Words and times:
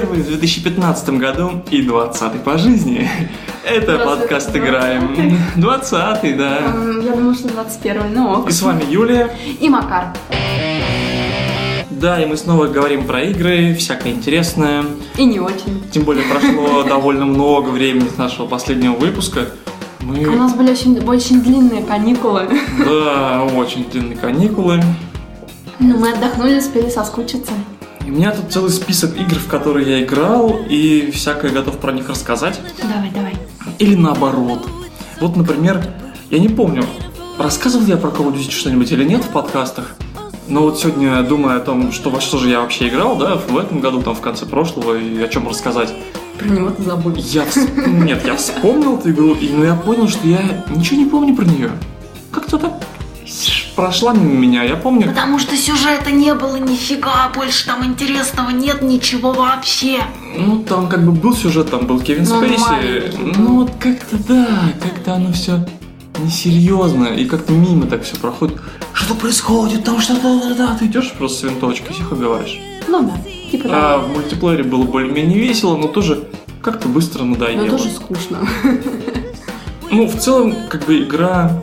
21 0.00 0.22
в 0.22 0.26
2015 0.26 1.10
году 1.10 1.62
и 1.70 1.82
20 1.82 2.42
по 2.42 2.58
жизни. 2.58 3.08
Это 3.64 3.92
20-й, 3.92 4.04
подкаст 4.06 4.56
«Играем». 4.56 5.36
20 5.56 6.36
да. 6.36 6.58
Я 7.02 7.12
думала, 7.12 7.34
что 7.34 7.48
21 7.48 8.14
ну 8.14 8.30
ок. 8.32 8.48
И 8.48 8.52
с 8.52 8.62
вами 8.62 8.84
Юлия. 8.88 9.30
И 9.60 9.68
Макар. 9.68 10.14
Да, 11.90 12.20
и 12.20 12.24
мы 12.24 12.36
снова 12.38 12.66
говорим 12.66 13.06
про 13.06 13.22
игры, 13.24 13.74
всякое 13.74 14.12
интересное. 14.12 14.84
И 15.18 15.24
не 15.26 15.38
очень. 15.38 15.82
Тем 15.92 16.04
более 16.04 16.24
прошло 16.24 16.82
довольно 16.88 17.26
много 17.26 17.68
времени 17.68 18.08
с 18.08 18.16
нашего 18.16 18.46
последнего 18.46 18.94
выпуска. 18.94 19.48
У 20.00 20.04
Мы, 20.06 20.34
нас 20.36 20.54
были 20.54 20.70
очень, 20.70 20.98
очень 21.06 21.42
длинные 21.42 21.82
каникулы. 21.82 22.48
да, 22.78 23.44
очень 23.54 23.84
длинные 23.90 24.16
каникулы. 24.16 24.82
Но 25.78 25.98
мы 25.98 26.10
отдохнули, 26.12 26.58
успели 26.58 26.88
соскучиться. 26.88 27.52
И 28.06 28.10
у 28.10 28.14
меня 28.14 28.32
тут 28.32 28.52
целый 28.52 28.70
список 28.70 29.16
игр, 29.16 29.34
в 29.38 29.46
которые 29.48 29.88
я 29.98 30.02
играл, 30.04 30.60
и 30.68 31.10
всякое 31.12 31.50
готов 31.50 31.78
про 31.78 31.92
них 31.92 32.08
рассказать. 32.08 32.60
Давай, 32.82 33.10
давай. 33.14 33.34
Или 33.78 33.94
наоборот. 33.94 34.66
Вот, 35.20 35.36
например, 35.36 35.82
я 36.30 36.38
не 36.38 36.48
помню, 36.48 36.84
рассказывал 37.38 37.86
я 37.86 37.96
про 37.96 38.08
Call 38.10 38.32
of 38.32 38.34
Duty 38.36 38.50
что-нибудь 38.50 38.90
или 38.92 39.04
нет 39.04 39.24
в 39.24 39.28
подкастах. 39.28 39.94
Но 40.48 40.62
вот 40.62 40.80
сегодня, 40.80 41.22
думая 41.22 41.58
о 41.58 41.60
том, 41.60 41.92
что 41.92 42.10
во 42.10 42.20
что 42.20 42.38
же 42.38 42.48
я 42.48 42.60
вообще 42.60 42.88
играл, 42.88 43.16
да, 43.16 43.36
в 43.36 43.56
этом 43.56 43.80
году, 43.80 44.02
там, 44.02 44.14
в 44.16 44.20
конце 44.20 44.46
прошлого, 44.46 44.96
и 44.96 45.20
о 45.22 45.28
чем 45.28 45.46
рассказать, 45.46 45.92
Про 46.38 46.48
него 46.48 46.70
ты 46.70 46.82
забыл. 46.82 47.14
я 47.16 47.42
вс- 47.44 47.88
Нет, 47.88 48.22
я 48.26 48.34
вспомнил 48.36 48.98
эту 48.98 49.10
игру, 49.10 49.34
и 49.34 49.48
но 49.50 49.64
я 49.64 49.74
понял, 49.76 50.08
что 50.08 50.26
я 50.26 50.64
ничего 50.74 50.98
не 50.98 51.06
помню 51.06 51.36
про 51.36 51.44
нее. 51.44 51.70
Как-то 52.32 52.58
так 52.58 52.72
прошла 53.74 54.12
мимо 54.12 54.34
меня, 54.34 54.62
я 54.62 54.76
помню. 54.76 55.08
Потому 55.08 55.38
что 55.38 55.56
сюжета 55.56 56.10
не 56.10 56.34
было 56.34 56.56
нифига, 56.56 57.30
больше 57.34 57.66
там 57.66 57.84
интересного 57.84 58.50
нет 58.50 58.82
ничего 58.82 59.32
вообще. 59.32 60.02
Ну, 60.36 60.62
там 60.62 60.88
как 60.88 61.04
бы 61.04 61.12
был 61.12 61.34
сюжет, 61.34 61.70
там 61.70 61.86
был 61.86 62.00
Кевин 62.00 62.24
Ну, 62.28 62.36
Спейси. 62.38 63.12
Ну, 63.36 63.60
вот 63.60 63.72
как-то 63.78 64.16
да, 64.28 64.46
как-то 64.82 65.14
оно 65.14 65.32
все 65.32 65.66
несерьезно, 66.18 67.06
и 67.06 67.24
как-то 67.24 67.52
мимо 67.52 67.86
так 67.86 68.02
все 68.04 68.16
проходит. 68.16 68.58
Что 68.92 69.14
происходит? 69.14 69.84
Там 69.84 70.00
что-то, 70.00 70.40
да, 70.48 70.54
да, 70.54 70.76
ты 70.78 70.86
идешь 70.86 71.12
просто 71.12 71.38
с 71.38 71.42
винтовочкой, 71.50 71.94
тихо 71.96 72.14
говоришь. 72.14 72.58
Ну 72.88 73.02
да, 73.02 73.14
типа 73.50 73.68
А 73.72 73.98
в 73.98 74.08
мультиплеере 74.14 74.64
было 74.64 74.82
более-менее 74.82 75.38
весело, 75.38 75.76
но 75.76 75.88
тоже 75.88 76.24
как-то 76.62 76.88
быстро 76.88 77.22
Но 77.24 77.32
надоело. 77.36 77.68
тоже 77.70 77.90
скучно. 77.90 78.38
Ну, 79.90 80.06
в 80.06 80.16
целом, 80.18 80.54
как 80.68 80.84
бы 80.86 81.00
игра 81.02 81.62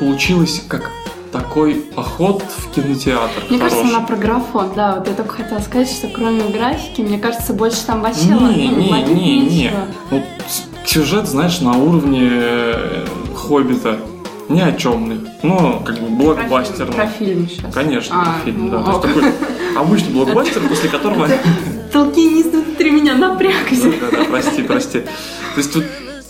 получилась 0.00 0.62
как 0.68 0.90
такой 1.32 1.74
поход 1.94 2.42
в 2.42 2.70
кинотеатр. 2.74 3.44
Мне 3.50 3.58
кажется, 3.58 3.78
хороший. 3.78 3.96
она 3.96 4.06
про 4.06 4.16
графон, 4.16 4.70
да, 4.74 4.96
вот 4.96 5.08
я 5.08 5.14
только 5.14 5.34
хотела 5.34 5.58
сказать, 5.60 5.88
что 5.88 6.08
кроме 6.08 6.42
графики, 6.44 7.00
мне 7.00 7.18
кажется, 7.18 7.52
больше 7.52 7.84
там 7.86 8.00
вообще 8.02 8.28
Не, 8.28 8.68
не, 8.68 9.02
не, 9.02 9.40
не. 9.40 9.72
Вот 10.10 10.22
сюжет, 10.84 11.28
знаешь, 11.28 11.60
на 11.60 11.76
уровне 11.76 12.28
э, 12.30 13.06
Хоббита. 13.34 13.98
Ни 14.48 14.60
о 14.60 14.72
чем. 14.72 15.26
Ну, 15.42 15.82
как 15.84 16.00
бы 16.00 16.08
блокбастерный. 16.08 16.94
Про 16.94 17.06
фильм 17.06 17.46
сейчас. 17.48 17.74
Конечно, 17.74 18.22
А, 18.22 18.24
про 18.24 18.44
фильм, 18.44 18.70
да. 18.70 18.78
ну, 18.78 18.84
То 18.84 18.90
есть 18.92 19.02
такой 19.02 19.32
обычный 19.76 20.12
блокбастер, 20.14 20.62
после 20.66 20.88
которого... 20.88 21.28
Толкинист 21.92 22.52
внутри 22.52 22.90
меня 22.90 23.14
напрягся. 23.14 23.92
Да, 24.00 24.18
да, 24.18 24.24
прости, 24.24 24.62
прости. 24.62 25.00
То 25.00 25.58
есть 25.58 25.72
тут 25.72 25.84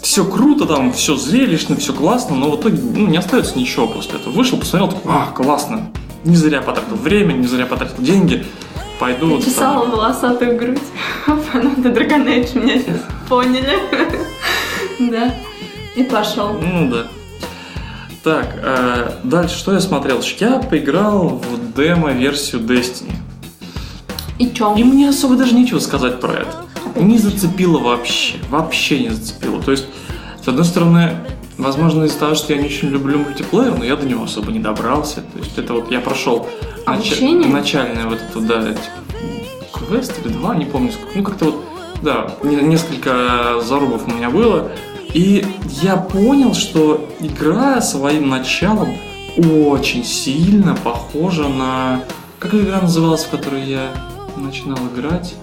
все 0.09 0.25
круто, 0.25 0.65
там 0.65 0.91
все 0.95 1.17
зрелищно, 1.17 1.77
все 1.77 1.93
классно, 1.93 2.35
но 2.35 2.51
в 2.51 2.59
итоге 2.59 2.81
ну, 2.81 3.09
не 3.09 3.19
остается 3.19 3.59
ничего 3.59 3.87
после 3.87 4.19
этого. 4.19 4.33
Вышел, 4.33 4.59
посмотрел, 4.59 4.91
такой, 4.91 5.13
а, 5.13 5.27
классно. 5.33 5.93
Не 6.25 6.35
зря 6.35 6.63
потратил 6.63 6.97
время, 6.97 7.35
не 7.35 7.47
зря 7.47 7.67
потратил 7.67 8.03
деньги. 8.03 8.43
Пойду. 8.99 9.27
вот 9.27 9.45
Чесала 9.45 9.83
там. 9.83 9.91
волосатую 9.91 10.57
грудь. 10.57 10.79
Фанаты 11.27 11.91
Age 11.91 12.59
меня 12.59 12.79
сейчас 12.79 13.01
поняли. 13.29 13.79
Да. 15.11 15.33
И 15.95 16.03
пошел. 16.03 16.55
Ну 16.55 16.91
да. 16.91 17.07
Так, 18.25 18.57
э, 18.61 19.13
дальше 19.23 19.57
что 19.57 19.75
я 19.75 19.81
смотрел? 19.81 20.21
Я 20.41 20.59
поиграл 20.59 21.29
в 21.39 21.77
демо-версию 21.77 22.63
Destiny. 22.63 23.13
И 24.39 24.51
чё? 24.51 24.75
И 24.75 24.83
мне 24.83 25.11
особо 25.11 25.37
даже 25.37 25.55
нечего 25.55 25.79
сказать 25.79 26.19
про 26.19 26.33
это. 26.33 26.68
Не 26.97 27.19
зацепило 27.19 27.79
вообще. 27.79 28.37
Вообще 28.51 29.01
не 29.01 29.09
зацепило. 29.11 29.63
То 29.63 29.71
есть, 29.73 29.87
с 30.43 30.49
одной 30.49 30.65
стороны, 30.65 31.13
возможно, 31.57 32.05
из-за 32.05 32.19
того, 32.19 32.35
что 32.35 32.53
я 32.53 32.61
не 32.61 32.67
очень 32.67 32.89
люблю 32.89 33.19
мультиплеер, 33.19 33.77
но 33.77 33.85
я 33.85 33.97
до 33.97 34.07
него 34.07 34.25
особо 34.25 34.51
не 34.53 34.59
добрался. 34.61 35.17
То 35.23 35.39
есть, 35.39 35.57
это 35.59 35.75
вот 35.75 35.91
я 35.91 36.01
прошел 36.01 36.47
Обучение? 36.87 37.49
начальное 37.49 38.07
вот 38.07 38.19
это, 38.31 38.41
да, 38.41 38.63
типа, 38.73 38.81
квест 39.73 40.13
или 40.25 40.33
два, 40.33 40.55
не 40.55 40.65
помню. 40.65 40.93
сколько. 40.93 41.19
Ну, 41.19 41.25
как-то 41.25 41.45
вот, 41.47 41.65
да, 42.03 42.35
не- 42.43 42.57
несколько 42.57 43.61
зарубов 43.63 44.07
у 44.07 44.11
меня 44.11 44.31
было. 44.31 44.71
И 45.15 45.47
я 45.83 45.97
понял, 45.97 46.55
что 46.55 47.09
игра 47.21 47.81
своим 47.81 48.29
началом 48.29 48.97
очень 49.39 50.05
сильно 50.05 50.75
похожа 50.77 51.49
на... 51.49 52.01
Как 52.39 52.55
игра 52.55 52.81
называлась, 52.81 53.25
в 53.25 53.31
которую 53.31 53.67
я 53.67 53.91
начинал 54.37 54.79
играть? 54.95 55.35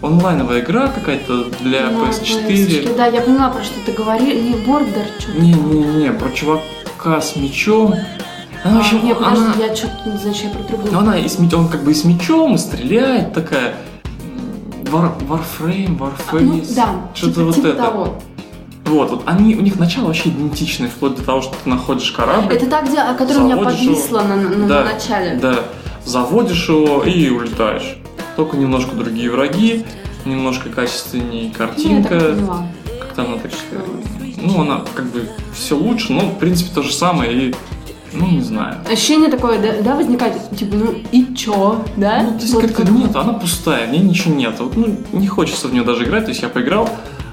Онлайновая 0.00 0.60
игра 0.60 0.88
какая-то 0.88 1.46
для 1.60 1.90
Ну, 1.90 2.04
PS4. 2.06 2.96
Да, 2.96 3.06
я 3.06 3.20
поняла, 3.20 3.48
про 3.50 3.64
что 3.64 3.74
ты 3.84 3.92
говорил. 3.92 4.40
Не, 4.42 4.54
бордер, 4.64 5.04
что-то. 5.18 5.40
Не-не-не, 5.40 6.12
про 6.12 6.30
чувака 6.30 7.20
с 7.20 7.34
мечом. 7.34 7.94
Она, 8.64 8.76
в 8.76 8.80
общем, 8.80 9.00
А, 9.02 9.06
Нет, 9.06 9.18
подожди, 9.18 9.44
она, 9.44 9.54
я 9.66 9.74
что-то 9.76 10.08
не 10.10 10.16
знаю, 10.18 10.34
что 10.34 10.44
я 10.46 10.50
про 10.52 10.62
другую. 10.64 10.92
ну, 10.92 10.98
она 11.00 11.18
и 11.18 11.28
с, 11.28 11.38
он 11.38 11.68
как 11.68 11.82
бы 11.82 11.90
и 11.90 11.94
с 11.94 12.04
мечом, 12.04 12.54
и 12.54 12.58
стреляет 12.58 13.32
такая. 13.32 13.74
War, 14.84 15.12
Warframe, 15.28 15.98
Warface. 15.98 16.40
Ну, 16.40 16.62
да, 16.76 16.88
что-то 17.14 17.32
типа, 17.34 17.44
вот 17.46 17.54
типа 17.56 17.66
это. 17.66 17.76
того. 17.76 18.14
Вот, 18.86 19.10
вот 19.10 19.22
они, 19.26 19.54
у 19.54 19.60
них 19.60 19.78
начало 19.78 20.06
вообще 20.06 20.30
идентичное, 20.30 20.88
вплоть 20.88 21.16
до 21.16 21.22
того, 21.24 21.42
что 21.42 21.54
ты 21.62 21.68
находишь 21.68 22.10
корабль. 22.12 22.54
Это 22.54 22.66
та, 22.70 22.82
где, 22.82 22.96
которая 23.18 23.38
у 23.40 23.44
меня 23.44 23.56
подвисла 23.58 24.20
его. 24.20 24.28
на, 24.28 24.36
на- 24.36 24.56
на 24.56 24.66
Да, 24.68 24.84
начале. 24.84 25.36
Да, 25.42 25.56
заводишь 26.04 26.68
его 26.68 27.02
и 27.04 27.28
улетаешь. 27.28 27.98
Только 28.38 28.56
немножко 28.56 28.94
другие 28.94 29.32
враги, 29.32 29.84
немножко 30.24 30.70
качественнее 30.70 31.48
Ну, 31.48 31.54
картинка. 31.58 32.08
поняла. 32.20 32.68
Как-то 33.00 33.22
она 33.24 33.36
так... 33.38 33.50
Ну, 34.40 34.60
она 34.60 34.84
как 34.94 35.06
бы 35.06 35.28
все 35.52 35.76
лучше, 35.76 36.12
но 36.12 36.20
в 36.20 36.38
принципе 36.38 36.70
то 36.72 36.82
же 36.82 36.92
самое 36.92 37.48
и... 37.48 37.54
Ну, 38.12 38.28
не 38.28 38.42
знаю. 38.42 38.76
Ощущение 38.88 39.28
такое, 39.28 39.60
да, 39.60 39.82
да, 39.82 39.96
возникает, 39.96 40.34
типа, 40.56 40.76
ну 40.76 40.94
и 41.10 41.34
чё, 41.34 41.84
да? 41.96 42.22
Ну, 42.22 42.38
то 42.38 42.42
есть 42.42 42.54
Вот 42.54 42.62
как-то 42.62 42.82
как 42.82 42.90
нет, 42.92 43.16
она 43.16 43.32
пустая, 43.32 43.88
в 43.88 43.90
ней 43.90 44.02
ничего 44.02 44.32
нет. 44.32 44.54
Вот, 44.60 44.76
ну, 44.76 44.96
не 45.10 45.26
хочется 45.26 45.66
в 45.66 45.72
нее 45.72 45.82
даже 45.82 46.04
играть. 46.04 46.26
То 46.26 46.30
есть 46.30 46.42
я 46.42 46.48
поиграл, 46.48 46.88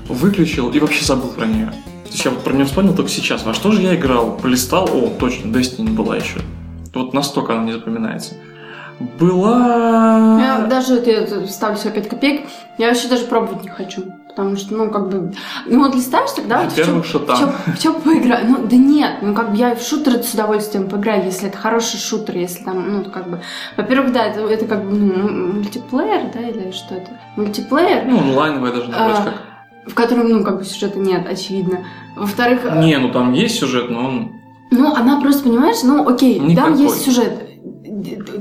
выключил 0.10 0.72
и 0.72 0.80
вообще 0.80 1.06
забыл 1.06 1.30
про 1.30 1.46
нее. 1.46 1.68
То 2.06 2.12
есть 2.14 2.26
я 2.26 2.32
вот 2.32 2.44
про 2.44 2.52
нее 2.52 2.66
вспомнил 2.66 2.96
только 2.96 3.12
сейчас. 3.12 3.46
Во 3.46 3.54
что 3.54 3.72
же 3.72 3.84
я 3.84 3.94
играл? 3.94 4.40
Полистал, 4.42 4.90
о, 4.92 5.12
точно, 5.20 5.50
Destiny 5.50 5.92
была 5.92 6.16
еще. 6.18 6.40
Вот 6.96 7.14
настолько 7.14 7.54
она 7.54 7.64
не 7.64 7.74
запоминается. 7.74 8.34
Была... 9.00 10.40
Я 10.42 10.68
даже 10.68 10.96
вот 10.96 11.08
я 11.08 11.28
ставлю 11.48 11.78
себе 11.78 11.92
5 11.92 12.10
копеек, 12.10 12.46
я 12.78 12.88
вообще 12.88 13.08
даже 13.08 13.26
пробовать 13.26 13.64
не 13.64 13.70
хочу. 13.70 14.04
Потому 14.30 14.58
что, 14.58 14.76
ну, 14.76 14.90
как 14.92 15.10
бы... 15.10 15.34
Ну, 15.66 15.80
вот 15.86 15.96
листаешь 15.96 16.32
тогда... 16.32 16.62
вот 16.64 16.74
в 16.74 17.06
шутан. 17.06 17.36
в 17.38 17.40
чё- 17.40 17.54
В 17.74 17.80
чё 17.80 17.94
поиграю? 17.94 18.46
Ну, 18.50 18.68
да 18.68 18.76
нет, 18.76 19.20
ну, 19.22 19.34
как 19.34 19.52
бы 19.52 19.56
я 19.58 19.76
в 19.76 19.82
шутер 19.82 20.22
с 20.22 20.34
удовольствием 20.34 20.90
поиграю, 20.90 21.24
если 21.24 21.48
это 21.48 21.58
хороший 21.58 21.98
шутер, 22.00 22.36
если 22.36 22.64
там, 22.66 22.92
ну, 22.92 23.06
как 23.10 23.30
бы... 23.30 23.40
Во-первых, 23.78 24.12
да, 24.12 24.26
это, 24.26 24.42
это 24.42 24.66
как 24.66 24.84
бы, 24.84 24.92
ну, 24.98 25.54
мультиплеер, 25.54 26.32
да, 26.34 26.42
или 26.42 26.72
что 26.72 26.96
это? 26.96 27.12
Мультиплеер, 27.38 28.04
Ну, 28.06 28.18
онлайновая 28.20 28.74
даже 28.74 28.90
наоборот, 28.90 29.20
А, 29.22 29.24
как. 29.24 29.92
в 29.92 29.96
котором, 29.96 30.28
ну, 30.28 30.44
как 30.44 30.58
бы 30.58 30.66
сюжета 30.66 31.00
нет, 31.00 31.26
очевидно. 31.32 31.86
Во-вторых, 32.18 32.60
э, 32.66 32.78
Не, 32.84 32.98
ну 32.98 33.12
там 33.14 33.32
есть 33.32 33.58
сюжет, 33.58 33.90
но 33.90 34.00
он... 34.06 34.32
Ну, 34.72 34.94
она 34.94 35.22
просто, 35.22 35.44
понимаешь, 35.44 35.78
ну, 35.84 36.06
окей, 36.10 36.40
Никакой. 36.40 36.56
там 36.74 36.82
есть 36.84 37.06
сюжет. 37.06 37.42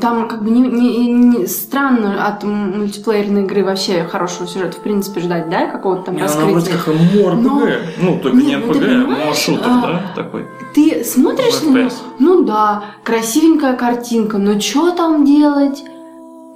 Там 0.00 0.28
как 0.28 0.42
бы 0.44 0.50
не, 0.50 0.60
не- 0.60 1.06
не 1.12 1.46
странно 1.46 2.26
от 2.26 2.42
мультиплеерной 2.44 3.42
игры 3.44 3.64
вообще 3.64 4.04
хорошего 4.04 4.46
сюжета, 4.46 4.76
в 4.76 4.80
принципе, 4.82 5.20
ждать, 5.20 5.48
да, 5.48 5.66
какого-то 5.66 6.02
там 6.06 6.16
Не, 6.16 6.22
она 6.22 6.32
вроде 6.46 6.70
раскрытия. 6.72 6.78
как 6.84 6.94
МОРПГ. 7.14 7.42
Но- 7.42 7.60
Ну, 8.02 8.18
только 8.22 8.36
не 8.36 8.46
Нет, 8.46 8.62
ну 8.66 8.72
ты 8.74 8.78
РПГ, 8.80 8.88
но 8.88 9.06
понимаешь, 9.06 9.36
шутер, 9.36 9.62
а, 9.64 9.80
да, 9.82 10.22
такой. 10.22 10.46
Ты 10.74 11.04
смотришь 11.04 11.62
на 11.62 11.76
FPS. 11.78 11.94
ну 12.18 12.42
да, 12.44 12.84
красивенькая 13.02 13.76
картинка, 13.76 14.38
но 14.38 14.58
что 14.60 14.90
там 14.92 15.24
делать? 15.24 15.82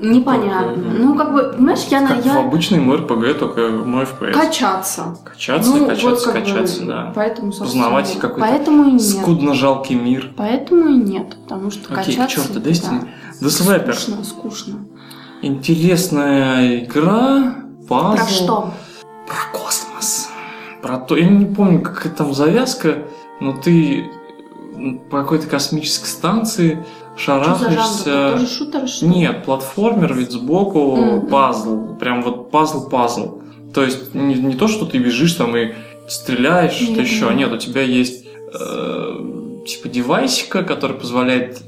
Непонятно. 0.00 0.74
Только, 0.74 0.88
Ну, 0.90 1.14
как 1.16 1.32
бы, 1.32 1.42
понимаешь, 1.56 1.84
я 1.90 2.06
Как 2.06 2.22
в 2.22 2.26
я 2.26 2.38
обычный 2.40 2.78
РПГ, 2.78 3.38
только 3.38 3.68
мой 3.68 4.04
FPS. 4.04 4.32
качаться. 4.32 5.18
Качаться, 5.24 5.70
Ну, 5.70 5.86
качаться, 5.86 6.08
вот 6.10 6.22
как 6.22 6.34
бы, 6.34 6.40
качаться, 6.40 6.84
да. 6.84 7.12
Поэтому, 7.14 7.52
Познавать 7.52 8.18
какой-то 8.18 8.40
Поэтому 8.40 8.84
и 8.88 8.92
нет. 8.92 9.02
Скудно 9.02 9.54
жалкий 9.54 9.96
мир. 9.96 10.32
Поэтому 10.36 10.88
и 10.88 10.94
нет, 10.94 11.36
потому 11.42 11.70
что 11.72 11.92
Окей, 11.94 12.14
к 12.14 12.18
качаться... 12.18 12.36
черту, 12.48 12.60
да. 12.60 12.70
Destiny. 12.70 13.08
The 13.40 13.46
Slapper. 13.48 13.92
Скучно, 13.92 14.24
скучно. 14.24 14.74
Интересная 15.42 16.84
игра, 16.84 17.56
пазл. 17.88 18.16
Про 18.16 18.26
что? 18.26 18.74
Про 19.26 19.58
космос. 19.58 20.28
Про 20.82 20.98
то, 20.98 21.16
я 21.16 21.28
не 21.28 21.46
помню, 21.46 21.80
какая 21.82 22.12
там 22.12 22.32
завязка, 22.34 22.98
но 23.40 23.52
ты 23.52 24.10
по 25.10 25.22
какой-то 25.22 25.48
космической 25.48 26.06
станции 26.06 26.84
Шарахаешься. 27.18 28.38
шутер, 28.46 28.86
что? 28.88 29.06
Нет, 29.06 29.44
платформер 29.44 30.14
ведь 30.14 30.30
сбоку 30.32 30.96
Мгм. 30.96 31.26
пазл. 31.28 31.96
Прям 31.96 32.22
вот 32.22 32.50
пазл-пазл. 32.50 33.42
То 33.74 33.82
есть 33.82 34.14
не, 34.14 34.34
не 34.34 34.54
то, 34.54 34.68
что 34.68 34.86
ты 34.86 34.98
бежишь 34.98 35.34
там 35.34 35.56
и 35.56 35.72
стреляешь, 36.08 36.72
что 36.72 36.92
Нет, 36.92 37.00
еще. 37.00 37.24
нет. 37.26 37.36
Нет, 37.36 37.52
у 37.52 37.56
тебя 37.58 37.82
есть 37.82 38.24
э, 38.58 39.62
типа 39.66 39.88
девайсика, 39.88 40.62
который 40.62 40.96
позволяет 40.96 41.58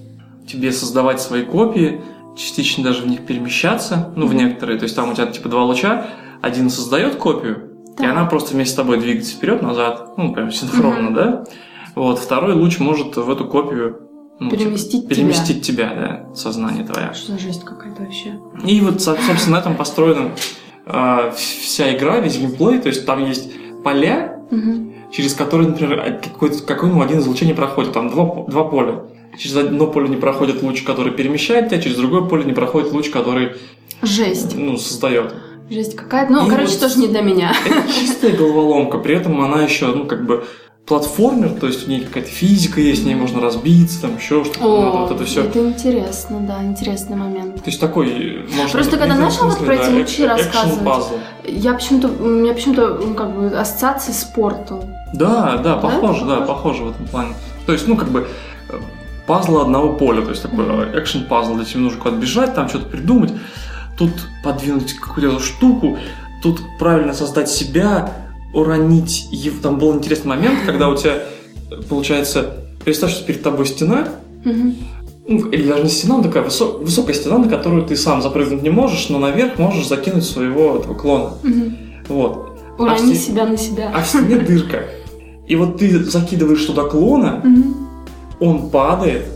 тебе 0.49 0.73
создавать 0.73 1.21
свои 1.21 1.43
копии, 1.43 2.01
частично 2.37 2.83
даже 2.85 3.03
в 3.03 3.07
них 3.09 3.27
перемещаться, 3.27 4.13
ну, 4.17 4.27
в 4.27 4.31
Мгм. 4.35 4.39
некоторые. 4.39 4.79
То 4.79 4.85
есть 4.85 4.97
там 4.97 5.11
у 5.11 5.15
тебя 5.15 5.27
типа 5.27 5.49
два 5.49 5.65
луча, 5.65 6.07
один 6.41 6.71
создает 6.71 7.17
копию, 7.17 7.71
и 7.99 8.03
Так. 8.03 8.11
она 8.13 8.25
просто 8.25 8.55
вместе 8.55 8.73
с 8.73 8.77
тобой 8.77 8.99
двигается 8.99 9.35
вперед-назад, 9.35 10.17
ну, 10.17 10.33
прям 10.33 10.51
синхронно, 10.51 11.11
Мгм. 11.11 11.15
да? 11.15 11.45
Вот, 11.97 12.19
второй 12.19 12.55
луч 12.55 12.79
может 12.79 13.17
в 13.17 13.31
эту 13.31 13.45
копию 13.47 14.09
ну, 14.41 14.51
типа, 14.51 14.63
Переместить 14.63 15.05
тебя. 15.05 15.15
переместить 15.15 15.63
тебя, 15.63 15.95
да, 16.29 16.35
сознание 16.35 16.85
твое. 16.85 17.13
Что 17.15 17.33
за 17.33 17.39
жесть 17.39 17.65
какая-то 17.65 18.03
вообще? 18.03 18.39
И 18.65 18.81
вот, 18.81 19.01
со- 19.01 19.17
собственно, 19.27 19.57
на 19.57 19.61
этом 19.61 19.77
построена 19.77 20.31
э, 20.87 21.33
вся 21.37 21.95
игра, 21.97 22.19
весь 22.21 22.37
геймплей. 22.39 22.79
То 22.81 22.89
есть 22.89 23.07
там 23.07 23.25
есть 23.25 23.51
поля, 23.85 24.41
Мгм. 24.51 24.95
через 25.13 25.35
которые, 25.35 25.69
например, 25.69 26.21
какой-то, 26.23 26.63
какой-нибудь 26.65 27.05
один 27.05 27.19
из 27.21 27.27
лучей 27.27 27.47
не 27.47 27.55
проходит. 27.55 27.93
Там 27.93 28.09
два, 28.11 28.45
два 28.49 28.65
поля. 28.65 29.03
Через 29.39 29.57
одно 29.57 29.87
поле 29.87 30.09
не 30.09 30.17
проходит 30.17 30.63
луч, 30.63 30.83
который 30.83 31.13
перемещает 31.13 31.69
тебя, 31.69 31.81
через 31.81 31.97
другое 31.97 32.23
поле 32.23 32.43
не 32.45 32.53
проходит 32.53 32.93
луч, 32.93 33.11
который 33.11 33.53
Жесть. 34.03 34.57
ну, 34.57 34.77
создает. 34.77 35.35
Жесть 35.71 35.95
какая-то. 35.95 36.33
Ну, 36.33 36.47
И 36.47 36.51
короче, 36.51 36.71
вот- 36.73 36.81
тоже 36.81 36.99
не 36.99 37.07
для 37.07 37.21
меня. 37.21 37.53
Это 37.65 37.93
чистая 37.93 38.33
головоломка, 38.37 38.99
при 38.99 39.15
этом 39.15 39.41
она 39.41 39.63
еще, 39.63 39.87
ну, 39.95 40.05
как 40.07 40.27
бы 40.27 40.45
платформер, 40.91 41.51
то 41.51 41.69
есть 41.69 41.87
у 41.87 41.91
нее 41.91 42.05
какая-то 42.05 42.29
физика 42.29 42.81
есть, 42.81 43.05
в 43.05 43.07
ней 43.07 43.15
можно 43.15 43.41
разбиться, 43.41 44.03
там 44.03 44.17
еще 44.17 44.43
что-то, 44.43 44.81
надо 44.83 44.99
вот 44.99 45.11
это 45.13 45.25
все. 45.25 45.45
это 45.45 45.61
интересно, 45.61 46.41
да, 46.41 46.65
интересный 46.65 47.15
момент. 47.15 47.63
То 47.63 47.71
есть 47.71 47.81
такой, 47.81 48.45
можно... 48.57 48.73
Просто 48.73 48.97
когда 48.97 49.15
в 49.15 49.21
начал 49.21 49.49
вот 49.49 49.59
про 49.59 49.75
эти 49.75 49.89
да, 49.89 49.97
лучи 49.97 50.23
э- 50.25 50.27
рассказывать. 50.27 51.05
Я 51.47 51.75
почему-то, 51.75 52.09
у 52.09 52.27
меня 52.27 52.55
почему-то, 52.55 52.99
ну, 53.07 53.15
как 53.15 53.33
бы, 53.33 53.57
ассоциации 53.57 54.11
с 54.11 54.25
Портал. 54.25 54.85
Да, 55.15 55.59
да, 55.59 55.77
похоже, 55.77 56.25
да, 56.25 56.41
Похоже? 56.41 56.47
похоже 56.47 56.83
в 56.83 56.91
этом 56.91 57.07
плане. 57.07 57.35
То 57.67 57.73
есть, 57.73 57.87
ну, 57.87 57.97
как 57.97 58.09
бы 58.09 58.27
э, 58.69 58.79
пазлы 59.29 59.61
одного 59.61 59.93
поля, 59.93 60.23
то 60.23 60.31
есть 60.31 60.43
такой 60.43 60.65
Мгм. 60.65 60.99
экшен 60.99 61.25
пазл, 61.27 61.55
где 61.55 61.67
тебе 61.67 61.81
нужно 61.83 62.01
куда-то 62.01 62.21
бежать, 62.21 62.57
там 62.57 62.69
что-то 62.69 62.87
придумать, 62.87 63.33
тут 63.97 64.11
подвинуть 64.43 64.95
какую-то 64.95 65.39
штуку, 65.39 65.99
тут 66.43 66.61
правильно 66.81 67.15
создать 67.15 67.49
себя, 67.49 68.13
уронить. 68.55 69.29
И 69.33 69.51
там 69.63 69.79
был 69.79 69.95
интересный 69.95 70.29
момент, 70.29 70.61
когда 70.67 70.89
у 70.89 70.97
тебя 70.97 71.19
получается, 71.89 72.55
представь, 72.85 73.13
что 73.13 73.25
перед 73.25 73.43
тобой 73.43 73.67
стена, 73.67 74.09
ну, 74.45 75.49
или 75.51 75.69
даже 75.69 75.85
не 75.85 75.89
стена, 75.89 76.17
но 76.17 76.23
такая 76.25 76.43
высо- 76.45 76.79
высокая 76.83 77.15
стена, 77.15 77.39
на 77.39 77.49
которую 77.49 77.85
ты 77.87 77.97
сам 77.97 78.21
запрыгнуть 78.23 78.63
не 78.63 78.71
можешь, 78.71 79.09
но 79.09 79.19
наверх 79.19 79.59
можешь 79.59 79.87
закинуть 79.87 80.25
своего 80.25 80.77
этого 80.79 80.95
клона. 80.95 81.35
Вот. 82.09 82.59
Урони 82.79 83.15
все- 83.15 83.31
себя 83.31 83.47
на 83.47 83.57
себя. 83.57 83.93
А 83.95 84.03
в 84.03 84.07
стене 84.07 84.37
дырка. 84.49 84.85
И 85.47 85.57
вот 85.57 85.79
ты 85.79 86.03
закидываешь 86.03 86.65
туда 86.65 86.85
клона, 86.85 87.43
он 88.41 88.71
падает, 88.71 89.27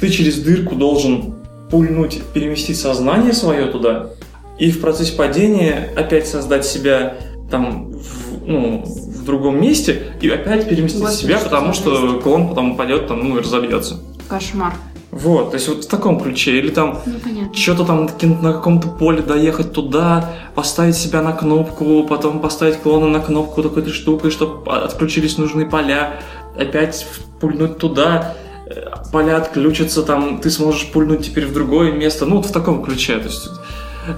ты 0.00 0.08
через 0.08 0.38
дырку 0.38 0.76
должен 0.76 1.34
пульнуть, 1.70 2.22
переместить 2.32 2.78
сознание 2.78 3.32
свое 3.32 3.66
туда, 3.66 4.10
и 4.58 4.70
в 4.70 4.80
процессе 4.80 5.16
падения 5.16 5.90
опять 5.96 6.28
создать 6.28 6.64
себя 6.64 7.16
там 7.50 7.92
в, 7.92 8.23
ну, 8.46 8.84
в 8.84 9.24
другом 9.24 9.60
месте 9.60 10.14
и 10.20 10.28
опять 10.28 10.68
переместить 10.68 11.00
Господи, 11.00 11.22
себя, 11.22 11.38
потому 11.38 11.72
что 11.72 12.20
клон 12.20 12.48
потом 12.48 12.72
упадет 12.72 13.08
там, 13.08 13.28
ну 13.28 13.38
и 13.38 13.40
разобьется. 13.40 14.00
Кошмар. 14.28 14.74
Вот, 15.14 15.50
то 15.50 15.56
есть 15.56 15.68
вот 15.68 15.84
в 15.84 15.88
таком 15.88 16.20
ключе. 16.20 16.58
Или 16.58 16.70
там 16.70 16.98
Ну, 17.06 17.54
что-то 17.54 17.84
там 17.84 18.08
на 18.42 18.52
каком-то 18.52 18.88
поле 18.88 19.22
доехать 19.22 19.72
туда, 19.72 20.32
поставить 20.56 20.96
себя 20.96 21.22
на 21.22 21.32
кнопку, 21.32 22.04
потом 22.08 22.40
поставить 22.40 22.78
клона 22.78 23.06
на 23.06 23.20
кнопку 23.20 23.62
такой-то 23.62 23.90
штукой, 23.90 24.32
чтобы 24.32 24.72
отключились 24.72 25.38
нужные 25.38 25.66
поля, 25.66 26.20
опять 26.58 27.06
пульнуть 27.40 27.78
туда, 27.78 28.34
э, 28.66 28.86
поля 29.12 29.36
отключатся, 29.36 30.02
там 30.02 30.40
ты 30.40 30.50
сможешь 30.50 30.90
пульнуть 30.90 31.24
теперь 31.24 31.46
в 31.46 31.52
другое 31.52 31.92
место. 31.92 32.26
Ну, 32.26 32.38
вот 32.38 32.46
в 32.46 32.52
таком 32.52 32.82
ключе. 32.82 33.18
То 33.18 33.26
есть 33.26 33.48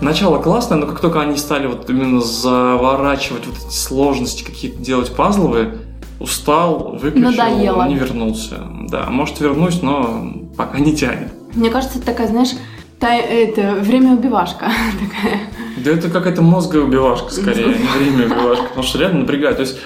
начало 0.00 0.38
классное, 0.40 0.78
но 0.78 0.86
как 0.86 1.00
только 1.00 1.20
они 1.20 1.36
стали 1.36 1.66
вот 1.66 1.88
именно 1.90 2.20
заворачивать 2.20 3.46
вот 3.46 3.56
эти 3.56 3.74
сложности 3.74 4.42
какие-то 4.44 4.78
делать 4.78 5.14
пазловые, 5.14 5.78
устал, 6.20 6.96
выключил, 7.00 7.30
Надоело. 7.30 7.86
не 7.88 7.94
вернулся. 7.96 8.56
Да, 8.88 9.06
может 9.10 9.40
вернусь, 9.40 9.82
но 9.82 10.32
пока 10.56 10.78
не 10.78 10.94
тянет. 10.96 11.32
Мне 11.54 11.70
кажется, 11.70 11.98
это 11.98 12.06
такая, 12.06 12.28
знаешь, 12.28 12.50
тай- 12.98 13.20
это 13.20 13.74
время 13.80 14.14
убивашка 14.14 14.66
такая. 15.00 15.40
Да 15.84 15.90
это 15.90 16.08
какая-то 16.10 16.42
мозговая 16.42 16.86
убивашка 16.86 17.30
скорее, 17.32 17.66
а 17.66 17.98
не 18.02 18.10
время 18.10 18.26
убивашка, 18.34 18.64
потому 18.64 18.82
что 18.82 18.98
реально 18.98 19.20
напрягает. 19.20 19.56
То 19.56 19.62
есть, 19.62 19.76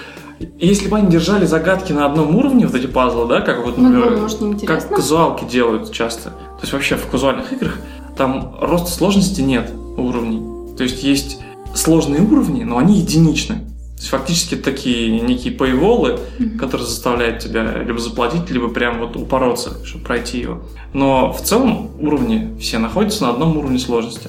если 0.58 0.88
бы 0.88 0.96
они 0.98 1.08
держали 1.10 1.44
загадки 1.46 1.92
на 1.92 2.06
одном 2.06 2.34
уровне, 2.36 2.66
вот 2.66 2.74
эти 2.76 2.86
пазлы, 2.86 3.26
да, 3.26 3.40
как 3.40 3.64
вот, 3.64 3.76
Ну, 3.76 3.88
например, 3.88 4.20
может, 4.20 4.38
как 4.66 4.88
казуалки 4.88 5.44
делают 5.44 5.92
часто. 5.92 6.30
То 6.30 6.60
есть 6.62 6.72
вообще 6.72 6.96
в 6.96 7.06
казуальных 7.08 7.52
играх 7.52 7.76
там 8.16 8.54
роста 8.60 8.90
сложности 8.90 9.40
нет 9.40 9.70
уровней. 9.96 10.76
То 10.76 10.82
есть 10.84 11.02
есть 11.02 11.38
сложные 11.74 12.22
уровни, 12.22 12.64
но 12.64 12.78
они 12.78 12.98
единичны. 12.98 13.56
То 13.56 14.02
есть 14.02 14.08
фактически 14.08 14.54
такие 14.56 15.20
некие 15.20 15.52
пейволы, 15.52 16.18
Мгм. 16.38 16.58
которые 16.58 16.86
заставляют 16.86 17.40
тебя 17.40 17.82
либо 17.82 17.98
заплатить, 17.98 18.48
либо 18.50 18.68
прям 18.68 18.98
вот 18.98 19.16
упороться, 19.16 19.84
чтобы 19.84 20.04
пройти 20.04 20.38
его. 20.40 20.62
Но 20.94 21.32
в 21.32 21.42
целом 21.42 21.90
уровни 22.00 22.56
все 22.58 22.78
находятся 22.78 23.24
на 23.24 23.30
одном 23.30 23.56
уровне 23.58 23.78
сложности. 23.78 24.28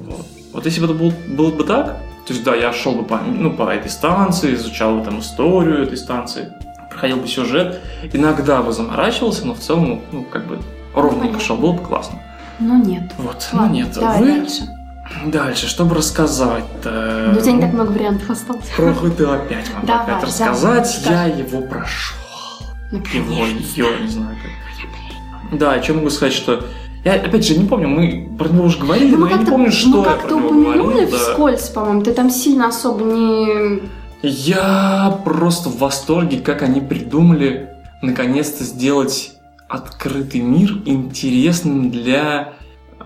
Вот, 0.00 0.26
вот 0.52 0.64
если 0.64 0.80
бы 0.80 0.86
это 0.86 0.94
был, 0.94 1.12
было 1.28 1.50
бы 1.50 1.64
так, 1.64 1.98
то 2.26 2.32
есть 2.32 2.44
да, 2.44 2.54
я 2.54 2.72
шел 2.72 2.92
бы 2.94 3.02
по, 3.04 3.18
ну, 3.18 3.50
по 3.50 3.68
этой 3.68 3.90
станции, 3.90 4.54
изучал 4.54 4.96
бы 4.98 5.04
там 5.04 5.18
историю 5.20 5.82
этой 5.82 5.98
станции, 5.98 6.48
проходил 6.88 7.16
бы 7.18 7.26
сюжет, 7.26 7.80
иногда 8.12 8.62
бы 8.62 8.72
заморачивался, 8.72 9.44
но 9.46 9.54
в 9.54 9.58
целом, 9.58 10.00
ну, 10.12 10.24
как 10.24 10.46
бы 10.46 10.58
ровненько 10.94 11.40
шел, 11.40 11.56
было 11.56 11.72
бы 11.72 11.80
классно. 11.82 12.22
Ну, 12.58 12.82
нет. 12.82 13.12
Вот, 13.18 13.48
Ладно, 13.52 13.68
ну 13.68 13.74
нет. 13.74 13.92
давай 13.92 14.20
Вы 14.20 14.26
дальше. 14.40 14.62
дальше, 15.26 15.66
чтобы 15.66 15.94
рассказать-то... 15.96 17.30
Ну, 17.32 17.38
у 17.38 17.42
тебя 17.42 17.52
не 17.52 17.60
так 17.60 17.72
много 17.72 17.90
вариантов 17.92 18.30
осталось. 18.30 18.64
Про 18.76 18.90
GTA 18.90 19.48
5 19.48 19.74
могу 19.74 19.86
Давай, 19.86 20.02
опять 20.02 20.06
давай, 20.06 20.24
рассказать. 20.26 21.00
Я 21.08 21.24
его 21.26 21.60
прошел. 21.62 22.16
Ну, 22.90 22.98
Его, 23.12 23.46
ее, 23.46 24.00
не 24.02 24.08
знаю 24.08 24.36
как. 24.40 25.58
Да, 25.58 25.82
что 25.82 25.94
могу 25.94 26.10
сказать, 26.10 26.34
что... 26.34 26.64
Я, 27.04 27.14
опять 27.14 27.46
же, 27.46 27.58
не 27.58 27.66
помню, 27.66 27.88
мы 27.88 28.30
про 28.38 28.48
него 28.48 28.64
уже 28.64 28.78
говорили, 28.78 29.14
Ну, 29.14 29.26
но 29.26 29.28
я 29.28 29.36
не 29.36 29.44
помню, 29.44 29.70
что 29.70 29.88
мы 29.98 30.04
как-то 30.04 30.36
упомянули 30.36 31.04
да. 31.04 31.16
вскользь, 31.18 31.68
по-моему. 31.68 32.02
Ты 32.02 32.14
там 32.14 32.30
сильно 32.30 32.68
особо 32.68 33.04
не... 33.04 33.82
Я 34.22 35.18
просто 35.22 35.68
в 35.68 35.78
восторге, 35.78 36.38
как 36.38 36.62
они 36.62 36.80
придумали 36.80 37.68
наконец-то 38.00 38.64
сделать 38.64 39.33
открытый 39.74 40.40
мир 40.40 40.82
интересным 40.84 41.90
для, 41.90 42.54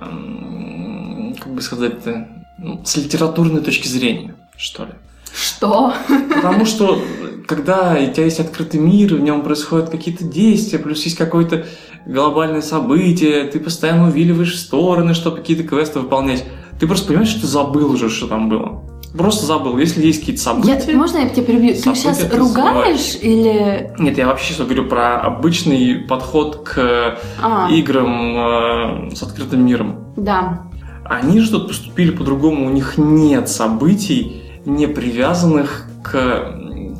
эм, 0.00 1.34
как 1.42 1.52
бы 1.52 1.62
сказать-то, 1.62 2.28
ну, 2.58 2.82
с 2.84 2.96
литературной 2.96 3.62
точки 3.62 3.88
зрения, 3.88 4.34
что 4.56 4.84
ли. 4.84 4.92
Что? 5.34 5.94
Потому 6.34 6.64
что, 6.64 7.00
когда 7.46 7.92
у 7.92 8.12
тебя 8.12 8.24
есть 8.24 8.40
открытый 8.40 8.80
мир, 8.80 9.14
в 9.14 9.20
нем 9.20 9.42
происходят 9.42 9.90
какие-то 9.90 10.24
действия, 10.24 10.78
плюс 10.78 11.04
есть 11.04 11.16
какое-то 11.16 11.66
глобальное 12.06 12.62
событие, 12.62 13.44
ты 13.44 13.60
постоянно 13.60 14.08
увиливаешь 14.08 14.54
в 14.54 14.58
стороны, 14.58 15.14
чтобы 15.14 15.36
какие-то 15.36 15.64
квесты 15.64 16.00
выполнять. 16.00 16.44
Ты 16.80 16.86
просто 16.86 17.08
понимаешь, 17.08 17.28
что 17.28 17.42
ты 17.42 17.46
забыл 17.46 17.92
уже, 17.92 18.08
что 18.08 18.28
там 18.28 18.48
было. 18.48 18.82
Просто 19.16 19.46
забыл. 19.46 19.78
Если 19.78 20.04
есть 20.04 20.20
какие-то 20.20 20.42
события... 20.42 20.78
Я, 20.86 20.96
можно 20.96 21.18
я 21.18 21.28
тебя 21.30 21.42
перебью? 21.44 21.74
Ты 21.74 21.94
сейчас 21.94 22.18
ты 22.18 22.36
ругаешь 22.36 23.16
или... 23.20 23.90
Нет, 23.98 24.18
я 24.18 24.26
вообще 24.26 24.52
сейчас 24.52 24.66
говорю 24.66 24.84
про 24.86 25.20
обычный 25.20 25.96
подход 25.96 26.62
к 26.68 27.18
А, 27.42 27.68
играм 27.70 29.08
э, 29.10 29.14
с 29.14 29.22
открытым 29.22 29.64
миром. 29.64 30.12
да. 30.16 30.62
Они 31.10 31.40
же 31.40 31.50
тут 31.52 31.68
поступили 31.68 32.10
по-другому, 32.10 32.66
у 32.66 32.68
них 32.70 32.98
нет 32.98 33.48
событий, 33.48 34.42
не 34.66 34.86
привязанных 34.86 35.86
к, 36.02 36.10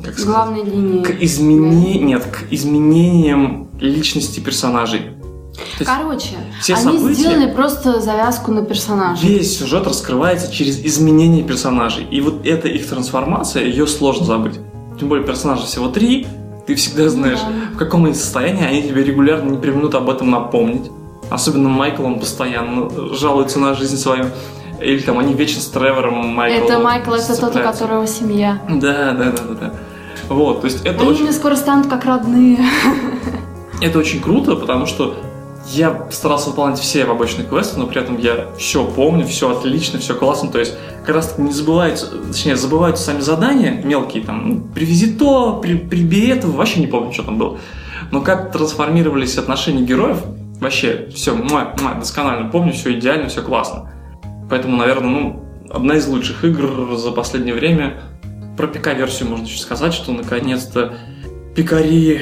как 0.03 0.13
сказать, 0.17 0.25
Главной 0.25 0.63
линии. 0.63 1.03
к 1.03 1.11
измене... 1.21 1.99
нет, 1.99 2.23
к 2.23 2.51
изменениям 2.51 3.67
личности 3.79 4.39
персонажей. 4.39 5.11
Есть 5.79 5.89
Короче, 5.89 6.35
все 6.61 6.73
они 6.75 6.83
события, 6.97 7.13
сделали 7.13 7.51
просто 7.53 7.99
завязку 8.01 8.51
на 8.51 8.63
персонажа. 8.63 9.25
весь 9.25 9.57
сюжет 9.57 9.87
раскрывается 9.87 10.51
через 10.51 10.79
изменение 10.83 11.43
персонажей. 11.43 12.05
И 12.09 12.21
вот 12.21 12.45
эта 12.45 12.67
их 12.67 12.87
трансформация, 12.87 13.63
ее 13.63 13.87
сложно 13.87 14.25
забыть. 14.25 14.59
Тем 14.99 15.07
более 15.09 15.25
персонажей 15.25 15.65
всего 15.65 15.87
три, 15.87 16.27
ты 16.67 16.75
всегда 16.75 17.09
знаешь, 17.09 17.39
Да. 17.39 17.75
в 17.75 17.77
каком 17.77 18.05
они 18.05 18.13
состоянии, 18.13 18.65
они 18.65 18.83
тебе 18.83 19.03
регулярно 19.03 19.49
не 19.49 19.57
применут 19.57 19.95
об 19.95 20.09
этом 20.09 20.29
напомнить. 20.29 20.91
Особенно 21.29 21.69
Майкл, 21.69 22.03
он 22.03 22.19
постоянно 22.19 22.89
жалуется 23.15 23.59
на 23.59 23.73
жизнь 23.73 23.97
свою. 23.97 24.25
Или 24.81 24.99
там 24.99 25.19
они 25.19 25.33
вечно 25.33 25.61
с 25.61 25.67
Тревором 25.67 26.27
Майкл 26.27 26.65
Это 26.65 26.79
Майкл, 26.79 27.11
это 27.13 27.39
тот, 27.39 27.55
у 27.55 27.59
которого 27.59 28.07
семья. 28.07 28.61
Да, 28.69 29.11
да, 29.13 29.31
да, 29.31 29.31
да, 29.31 29.53
да. 29.59 29.73
Вот, 30.29 30.61
то 30.61 30.65
есть 30.67 30.85
это 30.85 31.01
Они 31.01 31.11
очень, 31.11 31.23
мне 31.23 31.33
скоро 31.33 31.55
станут 31.55 31.87
как 31.87 32.05
родные. 32.05 32.59
это 33.81 33.99
очень 33.99 34.21
круто, 34.21 34.55
потому 34.55 34.85
что 34.85 35.15
я 35.69 36.07
старался 36.11 36.49
выполнять 36.49 36.79
все 36.79 37.05
побочные 37.05 37.47
квесты, 37.47 37.79
но 37.79 37.87
при 37.87 38.01
этом 38.01 38.17
я 38.17 38.47
все 38.57 38.85
помню, 38.85 39.25
все 39.25 39.55
отлично, 39.55 39.99
все 39.99 40.15
классно. 40.15 40.49
То 40.49 40.59
есть 40.59 40.75
как 41.05 41.15
раз 41.15 41.37
не 41.37 41.51
забываются, 41.51 42.07
точнее, 42.07 42.55
забываются 42.55 43.03
сами 43.03 43.19
задания 43.19 43.81
мелкие, 43.83 44.23
там, 44.23 44.49
ну, 44.49 44.61
привези 44.73 45.13
то, 45.13 45.59
при, 45.61 45.75
прибери 45.75 46.29
это, 46.29 46.47
вообще 46.47 46.79
не 46.79 46.87
помню, 46.87 47.13
что 47.13 47.23
там 47.23 47.37
было. 47.37 47.57
Но 48.11 48.21
как 48.21 48.51
трансформировались 48.51 49.37
отношения 49.37 49.83
героев, 49.83 50.17
вообще 50.59 51.09
все, 51.13 51.35
муа, 51.35 51.73
муа, 51.79 51.93
досконально 51.95 52.49
помню, 52.49 52.73
все 52.73 52.97
идеально, 52.97 53.29
все 53.29 53.41
классно. 53.41 53.91
Поэтому, 54.49 54.77
наверное, 54.77 55.09
ну, 55.09 55.45
одна 55.69 55.95
из 55.95 56.07
лучших 56.07 56.43
игр 56.43 56.95
за 56.97 57.11
последнее 57.11 57.53
время. 57.53 58.01
Про 58.57 58.67
ПК-версию 58.67 59.29
можно 59.29 59.45
еще 59.45 59.59
сказать, 59.59 59.93
что 59.93 60.11
наконец-то 60.11 60.95
пикари 61.55 62.21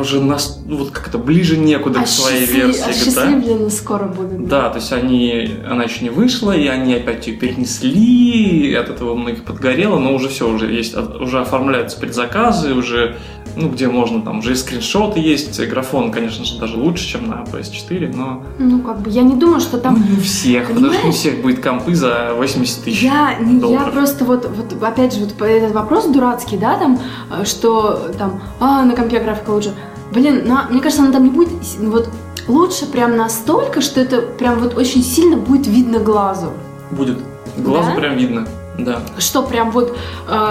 уже 0.00 0.20
нас, 0.20 0.60
ну, 0.66 0.76
вот 0.76 0.90
как-то 0.90 1.18
ближе 1.18 1.56
некуда 1.56 2.00
к 2.02 2.06
своей 2.08 2.44
Осчастли- 2.44 2.56
версии 2.56 2.80
GTA. 2.82 2.90
осчастливлены 2.90 3.70
скоро 3.70 4.04
будут. 4.04 4.46
Да, 4.48 4.70
то 4.70 4.78
есть 4.78 4.92
они, 4.92 5.50
она 5.68 5.84
еще 5.84 6.02
не 6.04 6.10
вышла, 6.10 6.52
и 6.52 6.66
они 6.66 6.94
опять 6.94 7.26
ее 7.26 7.36
перенесли, 7.36 8.70
и 8.70 8.74
от 8.74 8.88
этого 8.90 9.14
многих 9.14 9.44
подгорело, 9.44 9.98
но 9.98 10.14
уже 10.14 10.28
все, 10.28 10.48
уже 10.48 10.72
есть, 10.72 10.96
уже 10.96 11.40
оформляются 11.40 11.98
предзаказы, 11.98 12.74
уже, 12.74 13.16
ну, 13.56 13.68
где 13.68 13.88
можно, 13.88 14.22
там, 14.22 14.38
уже 14.38 14.52
и 14.52 14.54
скриншоты 14.54 15.20
есть, 15.20 15.60
графон, 15.68 16.10
конечно 16.10 16.44
же, 16.44 16.58
даже 16.58 16.76
лучше, 16.76 17.06
чем 17.06 17.28
на 17.28 17.44
PS4, 17.44 18.14
но 18.16 18.42
Ну, 18.58 18.80
как 18.80 19.00
бы, 19.00 19.10
я 19.10 19.22
не 19.22 19.34
думаю, 19.36 19.60
что 19.60 19.78
там... 19.78 19.94
ну, 19.98 20.12
не 20.14 20.18
у 20.18 20.20
всех, 20.22 20.68
потому 20.68 20.86
что 20.86 20.92
не 20.92 20.96
у 20.96 20.96
Понимаешь? 21.00 21.16
всех 21.16 21.42
будет 21.42 21.62
компы 21.62 21.94
за 21.94 22.32
80 22.36 22.84
тысяч 22.84 23.02
Я, 23.02 23.34
не- 23.40 23.54
я 23.56 23.60
долларов. 23.60 23.92
просто 23.92 24.24
вот, 24.24 24.48
вот, 24.56 24.82
опять 24.82 25.14
же, 25.14 25.20
вот 25.20 25.40
этот 25.42 25.72
вопрос 25.72 26.06
дурацкий, 26.06 26.56
да, 26.56 26.76
там, 26.78 26.98
э, 27.30 27.44
что 27.44 28.10
там, 28.18 28.40
а, 28.60 28.82
на 28.84 28.94
компе 28.94 29.18
графика 29.20 29.50
лучше. 29.50 29.72
Блин, 30.12 30.46
на- 30.46 30.66
мне 30.70 30.80
кажется, 30.80 31.02
она 31.02 31.12
там 31.12 31.24
не 31.24 31.30
будет 31.30 31.50
с- 31.62 31.76
вот 31.78 32.08
лучше 32.48 32.86
прям 32.86 33.16
настолько, 33.16 33.80
что 33.80 34.00
это 34.00 34.20
прям 34.22 34.58
вот 34.60 34.76
очень 34.76 35.02
сильно 35.02 35.36
будет 35.36 35.66
видно 35.66 35.98
глазу. 35.98 36.48
Будет. 36.90 37.18
Глазу 37.58 37.90
Да? 37.90 38.00
прям 38.00 38.16
видно, 38.16 38.46
да. 38.78 39.00
Что 39.18 39.42
прям 39.42 39.70
вот, 39.70 39.96
э, 40.28 40.48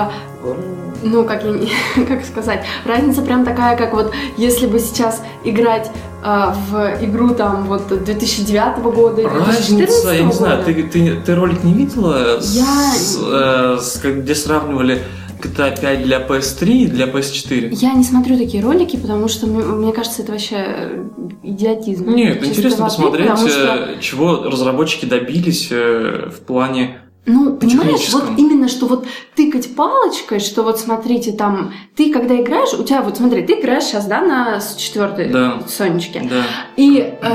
ну, 1.04 1.24
как, 1.26 1.44
я 1.44 2.06
как 2.08 2.26
сказать, 2.26 2.64
разница 2.86 3.22
прям 3.22 3.46
такая, 3.46 3.76
как 3.78 3.94
вот 3.94 4.12
если 4.38 4.68
бы 4.68 4.80
сейчас 4.80 5.22
играть 5.44 5.92
э, 6.24 6.54
в 6.70 7.04
игру 7.06 7.34
там 7.34 7.66
вот 7.66 7.88
2009 8.04 8.78
года 8.94 9.22
или 9.22 9.30
2014 9.30 9.80
Разница, 9.80 10.12
я 10.14 10.24
не 10.24 10.32
знаю, 10.34 10.58
года. 10.64 10.74
ты, 10.74 10.84
ты, 10.84 11.16
ты 11.26 11.36
ролик 11.36 11.64
не 11.64 11.74
видела, 11.74 12.40
с- 12.40 12.56
Я- 12.56 13.76
э, 13.76 13.78
с- 13.82 13.98
как- 14.02 14.22
где 14.24 14.36
сравнивали 14.36 15.02
GTA 15.42 15.80
5 15.82 16.04
для 16.04 16.20
PS3 16.20 16.68
и 16.70 16.86
для 16.86 17.08
PS4? 17.08 17.70
Я 17.72 17.94
не 17.94 18.04
смотрю 18.04 18.38
такие 18.38 18.64
ролики, 18.64 18.96
потому 18.98 19.28
что 19.28 19.48
мне, 19.48 19.64
мне 19.64 19.92
кажется, 19.92 20.22
это 20.22 20.34
вообще 20.34 20.56
э, 20.58 21.04
идиотизм. 21.42 22.14
Нет, 22.14 22.46
интересно 22.46 22.84
воды, 22.84 22.96
посмотреть, 22.96 23.28
потому 23.28 23.50
что, 23.50 23.76
э, 23.76 24.00
чего 24.00 24.44
разработчики 24.44 25.06
добились 25.06 25.70
э, 25.72 26.30
в 26.30 26.42
плане... 26.42 27.01
ну, 27.26 27.56
понимаешь, 27.56 28.10
вот 28.12 28.24
именно, 28.38 28.68
что 28.68 28.88
вот 28.88 29.06
тыкать 29.36 29.76
палочкой, 29.76 30.40
что 30.40 30.64
вот 30.64 30.80
смотрите, 30.80 31.32
там, 31.32 31.72
ты 31.96 32.12
когда 32.12 32.36
играешь, 32.40 32.74
у 32.74 32.84
тебя 32.84 33.02
вот 33.02 33.18
смотри, 33.18 33.44
ты 33.44 33.60
играешь 33.60 33.84
сейчас, 33.84 34.06
да, 34.08 34.22
на 34.22 34.60
четвертой 34.78 35.30
Да. 35.30 35.62
Сонечке, 35.68 36.22
Да. 36.30 36.44
и 36.78 36.98
э, 37.22 37.28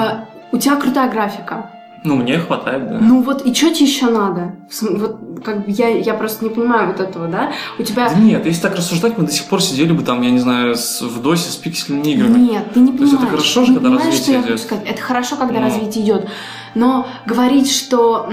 у 0.53 0.59
тебя 0.59 0.77
крутая 0.77 1.11
графика. 1.11 1.71
Ну, 2.05 2.15
мне 2.17 2.39
хватает, 2.39 2.89
да. 2.89 2.99
Ну 3.01 3.21
вот, 3.23 3.45
и 3.45 3.53
что 3.53 3.71
тебе 3.75 3.87
еще 3.87 4.07
надо? 4.11 4.55
Вот, 4.81 5.19
как 5.45 5.65
бы 5.65 5.71
я, 5.73 5.89
я 5.89 6.15
просто 6.15 6.45
не 6.45 6.51
понимаю 6.51 6.87
вот 6.89 7.01
этого, 7.01 7.27
да? 7.27 7.53
У 7.81 7.83
тебя... 7.83 8.09
Да 8.09 8.15
нет, 8.17 8.47
если 8.47 8.63
так 8.63 8.77
рассуждать, 8.77 9.19
мы 9.19 9.25
до 9.27 9.33
сих 9.33 9.47
пор 9.47 9.61
сидели 9.61 9.93
бы 9.93 10.05
там, 10.05 10.23
я 10.23 10.31
не 10.31 10.39
знаю, 10.39 10.77
с, 10.77 11.01
в 11.03 11.21
досе 11.21 11.51
с 11.51 11.57
пиксельными 11.57 12.09
играми. 12.13 12.39
Нет, 12.39 12.73
ты 12.75 12.79
не 12.81 12.93
То 12.93 13.03
есть 13.03 13.13
понимаешь. 13.13 13.23
это 13.23 13.31
хорошо 13.31 13.65
же, 13.65 13.71
не 13.73 13.77
когда 13.79 13.89
понимаешь, 13.91 14.15
развитие 14.15 14.41
идет. 14.43 14.73
Это 14.87 15.03
хорошо, 15.03 15.37
когда 15.37 15.55
Ну. 15.59 15.67
развитие 15.67 16.05
идет. 16.05 16.29
Но 16.77 17.07
говорить, 17.27 17.71
что 17.73 18.29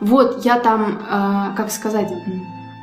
вот 0.00 0.44
я 0.44 0.58
там, 0.58 0.98
э, 1.08 1.56
как 1.56 1.70
сказать, 1.70 2.10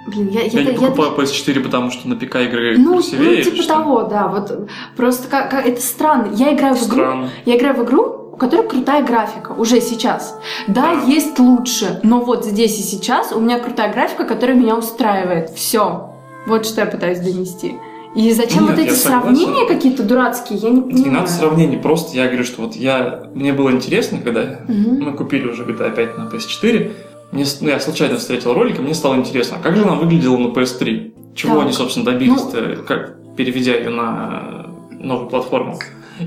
блин, 0.07 0.29
я, 0.29 0.41
Я, 0.43 0.61
я- 0.61 0.63
не 0.63 0.71
я- 0.81 0.87
покупаю 0.91 1.11
PS4, 1.17 1.59
потому 1.59 1.91
что 1.91 2.07
на 2.07 2.15
ПК 2.15 2.35
игры 2.37 2.77
ну, 2.77 2.93
красивее 2.93 3.43
ну, 3.43 3.51
типа 3.51 3.67
того, 3.67 4.03
да, 4.03 4.27
вот 4.27 4.69
просто 4.95 5.27
как, 5.27 5.49
как- 5.51 5.65
это 5.65 5.81
странно. 5.81 6.29
Я 6.35 6.53
играю 6.53 6.75
в 6.75 6.87
игру, 6.87 6.95
Странно. 7.01 7.29
я 7.45 7.57
играю 7.57 7.75
в 7.75 7.83
игру, 7.83 8.29
у 8.33 8.37
которой 8.37 8.67
крутая 8.67 9.03
графика 9.03 9.51
уже 9.51 9.81
сейчас. 9.81 10.39
Да, 10.67 10.93
Да. 10.95 11.01
есть 11.07 11.37
лучше, 11.39 11.99
но 12.03 12.19
вот 12.21 12.45
здесь 12.45 12.79
и 12.79 12.83
сейчас 12.83 13.31
у 13.31 13.39
меня 13.39 13.59
крутая 13.59 13.91
графика, 13.91 14.23
которая 14.23 14.55
меня 14.55 14.75
устраивает. 14.77 15.49
Все. 15.51 16.09
Вот 16.47 16.65
что 16.65 16.81
я 16.81 16.87
пытаюсь 16.87 17.19
донести. 17.19 17.75
И 18.15 18.33
зачем 18.33 18.63
Нет, 18.67 18.71
вот 18.77 18.79
эти 18.79 18.93
сравнения 18.93 19.65
какие-то 19.67 20.03
дурацкие, 20.03 20.59
я 20.59 20.69
не 20.69 20.81
понимаю. 20.81 21.03
Не 21.05 21.09
надо 21.11 21.27
сравнений, 21.29 21.77
просто 21.77 22.15
я 22.17 22.25
говорю, 22.27 22.43
что 22.43 22.63
вот 22.63 22.75
я... 22.75 23.29
Мне 23.33 23.53
было 23.53 23.71
интересно, 23.71 24.19
когда 24.21 24.59
Мгм. 24.67 25.01
мы 25.01 25.13
купили 25.13 25.47
уже 25.47 25.63
GTA 25.63 25.95
5 25.95 26.17
на 26.17 26.23
PS4, 26.23 26.91
мне, 27.31 27.45
ну, 27.61 27.69
я 27.69 27.79
случайно 27.79 28.17
встретил 28.17 28.53
ролик, 28.53 28.79
и 28.79 28.81
мне 28.81 28.93
стало 28.93 29.15
интересно, 29.15 29.57
а 29.59 29.63
как 29.63 29.77
же 29.77 29.83
она 29.83 29.93
выглядела 29.93 30.37
на 30.37 30.47
PS3? 30.47 31.13
Чего 31.35 31.55
Так. 31.55 31.63
они, 31.63 31.71
собственно, 31.73 32.05
добились-то, 32.05 32.83
как 32.85 33.15
переведя 33.37 33.75
ее 33.75 33.89
на 33.89 34.65
новую 34.99 35.29
платформу? 35.29 35.79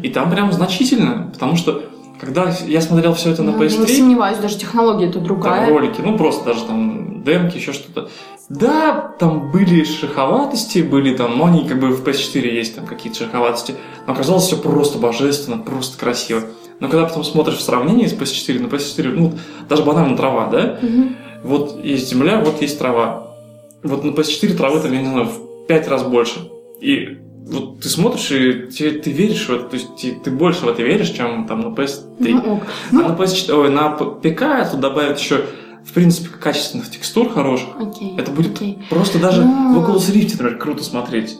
И 0.02 0.08
там 0.08 0.30
прям 0.30 0.50
значительно, 0.52 1.30
потому 1.34 1.56
что 1.56 1.82
когда 2.18 2.50
я 2.66 2.80
смотрел 2.80 3.12
все 3.12 3.30
это 3.32 3.42
на 3.42 3.52
Ну, 3.52 3.62
Я 3.62 3.68
не 3.68 3.76
PS3, 3.84 3.96
сомневаюсь, 3.98 4.38
даже 4.38 4.56
технология 4.56 5.04
это 5.06 5.14
там 5.18 5.24
другая. 5.24 5.68
ролики, 5.68 6.00
ну 6.00 6.16
просто 6.16 6.46
даже 6.46 6.64
там 6.64 7.22
демки, 7.22 7.56
еще 7.58 7.74
что-то. 7.74 8.08
Да, 8.50 9.14
там 9.18 9.50
были 9.50 9.84
шероховатости, 9.84 10.80
были 10.80 11.16
там, 11.16 11.38
но 11.38 11.46
они 11.46 11.66
как 11.66 11.80
бы 11.80 11.88
в 11.88 12.04
PS4 12.06 12.46
есть 12.46 12.76
там 12.76 12.86
какие-то 12.86 13.18
шероховатости, 13.20 13.74
но 14.06 14.12
оказалось 14.12 14.44
все 14.44 14.56
просто 14.56 14.98
божественно, 14.98 15.58
просто 15.58 15.98
красиво. 15.98 16.42
Но 16.80 16.88
когда 16.88 17.06
потом 17.06 17.24
смотришь 17.24 17.56
в 17.56 17.62
сравнении 17.62 18.06
с 18.06 18.12
PS4, 18.12 18.60
на 18.60 18.66
PS4, 18.66 19.08
ну, 19.14 19.32
даже 19.68 19.82
банально 19.82 20.16
трава, 20.16 20.48
да? 20.48 20.78
Мгм. 20.82 21.16
Вот 21.42 21.82
есть 21.84 22.08
земля, 22.10 22.40
вот 22.40 22.60
есть 22.60 22.78
трава. 22.78 23.34
Вот 23.82 24.04
на 24.04 24.10
PS4 24.10 24.54
травы 24.56 24.80
там, 24.80 24.92
я 24.92 25.00
не 25.00 25.08
знаю, 25.08 25.26
в 25.26 25.66
пять 25.66 25.88
раз 25.88 26.02
больше. 26.02 26.40
И 26.80 27.18
вот 27.46 27.80
ты 27.80 27.88
смотришь, 27.88 28.30
и 28.30 28.66
тебе- 28.72 28.92
ты 28.92 29.10
веришь 29.10 29.48
в 29.48 29.52
это, 29.54 29.64
то 29.64 29.76
есть 29.76 29.96
ты, 29.96 30.12
ты 30.22 30.30
больше 30.30 30.64
в 30.64 30.68
это 30.68 30.82
веришь, 30.82 31.10
чем 31.10 31.46
там 31.46 31.60
на 31.60 31.66
PS3. 31.74 32.04
Ну, 32.18 32.54
ок. 32.56 32.62
А 32.92 32.94
на, 32.94 33.14
PS4, 33.14 33.52
ой, 33.54 33.70
на 33.70 33.90
ПК 33.90 34.70
тут 34.70 34.80
добавят 34.80 35.18
еще, 35.18 35.44
в 35.86 35.92
принципе, 35.92 36.28
качественных 36.28 36.90
текстур 36.90 37.28
хороших. 37.28 37.68
Окей. 37.78 38.14
Это 38.18 38.30
будет 38.30 38.54
окей. 38.56 38.78
просто 38.90 39.18
даже 39.18 39.44
Ну. 39.44 39.80
в 39.80 39.84
Oculus 39.90 40.12
Rift, 40.12 40.30
например, 40.32 40.58
круто 40.58 40.82
смотреть. 40.84 41.38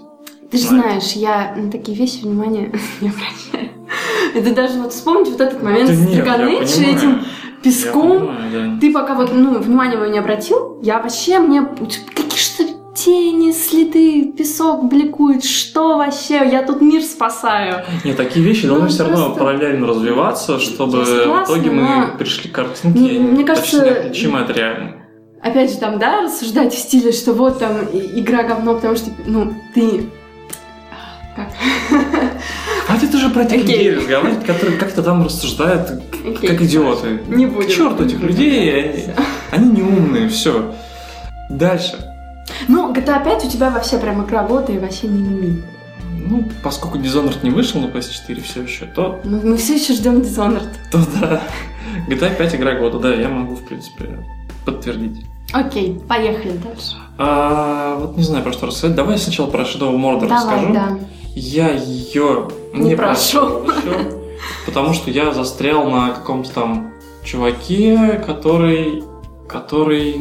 Ты 0.50 0.58
же 0.58 0.68
знаешь, 0.68 1.12
я 1.12 1.54
на 1.56 1.70
такие 1.70 1.96
вещи 1.96 2.20
внимания 2.22 2.72
не 3.00 3.08
обращаю. 3.08 3.70
Это 4.34 4.54
даже 4.54 4.78
вот 4.80 4.92
вспомнить 4.92 5.28
вот 5.30 5.40
этот 5.40 5.62
момент 5.62 5.90
с 5.90 5.96
понимаю. 5.96 6.96
этим 6.96 7.24
песком. 7.62 8.18
понимаю, 8.18 8.52
да. 8.74 8.78
Ты 8.80 8.92
пока 8.92 9.14
вот, 9.14 9.32
ну, 9.32 9.58
внимание 9.58 9.98
мое 9.98 10.10
не 10.10 10.18
обратил, 10.18 10.78
я 10.82 11.00
вообще, 11.00 11.38
мне 11.38 11.62
какие 11.62 12.38
что 12.38 12.64
тени, 13.04 13.52
следы, 13.52 14.32
песок 14.37 14.84
бликует, 14.88 15.44
что 15.44 15.99
вообще, 15.99 16.49
я 16.50 16.62
тут 16.62 16.80
мир 16.80 17.02
спасаю. 17.02 17.84
Нет, 18.04 18.16
такие 18.16 18.44
вещи 18.44 18.66
Ну, 18.66 18.75
должны 18.76 18.88
все 18.88 19.04
равно 19.04 19.34
параллельно 19.34 19.87
развиваться, 19.87 20.58
чтобы 20.58 21.04
согласна, 21.04 21.54
в 21.54 21.58
итоге 21.58 21.70
мы 21.70 21.82
но- 21.82 22.16
пришли 22.18 22.50
к 22.50 22.54
картинке 22.54 22.99
Мне- 22.99 23.18
мне 23.18 23.44
кажется- 23.44 23.78
почти 23.80 23.90
неотличимой 23.90 24.42
от 24.44 24.50
реальной. 24.56 24.92
Опять 25.42 25.70
же, 25.73 25.76
там, 25.76 25.99
да, 25.99 26.23
рассуждать 26.23 26.73
в 26.73 26.78
стиле, 26.78 27.12
что 27.12 27.34
вот 27.34 27.58
там 27.58 27.73
игра 27.92 28.44
говно, 28.44 28.75
потому 28.76 28.96
что, 28.96 29.11
ну, 29.26 29.52
ты... 29.75 30.06
Как? 31.37 31.49
Хватит 32.87 33.14
уже 33.14 33.28
про 33.28 33.42
Окей. 33.42 33.58
людей 33.58 33.94
разговаривать, 33.96 34.46
которые 34.46 34.78
как-то 34.78 35.02
там 35.02 35.25
рассуждают 35.25 35.88
как 36.40 36.62
идиоты. 36.62 37.20
Не 37.28 37.46
будем. 37.46 37.68
К 37.68 37.73
черту 37.73 38.04
этих 38.04 38.20
людей, 38.20 38.70
они, 38.70 39.02
они 39.50 39.70
не 39.70 39.82
умные, 39.82 40.28
все. 40.28 40.73
Дальше. 41.50 42.13
Ну, 42.68 42.92
GTA 42.92 43.22
5 43.24 43.44
у 43.44 43.48
тебя 43.48 43.70
вообще 43.70 43.98
прям 43.98 44.24
игра 44.24 44.44
года 44.44 44.72
и 44.72 44.78
вообще 44.78 45.06
не 45.08 45.22
мими. 45.22 45.62
Ну, 46.26 46.44
поскольку 46.62 46.98
Dishonored 46.98 47.38
не 47.42 47.50
вышел 47.50 47.80
на 47.80 47.86
PS4 47.86 48.42
все 48.42 48.62
еще, 48.62 48.86
то, 48.86 49.20
Мы, 49.24 49.40
мы 49.40 49.56
все 49.56 49.74
еще 49.74 49.92
ждем 49.94 50.16
Dishonored. 50.20 50.68
то 50.90 50.98
да. 51.20 51.42
GTA 52.08 52.36
5 52.36 52.54
игра 52.54 52.74
года, 52.74 52.98
да, 52.98 53.14
я 53.14 53.28
могу, 53.28 53.54
в 53.56 53.62
принципе, 53.64 54.24
подтвердить. 54.64 55.24
Окей, 55.52 56.00
поехали 56.08 56.52
дальше. 56.56 56.96
А, 57.18 57.96
вот 57.98 58.16
не 58.16 58.22
знаю, 58.22 58.42
про 58.42 58.52
что 58.52 58.66
рассказать. 58.66 58.96
Давай 58.96 59.18
сначала 59.18 59.46
про 59.48 59.62
Shadow 59.62 59.94
Mordor 59.96 60.28
Давай, 60.28 60.36
расскажу. 60.36 60.72
да. 60.72 60.98
Я 61.36 61.72
ее 61.72 62.48
Не 62.72 62.90
не, 62.90 62.96
прошел. 62.96 63.64
прошел 63.64 64.24
потому 64.66 64.92
что 64.94 65.10
я 65.10 65.32
застрял 65.32 65.90
на 65.90 66.10
каком-то 66.10 66.50
там 66.52 66.92
чуваке, 67.24 68.22
который, 68.26 69.04
который 69.48 70.14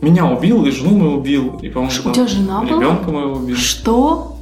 меня 0.00 0.26
убил 0.26 0.64
и 0.64 0.70
жену 0.70 0.96
мою 0.96 1.18
убил, 1.18 1.58
и, 1.62 1.68
по-моему, 1.68 2.10
У 2.10 2.12
тебя 2.12 2.26
жена 2.26 2.60
была? 2.62 2.80
ребенка 2.80 3.10
моего 3.10 3.32
убил. 3.34 3.56
Что? 3.56 4.36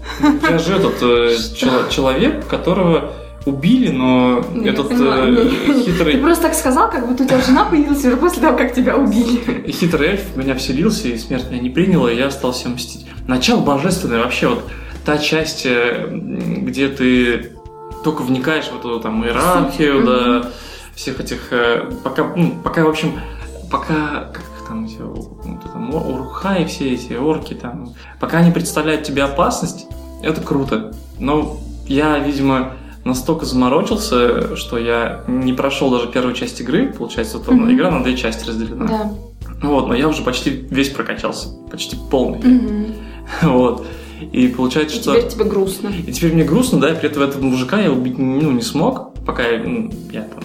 Я 0.48 0.58
же 0.58 0.74
этот 0.74 1.02
э, 1.02 1.36
чел- 1.56 1.88
человек, 1.90 2.46
которого 2.46 3.12
убили, 3.46 3.90
но 3.90 4.44
Ну, 4.52 4.64
этот 4.64 4.88
понимаю. 4.88 5.38
э, 5.40 5.44
Не- 5.44 5.50
Ты 5.74 5.80
хитрый, 5.92 6.16
просто 6.18 6.42
так 6.44 6.54
сказал, 6.54 6.90
как 6.90 7.08
будто 7.08 7.22
у 7.24 7.26
тебя 7.26 7.40
жена 7.40 7.64
появилась 7.64 8.04
уже 8.04 8.16
после 8.16 8.42
того, 8.42 8.56
как 8.58 8.74
тебя 8.74 8.96
убили. 8.96 9.70
хитрый 9.70 10.08
эльф 10.10 10.22
в 10.34 10.36
меня 10.36 10.54
вселился, 10.56 11.08
и 11.08 11.16
смерть 11.16 11.46
меня 11.50 11.60
не 11.62 11.70
приняла, 11.70 12.10
и 12.12 12.16
я 12.16 12.26
остался 12.26 12.68
мстить. 12.68 13.06
Начало 13.26 13.60
божественное 13.60 14.18
вообще, 14.22 14.48
вот 14.48 14.62
та 15.04 15.16
часть, 15.18 15.62
э, 15.64 16.08
где 16.10 16.88
ты 16.88 17.52
только 18.04 18.22
вникаешь 18.22 18.66
в 18.66 18.78
эту 18.78 19.00
там 19.00 19.24
иерархию, 19.24 20.04
да, 20.04 20.50
всех 20.94 21.20
этих, 21.20 21.48
э, 21.52 21.90
пока, 22.04 22.24
ну, 22.36 22.54
пока, 22.62 22.84
в 22.84 22.88
общем, 22.88 23.12
пока, 23.70 24.28
там 24.66 24.84
эти, 24.84 24.98
ну, 24.98 25.58
там, 25.72 25.94
урухаи 25.94 26.64
все 26.64 26.94
эти, 26.94 27.14
орки 27.14 27.54
там, 27.54 27.92
пока 28.20 28.38
они 28.38 28.50
представляют 28.50 29.04
тебе 29.04 29.22
опасность, 29.22 29.86
это 30.22 30.40
круто. 30.40 30.94
Но 31.18 31.58
я, 31.86 32.18
видимо, 32.18 32.72
настолько 33.04 33.46
заморочился, 33.46 34.56
что 34.56 34.78
я 34.78 35.22
не 35.28 35.52
прошел 35.52 35.90
даже 35.90 36.08
первую 36.08 36.34
часть 36.34 36.60
игры, 36.60 36.92
получается, 36.92 37.38
вот 37.38 37.48
Мгм. 37.48 37.72
игра 37.72 37.90
на 37.90 38.02
две 38.02 38.16
части 38.16 38.48
разделена. 38.48 38.86
Да. 38.86 39.12
Вот, 39.62 39.88
но 39.88 39.94
я 39.94 40.08
уже 40.08 40.22
почти 40.22 40.50
весь 40.50 40.90
прокачался, 40.90 41.48
почти 41.70 41.96
полный. 42.10 42.38
Мгм. 42.38 42.86
Вот. 43.42 43.86
И 44.32 44.48
получается, 44.48 44.96
И 44.96 45.00
что... 45.02 45.14
теперь 45.14 45.30
тебе 45.30 45.44
грустно. 45.44 45.88
И 45.88 46.10
теперь 46.12 46.32
мне 46.32 46.44
грустно, 46.44 46.80
да, 46.80 46.90
и 46.90 46.94
при 46.96 47.10
этом 47.10 47.22
этого 47.22 47.42
мужика 47.42 47.78
я 47.80 47.92
убить 47.92 48.18
ну, 48.18 48.50
не 48.50 48.62
смог, 48.62 49.12
пока 49.26 49.42
я, 49.42 49.60
я 50.10 50.22
там, 50.22 50.42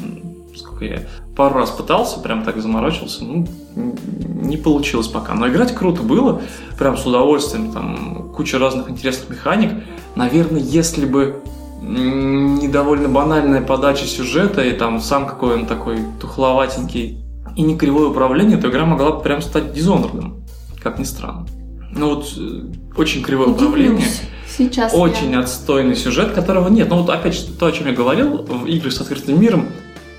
сколько 0.61 0.85
я, 0.85 1.03
пару 1.35 1.55
раз 1.55 1.71
пытался, 1.71 2.19
прям 2.19 2.43
так 2.43 2.61
заморочился, 2.61 3.23
ну, 3.23 3.47
не 3.75 4.57
получилось 4.57 5.07
пока. 5.07 5.33
Но 5.33 5.47
играть 5.47 5.73
круто 5.73 6.01
было, 6.01 6.41
прям 6.77 6.97
с 6.97 7.05
удовольствием, 7.05 7.71
там, 7.71 8.31
куча 8.35 8.57
разных 8.59 8.89
интересных 8.89 9.29
механик. 9.29 9.71
Наверное, 10.15 10.61
если 10.61 11.05
бы 11.05 11.41
м, 11.81 12.55
не 12.55 12.67
довольно 12.67 13.09
банальная 13.09 13.61
подача 13.61 14.05
сюжета 14.05 14.61
и 14.61 14.71
там 14.71 14.99
сам 14.99 15.25
какой 15.25 15.55
он 15.55 15.65
такой 15.65 15.99
тухловатенький 16.19 17.17
и 17.55 17.61
не 17.61 17.77
кривое 17.77 18.07
управление, 18.07 18.57
то 18.57 18.69
игра 18.69 18.85
могла 18.85 19.11
бы 19.11 19.21
прям 19.21 19.41
стать 19.41 19.73
дизонорным, 19.73 20.43
как 20.81 20.99
ни 20.99 21.03
странно. 21.03 21.47
Ну 21.93 22.15
вот, 22.15 22.33
э, 22.37 22.61
очень 22.95 23.21
кривое 23.21 23.47
управление. 23.47 23.95
Удивлюсь. 23.97 24.21
Сейчас 24.57 24.93
Очень 24.93 25.35
отстойный 25.35 25.95
сюжет, 25.95 26.33
которого 26.33 26.67
нет. 26.67 26.89
Ну 26.89 26.97
вот 27.01 27.09
опять 27.09 27.35
же, 27.35 27.47
то, 27.57 27.67
о 27.67 27.71
чем 27.71 27.87
я 27.87 27.93
говорил, 27.93 28.43
в 28.43 28.65
играх 28.65 28.91
с 28.91 28.99
открытым 28.99 29.39
миром, 29.39 29.67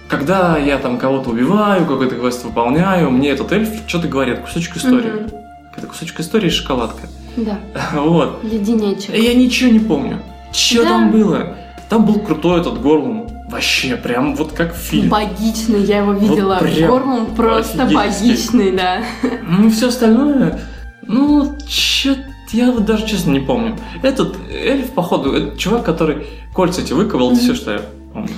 когда 0.09 0.59
я 0.59 0.79
там 0.79 0.99
кого-то 0.99 1.31
убиваю, 1.31 1.87
какой-то 1.87 2.17
квест 2.17 2.45
выполняю, 2.45 3.11
мне 3.11 3.31
этот 3.31 3.51
эльф 3.53 3.69
что-то 3.87 4.09
говорит, 4.09 4.41
кусочек 4.41 4.77
истории. 4.77 5.11
Мгм. 5.11 5.31
Это 5.77 5.87
кусочек 5.87 6.21
истории 6.21 6.49
и 6.49 6.51
шоколадка. 6.51 7.09
Да, 7.37 7.59
Вот. 7.95 8.41
леденечек. 8.45 9.15
И 9.15 9.23
я 9.23 9.35
ничего 9.35 9.71
не 9.71 9.79
помню. 9.79 10.19
Что 10.53 10.83
Да. 10.83 10.89
там 10.91 11.11
было? 11.11 11.57
Там 11.89 12.05
был 12.05 12.21
крутой 12.21 12.61
этот 12.61 12.81
Горлум. 12.81 13.29
Вообще, 13.51 13.97
прям 13.97 14.35
вот 14.35 14.53
как 14.53 14.75
в 14.75 14.79
фильме. 14.79 15.09
Богичный, 15.11 15.83
я 15.83 15.99
его 15.99 16.13
видела. 16.13 16.57
прям 16.59 16.89
Горлум 16.89 17.27
просто 17.35 17.85
богичный, 17.93 18.73
да. 18.73 19.03
Ну, 19.47 19.71
все 19.71 19.89
остальное, 19.89 20.61
ну, 21.07 21.55
чё 21.67 22.15
я 22.53 22.71
вот 22.71 22.85
даже 22.85 23.07
честно 23.07 23.31
не 23.31 23.41
помню. 23.41 23.77
Этот 24.03 24.37
эльф, 24.51 24.91
походу, 24.91 25.33
это 25.33 25.57
чувак, 25.59 25.85
который 25.85 26.27
кольца 26.55 26.83
эти 26.83 26.93
выковал, 26.93 27.33
это 27.33 27.41
все, 27.41 27.55
что 27.55 27.73
я 27.73 27.81
помню. 28.13 28.29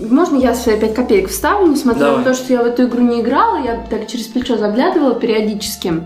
Можно 0.00 0.36
я 0.36 0.54
свои 0.54 0.78
5 0.78 0.94
копеек 0.94 1.28
вставлю, 1.30 1.68
несмотря 1.68 2.00
Давай. 2.06 2.18
на 2.18 2.24
то, 2.24 2.34
что 2.34 2.52
я 2.52 2.62
в 2.62 2.66
эту 2.66 2.84
игру 2.84 3.00
не 3.02 3.20
играла, 3.22 3.62
я 3.62 3.76
так 3.88 4.06
через 4.06 4.26
плечо 4.26 4.56
заглядывала 4.58 5.14
периодически. 5.14 6.02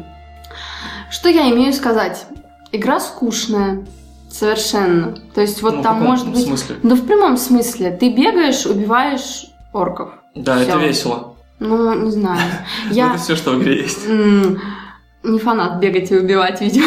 Что 1.11 1.29
я 1.29 1.51
имею 1.51 1.73
сказать? 1.73 2.27
Игра 2.73 3.01
скучная. 3.01 3.85
Совершенно. 4.31 5.17
То 5.35 5.41
есть 5.41 5.61
вот 5.61 5.77
Ну, 5.77 5.83
там 5.83 6.03
может 6.03 6.29
быть... 6.29 6.45
смысле? 6.45 6.77
Ну, 6.85 6.95
в 6.95 7.05
прямом 7.05 7.37
смысле. 7.37 7.91
Ты 7.91 8.11
бегаешь, 8.15 8.65
убиваешь 8.65 9.47
орков. 9.73 10.11
Да, 10.37 10.61
это 10.63 10.71
Всё. 10.79 10.81
весело. 10.87 11.37
Ну, 11.59 11.93
не 12.05 12.11
знаю. 12.13 12.41
Я 12.93 13.09
Это 13.15 13.19
все, 13.19 13.35
что 13.35 13.51
в 13.51 13.61
игре 13.61 13.83
есть. 13.83 14.07
не 15.25 15.39
фанат 15.41 15.81
бегать 15.81 16.13
и 16.13 16.17
убивать, 16.17 16.61
видео. 16.61 16.85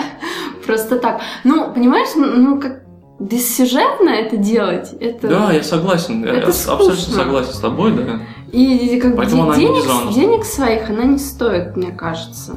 Просто 0.66 0.98
так. 0.98 1.20
Ну, 1.44 1.72
понимаешь, 1.72 2.08
ну, 2.16 2.60
как 2.60 2.81
бессюжетно 3.22 4.08
это 4.10 4.36
делать, 4.36 4.90
это... 5.00 5.28
Да, 5.28 5.52
я 5.52 5.62
согласен. 5.62 6.24
Я 6.24 6.32
Это 6.34 6.48
абсолютно 6.48 6.94
скучно. 6.96 7.14
согласен 7.14 7.52
с 7.52 7.58
тобой, 7.60 7.92
да. 7.92 8.20
И 8.52 8.98
как 9.00 9.12
бы 9.12 9.16
Поэтому 9.18 9.54
денег, 9.54 10.14
денег 10.14 10.44
своих 10.44 10.90
она 10.90 11.04
не 11.04 11.18
стоит, 11.18 11.76
мне 11.76 11.90
кажется. 11.92 12.52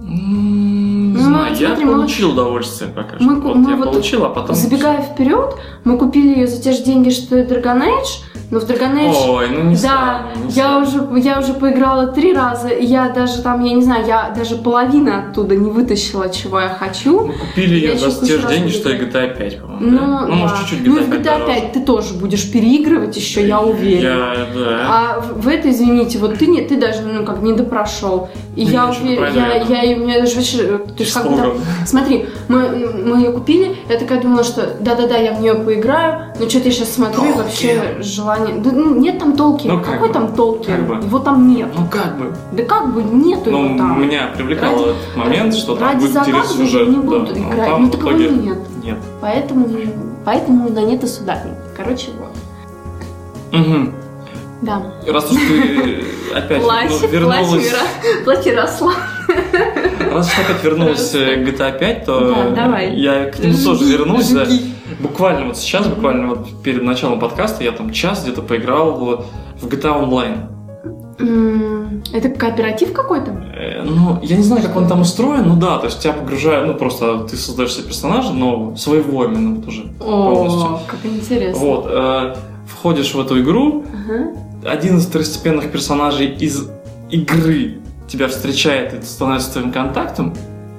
Не 0.00 1.14
Ну, 1.16 1.18
знаю, 1.18 1.50
вот 1.50 1.60
я 1.60 1.68
смотри, 1.68 1.84
мы 1.86 1.92
получил 1.94 2.30
удовольствие 2.32 2.90
пока 2.90 3.16
что. 3.16 3.24
мы 3.24 3.40
Вот 3.40 3.56
мы 3.56 3.70
я 3.70 3.76
вот 3.76 3.92
получил, 3.92 4.24
а 4.24 4.28
потом... 4.28 4.54
Забегая 4.54 5.02
вперед, 5.02 5.54
мы 5.84 5.96
купили 5.96 6.28
ее 6.40 6.46
за 6.46 6.60
те 6.62 6.72
же 6.72 6.82
деньги, 6.82 7.08
что 7.10 7.38
и 7.38 7.42
Dragon 7.44 7.80
Age, 7.82 8.22
но 8.50 8.58
в 8.58 8.64
Dragon 8.64 8.94
Age... 8.94 9.28
Ой, 9.28 9.48
ну 9.50 9.62
не 9.62 9.74
да, 9.74 9.78
странно, 9.78 10.44
не 10.44 10.52
я 10.52 10.84
странно. 10.84 11.12
уже, 11.12 11.20
я 11.20 11.38
уже 11.38 11.54
поиграла 11.54 12.06
три 12.08 12.32
раза, 12.32 12.68
и 12.68 12.84
я 12.84 13.08
даже 13.10 13.42
там, 13.42 13.62
я 13.64 13.72
не 13.72 13.82
знаю, 13.82 14.04
я 14.06 14.34
даже 14.36 14.56
половины 14.56 15.10
оттуда 15.10 15.54
не 15.56 15.70
вытащила, 15.70 16.28
чего 16.28 16.60
я 16.60 16.68
хочу. 16.68 17.26
Мы 17.26 17.32
купили 17.34 17.78
Я 17.78 17.92
ее 17.92 17.98
за 18.10 18.26
те 18.26 18.38
же 18.38 18.48
деньги, 18.48 18.70
что 18.70 18.90
и. 18.90 18.98
GTA 18.98 19.36
5, 19.36 19.60
по-моему. 19.60 19.78
Ну, 19.80 19.98
да? 19.98 20.26
ну 20.26 20.34
может, 20.34 20.56
да. 20.56 20.62
чуть-чуть 20.62 20.86
Ну 20.86 20.96
и 20.96 21.00
GTA 21.00 21.04
в 21.04 21.10
5 21.10 21.20
GTA 21.20 21.22
дороже. 21.22 21.60
5 21.60 21.72
ты 21.72 21.80
тоже 21.80 22.14
будешь 22.14 22.50
переигрывать 22.52 23.16
еще, 23.16 23.46
я 23.46 23.60
уверена. 23.60 24.34
Я, 24.34 24.46
да. 24.54 24.86
А 24.88 25.20
в 25.20 25.44
в 25.44 25.48
это, 25.48 25.70
извините, 25.70 26.18
вот 26.18 26.38
ты 26.38 26.46
не, 26.46 26.62
ты 26.62 26.76
даже, 26.80 27.02
ну, 27.02 27.24
как 27.24 27.42
не 27.42 27.52
допрошел. 27.52 28.30
И 28.56 28.64
Ну, 28.64 28.70
я 28.70 28.84
я 28.84 28.90
уверена, 28.90 29.26
я, 29.34 29.56
это. 29.56 29.72
я, 29.72 29.82
и 29.82 29.94
мне 29.94 30.20
даже 30.20 30.36
вообще, 30.36 30.58
э, 30.62 30.78
то 30.78 31.02
есть 31.02 31.12
как 31.12 31.26
смотри, 31.86 32.26
мы, 32.48 32.68
мы 33.04 33.18
ее 33.18 33.32
купили, 33.32 33.76
я 33.88 33.98
такая 33.98 34.22
думала, 34.22 34.44
что 34.44 34.74
да-да-да, 34.80 35.16
я 35.16 35.32
в 35.34 35.40
нее 35.40 35.54
поиграю, 35.54 36.33
но 36.38 36.48
что-то 36.48 36.66
я 36.66 36.70
сейчас 36.72 36.92
смотрю, 36.94 37.24
и 37.24 37.32
вообще 37.32 37.96
желание, 38.00 38.56
да, 38.56 38.70
ну, 38.72 38.94
нет 38.96 39.18
там 39.18 39.36
толки, 39.36 39.66
Ну, 39.68 39.76
как 39.78 39.86
какой 39.94 40.08
бы. 40.08 40.14
там 40.14 40.34
толки, 40.34 40.66
Как 40.66 40.86
бы. 40.86 40.94
его 40.96 41.18
там 41.20 41.48
нет. 41.48 41.68
Ну 41.76 41.86
как 41.88 42.18
бы. 42.18 42.34
Да 42.52 42.62
как 42.64 42.92
бы 42.92 43.02
нету 43.02 43.50
Ну, 43.50 43.64
его 43.66 43.78
там. 43.78 44.02
меня 44.02 44.30
привлекал 44.36 44.72
Ради- 44.74 44.90
этот 44.90 45.16
момент, 45.16 45.54
что 45.54 45.76
там 45.76 45.88
Ради 45.88 46.00
будет 46.00 46.14
я 46.26 46.44
сюжет. 46.44 46.88
не 46.88 46.96
да. 46.96 47.00
буду 47.02 47.18
Но 47.18 47.32
играть, 47.52 47.68
ну 47.78 47.86
в 47.86 47.90
такого 47.90 48.10
итоге 48.10 48.28
нет. 48.30 48.58
Нет. 48.82 48.98
Поэтому, 49.20 49.68
поэтому 50.24 50.68
на 50.70 50.80
нет 50.80 51.04
и 51.04 51.06
суда 51.06 51.36
нет. 51.44 51.54
Короче, 51.76 52.08
вот. 52.18 52.30
Мгм. 53.52 53.94
Да. 54.62 54.82
Раз 55.06 55.30
уж 55.30 55.36
ты 55.36 56.04
опять 56.34 56.62
Плачь, 56.62 56.90
ну, 57.02 57.08
вернулась, 57.08 57.50
Мира. 57.64 57.78
Плачь, 58.24 58.46
Ярослав. 58.46 58.96
раз 60.10 60.26
уж 60.28 60.38
опять 60.44 60.64
вернулась 60.64 61.14
э, 61.14 61.36
к 61.36 61.48
GTA 61.48 61.78
5, 61.78 62.04
то 62.06 62.20
Да, 62.20 62.50
давай. 62.64 62.94
я 62.96 63.26
к 63.30 63.38
нему 63.38 63.54
тоже 63.62 63.84
Жги, 63.84 63.92
вернусь. 63.92 64.30
да. 64.30 64.46
Буквально 65.00 65.46
вот 65.46 65.56
сейчас, 65.56 65.86
буквально 65.86 66.28
вот 66.28 66.62
перед 66.62 66.82
началом 66.82 67.18
подкаста, 67.18 67.64
я 67.64 67.72
там 67.72 67.92
час 67.92 68.22
где-то 68.22 68.42
поиграл 68.42 69.24
в, 69.60 69.66
GTA 69.66 70.00
Online. 70.02 70.50
Это 72.12 72.28
кооператив 72.28 72.92
какой-то? 72.92 73.30
Э, 73.56 73.82
Ну, 73.82 74.18
я 74.22 74.36
не 74.36 74.42
знаю, 74.42 74.62
как 74.62 74.76
он 74.76 74.88
там 74.88 75.00
устроен, 75.00 75.48
ну 75.48 75.56
да, 75.56 75.78
то 75.78 75.86
есть 75.86 76.00
тебя 76.00 76.12
погружают, 76.12 76.66
ну 76.66 76.74
просто 76.74 77.20
ты 77.20 77.36
создаешь 77.36 77.72
себе 77.72 77.86
персонажа, 77.86 78.32
но 78.32 78.76
своего 78.76 79.24
именно 79.24 79.56
вот 79.56 79.66
уже 79.66 79.82
полностью. 79.98 80.74
О, 80.74 80.80
как 80.86 81.04
интересно. 81.04 81.58
Вот, 81.60 81.86
э, 81.88 82.34
входишь 82.66 83.14
в 83.14 83.20
эту 83.20 83.40
игру, 83.40 83.84
Ага. 84.06 84.32
один 84.68 84.98
из 84.98 85.06
второстепенных 85.06 85.70
персонажей 85.70 86.26
из 86.26 86.68
игры 87.10 87.78
тебя 88.08 88.28
встречает 88.28 88.92
и 88.94 89.02
становится 89.04 89.52
твоим 89.52 89.72
контактом. 89.72 90.34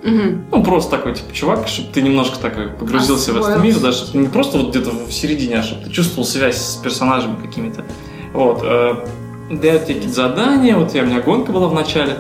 Мгм. 0.06 0.46
Ну, 0.52 0.64
просто 0.64 0.92
такой, 0.92 1.16
типа, 1.16 1.34
чувак, 1.34 1.68
чтобы 1.68 1.90
ты 1.92 2.04
немножко 2.04 2.38
так 2.40 2.56
э, 2.60 2.70
погрузился 2.70 3.34
в 3.34 3.38
этот 3.38 3.62
мир, 3.64 3.80
да, 3.80 3.92
чтобы 3.92 4.20
не 4.20 4.28
просто 4.28 4.60
вот 4.60 4.70
где-то 4.70 4.92
в 4.92 5.12
середине, 5.12 5.60
а 5.60 5.64
чтобы 5.64 5.84
ты 5.84 5.90
чувствовал 5.90 6.28
связь 6.28 6.58
с 6.58 6.76
персонажами 6.76 7.36
какими-то. 7.42 7.84
Вот. 8.32 8.62
Э, 8.64 9.04
дают 9.50 9.86
тебе 9.86 9.96
какие-то 9.96 10.16
задания, 10.16 10.78
вот 10.78 10.94
я, 10.94 11.02
у 11.02 11.06
меня 11.08 11.22
гонка 11.22 11.52
была 11.52 11.68
в 11.68 11.74
начале. 11.74 12.18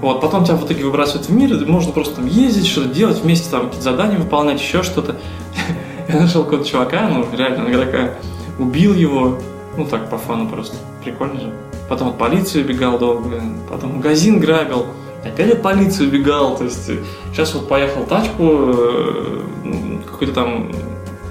Вот, 0.00 0.20
потом 0.20 0.44
тебя 0.44 0.56
в 0.56 0.66
итоге 0.66 0.84
выбрасывают 0.84 1.28
в 1.28 1.32
мир, 1.32 1.54
и 1.54 1.64
можно 1.64 1.92
просто 1.92 2.16
там 2.16 2.26
ездить, 2.26 2.66
что-то 2.66 2.88
делать, 2.88 3.20
вместе 3.20 3.48
там 3.52 3.66
какие-то 3.66 3.84
задания 3.84 4.18
выполнять, 4.18 4.60
еще 4.60 4.82
что-то. 4.82 5.14
Я 6.08 6.18
нашел 6.18 6.42
какого-то 6.42 6.68
чувака, 6.68 7.08
ну, 7.08 7.24
реально, 7.36 7.70
игрока, 7.70 8.14
убил 8.58 8.94
его, 8.94 9.38
ну, 9.76 9.86
так, 9.86 10.10
по 10.10 10.18
фану 10.18 10.48
просто. 10.48 10.74
Прикольно 11.04 11.40
же. 11.40 11.52
Потом 11.88 12.08
от 12.08 12.18
полиции 12.18 12.64
убегал 12.64 12.98
долго, 12.98 13.40
потом 13.70 13.98
магазин 13.98 14.40
грабил, 14.40 14.86
опять 15.24 15.52
от 15.52 15.62
полиции 15.62 16.06
убегал, 16.06 16.56
то 16.56 16.64
есть 16.64 16.90
сейчас 17.32 17.54
вот 17.54 17.68
поехал 17.68 18.04
тачку, 18.04 18.42
э, 18.42 19.40
какой-то 20.10 20.32
там 20.34 20.72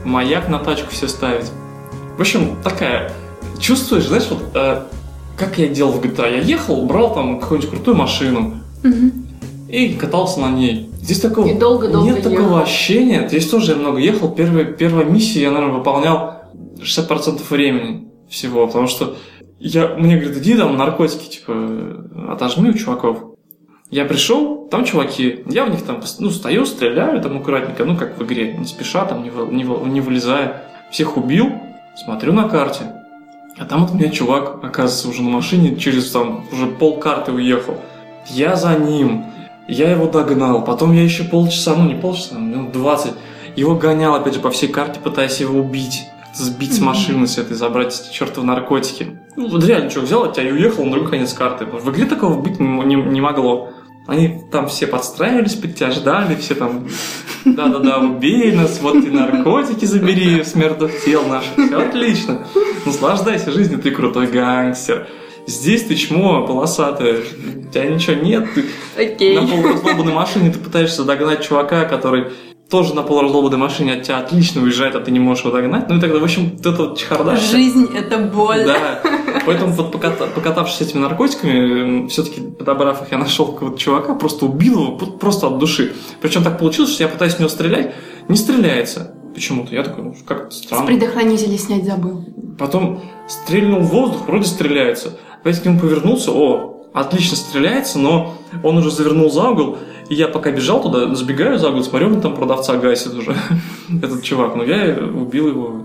маяк 0.05 0.49
на 0.49 0.59
тачку 0.59 0.91
все 0.91 1.07
ставить. 1.07 1.51
В 2.17 2.21
общем, 2.21 2.55
такая, 2.63 3.11
чувствуешь, 3.59 4.07
знаешь, 4.07 4.27
вот 4.29 4.43
э, 4.53 4.81
как 5.37 5.57
я 5.57 5.67
делал 5.67 5.91
в 5.93 6.01
GTA, 6.01 6.31
я 6.37 6.41
ехал, 6.41 6.85
брал 6.85 7.13
там 7.13 7.39
какую-нибудь 7.39 7.71
крутую 7.71 7.97
машину 7.97 8.55
Мгм. 8.83 9.11
и 9.69 9.93
катался 9.93 10.39
на 10.39 10.51
ней. 10.51 10.89
Здесь 11.01 11.19
такого 11.19 11.47
И 11.47 11.53
долго-долго 11.57 12.07
нет 12.07 12.17
ехал. 12.17 12.31
такого 12.31 12.61
ощущения. 12.61 13.27
Здесь 13.27 13.49
тоже 13.49 13.71
я 13.71 13.77
много 13.77 13.97
ехал. 13.97 14.29
Первая, 14.29 14.65
первая 14.65 15.03
миссия 15.05 15.41
я, 15.43 15.51
наверное, 15.51 15.77
выполнял 15.77 16.35
60% 16.79 17.41
времени 17.49 18.07
всего, 18.29 18.67
потому 18.67 18.87
что 18.87 19.15
я, 19.59 19.87
мне 19.97 20.17
говорят, 20.17 20.37
иди 20.37 20.55
там 20.55 20.77
наркотики, 20.77 21.37
типа, 21.37 21.53
отожми 22.29 22.69
у 22.69 22.73
чуваков. 22.73 23.30
Я 23.91 24.05
пришел, 24.05 24.67
там 24.71 24.85
чуваки, 24.85 25.43
я 25.47 25.65
в 25.65 25.69
них 25.69 25.83
там, 25.83 26.01
ну, 26.19 26.29
стою, 26.29 26.65
стреляю 26.65 27.21
там 27.21 27.37
аккуратненько, 27.37 27.83
ну, 27.83 27.97
как 27.97 28.17
в 28.17 28.23
игре, 28.23 28.53
не 28.53 28.65
спеша, 28.65 29.03
там, 29.05 29.21
не, 29.23 29.29
вы- 29.29 29.53
не, 29.53 29.65
вы- 29.65 29.87
не 29.89 29.99
вылезая. 29.99 30.63
Всех 30.91 31.17
убил, 31.17 31.51
смотрю 31.95 32.31
на 32.31 32.47
карте, 32.47 32.83
а 33.57 33.65
там 33.65 33.81
вот 33.85 33.91
у 33.91 33.95
меня 33.95 34.09
чувак, 34.09 34.63
оказывается, 34.63 35.09
уже 35.09 35.21
на 35.23 35.29
машине 35.29 35.75
через 35.75 36.09
там 36.11 36.45
уже 36.53 36.67
пол 36.67 36.99
карты 36.99 37.33
уехал. 37.33 37.75
Я 38.27 38.55
за 38.55 38.75
ним, 38.77 39.25
я 39.67 39.91
его 39.91 40.07
догнал, 40.07 40.63
потом 40.63 40.93
я 40.93 41.03
еще 41.03 41.25
полчаса, 41.25 41.75
ну 41.75 41.85
не 41.85 41.95
полчаса, 41.95 42.35
минут 42.39 42.71
20, 42.71 43.11
его 43.57 43.75
гонял 43.75 44.15
опять 44.15 44.35
же 44.35 44.39
по 44.39 44.51
всей 44.51 44.69
карте, 44.69 45.01
пытаясь 45.03 45.41
его 45.41 45.59
убить. 45.59 46.03
сбить 46.33 46.73
с 46.73 46.79
машины 46.79 47.27
с 47.27 47.37
этой, 47.37 47.57
забрать 47.57 48.09
чертовы 48.13 48.47
наркотики. 48.47 49.19
Ну, 49.35 49.49
вот 49.49 49.65
реально, 49.65 49.89
что, 49.89 49.99
взял 49.99 50.23
от 50.23 50.33
тебя 50.33 50.47
и 50.47 50.51
уехал 50.53 50.85
на 50.85 50.91
другой 50.91 51.09
конец 51.11 51.33
карты. 51.33 51.65
В 51.65 51.89
игре 51.91 52.05
такого 52.05 52.39
быть 52.39 52.57
не, 52.57 52.67
не- 52.85 52.95
не 52.95 53.19
могло. 53.19 53.69
Они 54.07 54.41
там 54.51 54.67
все 54.67 54.87
подстраивались 54.87 55.53
под 55.53 55.75
тебя, 55.75 55.91
ждали, 55.91 56.35
все 56.35 56.55
там, 56.55 56.87
да-да-да, 57.45 57.99
убей 57.99 58.51
нас, 58.51 58.79
вот 58.81 58.95
и 58.95 59.09
наркотики 59.09 59.85
забери 59.85 60.43
с 60.43 60.55
мертвых 60.55 61.03
тел 61.05 61.23
наших. 61.25 61.53
Все 61.53 61.77
отлично. 61.77 62.47
Наслаждайся 62.85 63.51
жизнью, 63.51 63.79
ты 63.79 63.91
крутой 63.91 64.27
гангстер. 64.27 65.07
Здесь 65.47 65.83
ты 65.83 65.95
чмо 65.95 66.45
полосатое, 66.45 67.19
у 67.19 67.71
тебя 67.71 67.85
ничего 67.85 68.15
нет, 68.15 68.47
ты 68.53 68.65
Окей. 68.97 69.39
на 69.39 69.47
полураздолбанной 69.47 70.13
машине 70.13 70.51
ты 70.51 70.59
пытаешься 70.59 71.03
догнать 71.03 71.43
чувака, 71.47 71.85
который 71.85 72.31
тоже 72.71 72.95
на 72.95 73.03
полураздолбанной 73.03 73.57
машине 73.57 73.93
от 73.93 74.03
тебя 74.03 74.19
отлично 74.19 74.61
уезжает, 74.63 74.95
а 74.95 75.01
ты 75.01 75.11
не 75.11 75.19
можешь 75.19 75.43
его 75.43 75.53
догнать. 75.55 75.89
Ну 75.89 75.97
и 75.97 75.99
тогда, 76.01 76.19
в 76.19 76.23
общем, 76.23 76.51
вот 76.57 76.65
это 76.65 76.95
чехарда. 76.97 77.35
Жизнь— 77.35 77.89
это 77.95 78.17
боль. 78.17 78.63
Да. 78.65 79.01
Поэтому 79.45 79.73
вот 79.73 79.91
поката- 79.93 80.27
покатавшись 80.33 80.81
этими 80.81 80.99
наркотиками, 81.01 82.07
все-таки 82.07 82.41
подобрав 82.41 83.01
их, 83.03 83.11
я 83.11 83.17
нашел 83.17 83.47
какого-то 83.47 83.77
чувака, 83.77 84.15
просто 84.15 84.45
убил 84.45 84.81
его 84.81 84.95
просто 84.97 85.47
от 85.47 85.57
души. 85.59 85.93
Причем 86.21 86.43
так 86.43 86.57
получилось, 86.57 86.93
что 86.93 87.03
я 87.03 87.09
пытаюсь 87.09 87.33
в 87.33 87.39
него 87.39 87.49
стрелять, 87.49 87.93
не 88.29 88.37
стреляется 88.37 89.13
почему-то. 89.33 89.75
Я 89.75 89.83
такой, 89.83 90.03
ну, 90.05 90.15
как-то 90.25 90.51
С 90.55 90.59
странно. 90.63 90.85
предохранителей 90.87 91.57
снять 91.57 91.85
забыл. 91.85 92.25
Потом 92.57 93.01
стрельнул 93.27 93.81
в 93.81 93.87
воздух, 93.89 94.27
вроде 94.27 94.45
стреляется. 94.45 95.17
Опять 95.41 95.61
к 95.61 95.65
нему 95.65 95.79
повернулся, 95.79 96.31
о, 96.31 96.87
отлично 96.93 97.35
стреляется, 97.35 97.99
но 97.99 98.33
он 98.63 98.77
уже 98.77 98.91
завернул 98.91 99.29
за 99.31 99.49
угол, 99.49 99.77
и 100.11 100.13
я 100.13 100.27
пока 100.27 100.51
бежал 100.51 100.83
туда, 100.83 101.15
забегаю 101.15 101.57
за 101.57 101.69
угол, 101.69 101.85
смотрю, 101.85 102.07
он 102.07 102.19
там 102.19 102.35
продавца 102.35 102.75
гасит 102.75 103.13
уже, 103.13 103.33
этот 104.03 104.21
чувак. 104.23 104.57
Но 104.57 104.63
я 104.65 104.97
убил 104.97 105.47
его, 105.47 105.83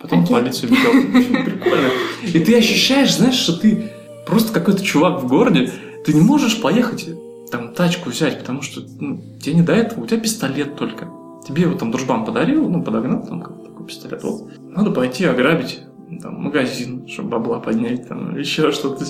потом 0.00 0.22
Окей. 0.22 0.34
полицию 0.34 0.70
бегал. 0.70 1.20
Очень 1.20 1.44
прикольно. 1.44 1.88
И 2.22 2.38
ты 2.40 2.56
ощущаешь, 2.56 3.14
знаешь, 3.14 3.34
что 3.34 3.52
ты 3.60 3.92
просто 4.26 4.54
какой-то 4.54 4.82
чувак 4.82 5.22
в 5.22 5.26
городе, 5.26 5.70
ты 6.06 6.14
не 6.14 6.22
можешь 6.22 6.62
поехать 6.62 7.10
там 7.50 7.74
тачку 7.74 8.08
взять, 8.08 8.38
потому 8.38 8.62
что 8.62 8.80
ну, 9.00 9.20
тебе 9.38 9.56
не 9.56 9.62
до 9.62 9.74
этого, 9.74 10.04
у 10.04 10.06
тебя 10.06 10.20
пистолет 10.20 10.76
только. 10.76 11.06
Тебе 11.46 11.64
его 11.64 11.76
там 11.76 11.90
дружбан 11.90 12.24
подарил, 12.24 12.70
ну, 12.70 12.82
подогнал 12.82 13.22
там 13.26 13.42
такой 13.42 13.86
пистолет. 13.86 14.22
Вот. 14.22 14.50
Надо 14.58 14.92
пойти 14.92 15.26
ограбить 15.26 15.80
там, 16.22 16.36
магазин, 16.36 17.06
чтобы 17.06 17.28
бабла 17.28 17.60
поднять, 17.60 18.08
там, 18.08 18.34
еще 18.38 18.72
что-то. 18.72 19.04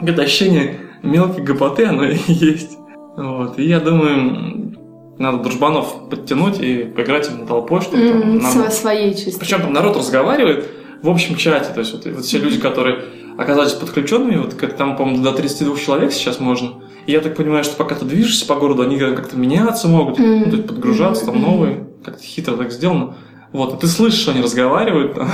Это 0.00 0.22
ощущение 0.22 0.78
мелкой 1.02 1.42
гопоты, 1.42 1.86
оно 1.86 2.04
и 2.04 2.16
есть. 2.28 2.78
Вот. 3.16 3.58
И 3.58 3.64
я 3.66 3.80
думаю, 3.80 4.74
надо 5.18 5.38
дружбанов 5.38 6.08
подтянуть 6.10 6.60
и 6.60 6.84
поиграть 6.84 7.28
им 7.30 7.40
на 7.40 7.46
толпой, 7.46 7.80
чтобы 7.80 8.08
там 8.08 8.22
М, 8.22 8.38
нам- 8.38 8.52
сво- 8.58 8.70
Своей 8.70 9.14
чисто. 9.14 9.38
причем 9.40 9.62
там 9.62 9.72
народ 9.72 9.96
разговаривает 9.96 10.68
в 11.02 11.08
общем 11.08 11.36
чате, 11.36 11.70
то 11.72 11.80
есть 11.80 11.92
вот, 11.92 12.06
вот 12.06 12.24
все 12.24 12.38
люди, 12.38 12.58
которые 12.58 13.00
оказались 13.38 13.72
подключенными, 13.72 14.36
вот 14.38 14.54
как 14.54 14.74
там, 14.76 14.96
по-моему, 14.96 15.22
до 15.22 15.32
32 15.32 15.76
человек 15.78 16.12
сейчас 16.12 16.40
можно. 16.40 16.82
И 17.06 17.12
я 17.12 17.20
так 17.20 17.36
понимаю, 17.36 17.62
что 17.64 17.76
пока 17.76 17.94
ты 17.94 18.04
движешься 18.06 18.46
по 18.46 18.54
городу, 18.54 18.82
они 18.82 18.98
как-то 18.98 19.36
меняться 19.36 19.86
могут, 19.88 20.18
Мгм. 20.18 20.38
ну, 20.38 20.44
то 20.46 20.56
есть 20.56 20.66
подгружаться, 20.66 21.26
там 21.26 21.36
Мгм. 21.36 21.44
новые, 21.44 21.86
как-то 22.04 22.22
хитро 22.22 22.56
так 22.56 22.72
сделано. 22.72 23.16
Вот, 23.52 23.74
и 23.74 23.76
ты 23.78 23.86
слышишь, 23.86 24.20
что 24.20 24.30
они 24.32 24.40
разговаривают, 24.40 25.14
там, 25.14 25.28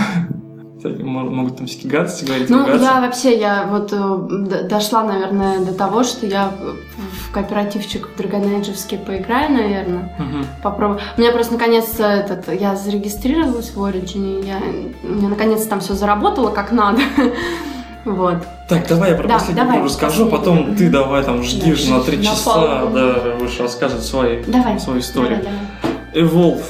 могут 0.88 1.56
там 1.58 1.66
всякие 1.66 1.90
гадости 1.90 2.24
говорить, 2.24 2.48
Ну, 2.50 2.58
ругаться. 2.60 2.82
я 2.84 3.00
вообще, 3.00 3.38
я 3.38 3.66
вот 3.70 3.92
э, 3.92 4.64
дошла, 4.68 5.04
наверное, 5.04 5.60
до 5.60 5.72
того, 5.74 6.02
что 6.04 6.26
я 6.26 6.48
в- 6.48 7.32
кооперативчик 7.32 8.08
в 8.08 8.16
Драгонэйджевский 8.16 8.98
поиграю, 8.98 9.52
наверное. 9.52 10.14
Мгм. 10.18 10.46
Попробую. 10.62 11.00
У 11.16 11.20
меня 11.20 11.32
просто 11.32 11.52
наконец-то 11.54 12.04
этот, 12.04 12.52
я 12.60 12.74
зарегистрировалась 12.76 13.70
в 13.74 13.78
Origin, 13.82 14.46
я, 14.46 14.58
у 15.02 15.14
меня 15.14 15.28
наконец-то 15.28 15.68
там 15.68 15.80
все 15.80 15.94
заработало 15.94 16.50
как 16.50 16.72
надо. 16.72 17.00
Вот. 18.06 18.36
Так, 18.66 18.88
давай 18.88 19.10
я 19.10 19.16
про 19.16 19.28
Да, 19.28 19.34
последний 19.34 19.60
давай, 19.62 19.82
расскажу, 19.84 20.24
последний. 20.30 20.38
потом 20.64 20.74
ты 20.74 20.88
давай 20.88 21.22
там 21.22 21.42
жги 21.42 21.74
Да, 21.86 21.96
на 21.98 22.00
три 22.02 22.24
часа, 22.24 22.86
да, 22.86 23.36
будешь 23.38 23.60
рассказывать 23.60 24.04
свои, 24.06 24.42
Давай. 24.44 24.80
свою 24.80 25.00
историю. 25.00 25.40
Давай, 25.42 25.58
давай. 26.14 26.24
Evolve, 26.26 26.62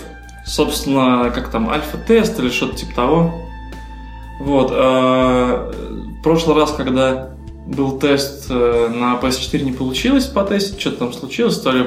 собственно, 0.44 1.30
как 1.32 1.48
там, 1.50 1.70
альфа-тест 1.70 2.36
или 2.40 2.48
что-то 2.50 2.76
типа 2.78 2.94
того. 2.96 3.34
Вот. 4.40 4.70
а, 4.72 5.70
В 6.18 6.22
прошлый 6.22 6.56
раз, 6.56 6.72
когда 6.72 7.30
был 7.66 7.98
тест 7.98 8.46
э, 8.50 8.88
на 8.88 9.14
PS4 9.20 9.62
не 9.62 9.72
получилось 9.72 10.26
потестить, 10.26 10.80
что-то 10.80 10.96
там 10.98 11.12
случилось, 11.12 11.60
то 11.60 11.70
ли 11.70 11.82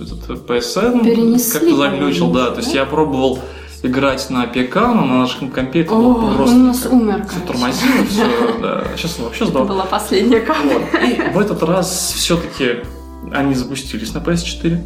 этот 0.00 0.46
PSN 0.48 1.04
Перенесли, 1.04 1.58
как-то 1.60 1.76
заглючил, 1.76 2.30
да. 2.32 2.50
То 2.50 2.58
есть 2.60 2.74
я 2.74 2.84
пробовал 2.84 3.38
играть 3.82 4.28
на 4.30 4.46
ПК, 4.46 4.76
но 4.76 5.04
на 5.06 5.18
нашем 5.20 5.50
компе 5.50 5.80
это 5.80 5.94
было 5.94 6.08
он 6.18 6.36
просто 6.36 6.54
у 6.56 6.58
нас 6.58 6.86
умер, 6.86 7.26
все 7.30 7.40
тормозило, 7.46 8.04
все, 8.10 8.24
да. 8.62 8.84
Сейчас 8.96 9.18
он 9.18 9.24
вообще 9.24 9.44
Это 9.44 9.52
сдал. 9.52 9.64
была 9.64 9.84
последняя 9.86 10.40
капля. 10.40 10.78
Вот. 10.78 11.02
И 11.02 11.34
в 11.34 11.38
этот 11.40 11.62
раз 11.62 12.12
все-таки 12.14 12.80
они 13.32 13.54
запустились 13.54 14.12
на 14.12 14.18
PS4. 14.18 14.78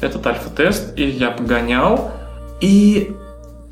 Этот 0.00 0.26
альфа-тест, 0.26 0.98
и 0.98 1.08
я 1.08 1.30
погонял. 1.30 2.10
И 2.60 3.12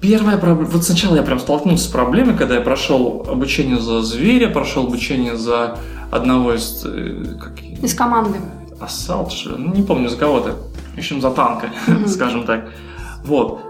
первая 0.03 0.37
проблема... 0.37 0.69
Вот 0.71 0.85
сначала 0.85 1.17
я 1.17 1.23
прям 1.23 1.39
столкнулся 1.39 1.85
с 1.85 1.89
проблемой, 1.89 2.37
когда 2.37 2.57
я 2.57 2.61
прошел 2.61 3.25
обучение 3.29 3.79
за 3.79 4.03
зверя, 4.03 4.49
прошел 4.49 4.87
обучение 4.87 5.37
за 5.37 5.79
одного 6.11 6.53
из... 6.55 6.83
э, 6.85 7.37
Как... 7.41 7.63
Из 7.63 7.95
команды. 7.95 8.39
Ассалт, 8.81 9.33
что 9.33 9.51
ли? 9.51 9.57
Ну, 9.59 9.75
не 9.75 9.83
помню, 9.83 10.09
за 10.09 10.17
кого-то. 10.17 10.57
В 10.95 10.99
общем, 10.99 11.21
за 11.21 11.31
танка, 11.31 11.71
Мгм. 11.87 12.09
скажем 12.09 12.45
так. 12.45 12.69
Вот. 13.25 13.61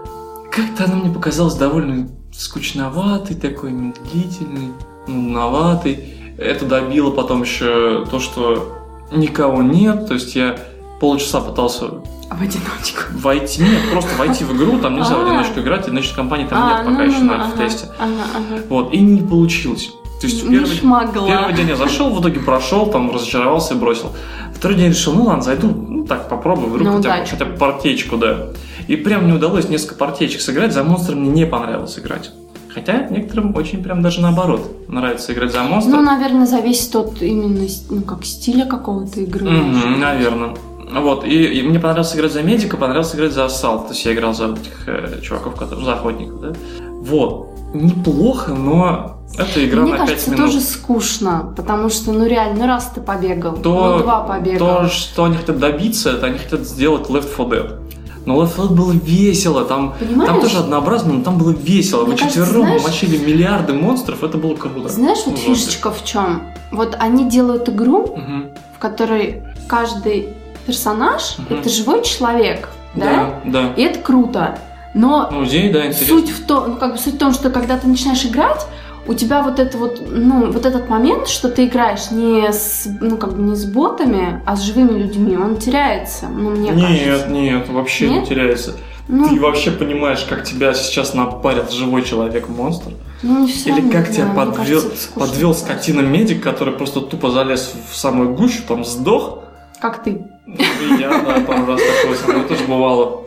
Как-то 0.51 0.85
она 0.85 0.95
мне 0.95 1.13
показалась 1.13 1.55
довольно 1.55 2.09
скучноватой, 2.31 3.35
такой 3.35 3.71
медлительной, 3.71 4.71
нудноватой. 5.07 6.03
Это 6.37 6.65
добило 6.65 7.11
потом 7.11 7.43
еще 7.43 8.05
то, 8.09 8.19
что 8.19 8.73
никого 9.11 9.61
нет. 9.61 10.07
То 10.07 10.15
есть 10.15 10.35
я 10.35 10.57
полчаса 11.03 11.41
пытался 11.41 11.85
В 12.29 12.41
одиночку. 12.41 13.11
войти, 13.15 13.61
нет, 13.61 13.91
просто 13.91 14.15
войти 14.17 14.45
в 14.45 14.55
игру, 14.55 14.79
там 14.79 14.95
нельзя 14.95 15.15
в 15.15 15.19
А. 15.19 15.25
одиночку 15.25 15.59
играть, 15.59 15.89
иначе 15.89 16.15
компании 16.15 16.47
там 16.47 16.63
А, 16.63 16.69
нет 16.69 16.85
пока 16.85 17.03
ну, 17.03 17.11
еще 17.11 17.19
ну, 17.19 17.33
на 17.33 17.43
ага. 17.43 18.63
Вот, 18.69 18.93
и 18.93 19.01
не 19.01 19.21
получилось. 19.21 19.91
То 20.21 20.27
есть 20.27 20.43
в 20.43 20.49
Не 20.49 20.59
первый, 20.59 20.77
шмогла. 20.77 21.27
Первый 21.27 21.53
день 21.55 21.67
я 21.67 21.75
зашел, 21.75 22.09
в 22.09 22.21
итоге 22.21 22.39
прошел, 22.39 22.85
там 22.85 23.13
разочаровался 23.13 23.73
и 23.73 23.77
бросил. 23.77 24.13
Второй 24.55 24.77
день 24.77 24.91
решил, 24.91 25.11
ну 25.11 25.25
ладно, 25.25 25.43
зайду, 25.43 25.67
ну 25.67 26.05
так 26.05 26.29
попробую, 26.29 26.69
вдруг 26.69 26.87
На 26.87 26.95
хотя 26.95 27.25
хотя 27.25 27.43
бы 27.43 27.57
партеечку, 27.57 28.15
да. 28.15 28.51
И 28.87 28.95
прям 28.95 29.25
мне 29.25 29.33
удалось 29.33 29.67
несколько 29.67 29.95
партеечек 29.95 30.39
сыграть, 30.39 30.71
за 30.71 30.85
монстра 30.85 31.17
мне 31.17 31.29
не 31.31 31.45
понравилось 31.45 31.99
играть. 31.99 32.31
Хотя 32.73 33.07
некоторым 33.09 33.53
очень 33.57 33.83
прям 33.83 34.01
даже 34.01 34.21
наоборот 34.21 34.87
нравится 34.87 35.33
играть 35.33 35.51
за 35.51 35.63
монстра. 35.63 35.91
Ну, 35.91 36.01
наверное, 36.01 36.45
зависит 36.45 36.95
от 36.95 37.21
именно 37.21 37.67
ну, 37.89 38.01
как 38.03 38.23
стиля 38.23 38.65
какого-то 38.65 39.19
игры. 39.19 39.49
Мгм, 39.49 39.99
наверное. 39.99 40.55
Вот, 40.91 41.23
и, 41.25 41.45
и 41.59 41.61
мне 41.63 41.79
понравилось 41.79 42.15
играть 42.15 42.31
за 42.33 42.41
медика, 42.43 42.77
понравилось 42.77 43.15
играть 43.15 43.31
за 43.31 43.45
ассалт. 43.45 43.87
То 43.87 43.93
есть 43.93 44.05
я 44.05 44.13
играл 44.13 44.33
за 44.33 44.47
этих 44.53 44.87
э, 44.87 45.21
чуваков, 45.21 45.55
которые 45.55 45.85
за 45.85 45.93
охотников, 45.93 46.41
да. 46.41 46.53
Вот. 47.01 47.49
Неплохо, 47.73 48.51
но 48.53 49.17
это 49.37 49.65
игра 49.65 49.81
Мне 49.81 49.91
на 49.93 49.97
5 49.99 50.07
кажется, 50.09 50.31
минут. 50.31 50.45
тоже 50.45 50.59
скучно, 50.61 51.53
потому 51.57 51.89
что, 51.89 52.11
ну 52.11 52.25
реально, 52.27 52.59
ну 52.59 52.67
раз 52.67 52.91
ты 52.93 53.01
побегал, 53.01 53.55
то, 53.57 53.97
ну 53.97 54.03
два 54.03 54.21
побегал. 54.21 54.83
то, 54.83 54.87
что 54.89 55.23
они 55.23 55.37
хотят 55.37 55.57
добиться, 55.57 56.11
это 56.11 56.27
они 56.27 56.37
хотят 56.37 56.61
сделать 56.61 57.07
Left 57.09 57.31
4 57.35 57.49
Dead. 57.49 57.79
Но 58.27 58.41
Left 58.43 58.51
4 58.55 58.67
Dead 58.67 58.73
было 58.75 58.91
весело, 58.91 59.65
там, 59.65 59.95
Понимаешь? 59.99 60.29
там 60.31 60.41
тоже 60.41 60.57
однообразно, 60.59 61.13
но 61.13 61.23
там 61.23 61.37
было 61.39 61.49
весело. 61.51 62.01
Вы 62.01 62.09
Мне 62.09 62.17
кажется, 62.17 62.39
четвером 62.41 62.65
знаешь- 62.67 62.83
мочили 62.83 63.17
миллиарды 63.17 63.73
монстров, 63.73 64.23
это 64.23 64.37
было 64.37 64.55
круто. 64.55 64.89
Знаешь, 64.89 65.19
вот 65.25 65.39
фишечка 65.39 65.89
в 65.91 66.03
чем? 66.05 66.43
Вот 66.71 66.95
они 66.99 67.27
делают 67.27 67.67
игру, 67.69 68.15
Мгм. 68.15 68.49
в 68.75 68.79
которой 68.79 69.41
каждый 69.67 70.29
персонаж 70.65 71.37
Мгм. 71.37 71.59
это 71.59 71.69
живой 71.69 72.03
человек, 72.03 72.69
да? 72.95 73.39
Да, 73.45 73.51
да. 73.63 73.73
И 73.75 73.81
это 73.83 73.99
круто. 73.99 74.57
Но 74.93 75.29
Ну, 75.31 75.43
идея, 75.45 75.73
да, 75.73 75.85
интересно. 75.87 76.07
суть 76.19 76.29
в 76.29 76.45
том, 76.45 76.69
ну, 76.71 76.75
как 76.77 76.93
бы 76.93 76.97
суть 76.99 77.15
в 77.15 77.17
том, 77.17 77.33
что 77.33 77.49
когда 77.49 77.77
ты 77.77 77.87
начинаешь 77.87 78.23
играть, 78.25 78.65
у 79.07 79.13
тебя 79.15 79.41
вот 79.43 79.59
это 79.59 79.77
вот, 79.77 80.01
ну, 80.07 80.51
вот 80.51 80.65
этот 80.65 80.87
момент, 80.87 81.27
что 81.27 81.49
ты 81.49 81.65
играешь 81.65 82.11
не 82.11 82.47
с, 82.53 82.87
ну, 83.01 83.17
как 83.17 83.33
бы 83.35 83.41
не 83.41 83.55
с 83.55 83.65
ботами, 83.65 84.41
а 84.45 84.55
с 84.55 84.61
живыми 84.61 84.97
людьми, 84.97 85.35
он 85.35 85.57
теряется, 85.57 86.27
ну, 86.27 86.51
мне 86.51 86.69
Нет, 86.69 86.81
кажется. 87.09 87.27
нет, 87.29 87.69
вообще 87.69 88.07
не 88.09 88.15
Нет? 88.19 88.29
теряется. 88.29 88.75
Ну, 89.09 89.27
Ты 89.27 89.37
вообще 89.41 89.71
понимаешь, 89.71 90.25
как 90.29 90.45
тебя 90.45 90.73
сейчас 90.73 91.13
напарит 91.13 91.71
живой 91.71 92.03
человек-монстр? 92.03 92.91
ну, 93.23 93.39
не 93.45 93.51
всё 93.51 93.71
Или 93.75 93.89
как 93.89 94.07
не 94.09 94.15
тебя 94.15 94.25
знаю, 94.31 94.35
подвел, 94.35 94.81
кажется, 94.81 95.03
скучно. 95.03 95.27
подвел 95.27 95.53
скотина-медик, 95.55 96.41
который 96.41 96.73
просто 96.73 97.01
тупо 97.01 97.29
залез 97.31 97.73
в 97.91 97.97
самую 97.97 98.33
гущу, 98.35 98.61
там 98.67 98.85
сдох, 98.85 99.39
Как 99.83 100.01
ты. 100.01 100.11
И 100.47 101.01
я, 101.01 101.09
да, 101.09 101.41
пару 101.45 101.65
раз 101.65 101.81
такое 102.01 102.17
со 102.17 102.27
мной 102.31 102.47
тоже 102.47 102.63
бывало. 102.63 103.23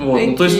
Вот, 0.00 0.20
ну 0.26 0.34
то 0.34 0.44
есть. 0.44 0.58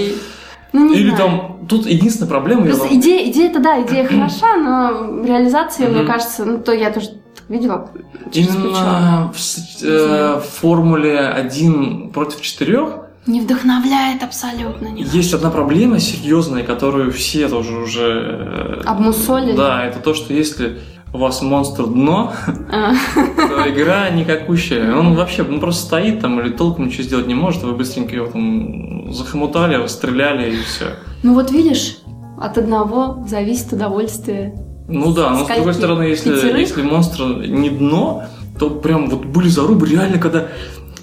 Ну, 0.74 0.90
не 0.90 0.96
или 0.98 1.08
знаю. 1.08 1.16
там, 1.30 1.66
тут 1.70 1.86
единственная 1.86 2.28
проблема, 2.28 2.66
Просто 2.66 2.84
вам- 2.84 2.94
идея, 2.96 3.30
идея 3.30 3.48
это 3.48 3.60
да, 3.60 3.80
идея 3.80 4.06
хороша, 4.08 4.56
но 4.58 5.24
реализация, 5.24 5.88
мне 5.88 6.04
кажется, 6.04 6.44
ну 6.44 6.58
то 6.58 6.72
я 6.72 6.90
тоже 6.90 7.12
видела. 7.48 7.88
именно 8.30 9.32
в, 9.32 9.82
э, 9.82 10.36
в 10.38 10.60
формуле 10.60 11.18
один 11.18 12.10
против 12.10 12.42
четырех 12.42 12.90
Не 13.26 13.40
вдохновляет 13.40 14.22
абсолютно. 14.22 14.88
Не. 14.88 15.02
Есть 15.02 15.32
одна 15.32 15.48
проблема 15.50 15.98
серьезная, 15.98 16.62
которую 16.62 17.10
все 17.10 17.48
тоже 17.48 17.74
уже... 17.78 18.82
э, 18.82 18.82
Обмусолили? 18.84 19.56
Да, 19.56 19.82
это 19.86 19.98
то, 20.00 20.12
что 20.12 20.34
если 20.34 20.78
у 21.12 21.18
вас 21.18 21.40
монстр 21.42 21.86
дно, 21.86 22.32
А, 22.70 22.92
то 23.14 23.70
игра 23.70 24.10
никакущая. 24.10 24.94
Он 24.94 25.14
вообще 25.14 25.44
ну, 25.44 25.60
просто 25.60 25.86
стоит 25.86 26.20
там 26.20 26.40
или 26.40 26.50
толком 26.50 26.86
ничего 26.86 27.04
сделать 27.04 27.26
не 27.26 27.34
может, 27.34 27.62
вы 27.62 27.72
быстренько 27.72 28.14
его 28.14 28.26
там 28.26 29.12
захомутали, 29.12 29.86
стреляли 29.86 30.52
и 30.52 30.62
все. 30.62 30.96
Ну 31.22 31.34
вот 31.34 31.50
видишь, 31.50 31.98
от 32.38 32.58
одного 32.58 33.24
зависит 33.26 33.72
удовольствие. 33.72 34.54
Ну 34.88 35.12
да, 35.12 35.30
но 35.30 35.44
с 35.44 35.48
другой 35.48 35.74
стороны, 35.74 36.02
если, 36.04 36.30
Пятерых? 36.30 36.58
если 36.58 36.82
монстр 36.82 37.24
не 37.24 37.70
дно, 37.70 38.24
то 38.58 38.70
прям 38.70 39.08
вот 39.08 39.24
были 39.24 39.48
зарубы 39.48 39.88
реально, 39.88 40.18
когда 40.18 40.48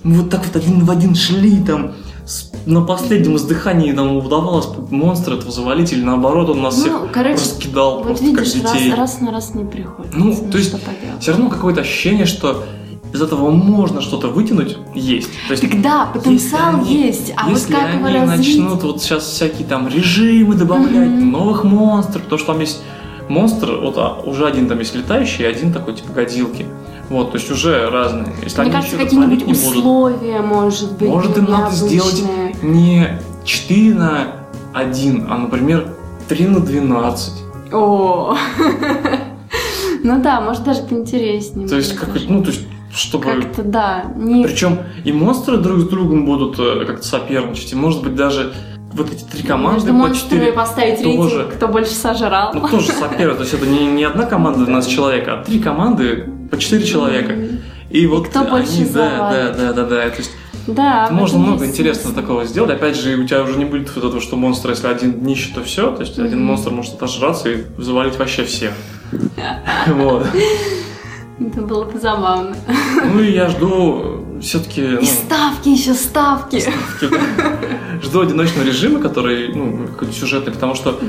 мы 0.04 0.22
вот 0.22 0.30
так 0.30 0.46
вот 0.46 0.56
один 0.56 0.86
в 0.86 0.92
один 0.92 1.16
шли 1.16 1.64
там, 1.64 1.94
на 2.66 2.82
последнем 2.82 3.36
издыхании 3.36 3.92
нам 3.92 4.16
удавалось 4.18 4.68
монстра 4.90 5.36
этого 5.36 5.52
завалить, 5.52 5.92
или 5.92 6.02
наоборот, 6.04 6.50
он 6.50 6.62
нас 6.62 6.76
всех 6.76 6.94
Ну, 6.94 7.08
короче, 7.12 7.34
раскидал 7.36 7.96
вот 7.98 8.04
просто 8.06 8.26
видишь, 8.26 8.54
как 8.54 8.64
раз, 8.64 8.74
детей. 8.74 8.94
раз 8.94 9.22
на 9.22 9.32
раз 9.32 9.54
не 9.56 9.66
приходит. 9.66 10.14
Ну, 10.16 10.34
то 10.52 10.58
есть- 10.58 10.72
поделать. 10.72 11.20
Все 11.22 11.32
равно 11.32 11.50
какое-то 11.50 11.82
ощущение, 11.82 12.26
что 12.26 12.64
из 13.14 13.22
этого 13.22 13.52
можно 13.52 14.02
что-то 14.02 14.30
вытянуть, 14.30 14.78
есть. 14.96 15.30
То 15.48 15.52
есть, 15.52 15.62
Так 15.70 15.82
да, 15.82 16.06
потенциал 16.14 16.80
если 16.80 16.94
они- 16.94 17.04
есть, 17.08 17.34
а 17.36 17.44
вот 17.50 17.58
если 17.58 17.74
как 17.74 17.94
его 17.94 18.06
они 18.08 18.18
развить? 18.20 18.58
начнут 18.60 18.84
вот 18.84 19.02
сейчас 19.04 19.24
всякие 19.26 19.68
там 19.68 19.88
режимы 19.88 20.56
добавлять, 20.56 21.10
Мгм. 21.10 21.32
новых 21.32 21.64
монстров, 21.64 22.24
то 22.30 22.38
что 22.38 22.54
там 22.54 22.62
есть 22.62 22.82
монстр, 23.30 23.80
вот 23.82 23.98
а, 23.98 24.22
уже 24.26 24.48
один 24.48 24.68
там 24.68 24.80
есть 24.80 24.96
летающий, 24.96 25.48
один 25.48 25.72
такой 25.74 25.94
типа 25.96 26.12
годилки. 26.14 26.66
Вот, 27.10 27.32
то 27.32 27.38
есть 27.38 27.52
уже 27.52 27.90
разные. 27.90 28.34
Если 28.44 28.62
Мне 28.62 28.72
кажется, 28.72 28.98
какие-нибудь 28.98 29.46
не 29.46 29.54
будут, 29.54 29.68
условия, 29.68 30.40
может 30.42 30.98
быть, 30.98 31.10
может 31.10 31.38
им 31.38 31.46
надо 31.46 31.76
сделать 31.76 32.24
не 32.62 33.20
4 33.44 33.94
на 33.94 34.28
1, 34.74 35.28
а, 35.30 35.38
например, 35.38 35.88
3 36.30 36.48
на 36.48 36.60
12. 36.60 37.34
О, 37.74 38.36
ну 40.04 40.22
да, 40.22 40.42
может 40.42 40.64
даже 40.64 40.84
поинтереснее. 40.84 41.68
То 41.68 41.76
есть, 41.76 41.96
как, 41.96 42.10
ну, 42.28 42.44
то 42.44 42.52
есть, 42.52 42.68
чтобы... 42.94 43.26
Как-то 43.26 43.64
да, 43.64 44.06
не... 44.16 44.44
Причем 44.46 44.80
и 45.04 45.12
монстры 45.12 45.58
друг 45.58 45.80
с 45.80 45.84
другом 45.84 46.26
будут 46.26 46.58
э, 46.60 46.86
как-то 46.86 47.06
соперничать, 47.06 47.74
и 47.74 47.76
может 47.76 48.04
быть 48.04 48.16
даже 48.16 48.54
вот 48.94 49.12
эти 49.12 49.24
три 49.24 49.44
команды 49.44 49.92
Между 49.92 50.10
по 50.10 50.16
4 50.16 50.54
поставить 50.54 51.04
тоже. 51.04 51.38
рейтинг, 51.38 51.56
кто 51.56 51.68
больше 51.68 51.94
сожрал. 51.94 52.54
Ну, 52.54 52.68
тоже 52.68 52.92
соперят. 52.92 53.38
То 53.38 53.44
есть 53.44 53.54
это 53.54 53.66
не, 53.66 53.88
не 53.88 54.04
одна 54.04 54.26
команда 54.26 54.66
12 54.66 54.92
человек, 54.92 55.28
а 55.28 55.44
три 55.44 55.60
команды 55.60 56.30
по 56.54 56.60
4 56.60 56.86
человека. 56.86 57.36
И 57.90 58.06
вот 58.06 58.28
кто 58.28 58.44
больше 58.44 58.74
они, 58.82 58.86
да, 58.86 58.92
да, 58.92 59.18
завалит. 59.18 59.58
да, 59.58 59.74
да, 59.74 59.84
да. 59.84 60.10
То 60.10 60.18
есть 60.20 60.32
Да, 60.68 61.10
можно 61.12 61.40
много 61.40 61.64
есть 61.66 61.74
интересного 61.74 62.16
такого 62.16 62.46
сделать. 62.46 62.70
Опять 62.72 62.96
же, 62.96 63.16
у 63.18 63.26
тебя 63.26 63.42
уже 63.44 63.58
не 63.58 63.66
будет 63.66 63.94
вот 63.96 64.04
этого, 64.04 64.22
что 64.22 64.36
монстр, 64.36 64.70
если 64.70 64.88
один 64.88 65.14
днище, 65.14 65.52
то 65.54 65.64
все. 65.64 65.92
То 65.92 66.02
есть 66.02 66.20
один 66.20 66.44
монстр 66.44 66.70
может 66.72 66.94
отожраться 66.94 67.50
и 67.50 67.64
завалить 67.78 68.18
вообще 68.20 68.44
всех. 68.46 68.72
Вот. 69.88 70.28
Это 71.40 71.62
было 71.62 71.86
бы 71.86 72.00
забавно. 72.00 72.56
Ну 73.14 73.20
и 73.20 73.32
я 73.32 73.50
жду 73.50 74.24
все-таки 74.42 74.98
И 75.02 75.06
ставки 75.06 75.70
еще, 75.70 75.96
ставки. 75.96 76.64
жду 78.04 78.22
одиночного 78.22 78.64
режима, 78.66 79.00
который, 79.00 79.54
ну, 79.54 79.88
какой-то 79.88 80.14
сюжетный, 80.14 80.54
потому 80.54 80.76
что 80.76 81.00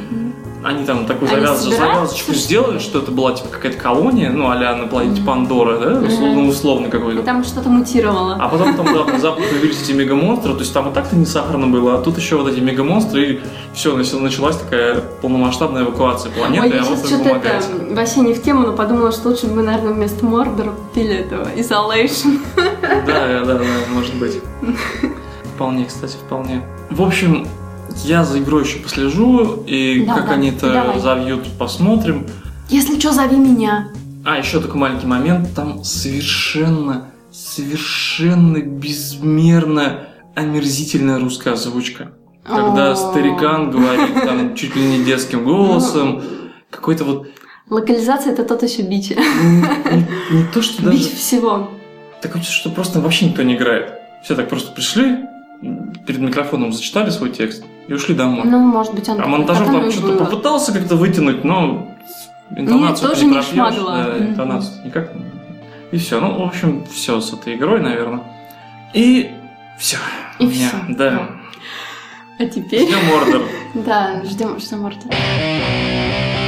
они 0.65 0.85
там 0.87 1.05
такую 1.07 1.31
Они 1.31 1.45
завяз- 1.45 1.61
завязочку 1.77 2.33
сделали, 2.33 2.79
что 2.79 2.99
это 3.01 3.11
была 3.11 3.33
типа 3.35 3.49
какая-то 3.51 3.79
колония, 3.79 4.31
ну, 4.31 4.49
а 4.49 4.55
на 4.75 4.87
планете 4.87 5.21
Мгм. 5.21 5.27
Пандора, 5.27 5.79
да, 5.79 6.01
условно, 6.07 6.41
Мгм. 6.41 6.49
условно 6.49 6.87
И 6.87 6.91
какой-то. 6.91 7.23
там 7.23 7.45
что-то 7.45 7.69
мутировало. 7.69 8.37
А 8.41 8.49
потом 8.49 8.75
там, 8.75 8.87
да, 8.87 9.03
внезапно 9.03 9.45
появились 9.45 9.83
эти 9.83 9.93
мегамонстры, 9.93 10.55
то 10.55 10.61
есть 10.61 10.73
там 10.73 10.89
и 10.89 10.93
так-то 10.95 11.17
не 11.17 11.27
сахарно 11.27 11.67
было, 11.67 11.97
а 11.99 12.03
тут 12.03 12.17
еще 12.17 12.37
вот 12.37 12.49
эти 12.51 12.61
мегамонстры, 12.61 13.23
и 13.35 13.41
все, 13.75 13.95
началась 13.97 14.57
такая 14.57 15.01
полномасштабная 15.21 15.83
эвакуация 15.83 16.33
планеты, 16.33 16.67
Ой, 16.67 16.73
а 16.73 16.77
я 16.77 16.83
вот 16.83 16.99
сейчас 16.99 17.11
им 17.11 17.17
что-то 17.19 17.29
помогать. 17.31 17.65
это 17.71 17.95
вообще 17.95 18.21
не 18.21 18.33
в 18.35 18.43
тему, 18.43 18.67
но 18.67 18.73
подумала, 18.73 19.13
что 19.13 19.29
лучше 19.29 19.47
бы 19.47 19.57
мы, 19.57 19.63
наверное, 19.63 19.93
вместо 19.93 20.25
Мордора 20.25 20.71
купили 20.71 21.15
этого 21.17 21.47
Isolation. 21.57 22.39
Да, 23.07 23.45
да, 23.45 23.55
да, 23.55 23.65
может 23.93 24.15
быть. 24.15 24.41
Вполне, 25.55 25.85
кстати, 25.85 26.17
вполне. 26.17 26.63
В 26.91 27.03
общем, 27.03 27.47
я 28.05 28.25
за 28.25 28.39
игрой 28.39 28.65
еще 28.65 28.79
послежу, 28.79 29.63
и 29.67 30.05
Да, 30.07 30.15
как 30.15 30.27
да, 30.27 30.33
они 30.35 30.49
это 30.51 30.99
завьют, 30.99 31.47
посмотрим. 31.59 32.27
Если 32.69 32.99
что, 32.99 33.13
зови 33.13 33.37
меня. 33.37 33.89
А, 34.25 34.39
еще 34.39 34.61
такой 34.61 34.77
маленький 34.81 35.07
момент, 35.07 35.55
там 35.55 35.85
совершенно, 35.85 37.11
совершенно 37.31 38.59
безмерно 38.59 40.07
омерзительная 40.35 41.19
русская 41.19 41.53
озвучка. 41.55 42.13
Когда 42.45 42.95
старикан 42.97 43.71
говорит 43.71 44.15
там 44.15 44.55
чуть 44.57 44.77
ли 44.77 44.83
не 44.83 45.05
детским 45.05 45.45
голосом, 45.45 46.23
какой-то 46.71 47.05
вот 47.05 47.27
Локализация 47.71 48.33
это 48.35 48.45
тот 48.45 48.63
еще 48.63 48.83
бич. 48.83 49.11
не, 49.11 50.37
не- 50.37 50.45
то, 50.53 50.61
что 50.61 50.83
даже 50.83 50.99
Бич 50.99 51.13
всего. 51.15 51.71
чувство, 52.23 52.43
что 52.43 52.71
просто 52.71 53.01
вообще 53.01 53.27
никто 53.27 53.43
не 53.43 53.55
играет. 53.57 53.93
Все 54.23 54.35
так 54.35 54.49
просто 54.51 54.73
пришли, 54.73 55.21
перед 56.07 56.21
микрофоном 56.21 56.73
зачитали 56.73 57.09
свой 57.11 57.31
текст 57.31 57.65
и 57.89 57.93
ушли 57.93 58.15
домой. 58.15 58.43
Ну, 58.45 58.59
может 58.59 58.95
быть, 58.95 59.09
он 59.09 59.21
А 59.21 59.27
монтажер 59.27 59.67
там 59.67 59.91
что-то 59.91 60.07
было. 60.09 60.25
попытался 60.25 60.73
как-то 60.73 60.97
вытянуть, 60.97 61.45
но 61.45 61.89
интонацию 62.57 63.09
тоже 63.11 63.21
ты 63.23 63.27
не 63.27 63.43
шмагала. 63.43 64.05
да, 64.05 64.19
интонацию 64.19 64.85
никак. 64.87 65.13
И 65.93 65.97
все. 65.99 66.21
Ну, 66.21 66.39
в 66.39 66.43
общем, 66.49 66.85
все 66.93 67.21
с 67.21 67.33
этой 67.33 67.55
игрой, 67.57 67.81
наверное. 67.81 68.23
И 68.95 69.31
все. 69.79 69.99
И 70.39 70.49
всё. 70.49 70.77
Да. 70.89 71.29
А 72.39 72.47
теперь... 72.47 72.87
Ждем 72.89 73.11
ордер. 73.13 73.43
Да, 73.75 74.23
ждем, 74.25 74.59
ждем 74.61 74.87
Ордера. 74.87 75.13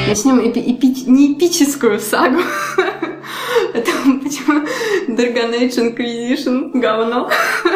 Начнем 0.09 0.39
эпи- 0.39 0.65
эпи- 0.65 1.09
не 1.11 1.33
эпическую 1.35 1.99
сагу. 1.99 2.39
Это 3.75 3.91
почему 4.23 4.65
Dragon 5.09 5.53
Age 5.53 5.97
Inquisition 5.97 6.71
говно. 6.79 7.29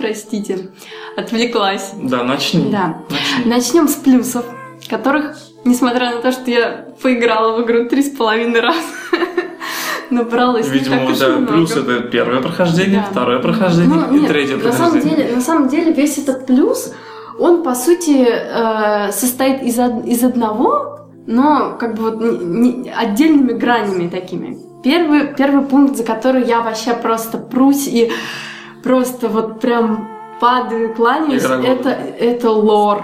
Простите, 0.00 0.70
отвлеклась. 1.16 1.92
Да, 2.02 2.24
начни. 2.24 2.70
Да. 2.72 3.02
Начни. 3.10 3.50
Начнем 3.50 3.88
с 3.88 3.94
плюсов, 3.96 4.44
которых, 4.88 5.36
несмотря 5.64 6.14
на 6.14 6.22
то, 6.22 6.32
что 6.32 6.50
я 6.50 6.86
поиграла 7.02 7.56
в 7.58 7.64
игру 7.66 7.86
три 7.88 8.02
с 8.02 8.08
половиной 8.16 8.60
раза, 8.60 8.78
набралась 10.10 10.66
не 10.68 10.72
Видимо, 10.78 10.96
так 11.00 11.08
уж 11.10 11.16
и 11.16 11.20
да, 11.20 11.46
плюс 11.46 11.76
это 11.76 12.00
первое 12.00 12.40
прохождение, 12.40 13.00
Да. 13.00 13.10
второе 13.10 13.38
прохождение 13.40 13.94
Ну, 13.94 14.16
и 14.16 14.20
нет, 14.20 14.28
третье 14.28 14.56
на 14.56 14.72
самом 14.72 14.92
прохождение. 14.92 15.16
деле, 15.24 15.36
на 15.36 15.42
самом 15.42 15.68
деле 15.68 15.92
весь 15.92 16.18
этот 16.18 16.46
плюс, 16.46 16.94
он 17.38 17.62
по 17.62 17.74
сути 17.74 18.26
э, 18.26 19.12
состоит 19.12 19.62
из, 19.62 19.78
из 19.78 20.24
одного, 20.24 21.08
но 21.26 21.76
как 21.78 21.94
бы 21.94 22.02
вот 22.10 22.20
не- 22.20 22.72
не- 22.72 22.90
отдельными 22.90 23.52
гранями 23.52 24.08
такими. 24.08 24.58
Первый, 24.82 25.34
первый 25.34 25.62
пункт, 25.66 25.96
за 25.96 26.04
который 26.04 26.44
я 26.44 26.62
вообще 26.62 26.94
просто 26.94 27.36
прусь 27.36 27.86
и 27.86 28.10
просто 28.82 29.28
вот 29.28 29.60
прям 29.60 30.08
падаю, 30.40 30.94
кланяюсь, 30.94 31.44
это, 31.44 31.90
это 31.90 32.50
лор. 32.50 33.02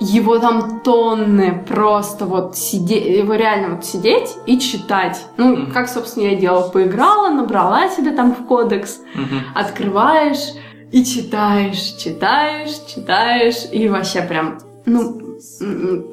Его 0.00 0.38
там 0.40 0.80
тонны 0.80 1.64
просто 1.68 2.24
вот 2.26 2.56
сидеть, 2.56 3.06
его 3.06 3.34
реально 3.34 3.76
вот 3.76 3.84
сидеть 3.84 4.36
и 4.44 4.58
читать. 4.58 5.24
Ну, 5.36 5.54
Мгм. 5.56 5.70
как, 5.72 5.88
собственно, 5.88 6.24
я 6.24 6.34
делала, 6.34 6.68
поиграла, 6.68 7.28
набрала 7.28 7.88
себе 7.88 8.10
там 8.10 8.34
в 8.34 8.44
кодекс, 8.46 8.98
Мгм. 9.14 9.42
открываешь 9.54 10.52
и 10.90 11.04
читаешь, 11.04 11.78
читаешь, 11.96 12.74
читаешь, 12.92 13.66
и 13.70 13.88
вообще 13.88 14.22
прям, 14.22 14.58
ну... 14.84 15.20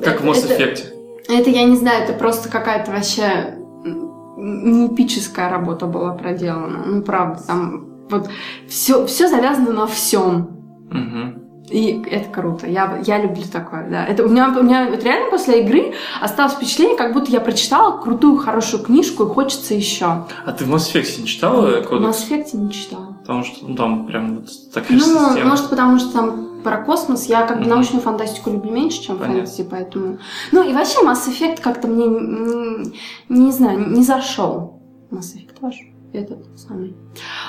Как 0.04 0.22
в 0.22 0.26
это- 0.26 0.28
Mass 0.28 0.46
это- 0.46 0.64
Effect. 0.64 0.80
Это, 1.28 1.50
я 1.50 1.64
не 1.64 1.76
знаю, 1.76 2.04
это 2.04 2.14
просто 2.14 2.50
какая-то 2.50 2.92
вообще 2.92 3.56
не 4.38 4.88
эпическая 4.88 5.50
работа 5.50 5.86
была 5.88 6.14
проделана. 6.14 6.84
Ну, 6.86 7.02
правда, 7.02 7.42
там 7.48 7.86
вот 8.12 8.30
все, 8.68 9.06
все 9.08 9.28
завязано 9.28 9.72
на 9.72 9.88
всем. 9.88 10.50
Мгм. 10.92 11.42
И 11.70 12.04
это 12.12 12.30
круто. 12.30 12.68
Я, 12.68 13.00
я 13.06 13.22
люблю 13.22 13.44
такое, 13.50 13.90
да. 13.90 14.06
Это 14.06 14.26
у 14.26 14.28
меня, 14.30 14.50
у 14.50 14.62
меня 14.62 14.88
вот 14.90 15.04
реально 15.06 15.30
после 15.32 15.64
игры 15.64 15.94
осталось 16.20 16.54
впечатление, 16.54 16.98
как 16.98 17.14
будто 17.14 17.32
я 17.32 17.40
прочитала 17.40 17.98
крутую, 17.98 18.38
хорошую 18.38 18.84
книжку 18.84 19.24
и 19.24 19.28
хочется 19.28 19.74
еще. 19.74 20.06
А 20.46 20.52
ты 20.52 20.66
в 20.66 20.74
Mass 20.76 20.94
Effect 20.94 21.22
не 21.22 21.28
читала 21.28 21.82
В 21.82 21.88
кодекс? 21.88 22.26
Mass 22.30 22.30
Effect 22.30 22.58
не 22.58 22.72
читала. 22.72 23.18
Потому 23.22 23.44
что 23.46 23.66
ну, 23.66 23.76
там 23.76 24.06
прям 24.06 24.36
вот 24.40 24.50
такая 24.74 24.98
Ну, 24.98 25.04
система. 25.30 25.50
может, 25.50 25.70
потому 25.70 25.98
что 26.00 26.12
там 26.12 26.48
про 26.62 26.78
космос. 26.84 27.26
Я 27.28 27.44
как 27.44 27.58
бы 27.60 27.62
Мгм. 27.64 27.70
научную 27.72 28.02
фантастику 28.02 28.50
люблю 28.52 28.72
меньше, 28.72 29.02
чем 29.04 29.18
Понятно. 29.18 29.42
фэнтези, 29.46 29.64
поэтому... 29.70 30.18
Ну, 30.52 30.70
и 30.70 30.74
вообще 30.74 31.00
Mass 31.06 31.28
Effect 31.30 31.62
как-то 31.62 31.88
мне, 31.88 32.06
м, 32.06 32.94
не 33.30 33.52
знаю, 33.52 33.90
не 33.92 34.04
зашел. 34.04 34.82
Mass 35.10 35.36
Effect 35.36 35.56
ваш? 35.62 35.76
Этот 36.14 36.40
самый. 36.58 36.94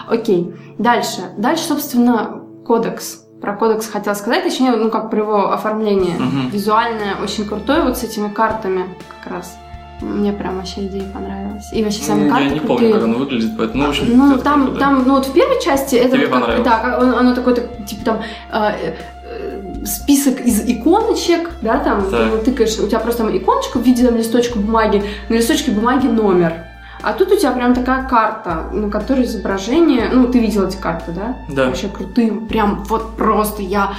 Окей. 0.08 0.54
Дальше. 0.78 1.22
Дальше, 1.36 1.64
собственно, 1.64 2.42
кодекс. 2.66 3.24
Про 3.40 3.56
кодекс 3.56 3.88
хотела 3.88 4.14
сказать, 4.14 4.44
точнее, 4.44 4.70
ну, 4.72 4.88
как 4.90 5.10
про 5.10 5.18
его 5.18 5.52
оформление. 5.52 6.14
Мгм. 6.16 6.48
Визуальное 6.50 7.16
очень 7.22 7.44
крутое, 7.44 7.82
вот 7.82 7.98
с 7.98 8.04
этими 8.04 8.28
картами 8.28 8.84
как 9.20 9.32
раз. 9.32 9.56
Мне 10.00 10.32
прям 10.32 10.56
вообще 10.58 10.86
идея 10.86 11.04
понравилась. 11.12 11.72
И 11.72 11.82
вообще 11.82 12.02
сами 12.02 12.24
Ну, 12.24 12.30
карты 12.30 12.44
я 12.44 12.50
не 12.50 12.58
крутые. 12.60 12.78
помню, 12.78 12.94
как 12.94 13.02
оно 13.04 13.18
выглядит, 13.18 13.50
поэтому, 13.58 13.86
в 13.86 13.88
общем, 13.88 14.06
Ну, 14.16 14.38
там, 14.38 14.64
круто. 14.66 14.78
там, 14.80 15.04
ну 15.06 15.14
вот 15.14 15.26
в 15.26 15.32
первой 15.32 15.60
части 15.60 15.96
это 15.96 16.16
Тебе 16.16 16.26
вот 16.26 16.30
как- 16.34 16.40
понравилось? 16.40 16.64
да, 16.68 16.78
как- 16.78 17.02
оно, 17.02 17.18
оно 17.18 17.34
такое, 17.34 17.54
так, 17.54 17.86
типа 17.86 18.04
там 18.04 18.20
э, 18.52 18.94
э, 19.24 19.84
список 19.86 20.40
из 20.40 20.60
иконочек, 20.68 21.50
да, 21.62 21.78
там 21.78 22.08
Так. 22.10 22.40
ты 22.44 22.50
тыкаешь, 22.50 22.78
у 22.78 22.86
тебя 22.88 22.98
просто 23.00 23.24
там 23.24 23.36
иконочка 23.36 23.78
в 23.78 23.82
виде 23.82 24.04
там, 24.06 24.16
листочка 24.16 24.58
бумаги, 24.58 25.02
на 25.28 25.34
листочке 25.34 25.70
бумаги 25.72 26.06
номер. 26.06 26.66
А 27.02 27.12
тут 27.14 27.32
у 27.32 27.36
тебя 27.36 27.50
прям 27.52 27.74
такая 27.74 28.06
карта, 28.08 28.68
на 28.72 28.88
которой 28.90 29.24
изображение, 29.24 30.08
ну, 30.12 30.28
ты 30.28 30.38
видел 30.38 30.66
эти 30.68 30.76
карты, 30.76 31.12
да? 31.12 31.36
Да. 31.48 31.66
Вообще 31.66 31.88
крутые, 31.88 32.32
прям 32.32 32.84
вот 32.84 33.16
просто 33.16 33.62
я, 33.62 33.92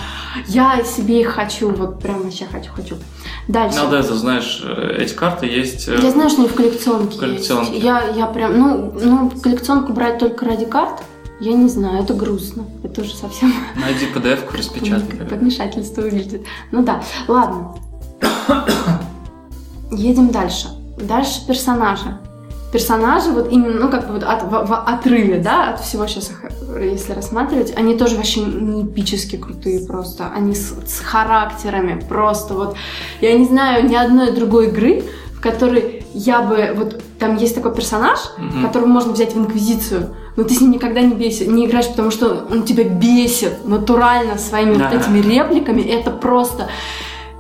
я 0.47 0.81
себе 0.83 1.21
их 1.21 1.29
хочу, 1.31 1.69
вот 1.71 1.99
прям 2.01 2.21
вообще 2.23 2.45
хочу, 2.49 2.71
хочу. 2.73 2.95
Дальше. 3.47 3.77
Надо 3.77 3.97
это, 3.97 4.15
знаешь, 4.15 4.61
э, 4.65 4.95
эти 4.99 5.13
карты 5.13 5.45
есть... 5.47 5.87
э, 5.89 5.99
Я 6.01 6.11
знаю, 6.11 6.29
что 6.29 6.39
они 6.41 6.49
в 6.49 6.55
коллекционке, 6.55 7.17
В 7.17 7.19
коллекционке. 7.19 7.73
есть. 7.73 7.83
Я, 7.83 8.03
я 8.15 8.25
прям, 8.27 8.57
ну, 8.57 8.93
ну, 9.01 9.29
коллекционку 9.41 9.91
брать 9.91 10.17
только 10.19 10.45
ради 10.45 10.65
карт, 10.65 11.03
я 11.41 11.51
не 11.53 11.67
знаю, 11.67 12.03
это 12.03 12.13
грустно. 12.13 12.63
Это 12.83 13.01
уже 13.01 13.13
совсем 13.15 13.53
Найди 13.75 14.05
PDF-ку, 14.15 14.53
распечатай. 14.57 15.25
подмешательство 15.27 16.01
выглядит. 16.03 16.45
Ну 16.71 16.83
да, 16.83 17.01
ладно. 17.27 17.75
Едем 19.91 20.29
дальше. 20.29 20.67
Дальше 20.97 21.45
персонажи. 21.45 22.17
Персонажи, 22.73 23.29
вот 23.29 23.51
именно, 23.51 23.81
ну, 23.81 23.89
как 23.89 24.07
бы 24.07 24.15
вот 24.15 24.23
от, 24.23 24.41
в, 24.43 24.49
в 24.49 24.73
отрыве, 24.73 25.37
да, 25.37 25.69
от 25.69 25.81
всего 25.81 26.07
сейчас, 26.07 26.31
если 26.81 27.13
рассматривать, 27.13 27.71
они 27.77 27.95
тоже 27.95 28.15
вообще 28.15 28.41
не 28.41 28.81
эпически 28.81 29.35
крутые 29.35 29.85
просто. 29.85 30.31
Они 30.35 30.55
с, 30.55 30.73
с 30.87 30.99
характерами 31.01 32.03
просто 32.09 32.55
вот. 32.55 32.75
Я 33.21 33.37
не 33.37 33.45
знаю 33.45 33.87
ни 33.87 33.93
одной 33.93 34.31
другой 34.31 34.69
игры, 34.69 35.03
в 35.35 35.39
которой 35.39 36.03
я 36.15 36.41
бы, 36.41 36.71
вот 36.75 36.99
там 37.19 37.37
есть 37.37 37.53
такой 37.53 37.75
персонаж, 37.75 38.17
Мгм. 38.39 38.65
которого 38.65 38.87
можно 38.87 39.13
взять 39.13 39.35
в 39.35 39.37
инквизицию, 39.39 40.09
но 40.35 40.43
ты 40.43 40.55
с 40.55 40.61
ним 40.61 40.71
никогда 40.71 41.01
не 41.01 41.13
бесит, 41.13 41.47
не 41.49 41.67
играешь, 41.67 41.89
потому 41.89 42.09
что 42.09 42.47
он 42.49 42.63
тебя 42.63 42.85
бесит 42.85 43.65
натурально 43.67 44.39
своими 44.39 44.77
Да. 44.77 44.89
вот 44.89 44.99
этими 44.99 45.19
репликами. 45.19 45.81
Это 45.81 46.09
просто 46.09 46.69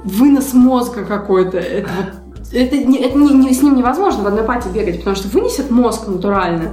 вынос 0.03 0.53
мозга 0.53 1.05
какой-то. 1.05 1.57
Это 1.57 1.89
вот 1.97 2.05
это, 2.53 2.77
не, 2.77 2.97
это 2.99 3.17
не- 3.17 3.33
не- 3.33 3.53
с 3.53 3.61
ним 3.61 3.75
невозможно 3.75 4.23
в 4.23 4.27
одной 4.27 4.43
пати 4.43 4.67
бегать, 4.67 4.99
потому 4.99 5.15
что 5.15 5.27
вынесет 5.29 5.69
мозг 5.71 6.07
натурально. 6.07 6.71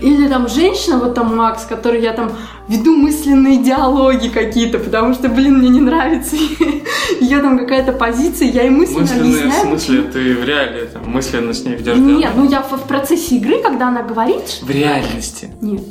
Или 0.00 0.28
там 0.28 0.48
женщина, 0.48 0.98
вот 0.98 1.14
там 1.14 1.36
Макс, 1.36 1.64
который 1.64 2.00
я 2.00 2.12
там 2.12 2.30
веду 2.68 2.94
мысленные 2.96 3.58
диалоги 3.62 4.28
какие-то, 4.28 4.78
потому 4.78 5.14
что, 5.14 5.28
блин, 5.28 5.58
мне 5.58 5.68
не 5.68 5.80
нравится 5.80 6.36
ее 7.20 7.40
там 7.40 7.58
какая-то 7.58 7.92
позиция, 7.92 8.48
я 8.50 8.62
ей 8.62 8.70
мысленно 8.70 9.00
Мысленные, 9.00 9.32
в 9.32 9.38
объясняю. 9.40 9.66
смысле, 9.66 10.02
ты 10.02 10.34
в 10.36 10.44
реале 10.44 10.84
там, 10.86 11.10
мысленно 11.10 11.52
с 11.52 11.64
ней 11.64 11.74
ведешь 11.74 11.96
Нет, 11.96 12.18
диалог? 12.20 12.36
ну 12.36 12.48
я 12.48 12.62
в, 12.62 12.72
в 12.76 12.82
процессе 12.86 13.36
игры, 13.36 13.60
когда 13.62 13.88
она 13.88 14.02
говорит, 14.02 14.60
В 14.62 14.70
реальности. 14.70 15.50
нет, 15.60 15.82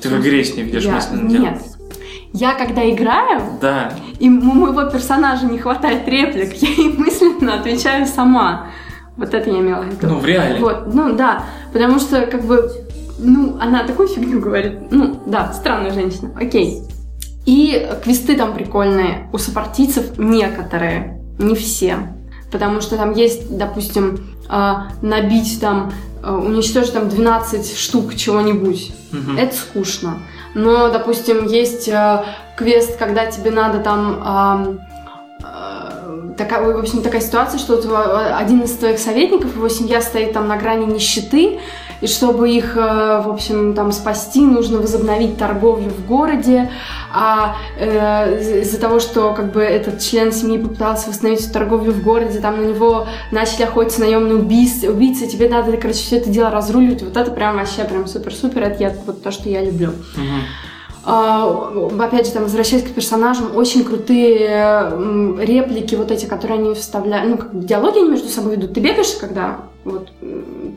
Ты 0.00 0.08
в 0.08 0.20
игре 0.20 0.42
с 0.44 0.56
ней 0.56 0.62
ведешь 0.64 0.84
я, 0.84 0.92
мысленный 0.94 1.28
диалог? 1.30 1.50
нет. 1.52 1.62
Я 2.32 2.54
когда 2.54 2.88
играю, 2.90 3.42
Да. 3.60 3.92
и 4.18 4.28
у 4.28 4.32
моего 4.40 4.84
персонажа 4.90 5.46
не 5.46 5.58
хватает 5.58 6.08
реплик, 6.08 6.54
я 6.54 6.68
ей 6.70 6.92
мысленно 6.96 7.54
отвечаю 7.60 8.06
сама. 8.06 8.68
Вот 9.16 9.34
это 9.34 9.50
я 9.50 9.58
имела 9.58 9.82
в 9.82 9.86
виду. 9.88 10.06
Ну, 10.08 10.18
в 10.18 10.24
реале. 10.24 10.58
Вот, 10.58 10.94
ну 10.94 11.12
да, 11.14 11.44
потому 11.72 11.98
что 11.98 12.22
как 12.26 12.44
бы, 12.44 12.70
ну, 13.18 13.58
она 13.60 13.84
такую 13.84 14.08
фигню 14.08 14.40
говорит. 14.40 14.90
Ну, 14.90 15.20
да, 15.26 15.52
странная 15.52 15.92
женщина, 15.92 16.30
окей. 16.40 16.82
И 17.44 17.86
квесты 18.02 18.36
там 18.36 18.54
прикольные. 18.54 19.28
У 19.32 19.38
сопартийцев 19.38 20.16
некоторые, 20.18 21.20
не 21.38 21.54
все. 21.54 21.96
Потому 22.50 22.80
что 22.80 22.96
там 22.96 23.12
есть, 23.12 23.54
допустим, 23.56 24.18
э, 24.48 24.72
набить 25.02 25.60
там, 25.60 25.92
э, 26.22 26.30
уничтожить 26.32 26.94
там 26.94 27.08
12 27.08 27.76
штук 27.76 28.14
чего-нибудь. 28.14 28.92
Мгм. 29.10 29.36
Это 29.38 29.54
скучно. 29.54 30.18
Но, 30.54 30.90
допустим, 30.90 31.46
есть 31.46 31.88
э, 31.88 32.24
квест, 32.56 32.98
когда 32.98 33.26
тебе 33.26 33.50
надо 33.50 33.80
там... 33.80 34.22
ам, 34.24 34.80
э, 35.42 36.34
такая, 36.36 36.62
в 36.62 36.78
общем, 36.78 37.02
такая 37.02 37.20
ситуация, 37.20 37.58
что 37.58 37.74
э, 37.74 38.34
один 38.34 38.62
из 38.62 38.76
твоих 38.76 38.98
советников, 38.98 39.54
его 39.56 39.68
семья 39.68 40.00
стоит 40.00 40.32
там 40.32 40.48
на 40.48 40.56
грани 40.56 40.86
нищеты, 40.86 41.60
и 42.02 42.08
чтобы 42.08 42.50
их, 42.50 42.76
э, 42.76 43.22
в 43.24 43.30
общем, 43.30 43.74
там 43.74 43.92
спасти, 43.92 44.40
нужно 44.40 44.78
возобновить 44.78 45.38
торговлю 45.38 45.88
в 45.88 46.04
городе, 46.06 46.70
а 47.14 47.56
э, 47.78 48.60
из-за 48.62 48.78
того, 48.78 48.98
что 48.98 49.32
как 49.32 49.52
бы 49.52 49.62
этот 49.62 50.00
член 50.00 50.32
семьи 50.32 50.58
попытался 50.58 51.08
восстановить 51.08 51.52
торговлю 51.52 51.92
в 51.92 52.02
городе, 52.02 52.40
там 52.40 52.60
на 52.60 52.66
него 52.66 53.06
начали 53.30 53.62
охотиться 53.62 54.00
наемные 54.00 54.34
убийцы, 54.34 54.90
убийцы, 54.90 55.28
тебе 55.28 55.48
надо, 55.48 55.76
короче, 55.76 56.00
все 56.00 56.16
это 56.16 56.28
дело 56.28 56.50
разруливать, 56.50 57.02
вот 57.02 57.16
это 57.16 57.30
прям 57.30 57.56
вообще 57.56 57.84
прям 57.84 58.08
супер-супер, 58.08 58.62
это 58.62 58.94
вот 59.06 59.22
то, 59.22 59.30
что 59.30 59.48
я 59.48 59.64
люблю. 59.64 59.92
Мгм. 60.16 60.42
А, 61.04 61.72
опять 61.98 62.26
же, 62.26 62.32
там, 62.32 62.44
возвращаясь 62.44 62.84
к 62.84 62.94
персонажам, 62.94 63.56
очень 63.56 63.84
крутые 63.84 64.90
реплики, 65.44 65.96
вот 65.96 66.10
эти, 66.10 66.26
которые 66.26 66.60
они 66.60 66.74
вставляют, 66.74 67.30
ну, 67.30 67.38
как 67.38 67.64
диалоги 67.64 67.98
они 67.98 68.10
между 68.10 68.28
собой 68.28 68.56
ведут. 68.56 68.74
Ты 68.74 68.80
бегаешь, 68.80 69.16
когда 69.20 69.62
вот 69.84 70.10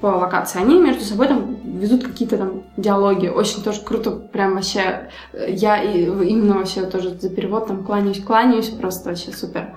по 0.01 0.07
локации, 0.07 0.59
они 0.59 0.79
между 0.79 1.03
собой 1.03 1.27
там 1.27 1.57
ведут 1.63 2.03
какие-то 2.03 2.37
там 2.37 2.63
диалоги. 2.75 3.27
Очень 3.27 3.61
тоже 3.61 3.81
круто, 3.81 4.11
прям 4.11 4.55
вообще, 4.55 5.09
э, 5.33 5.51
я 5.51 5.83
именно 5.83 6.57
вообще 6.57 6.85
тоже 6.85 7.15
за 7.19 7.29
перевод 7.29 7.67
там 7.67 7.83
кланяюсь, 7.83 8.23
кланяюсь, 8.23 8.69
просто 8.69 9.09
вообще 9.09 9.31
супер. 9.31 9.75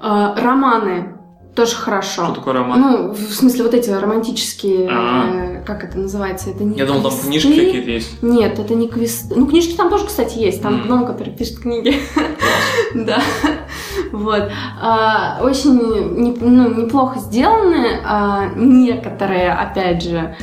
А, 0.00 0.36
Романы 0.36 1.14
тоже 1.54 1.76
хорошо. 1.76 2.24
Что 2.26 2.34
такое 2.34 2.54
роман? 2.54 2.80
Ну, 2.80 3.12
в 3.12 3.32
смысле, 3.32 3.64
вот 3.64 3.74
эти 3.74 3.90
романтические, 3.90 4.88
А. 4.90 5.30
э, 5.60 5.62
как 5.64 5.84
это 5.84 5.98
называется, 5.98 6.50
это 6.50 6.64
не 6.64 6.76
Я 6.76 6.86
думал, 6.86 7.02
там 7.02 7.12
книжки 7.18 7.48
какие-то 7.54 7.90
есть. 7.90 8.22
Нет, 8.22 8.58
это 8.58 8.74
не 8.74 8.88
квесты. 8.88 9.34
Ну, 9.36 9.46
книжки 9.46 9.74
там 9.74 9.88
тоже, 9.90 10.06
кстати, 10.06 10.38
есть. 10.38 10.62
Там 10.62 10.82
гном, 10.82 11.06
который 11.06 11.32
пишет 11.32 11.60
книги. 11.60 11.94
Да. 12.94 13.20
Вот. 14.12 14.44
А, 14.80 15.40
Очень 15.42 15.72
не- 16.16 16.36
ну, 16.40 16.82
неплохо 16.82 17.18
сделаны. 17.18 18.00
а, 18.04 18.46
Некоторые, 18.54 19.52
опять 19.52 20.02
же, 20.04 20.36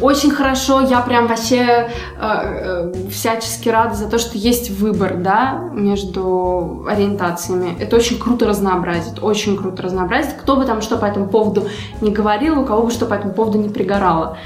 очень 0.00 0.30
хорошо, 0.32 0.80
я 0.80 1.00
прям 1.00 1.28
вообще 1.28 1.58
э, 1.60 1.88
э, 2.20 2.92
всячески 3.10 3.68
рада 3.68 3.94
за 3.94 4.08
то, 4.08 4.18
что 4.18 4.36
есть 4.36 4.70
выбор, 4.70 5.16
да, 5.16 5.70
между 5.72 6.84
ориентациями. 6.88 7.76
Это 7.78 7.96
очень 7.96 8.18
круто 8.18 8.46
разнообразит, 8.46 9.22
очень 9.22 9.56
круто 9.56 9.82
разнообразит. 9.82 10.32
Кто 10.32 10.56
бы 10.56 10.64
там 10.64 10.82
что 10.82 10.96
по 10.96 11.04
этому 11.04 11.28
поводу 11.28 11.68
не 12.00 12.10
говорил, 12.10 12.60
у 12.60 12.64
кого 12.64 12.84
бы 12.84 12.90
что 12.90 13.06
по 13.06 13.14
этому 13.14 13.32
поводу 13.32 13.58
не 13.58 13.68
пригорало. 13.68 14.38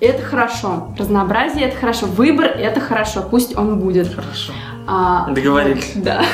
Это 0.00 0.22
хорошо. 0.22 0.94
Разнообразие 0.96 1.66
это 1.68 1.76
хорошо. 1.76 2.06
Выбор 2.06 2.46
это 2.46 2.80
хорошо. 2.80 3.24
Пусть 3.28 3.56
он 3.58 3.80
будет. 3.80 4.08
Хорошо. 4.14 4.52
А, 4.86 5.30
Договорились. 5.30 5.92
да. 5.96 6.22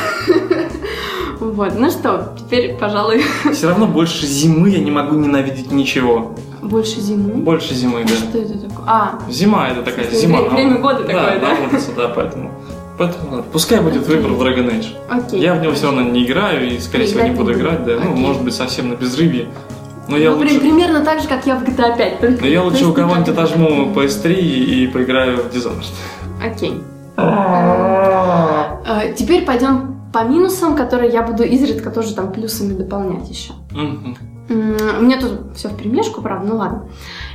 Вот. 1.41 1.75
Ну 1.77 1.91
что, 1.91 2.33
теперь, 2.39 2.75
пожалуй, 2.75 3.23
Все 3.53 3.69
равно 3.69 3.87
больше 3.87 4.25
зимы 4.25 4.71
я 4.71 4.79
не 4.79 4.91
могу 4.91 5.17
ненавидеть 5.17 5.73
ничего. 5.73 6.35
Больше 6.69 7.01
зимы. 7.01 7.35
Больше 7.35 7.75
зимы, 7.75 8.03
А 8.03 8.09
да. 8.09 8.15
Что 8.15 8.39
это 8.39 8.59
такое? 8.59 8.85
А, 8.87 9.19
Зима 9.31 9.69
это 9.69 9.83
такая 9.83 10.05
Время- 10.07 10.19
зима. 10.21 10.41
время 10.43 10.79
года 10.79 11.05
да, 11.05 11.07
такое, 11.07 11.41
да? 11.41 11.57
да, 11.97 12.09
поэтому. 12.09 12.51
Поэтому 12.97 13.31
ладно. 13.31 13.45
пускай 13.53 13.81
будет 13.81 14.07
выбор 14.07 14.31
в 14.33 14.41
Dragon 14.43 14.71
Age. 14.71 14.95
окей. 15.09 15.41
Я 15.41 15.55
в 15.55 15.61
него 15.63 15.73
все 15.75 15.87
равно 15.87 16.03
не 16.03 16.25
играю 16.25 16.71
и, 16.71 16.79
скорее 16.79 17.07
всего, 17.07 17.23
не 17.23 17.31
буду 17.33 17.53
играть, 17.53 17.85
да. 17.85 17.95
Ну, 17.97 18.13
Окей. 18.13 18.23
может 18.25 18.43
быть, 18.43 18.55
совсем 18.55 18.89
на 18.91 18.95
безрыбье. 18.95 19.47
Но 20.09 20.17
я 20.17 20.31
ну, 20.31 20.37
при- 20.39 20.49
лучше, 20.49 20.61
примерно 20.61 21.05
так 21.05 21.21
же, 21.21 21.27
как 21.29 21.47
я 21.47 21.57
в 21.57 21.63
GTA 21.65 21.97
5. 21.97 22.21
Только, 22.21 22.41
но 22.43 22.47
я 22.47 22.63
лучше 22.63 22.87
у 22.87 22.93
кого-нибудь 22.93 23.29
отожму 23.31 23.91
PS3 23.95 24.35
и, 24.35 24.85
и 24.85 24.87
поиграю 24.87 25.39
в 25.39 25.47
Dishonored. 25.55 25.87
Окей. 26.45 26.81
А, 27.17 28.81
Теперь 29.17 29.45
пойдем 29.45 29.97
по 30.13 30.23
минусам, 30.25 30.77
которые 30.77 31.11
я 31.13 31.23
буду 31.23 31.43
изредка 31.43 31.91
тоже 31.91 32.15
там 32.15 32.33
плюсами 32.33 32.75
дополнять 32.75 33.29
еще. 33.29 33.53
У 34.49 34.53
меня 34.55 35.19
тут 35.21 35.57
все 35.57 35.69
в 35.69 35.77
перемешку, 35.77 36.21
правда, 36.21 36.47
ну 36.47 36.57
ладно. 36.57 36.85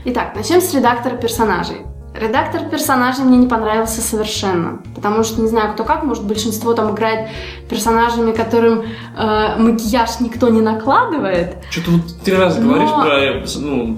Итак, 0.05 0.33
начнем 0.35 0.61
с 0.61 0.73
редактора 0.73 1.15
персонажей. 1.15 1.77
Редактор 2.13 2.61
персонажей 2.69 3.23
мне 3.23 3.37
не 3.37 3.47
понравился 3.47 4.01
совершенно, 4.01 4.79
потому 4.95 5.23
что 5.23 5.41
не 5.41 5.47
знаю 5.47 5.73
кто 5.73 5.83
как, 5.83 6.03
может 6.03 6.25
большинство 6.25 6.73
там 6.73 6.93
играет 6.93 7.29
персонажами, 7.69 8.31
которым 8.31 8.81
э, 9.17 9.55
макияж 9.59 10.19
никто 10.19 10.49
не 10.49 10.61
накладывает. 10.61 11.57
Что-то 11.69 11.91
вот 11.91 12.01
три 12.23 12.35
раза 12.35 12.61
Но- 12.61 12.69
говоришь 12.73 12.89
про, 12.89 13.19
э, 13.19 13.45
ну, 13.59 13.97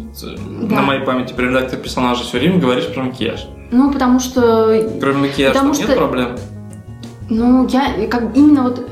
Да. 0.68 0.76
на 0.76 0.82
моей 0.82 1.01
памяти 1.05 1.34
про 1.34 1.43
редактор 1.43 1.80
персонажа 1.80 2.24
все 2.24 2.38
время 2.39 2.59
говоришь 2.59 2.93
про 2.93 3.03
макияж. 3.03 3.47
Ну, 3.72 3.91
потому 3.91 4.20
что 4.20 4.68
Кроме 4.99 5.28
макияжа 5.30 5.53
Потому 5.53 5.72
там 5.74 5.82
нет 5.82 5.89
что- 5.89 5.97
проблем? 5.97 6.38
Ну, 7.30 7.66
я 7.70 8.07
как 8.09 8.36
именно 8.36 8.64
вот 8.64 8.86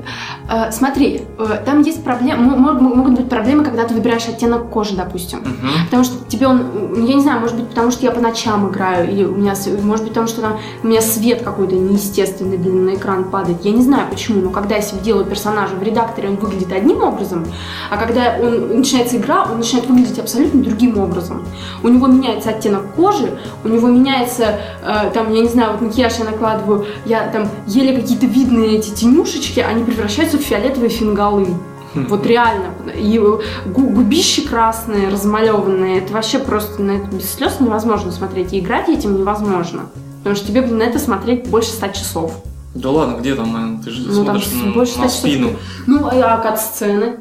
смотри, 0.72 1.22
э, 1.38 1.62
там 1.64 1.82
есть 1.82 2.04
проблемы, 2.04 2.56
могут 2.56 3.14
быть 3.14 3.30
проблемы, 3.30 3.64
когда 3.64 3.86
ты 3.86 3.94
выбираешь 3.94 4.28
оттенок 4.28 4.70
кожи, 4.70 4.96
допустим. 4.96 5.40
Мгм. 5.40 5.86
Потому 5.86 6.04
что 6.04 6.26
тебе 6.28 6.48
он, 6.48 7.06
я 7.06 7.14
не 7.14 7.22
знаю, 7.22 7.42
может 7.42 7.56
быть, 7.56 7.70
потому 7.70 7.92
что 7.92 8.06
я 8.06 8.12
по 8.12 8.20
ночам 8.20 8.68
играю, 8.70 9.12
или 9.12 9.24
у 9.24 9.36
меня, 9.36 9.54
может 9.84 10.06
быть, 10.06 10.14
потому 10.14 10.28
что 10.28 10.42
там 10.42 10.60
у 10.84 10.88
меня 10.88 11.02
свет 11.02 11.44
какой-то 11.44 11.76
неестественный 11.76 12.58
блин, 12.58 12.86
на 12.86 12.96
экран 12.96 13.26
падает. 13.26 13.64
Я 13.64 13.72
не 13.72 13.84
знаю 13.84 14.08
почему, 14.10 14.42
но 14.42 14.50
когда 14.50 14.76
я 14.76 14.82
себе 14.82 15.02
делаю 15.02 15.26
персонажа 15.26 15.76
в 15.76 15.84
редакторе, 15.84 16.30
он 16.30 16.38
выглядит 16.38 16.72
одним 16.72 17.04
образом, 17.04 17.46
а 17.92 17.98
когда 17.98 18.36
он 18.42 18.80
начинается 18.80 19.18
игра, 19.18 19.44
он 19.44 19.58
начинает 19.58 19.88
выглядеть 19.88 20.18
абсолютно 20.18 20.64
другим 20.64 20.98
образом. 20.98 21.46
У 21.84 21.88
него 21.90 22.08
меняется 22.08 22.50
оттенок 22.50 22.96
кожи, 22.96 23.38
у 23.64 23.68
него 23.68 23.88
меняется, 23.88 24.60
э, 24.82 25.12
там, 25.14 25.32
я 25.32 25.42
не 25.42 25.48
знаю, 25.48 25.74
вот 25.74 25.82
макияж 25.82 26.18
я 26.18 26.26
накладываю, 26.26 26.88
я 27.06 27.28
там 27.28 27.48
еле 27.68 28.00
какие-то 28.00 28.26
видные 28.26 28.78
эти 28.78 28.90
тенюшечки, 28.90 29.60
они 29.60 29.84
превращаются 29.84 30.39
фиолетовые 30.44 30.90
фингалы. 30.90 31.48
Вот 31.96 32.26
реально. 32.26 32.74
И 32.96 33.18
гу- 33.20 33.90
губищи 33.90 34.48
красные, 34.48 35.10
размалеванные. 35.10 35.98
Это 36.00 36.14
вообще 36.14 36.38
просто 36.40 36.82
на 36.84 36.92
это 36.92 37.08
без 37.16 37.32
слез 37.34 37.60
невозможно 37.60 38.12
смотреть. 38.12 38.54
И 38.54 38.60
играть 38.60 38.90
этим 38.90 39.18
невозможно. 39.18 39.90
Потому 40.20 40.36
что 40.36 40.48
тебе 40.48 40.62
на 40.62 40.84
это 40.84 41.00
смотреть 41.00 41.48
больше 41.48 41.70
ста 41.72 41.90
часов. 41.90 42.44
Да 42.76 42.92
ладно, 42.92 43.18
где 43.20 43.34
там, 43.34 43.52
наверное, 43.54 43.82
ты 43.84 43.90
же 43.90 44.02
Ну, 44.08 44.24
там 44.24 44.40
смотришь 44.40 44.48
с- 44.48 44.66
на, 44.66 44.72
больше 44.74 45.00
на 45.00 45.10
ста 45.10 45.28
часов. 45.28 45.32
спину. 45.32 45.50
Ну, 45.88 46.06
а 46.06 46.38
кат-сцены? 46.38 47.20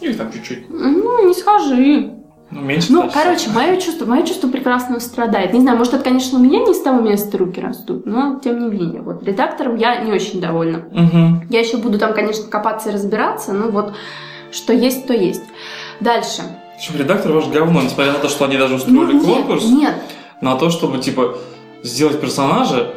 Или 0.00 0.12
там 0.14 0.32
чуть-чуть. 0.32 0.70
Ну, 0.70 1.28
не 1.28 1.34
скажи. 1.34 2.12
Ну, 2.50 2.60
меньше 2.60 2.92
Ну, 2.92 3.10
короче, 3.12 3.50
мое 3.50 3.76
чувство, 3.76 4.06
мое 4.06 4.22
чувство 4.22 4.48
прекрасно 4.48 5.00
страдает. 5.00 5.52
Не 5.52 5.60
знаю, 5.60 5.78
может, 5.78 5.94
это, 5.94 6.04
конечно, 6.04 6.38
у 6.38 6.42
меня 6.42 6.60
не 6.60 6.74
с 6.74 6.80
того 6.80 7.00
места 7.00 7.38
руки 7.38 7.60
растут, 7.60 8.06
но 8.06 8.38
тем 8.42 8.60
не 8.60 8.68
менее. 8.68 9.02
Вот 9.02 9.22
редактором 9.24 9.76
я 9.76 9.96
не 9.96 10.12
очень 10.12 10.40
довольна. 10.40 10.84
Мгм. 10.92 11.48
Я 11.50 11.60
еще 11.60 11.76
буду 11.76 11.98
там, 11.98 12.14
конечно, 12.14 12.48
копаться 12.48 12.90
и 12.90 12.92
разбираться, 12.92 13.52
но 13.52 13.68
вот 13.70 13.94
что 14.52 14.72
есть, 14.72 15.06
то 15.06 15.12
есть. 15.12 15.42
Дальше. 16.00 16.42
Причем 16.76 16.98
редактор 16.98 17.32
ваш 17.32 17.48
говно, 17.48 17.82
несмотря 17.82 18.12
на 18.12 18.18
то, 18.18 18.28
что 18.28 18.44
они 18.44 18.58
даже 18.58 18.74
устроили 18.74 19.12
Ну, 19.12 19.12
нет, 19.12 19.24
конкурс 19.24 19.64
Нет, 19.64 19.94
на 20.40 20.56
то, 20.56 20.70
чтобы, 20.70 20.98
типа, 20.98 21.38
сделать 21.82 22.20
персонажа, 22.20 22.92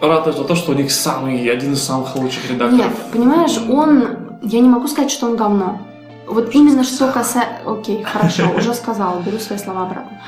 ратуют 0.00 0.36
за 0.36 0.44
то, 0.44 0.54
что 0.54 0.72
у 0.72 0.74
них 0.74 0.92
самый, 0.92 1.50
один 1.50 1.72
из 1.72 1.82
самых 1.82 2.14
лучших 2.16 2.50
редакторов. 2.50 2.86
Нет, 2.86 2.92
понимаешь, 3.12 3.58
он... 3.68 4.38
Я 4.42 4.58
не 4.60 4.68
могу 4.68 4.88
сказать, 4.88 5.10
что 5.10 5.26
он 5.26 5.36
говно. 5.36 5.80
Вот 6.26 6.54
именно 6.54 6.84
что 6.84 7.08
касается... 7.08 7.58
Окей, 7.66 8.02
хорошо, 8.02 8.44
уже 8.56 8.74
сказала, 8.74 9.20
беру 9.20 9.38
свои 9.38 9.58
слова 9.58 9.82
обратно. 9.82 10.20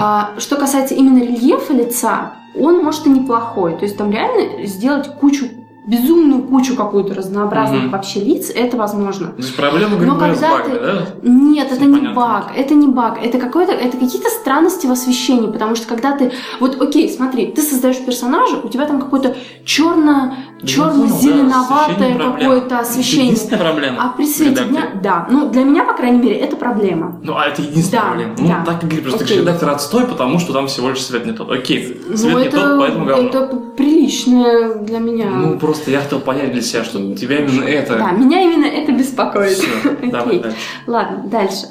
А, 0.00 0.34
что 0.38 0.56
касается 0.56 0.94
именно 0.94 1.22
рельефа 1.22 1.72
лица, 1.72 2.32
он 2.54 2.82
может 2.82 3.06
и 3.06 3.10
неплохой. 3.10 3.76
То 3.76 3.84
есть 3.84 3.96
там 3.96 4.10
реально 4.10 4.66
сделать 4.66 5.14
кучу, 5.14 5.48
безумную 5.86 6.42
кучу 6.42 6.74
какую-то 6.74 7.14
разнообразных 7.14 7.82
Мгм. 7.82 7.90
вообще 7.90 8.20
лиц, 8.20 8.50
это 8.54 8.76
возможно. 8.76 9.28
То 9.28 9.42
есть 9.42 9.54
проблема, 9.56 9.96
Но 9.96 10.16
когда 10.18 10.50
багами, 10.50 10.74
ты- 10.74 10.80
да? 10.80 11.06
Нет, 11.22 11.68
это 11.72 11.80
не 11.82 11.86
Непонятно. 11.88 12.14
баг, 12.20 12.44
это 12.56 12.74
не 12.74 12.88
баг, 12.88 13.18
это 13.22 13.38
какой-то, 13.38 13.72
это 13.72 13.96
какие-то 13.96 14.28
странности 14.30 14.86
в 14.86 14.90
освещении, 14.90 15.46
потому 15.50 15.76
что 15.76 15.86
когда 15.86 16.16
ты, 16.16 16.32
вот, 16.60 16.80
окей, 16.80 17.08
смотри, 17.08 17.46
ты 17.46 17.62
создаешь 17.62 17.98
персонажа, 18.04 18.56
у 18.64 18.68
тебя 18.68 18.86
там 18.86 19.00
какое-то 19.00 19.36
черно, 19.64 19.96
Да 20.06 20.36
да, 20.60 20.66
черно-зеленоватое 20.66 21.84
освещение 21.86 22.14
проблема. 22.16 22.38
какое-то 22.54 22.78
освещение. 22.80 23.26
Единственная 23.26 23.62
проблема. 23.62 23.96
А 24.02 24.08
при 24.16 24.26
свете 24.26 24.64
дня, 24.64 24.88
да, 25.02 25.26
ну 25.30 25.48
для 25.50 25.62
меня, 25.64 25.84
по 25.84 25.92
крайней 25.94 26.18
мере, 26.18 26.36
это 26.36 26.56
проблема. 26.56 27.20
Ну, 27.22 27.34
а 27.36 27.46
это 27.46 27.62
единственная 27.62 28.02
Да, 28.02 28.08
проблема. 28.08 28.34
Ну, 28.38 28.48
да. 28.48 28.62
так 28.64 28.82
и 28.82 28.86
говорит, 28.86 29.04
просто 29.04 29.24
Окей. 29.24 29.38
редактор 29.40 29.70
отстой, 29.70 30.06
потому 30.06 30.38
что 30.40 30.52
там 30.52 30.66
всего 30.66 30.90
лишь 30.90 31.02
свет 31.04 31.26
не 31.26 31.32
тот. 31.32 31.50
Окей, 31.50 32.00
Ну 32.08 32.16
свет 32.16 32.36
не 32.36 32.44
это, 32.46 32.56
тот, 32.60 32.80
поэтому 32.80 33.06
говно. 33.06 33.28
это 33.28 33.46
приличное 33.76 34.74
для 34.74 34.98
меня. 34.98 35.26
Ну, 35.30 35.58
просто 35.58 35.75
я 35.86 36.00
хотел 36.00 36.20
понять 36.20 36.52
для 36.52 36.62
себя, 36.62 36.84
что 36.84 37.14
тебя 37.14 37.38
именно 37.38 37.64
это... 37.64 37.96
да, 37.96 38.10
меня 38.10 38.42
именно 38.42 38.66
это 38.66 38.92
беспокоит. 38.92 39.58
Всё, 39.58 39.68
давай 40.10 40.40
дальше. 40.40 40.58
Ладно, 40.86 41.24
дальше. 41.26 41.66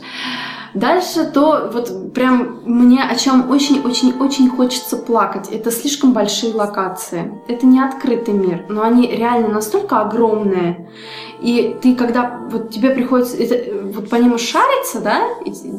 Дальше 0.76 1.24
то, 1.34 1.70
вот 1.72 2.14
прям 2.14 2.60
мне 2.66 3.02
о 3.02 3.16
чем 3.16 3.50
очень-очень-очень 3.50 4.50
хочется 4.50 4.98
плакать. 4.98 5.48
Это 5.50 5.72
слишком 5.72 6.12
большие 6.12 6.54
локации. 6.54 7.32
Это 7.48 7.66
не 7.66 7.80
открытый 7.80 8.34
мир, 8.34 8.66
но 8.68 8.84
они 8.84 9.08
реально 9.08 9.48
настолько 9.48 10.02
огромные. 10.02 10.90
И 11.40 11.78
ты, 11.82 11.96
когда 11.96 12.42
вот 12.50 12.72
тебе 12.72 12.90
приходится 12.90 13.38
это, 13.38 13.88
вот 13.88 14.10
по 14.10 14.16
нему 14.16 14.38
шариться, 14.38 15.00
да, 15.00 15.22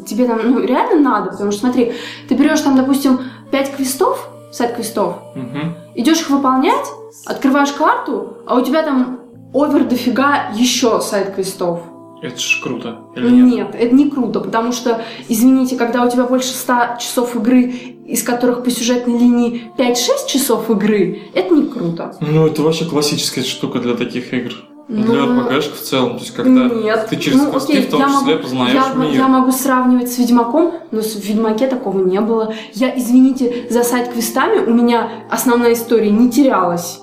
тебе 0.07 0.27
там, 0.27 0.41
ну, 0.43 0.61
реально 0.61 1.11
надо, 1.11 1.31
потому 1.33 1.51
что, 1.51 1.61
смотри, 1.61 1.93
ты 2.31 2.35
берешь 2.35 2.61
там, 2.61 2.75
допустим, 2.75 3.21
5 3.51 3.77
квестов, 3.77 4.31
сайт 4.57 4.75
квестов, 4.77 5.17
Мгм. 5.35 5.75
идешь 5.95 6.21
их 6.21 6.31
выполнять, 6.31 6.87
открываешь 7.27 7.73
карту, 7.73 8.39
а 8.47 8.57
у 8.57 8.63
тебя 8.65 8.83
там 8.83 9.21
овер 9.53 9.85
дофига 9.85 10.51
еще 10.55 11.01
сайт 11.01 11.35
квестов. 11.35 11.81
Это 12.23 12.39
ж 12.41 12.61
круто. 12.63 12.99
Или 13.15 13.29
нет? 13.29 13.53
Нет, 13.53 13.75
это 13.79 13.95
не 13.95 14.11
круто, 14.11 14.41
потому 14.41 14.73
что, 14.73 15.03
извините, 15.29 15.77
когда 15.77 16.03
у 16.03 16.11
тебя 16.11 16.25
больше 16.25 16.49
100 16.49 16.97
часов 16.99 17.37
игры, 17.37 17.61
из 18.07 18.23
которых 18.23 18.65
по 18.65 18.71
сюжетной 18.71 19.19
линии 19.19 19.71
5-6 19.77 20.27
часов 20.27 20.71
игры, 20.71 21.19
это 21.35 21.55
не 21.55 21.67
круто. 21.69 22.17
Ну, 22.21 22.47
это 22.47 22.63
вообще 22.63 22.87
классическая 22.87 23.43
штука 23.45 23.81
для 23.81 23.95
таких 23.95 24.33
игр. 24.33 24.53
Для 24.89 25.05
Ну, 25.25 25.41
РПГшек 25.49 25.75
в 25.75 25.81
целом. 25.83 26.11
То 26.17 26.23
есть, 26.23 26.35
когда 26.35 26.69
Нет. 26.69 27.07
ты 27.11 27.17
через 27.17 27.39
Ну, 27.43 27.51
квесты 27.51 27.73
окей, 27.73 27.87
в 27.87 27.91
том 27.91 28.01
я 28.01 28.07
числе 28.09 28.35
могу- 28.35 28.43
познаешь 28.45 28.73
я, 28.75 28.95
мир. 28.95 29.11
я 29.11 29.29
могу 29.29 29.51
сравнивать 29.51 30.13
с 30.13 30.19
Ведьмаком, 30.19 30.75
но 30.93 31.01
в 31.01 31.17
Ведьмаке 31.17 31.67
такого 31.67 32.05
не 32.07 32.21
было. 32.21 32.55
Я, 32.73 32.97
извините, 32.97 33.67
за 33.69 33.83
сайт-квестами 33.83 34.59
у 34.65 34.73
меня 34.73 35.09
основная 35.29 35.73
история 35.73 36.11
не 36.11 36.31
терялась. 36.31 37.01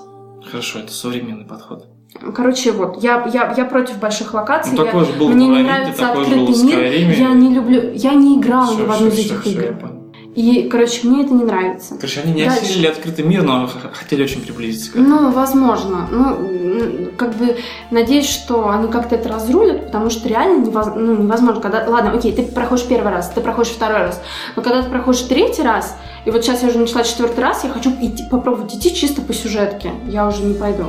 Хорошо, 0.50 0.78
это 0.78 0.92
современный 0.92 1.44
подход. 1.44 1.86
Короче, 2.34 2.72
вот, 2.72 3.02
я, 3.02 3.28
я, 3.34 3.52
я 3.54 3.64
против 3.66 3.98
больших 3.98 4.32
локаций. 4.32 4.72
Ну, 4.76 4.84
я- 4.84 4.90
такой 4.92 5.04
же 5.04 5.12
был 5.14 5.28
в 5.28 5.34
мне 5.34 5.48
не 5.48 5.62
нравится 5.62 6.00
такой 6.00 6.24
же 6.24 6.36
был 6.36 6.46
в 6.46 6.50
открытый 6.50 6.64
мир. 7.08 7.18
Я 7.18 7.28
не 7.34 7.52
люблю, 7.52 7.92
я 7.92 8.14
не 8.14 8.38
играла 8.38 8.72
ни 8.74 8.82
в 8.86 8.90
одну 8.90 9.08
из 9.08 9.18
этих 9.18 9.42
всё, 9.42 9.50
всё, 9.50 9.60
я 9.60 9.66
игр. 9.68 9.76
понял. 9.80 10.03
И, 10.34 10.68
короче, 10.68 11.06
мне 11.06 11.24
это 11.24 11.32
не 11.32 11.44
нравится. 11.44 11.94
Короче, 11.94 12.20
они 12.20 12.32
не 12.32 12.44
Дальше. 12.44 12.62
осилили 12.62 12.86
открытый 12.88 13.24
мир, 13.24 13.42
но 13.42 13.70
хотели 13.92 14.24
очень 14.24 14.40
приблизиться 14.40 14.90
к 14.90 14.96
этому. 14.96 15.08
Ну, 15.08 15.30
возможно. 15.30 16.08
Ну, 16.10 17.10
как 17.16 17.36
бы 17.36 17.56
надеюсь, 17.92 18.28
что 18.28 18.68
они 18.68 18.88
как-то 18.88 19.14
это 19.14 19.28
разрулят, 19.28 19.86
потому 19.86 20.10
что 20.10 20.28
реально 20.28 20.66
невоз- 20.66 20.94
ну, 20.96 21.16
невозможно. 21.22 21.60
Когда... 21.60 21.86
Ладно, 21.88 22.12
окей, 22.12 22.32
ты 22.32 22.42
проходишь 22.42 22.86
первый 22.86 23.12
раз, 23.12 23.30
ты 23.30 23.40
проходишь 23.40 23.72
второй 23.72 23.98
раз. 23.98 24.20
Но 24.56 24.62
когда 24.62 24.82
ты 24.82 24.90
проходишь 24.90 25.22
третий 25.22 25.62
раз, 25.62 25.96
и 26.24 26.30
вот 26.30 26.42
сейчас 26.42 26.62
я 26.62 26.68
уже 26.68 26.78
начала 26.78 27.04
четвертый 27.04 27.40
раз, 27.40 27.62
я 27.62 27.70
хочу 27.70 27.90
идти, 28.00 28.24
попробовать 28.28 28.74
идти 28.74 28.92
чисто 28.92 29.22
по 29.22 29.32
сюжетке. 29.32 29.92
Я 30.08 30.26
уже 30.26 30.42
не 30.42 30.54
пойду 30.54 30.86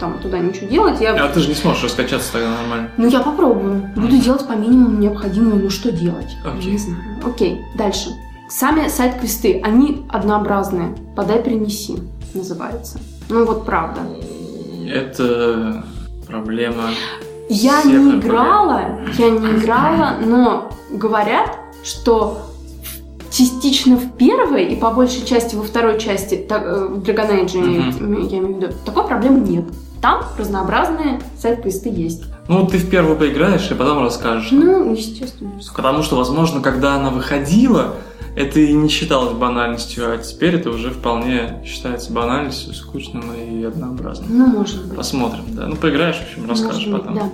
там 0.00 0.18
туда 0.18 0.38
ничего 0.38 0.68
делать. 0.68 1.00
Я... 1.00 1.14
А 1.14 1.28
ты 1.28 1.40
же 1.40 1.48
не 1.48 1.54
сможешь 1.54 1.84
раскачаться 1.84 2.32
тогда 2.32 2.50
нормально. 2.50 2.90
Ну, 2.96 3.08
я 3.08 3.20
попробую. 3.20 3.90
Буду 3.96 4.16
делать 4.18 4.46
по 4.46 4.52
минимуму 4.52 4.98
необходимому. 4.98 5.56
Ну, 5.56 5.70
что 5.70 5.92
делать? 5.92 6.36
Окей. 6.44 6.72
Не 6.72 6.78
знаю. 6.78 7.02
Окей, 7.24 7.60
дальше. 7.76 8.10
Сами 8.48 8.88
сайт-квесты, 8.88 9.60
они 9.64 10.04
однообразные. 10.10 10.94
Подай, 11.16 11.42
принеси, 11.42 11.96
называется. 12.34 12.98
Ну, 13.28 13.44
вот 13.44 13.64
правда. 13.64 14.00
Это 14.88 15.84
проблема. 16.26 16.90
Я 17.48 17.82
не 17.84 18.18
играла, 18.18 19.00
я 19.18 19.30
не 19.30 19.58
играла, 19.58 20.16
но 20.24 20.70
говорят, 20.90 21.50
что 21.82 22.53
частично 23.34 23.96
в 23.96 24.12
первой 24.16 24.66
и 24.66 24.76
по 24.76 24.90
большей 24.90 25.24
части 25.26 25.56
во 25.56 25.64
второй 25.64 25.98
части 25.98 26.36
так, 26.36 26.62
э, 26.64 26.86
в 26.88 26.98
Dragon 27.02 27.44
Age, 27.44 27.58
Мгм. 27.58 28.26
я 28.28 28.38
имею 28.38 28.54
в 28.54 28.60
виду, 28.60 28.72
такой 28.84 29.06
проблемы 29.06 29.40
нет. 29.40 29.64
Там 30.00 30.22
разнообразные 30.38 31.20
сайт-квесты 31.40 31.88
есть. 31.88 32.24
Ну, 32.46 32.66
ты 32.66 32.76
в 32.78 32.88
первую 32.90 33.16
поиграешь 33.16 33.70
и 33.70 33.74
потом 33.74 34.02
расскажешь. 34.02 34.50
Ну, 34.52 34.92
естественно. 34.92 35.50
Потому 35.74 36.02
что, 36.02 36.16
возможно, 36.16 36.60
когда 36.60 36.94
она 36.94 37.10
выходила, 37.10 37.94
это 38.36 38.60
и 38.60 38.72
не 38.72 38.88
считалось 38.88 39.32
банальностью, 39.32 40.12
а 40.12 40.18
теперь 40.18 40.56
это 40.56 40.70
уже 40.70 40.90
вполне 40.90 41.62
считается 41.64 42.12
банальностью, 42.12 42.74
скучным 42.74 43.32
и 43.32 43.64
однообразным. 43.64 44.28
Ну, 44.30 44.46
может 44.46 44.84
быть. 44.86 44.96
Посмотрим, 44.96 45.44
да. 45.48 45.66
Ну, 45.66 45.76
поиграешь, 45.76 46.16
в 46.16 46.22
общем, 46.22 46.50
расскажешь 46.50 46.86
Может 46.86 47.06
быть, 47.06 47.14
потом. 47.14 47.30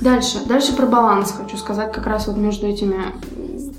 да. 0.00 0.10
Дальше. 0.10 0.38
Дальше 0.46 0.74
про 0.76 0.86
баланс 0.86 1.32
хочу 1.32 1.56
сказать 1.56 1.92
как 1.92 2.06
раз 2.06 2.26
вот 2.26 2.36
между 2.36 2.66
этими 2.66 2.96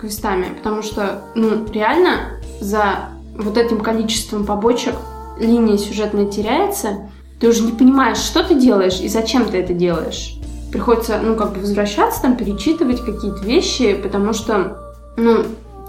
квестами. 0.09 0.45
Потому 0.55 0.81
что, 0.83 1.23
ну, 1.35 1.65
реально 1.71 2.39
за 2.61 3.09
вот 3.37 3.57
этим 3.57 3.79
количеством 3.81 4.45
побочек 4.45 4.93
линия 5.39 5.77
сюжетная 5.77 6.25
теряется. 6.27 7.09
Ты 7.39 7.49
уже 7.49 7.63
не 7.63 7.71
понимаешь, 7.73 8.17
что 8.17 8.43
ты 8.43 8.55
делаешь 8.55 8.99
и 9.01 9.09
зачем 9.09 9.45
ты 9.45 9.57
это 9.57 9.73
делаешь. 9.73 10.35
Приходится, 10.71 11.19
ну, 11.21 11.35
как 11.35 11.53
бы 11.53 11.59
возвращаться, 11.59 12.21
там, 12.21 12.37
перечитывать 12.37 13.03
какие-то 13.03 13.43
вещи, 13.43 13.93
потому 13.95 14.33
что, 14.33 14.77
ну, 15.17 15.43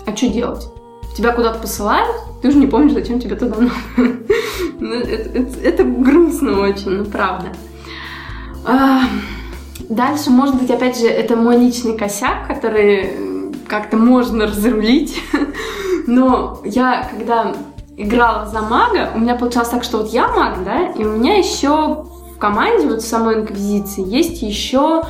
а 0.07 0.17
что 0.17 0.29
делать? 0.29 0.67
Тебя 1.17 1.33
куда-то 1.33 1.59
посылают, 1.61 2.09
ты 2.43 2.49
уже 2.49 2.59
не 2.59 2.67
помнишь, 2.67 2.93
зачем 2.93 3.21
тебе 3.21 3.37
туда 3.37 3.57
надо. 3.59 3.73
Ну, 4.79 4.93
это- 4.95 5.39
это- 5.39 5.61
Это 5.63 5.85
грустно 5.85 6.61
очень, 6.61 6.91
ну, 6.91 7.05
правда. 7.05 7.47
А, 8.67 9.03
Дальше, 9.89 10.31
может 10.31 10.57
быть, 10.61 10.71
опять 10.71 10.99
же, 10.99 11.07
это 11.07 11.37
мой 11.37 11.57
личный 11.59 11.97
косяк, 11.97 12.49
который 12.49 13.11
как-то 13.69 13.97
можно 13.97 14.47
разрулить. 14.47 15.21
Но 16.07 16.61
я, 16.65 17.09
когда 17.11 17.55
играла 17.97 18.47
за 18.47 18.63
мага, 18.63 19.11
у 19.15 19.19
меня 19.19 19.35
получалось 19.35 19.69
так, 19.69 19.85
что 19.85 19.99
вот 19.99 20.13
я 20.13 20.29
маг, 20.29 20.65
да, 20.65 20.89
и 20.89 21.05
у 21.05 21.13
меня 21.17 21.37
еще 21.37 22.05
в 22.35 22.39
команде, 22.39 22.87
вот 22.87 23.03
в 23.03 23.07
самой 23.07 23.41
Инквизиции, 23.41 24.05
есть 24.07 24.43
еще 24.43 25.03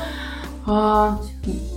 а, 0.67 1.19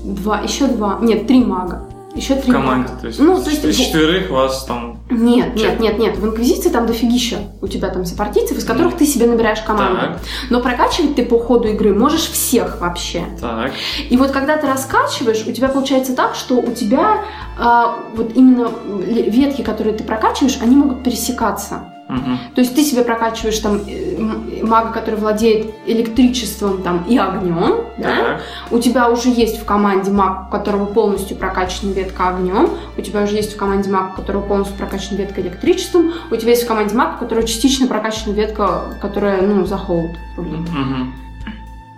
два, 0.03 0.39
еще 0.41 0.67
два, 0.67 0.97
нет, 1.01 1.27
три 1.27 1.43
мага. 1.43 1.83
Еще 2.15 2.35
три 2.35 2.51
В 2.51 2.55
команде, 2.55 2.89
мага. 2.89 3.01
то 3.01 3.07
есть, 3.07 3.19
Ну, 3.19 3.41
то 3.41 3.49
есть 3.49 3.77
четверых 3.77 4.29
вас 4.31 4.65
там... 4.65 4.88
Нет, 5.09 5.55
Чем? 5.55 5.71
нет, 5.71 5.79
нет, 5.79 5.97
нет. 5.99 6.17
В 6.17 6.25
Инквизиции 6.25 6.69
там 6.69 6.85
дофигища. 6.85 7.37
У 7.61 7.67
тебя 7.67 7.89
там 7.89 8.05
сопартийцев, 8.05 8.57
из 8.57 8.63
которых 8.65 8.95
ты 8.95 9.05
себе 9.05 9.25
набираешь 9.25 9.61
команду. 9.61 9.99
Так, 10.01 10.19
Но 10.49 10.61
прокачивать 10.61 11.15
ты 11.15 11.25
по 11.25 11.39
ходу 11.39 11.67
игры 11.67 11.93
можешь 11.93 12.29
всех 12.29 12.79
вообще. 12.79 13.23
так. 13.41 13.71
И 14.09 14.15
вот 14.17 14.31
когда 14.31 14.57
ты 14.57 14.67
раскачиваешь, 14.67 15.45
у 15.47 15.51
тебя 15.51 15.67
получается 15.69 16.15
так, 16.15 16.35
что 16.35 16.55
у 16.55 16.73
тебя 16.73 17.23
а, 17.57 17.95
вот 18.15 18.33
именно 18.35 18.69
ветки, 18.85 19.61
которые 19.63 19.95
ты 19.95 20.03
прокачиваешь, 20.03 20.59
они 20.61 20.75
могут 20.75 21.03
пересекаться. 21.03 21.83
Мгм. 22.09 22.39
То 22.55 22.61
есть 22.61 22.75
ты 22.75 22.83
себе 22.83 23.03
прокачиваешь 23.03 23.59
там 23.59 23.75
э, 23.87 24.15
м- 24.17 24.67
мага, 24.67 24.91
который 24.91 25.19
владеет 25.19 25.71
электричеством 25.85 26.81
там 26.81 27.05
и 27.07 27.15
огнем, 27.17 27.83
да? 27.99 28.15
Так. 28.15 28.41
У 28.71 28.79
тебя 28.79 29.09
уже 29.11 29.29
есть 29.29 29.61
в 29.61 29.65
команде 29.65 30.09
маг, 30.09 30.47
у 30.47 30.51
которого 30.51 30.85
полностью 30.85 31.37
прокачана 31.37 31.91
ветка 31.91 32.29
огнем. 32.29 32.67
У 32.97 33.01
тебя 33.01 33.21
уже 33.23 33.35
есть 33.35 33.53
в 33.53 33.57
команде 33.57 33.91
маг, 33.91 34.13
у 34.13 34.21
которого 34.21 34.41
полностью 34.41 34.75
прокачана 34.75 35.17
ветка 35.17 35.39
электричеством. 35.41 36.11
У 36.31 36.35
тебя 36.35 36.49
есть 36.49 36.63
в 36.63 36.67
команде 36.67 36.95
маг, 36.95 37.17
у 37.17 37.19
которого 37.19 37.45
частично 37.45 37.85
прокачана 37.85 38.33
ветка, 38.33 38.85
которая, 39.01 39.43
ну, 39.43 39.65
за 39.67 39.77
холод 39.77 40.11
рулит. 40.35 40.67
Мгм. 40.67 41.13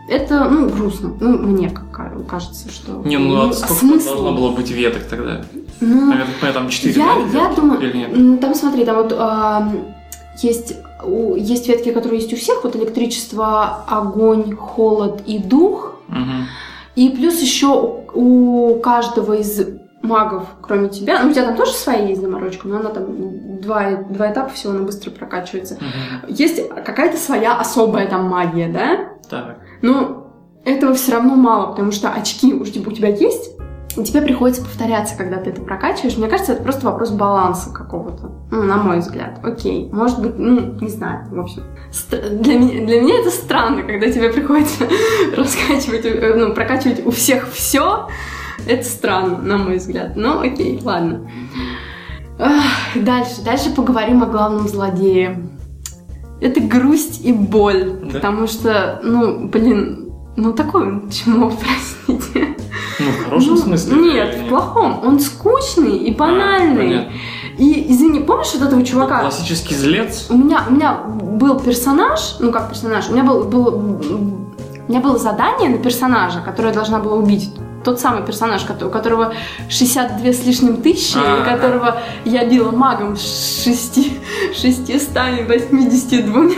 Это, 0.09 0.43
ну, 0.49 0.68
грустно. 0.68 1.14
Ну, 1.22 1.38
мне 1.38 1.72
кажется, 2.28 2.70
что... 2.70 3.01
Не, 3.05 3.18
ну 3.18 3.45
а 3.45 3.49
а 3.49 3.53
сколько 3.53 3.76
смысл? 3.76 4.09
должно 4.09 4.34
было 4.34 4.51
быть 4.51 4.70
веток 4.72 5.03
тогда? 5.03 5.45
Ну, 5.80 6.12
А 6.12 6.16
понимаю, 6.16 6.53
там 6.53 6.70
четыре, 6.70 6.99
я, 6.99 7.16
да, 7.32 7.39
я 7.49 7.53
думаю... 7.55 7.80
Или 7.82 7.95
нет? 7.97 8.41
Там, 8.41 8.53
смотри, 8.53 8.84
там 8.84 8.97
вот 8.97 9.16
ам, 9.18 9.86
есть... 10.44 10.76
есть 11.38 11.68
ветки, 11.68 11.92
которые 11.92 12.20
есть 12.20 12.34
у 12.34 12.36
всех, 12.36 12.64
вот 12.64 12.76
электричество, 12.76 13.84
огонь, 13.88 14.56
холод 14.56 15.22
и 15.26 15.39
дух. 15.39 15.96
Мгм. 16.08 16.48
И 16.96 17.10
плюс 17.10 17.39
еще 17.42 18.04
у 18.14 18.80
каждого 18.82 19.34
из 19.34 19.62
магов, 20.02 20.44
кроме 20.62 20.89
тебя, 20.89 21.22
ну 21.22 21.30
у 21.30 21.32
тебя 21.32 21.46
там 21.46 21.56
тоже 21.56 21.72
своя 21.72 22.08
есть 22.08 22.22
заморочка, 22.22 22.68
но 22.68 22.78
она 22.78 22.89
там 22.89 23.60
два, 23.62 23.96
два 24.10 24.32
этапа 24.32 24.50
всего, 24.50 24.74
она 24.74 24.82
быстро 24.84 25.12
прокачивается. 25.12 25.76
Мгм. 25.76 26.34
Есть 26.34 26.68
какая-то 26.70 27.18
своя 27.18 27.58
особая 27.58 28.08
там 28.08 28.26
магия, 28.26 28.68
да? 28.68 29.10
Так. 29.30 29.60
Но 29.82 30.28
этого 30.66 30.94
все 30.94 31.14
равно 31.14 31.36
мало, 31.36 31.68
потому 31.68 31.92
что 31.92 32.10
очки 32.10 32.54
уж 32.54 32.70
у 32.70 32.92
тебя 32.92 33.10
есть, 33.10 33.52
тебе 33.96 34.22
приходится 34.22 34.62
повторяться, 34.62 35.16
когда 35.18 35.38
ты 35.38 35.50
это 35.50 35.62
прокачиваешь. 35.62 36.18
Мне 36.18 36.28
кажется, 36.28 36.54
это 36.54 36.64
просто 36.64 36.86
вопрос 36.86 37.12
баланса 37.12 37.72
какого-то. 37.72 38.32
Ну, 38.52 38.64
на 38.64 38.78
мой 38.78 39.00
взгляд. 39.00 39.39
Окей. 39.44 39.89
Может 39.92 40.22
быть, 40.22 40.38
ну, 40.38 40.78
не 40.80 40.88
знаю. 40.89 41.28
В 41.30 41.39
общем, 41.39 41.64
стр- 41.92 42.30
для 42.30 42.58
меня, 42.58 42.86
для 42.86 43.02
меня 43.02 43.20
это 43.20 43.30
странно, 43.30 43.84
когда 43.84 44.10
тебе 44.12 44.32
приходится 44.32 44.86
раскачивать, 45.36 46.06
э, 46.06 46.34
ну, 46.36 46.54
прокачивать 46.54 47.06
у 47.06 47.12
всех 47.12 47.50
все. 47.52 48.08
Это 48.68 48.84
странно, 48.86 49.38
на 49.39 49.58
мой 49.58 49.78
взгляд. 49.78 50.16
Но 50.16 50.39
окей, 50.39 50.80
ладно. 50.84 51.30
Дальше, 52.96 53.42
дальше 53.44 53.74
поговорим 53.76 54.24
о 54.24 54.28
главном 54.28 54.68
злодее. 54.68 55.48
Это 56.39 56.60
грусть 56.60 57.24
и 57.24 57.32
боль. 57.34 57.92
Да. 58.04 58.14
Потому 58.14 58.48
что, 58.48 59.00
ну, 59.04 59.48
блин, 59.48 60.01
ну 60.36 60.53
такой 60.53 60.84
он 60.88 61.09
чмо, 61.09 61.51
простите. 61.51 62.55
Ну, 62.99 63.05
в 63.11 63.25
хорошем 63.25 63.53
Ну, 63.55 63.57
смысле? 63.57 63.95
Нет, 64.01 64.36
в 64.36 64.49
плохом. 64.49 65.01
Он 65.03 65.19
скучный 65.19 65.97
и 65.97 66.13
А, 66.13 66.17
банальный. 66.17 66.77
понятно. 66.77 67.11
и, 67.57 67.91
извини, 67.91 68.19
помнишь 68.19 68.53
вот 68.53 68.63
этого 68.67 68.84
чувака? 68.86 69.21
Классический 69.21 69.75
злец? 69.75 70.27
У 70.29 70.38
меня, 70.38 70.65
у 70.69 70.73
меня 70.73 70.93
был 70.93 71.59
персонаж, 71.59 72.36
ну 72.39 72.51
как 72.51 72.69
персонаж, 72.69 73.09
у 73.09 73.13
меня 73.13 73.23
был, 73.23 73.43
был, 73.45 73.67
у 73.67 74.91
меня 74.91 75.01
было 75.01 75.17
задание 75.17 75.69
на 75.69 75.77
персонажа, 75.77 76.41
которое 76.41 76.69
я 76.69 76.73
должна 76.75 76.99
была 76.99 77.15
убить. 77.15 77.49
Тот 77.84 77.99
самый 77.99 78.23
персонаж, 78.23 78.63
у 78.69 78.89
которого 78.89 79.34
62 79.69 80.34
с 80.34 80.45
лишним 80.45 80.82
тысячи, 80.82 81.17
А. 81.17 81.41
и 81.41 81.43
которого 81.49 81.97
я 82.25 82.45
била 82.45 82.71
магом 82.71 83.15
с 83.17 83.63
6, 83.63 83.99
682 84.55 86.51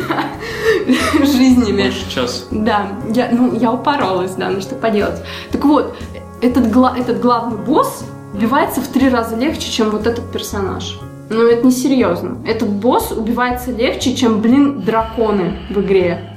жизнями. 1.26 1.84
Больше 1.84 2.10
час. 2.12 2.48
Да, 2.52 2.88
я, 3.14 3.30
ну, 3.32 3.54
я 3.58 3.72
упоролась, 3.72 4.32
да, 4.36 4.50
ну 4.50 4.62
что 4.62 4.76
поделать. 4.76 5.22
Так 5.52 5.64
вот, 5.66 5.96
этот, 6.42 6.72
гла- 6.72 6.94
этот 6.98 7.22
главный 7.22 7.58
босс 7.58 8.04
убивается 8.34 8.82
в 8.82 8.88
три 8.88 9.10
раза 9.10 9.36
легче, 9.36 9.72
чем 9.72 9.90
вот 9.92 10.08
этот 10.08 10.32
персонаж. 10.32 11.00
Ну, 11.30 11.48
это 11.48 11.66
не 11.66 11.72
серьезно. 11.72 12.38
Этот 12.46 12.70
босс 12.70 13.12
убивается 13.12 13.72
легче, 13.72 14.14
чем, 14.16 14.42
блин, 14.42 14.82
драконы 14.82 15.60
в 15.70 15.80
игре. 15.80 16.30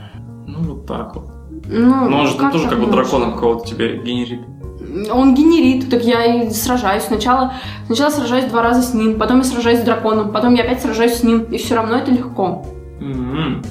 Ну, 0.47 0.61
вот 0.75 0.87
так 0.87 1.17
вот. 1.17 1.27
Ну, 1.69 2.09
Но 2.09 2.21
он 2.21 2.27
же 2.29 2.37
там 2.37 2.53
тоже 2.53 2.69
как 2.69 2.79
бы 2.79 2.87
можно? 2.87 3.03
дракона 3.03 3.33
какого-то 3.33 3.67
тебе 3.67 3.99
генерит. 3.99 4.43
Он 5.11 5.35
генерит, 5.35 5.91
так 5.91 6.03
я 6.05 6.25
и 6.45 6.51
сражаюсь. 6.51 7.05
Сначала, 7.05 7.55
сначала 7.87 8.11
сражаюсь 8.11 8.45
два 8.47 8.63
раза 8.63 8.83
с 8.83 8.95
ним, 8.95 9.19
потом 9.19 9.39
я 9.39 9.45
сражаюсь 9.45 9.81
с 9.81 9.85
драконом, 9.85 10.33
потом 10.33 10.55
я 10.55 10.63
опять 10.65 10.81
сражаюсь 10.83 11.15
с 11.15 11.23
ним, 11.23 11.43
и 11.45 11.59
все 11.59 11.75
равно 11.75 11.97
это 11.97 12.11
легко. 12.11 12.65
М. 13.01 13.63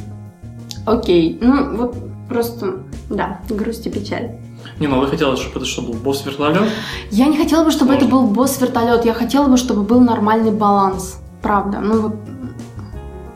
Окей, 0.85 1.37
ну 1.41 1.75
вот 1.77 1.95
просто, 2.29 2.77
да, 3.09 3.39
грусть 3.49 3.87
и 3.87 3.89
печаль. 3.89 4.31
Не, 4.79 4.87
ну 4.87 4.99
вы 4.99 5.07
хотели, 5.07 5.35
чтобы 5.35 5.57
это 5.57 5.65
что, 5.65 5.81
был 5.81 5.93
босс-вертолет? 5.93 6.69
Я 7.11 7.27
не 7.27 7.37
хотела 7.37 7.63
бы, 7.63 7.71
чтобы 7.71 7.91
Сложно. 7.93 8.05
это 8.05 8.11
был 8.15 8.27
босс-вертолет, 8.27 9.05
я 9.05 9.13
хотела 9.13 9.47
бы, 9.47 9.57
чтобы 9.57 9.83
был 9.83 9.99
нормальный 10.01 10.51
баланс. 10.51 11.19
Правда. 11.41 11.79
Ну 11.79 12.01
вот, 12.01 12.15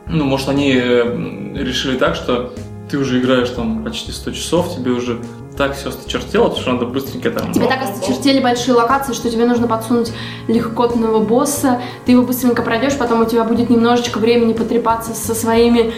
Ну, 0.07 0.25
может, 0.25 0.49
они 0.49 0.73
э, 0.75 1.53
решили 1.55 1.97
так, 1.97 2.15
что 2.15 2.51
ты 2.89 2.97
уже 2.97 3.19
играешь 3.19 3.49
там 3.49 3.83
почти 3.83 4.11
100 4.11 4.31
часов, 4.31 4.75
тебе 4.75 4.91
уже 4.91 5.19
так 5.59 5.75
все 5.75 5.89
осточертело, 5.89 6.45
потому 6.45 6.61
что 6.61 6.71
надо 6.71 6.85
быстренько 6.85 7.31
там... 7.31 7.51
тебе 7.51 7.67
так 7.67 7.81
осточертели 7.83 8.39
большие 8.39 8.75
локации, 8.75 9.11
что 9.11 9.29
тебе 9.29 9.45
нужно 9.45 9.67
подсунуть 9.67 10.13
легкотного 10.47 11.19
босса, 11.19 11.81
ты 12.05 12.13
его 12.13 12.23
быстренько 12.23 12.61
пройдешь, 12.61 12.97
потом 12.97 13.21
у 13.21 13.25
тебя 13.25 13.43
будет 13.43 13.69
немножечко 13.69 14.19
времени 14.19 14.53
потрепаться 14.53 15.13
со 15.13 15.35
своими 15.35 15.91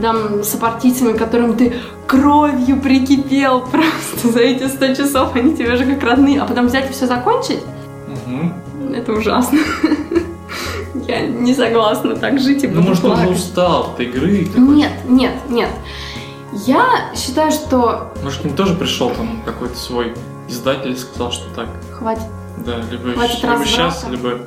там 0.00 0.44
сопартийцами, 0.44 1.14
которым 1.18 1.56
ты 1.56 1.74
кровью 2.06 2.80
прикипел 2.80 3.60
просто 3.72 4.28
за 4.32 4.38
эти 4.38 4.68
100 4.68 4.94
часов, 4.94 5.34
они 5.34 5.56
тебе 5.56 5.74
уже 5.74 5.84
как 5.84 6.04
родные, 6.04 6.40
а 6.40 6.44
потом 6.46 6.68
взять 6.68 6.88
и 6.88 6.92
все 6.92 7.06
закончить, 7.08 7.60
Мгм. 8.24 8.54
это 8.94 9.12
ужасно. 9.14 9.58
Я 11.08 11.26
не 11.26 11.54
согласна 11.54 12.14
так 12.16 12.38
жить 12.38 12.62
и 12.64 12.68
Ну, 12.68 12.76
буду 12.76 12.88
может, 12.88 13.04
он 13.04 13.10
уже 13.12 13.22
плакать. 13.22 13.38
устал 13.38 13.90
от 13.94 14.00
игры. 14.00 14.46
Нет, 14.56 14.92
нет, 15.08 15.32
нет. 15.48 15.70
Я 16.66 17.12
считаю, 17.14 17.50
что... 17.52 18.12
Может, 18.22 18.42
к 18.42 18.44
ним 18.44 18.56
тоже 18.56 18.74
пришел 18.74 19.10
там 19.10 19.42
какой-то 19.44 19.76
свой 19.76 20.14
издатель 20.48 20.92
и 20.92 20.96
сказал, 20.96 21.30
что 21.30 21.44
так, 21.54 21.68
Хватит. 21.92 22.22
да, 22.64 22.78
либо, 22.90 23.12
Хватит 23.12 23.42
либо 23.42 23.64
сейчас, 23.64 24.06
либо, 24.08 24.40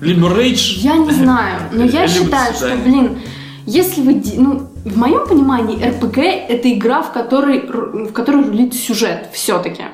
либо 0.00 0.34
рейдж. 0.34 0.78
Я 0.78 0.96
не 0.96 1.10
знаю, 1.10 1.60
но 1.72 1.84
я 1.84 2.06
считаю, 2.08 2.54
что, 2.54 2.74
блин, 2.76 3.18
если 3.66 4.00
вы... 4.00 4.22
Ну, 4.36 4.68
в 4.84 4.96
моем 4.96 5.26
понимании, 5.26 5.84
РПГ— 5.84 6.18
это 6.48 6.72
игра, 6.72 7.02
в 7.02 7.12
которой, 7.12 7.66
в 7.66 8.12
которой 8.12 8.44
рулит 8.44 8.72
сюжет 8.74 9.28
все-таки. 9.32 9.84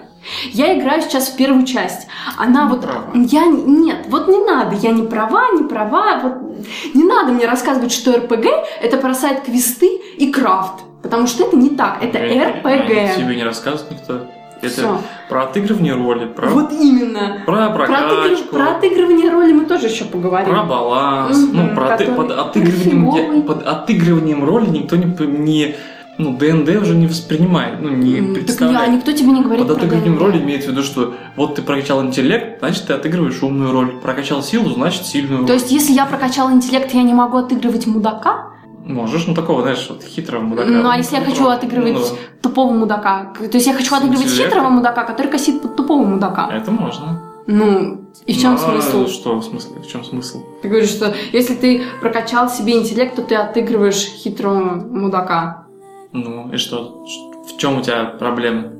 Я 0.53 0.79
играю 0.79 1.03
сейчас 1.03 1.29
в 1.29 1.37
первую 1.37 1.67
часть. 1.67 2.07
Она 2.39 2.69
вот... 2.69 2.83
права. 2.83 3.11
Я... 3.15 3.47
Нет, 3.47 4.07
вот 4.09 4.29
не 4.29 4.39
надо. 4.39 4.77
Я 4.77 4.93
не 4.93 5.03
права, 5.03 5.51
не 5.53 5.65
права. 5.65 6.21
Вот 6.23 6.67
не 6.95 7.05
надо 7.05 7.33
мне 7.33 7.47
рассказывать, 7.47 7.93
что 7.93 8.17
РПГ— 8.17 8.47
это 8.83 8.97
бросает 8.99 9.43
квесты 9.43 10.01
и 10.19 10.31
крафт. 10.31 10.85
Потому 11.05 11.27
что 11.27 11.45
это 11.45 11.57
не 11.57 11.69
так. 11.69 12.03
Это 12.03 12.19
РПГ. 12.19 13.17
Тебе 13.17 13.37
не 13.37 13.45
рассказывает 13.45 13.91
никто. 13.93 14.23
Это 14.63 14.73
Все. 14.73 14.99
про 15.29 15.43
отыгрывание 15.45 15.95
роли, 15.95 16.25
про, 16.25 16.49
Вот 16.49 16.73
именно. 16.73 17.43
про 17.45 17.69
Про, 17.69 17.85
отыгрыв- 17.85 18.23
прокачку, 18.23 18.55
про 18.55 18.71
отыгрывание 18.77 19.31
роли 19.31 19.53
мы 19.53 19.67
тоже 19.67 19.89
еще 19.89 20.07
поговорим. 20.07 20.49
про 20.49 20.63
баланс. 20.65 21.37
Мгм, 21.37 21.57
ну, 21.69 21.75
про 21.75 21.89
который 21.89 22.15
под, 22.15 22.31
отыгрыванием, 22.31 23.13
фиговый. 23.13 23.43
под 23.43 23.67
отыгрыванием 23.67 24.43
роли 24.43 24.71
никто 24.71 24.97
не, 24.97 25.05
не 25.27 25.75
ну, 26.17 26.39
ДНД 26.39 26.69
уже 26.81 26.95
не 26.95 27.07
воспринимает, 27.07 27.83
ну, 27.83 27.91
не 27.91 28.23
Так 28.23 28.45
представляет. 28.45 28.91
никто 28.93 29.13
тебе 29.13 29.33
не 29.33 29.43
говорит 29.43 29.67
Под 29.67 29.77
про 29.77 29.85
отыгрыванием 29.85 30.19
роли 30.19 30.39
имеется 30.39 30.69
в 30.71 30.73
виду, 30.73 30.83
что 30.83 31.13
вот 31.37 31.57
ты 31.57 31.61
прокачал 31.63 32.03
интеллект, 32.03 32.61
значит, 32.61 32.87
ты 32.87 32.95
отыгрываешь 32.95 33.43
умную 33.43 33.71
роль. 33.73 34.01
Прокачал 34.01 34.43
силу, 34.43 34.71
значит, 34.71 35.05
сильную 35.05 35.41
роль. 35.41 35.47
То 35.47 35.53
есть, 35.53 35.71
если 35.71 35.93
я 35.93 36.07
прокачала 36.07 36.51
интеллект, 36.53 36.91
я 36.95 37.03
не 37.03 37.13
могу 37.13 37.37
отыгрывать 37.37 37.87
мудака? 37.87 38.47
Можешь, 38.85 39.27
ну, 39.27 39.35
такого, 39.35 39.63
знаешь, 39.63 39.87
вот 39.89 40.03
хитрого 40.03 40.43
мудака. 40.43 40.69
Ну, 40.69 40.91
а 40.91 40.97
если 40.99 41.17
я 41.17 41.23
хочу 41.23 41.43
Ну, 41.45 41.49
отыгрывать 41.49 41.95
ну, 41.95 42.05
тупого 42.43 42.73
мудака? 42.73 43.33
То 43.39 43.57
есть, 43.57 43.67
я 43.67 43.73
хочу 43.73 43.95
отыгрывать 43.95 44.29
хитрого 44.29 44.69
мудака, 44.69 45.05
который 45.05 45.29
косит 45.33 45.63
под 45.63 45.75
тупого 45.77 46.05
мудака. 46.05 46.51
Это 46.53 46.71
можно. 46.71 47.23
Ну, 47.47 48.05
и 48.27 48.33
в 48.35 48.41
чем 48.41 48.53
Ну, 48.53 48.57
а 48.57 48.59
смысл? 48.61 49.07
Что 49.07 49.37
в 49.37 49.43
смысле? 49.45 49.81
В 49.81 49.87
чем 49.87 50.05
смысл? 50.05 50.43
Ты 50.63 50.69
говоришь, 50.69 50.91
что 50.91 51.15
если 51.33 51.55
ты 51.55 51.83
прокачал 52.01 52.49
себе 52.51 52.79
интеллект, 52.79 53.17
то 53.17 53.23
ты 53.23 53.35
отыгрываешь 53.37 54.03
хитрого 54.05 54.61
мудака. 54.61 55.67
Ну, 56.13 56.51
и 56.53 56.59
что? 56.59 57.05
В 57.49 57.57
чем 57.59 57.79
у 57.79 57.83
тебя 57.83 58.05
проблема? 58.05 58.73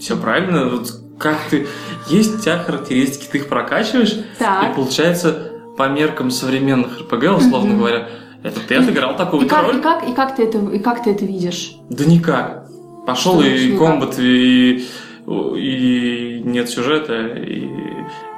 Все 0.00 0.16
правильно? 0.16 0.68
Вот 0.68 0.90
как 1.18 1.36
ты... 1.50 1.66
Есть 2.08 2.34
у 2.36 2.38
тебя 2.38 2.58
характеристики, 2.58 3.28
ты 3.30 3.38
их 3.38 3.48
прокачиваешь, 3.48 4.12
и 4.12 4.24
Так. 4.38 4.74
получается, 4.74 5.52
по 5.76 5.88
меркам 5.88 6.30
современных 6.30 7.00
РПГ, 7.00 7.38
условно 7.38 7.70
Мгм. 7.70 7.78
говоря, 7.78 8.08
это 8.42 8.60
ты 8.66 8.74
отыграл 8.76 9.12
И 9.12 9.16
такую 9.16 9.46
и, 9.46 9.48
роль? 9.50 9.80
как, 9.80 10.08
и, 10.08 10.12
как 10.12 10.36
ты 10.36 10.44
это, 10.44 10.58
и 10.58 10.78
как 10.78 11.02
ты 11.04 11.10
это 11.10 11.24
видишь? 11.24 11.76
Да 11.90 12.04
никак. 12.04 12.66
Пошел 13.06 13.40
Что 13.40 13.48
и 13.48 13.76
комбат, 13.76 14.18
и, 14.18 14.84
и 15.26 16.42
нет 16.44 16.68
сюжета, 16.68 17.14
и 17.36 17.68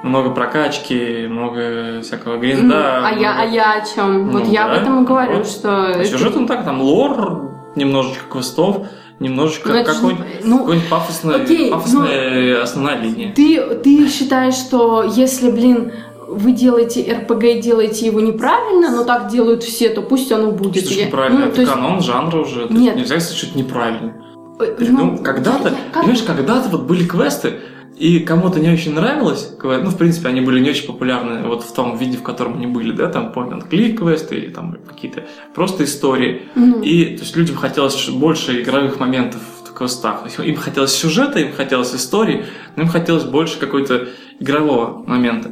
много 0.03 0.29
прокачки, 0.31 1.27
много 1.27 2.01
всякого 2.01 2.35
Ну, 2.35 2.39
гринда. 2.41 3.07
а, 3.07 3.11
я, 3.13 3.39
а 3.41 3.45
я 3.45 3.73
о 3.81 3.85
чем? 3.85 4.29
вот 4.31 4.43
Ну 4.45 4.51
я 4.51 4.67
да, 4.67 4.73
об 4.75 4.81
этом 4.81 5.03
и 5.03 5.07
говорю, 5.07 5.37
вот. 5.37 5.47
что... 5.47 5.69
это- 5.87 6.05
Сюжет 6.05 6.35
он 6.35 6.47
так, 6.47 6.65
там 6.65 6.81
лор, 6.81 7.51
немножечко 7.75 8.23
квестов, 8.31 8.87
немножечко 9.19 9.69
Ну, 9.69 9.75
это 9.75 9.93
какой-нибудь 9.93 10.25
ну, 10.43 10.59
какой-нибудь 10.59 10.89
пафосная, 10.89 11.35
окей, 11.43 11.69
ну, 11.69 11.75
пафосная 11.77 12.61
основная 12.61 12.97
линия. 12.97 13.33
Ты, 13.33 13.75
ты 13.83 14.07
считаешь, 14.09 14.55
что 14.55 15.03
если, 15.03 15.51
блин, 15.51 15.91
вы 16.35 16.51
делаете 16.51 17.01
РПГ 17.13 17.61
делаете 17.61 18.05
его 18.07 18.19
неправильно, 18.19 18.91
но 18.91 19.03
так 19.03 19.29
делают 19.31 19.63
все, 19.63 19.89
то 19.89 20.01
пусть 20.01 20.31
оно 20.31 20.51
будет. 20.51 20.85
Что 20.85 20.93
Я- 20.93 21.05
неправильно, 21.07 21.39
ну, 21.39 21.45
это 21.47 21.55
то 21.55 21.61
есть, 21.61 21.73
канон 21.73 22.01
жанра 22.01 22.37
уже. 22.39 22.67
Нет. 22.69 22.95
Нельзя 22.95 23.19
сказать, 23.19 23.37
что 23.37 23.47
это 23.47 23.57
неправильно. 23.57 24.13
э, 24.59 24.75
Ну, 24.79 25.17
когда-то, 25.17 25.69
я- 25.69 25.75
как- 25.91 26.03
понимаешь, 26.03 26.23
когда-то 26.23 26.69
вот 26.69 26.83
были 26.83 27.05
квесты, 27.05 27.55
и 27.97 28.19
кому-то 28.19 28.59
не 28.59 28.69
очень 28.69 28.93
нравилось, 28.93 29.53
ну, 29.63 29.89
в 29.89 29.97
принципе, 29.97 30.27
они 30.29 30.41
были 30.41 30.59
не 30.59 30.69
очень 30.69 30.85
популярны 30.87 31.47
вот 31.47 31.63
в 31.63 31.71
том 31.73 31.97
виде, 31.97 32.17
в 32.17 32.23
котором 32.23 32.55
они 32.55 32.67
были, 32.67 32.91
да, 32.91 33.07
там, 33.09 33.31
point 33.35 33.51
and 33.51 33.69
click 33.69 33.95
квесты 33.95 34.35
или 34.35 34.49
там 34.49 34.77
какие-то 34.87 35.23
просто 35.53 35.83
истории. 35.85 36.43
Ну, 36.55 36.81
И, 36.81 37.15
то 37.17 37.23
есть, 37.23 37.35
людям 37.37 37.55
хотелось 37.55 38.09
больше 38.09 38.61
игровых 38.61 38.99
моментов 38.99 39.41
в 39.63 39.73
квестах. 39.73 40.23
Им 40.39 40.55
хотелось 40.55 40.93
сюжета, 40.93 41.39
им 41.39 41.51
хотелось 41.53 41.93
истории, 41.95 42.45
но 42.75 42.83
им 42.83 42.89
хотелось 42.89 43.23
больше 43.23 43.59
какой-то 43.59 44.07
игрового 44.39 45.03
момента. 45.07 45.51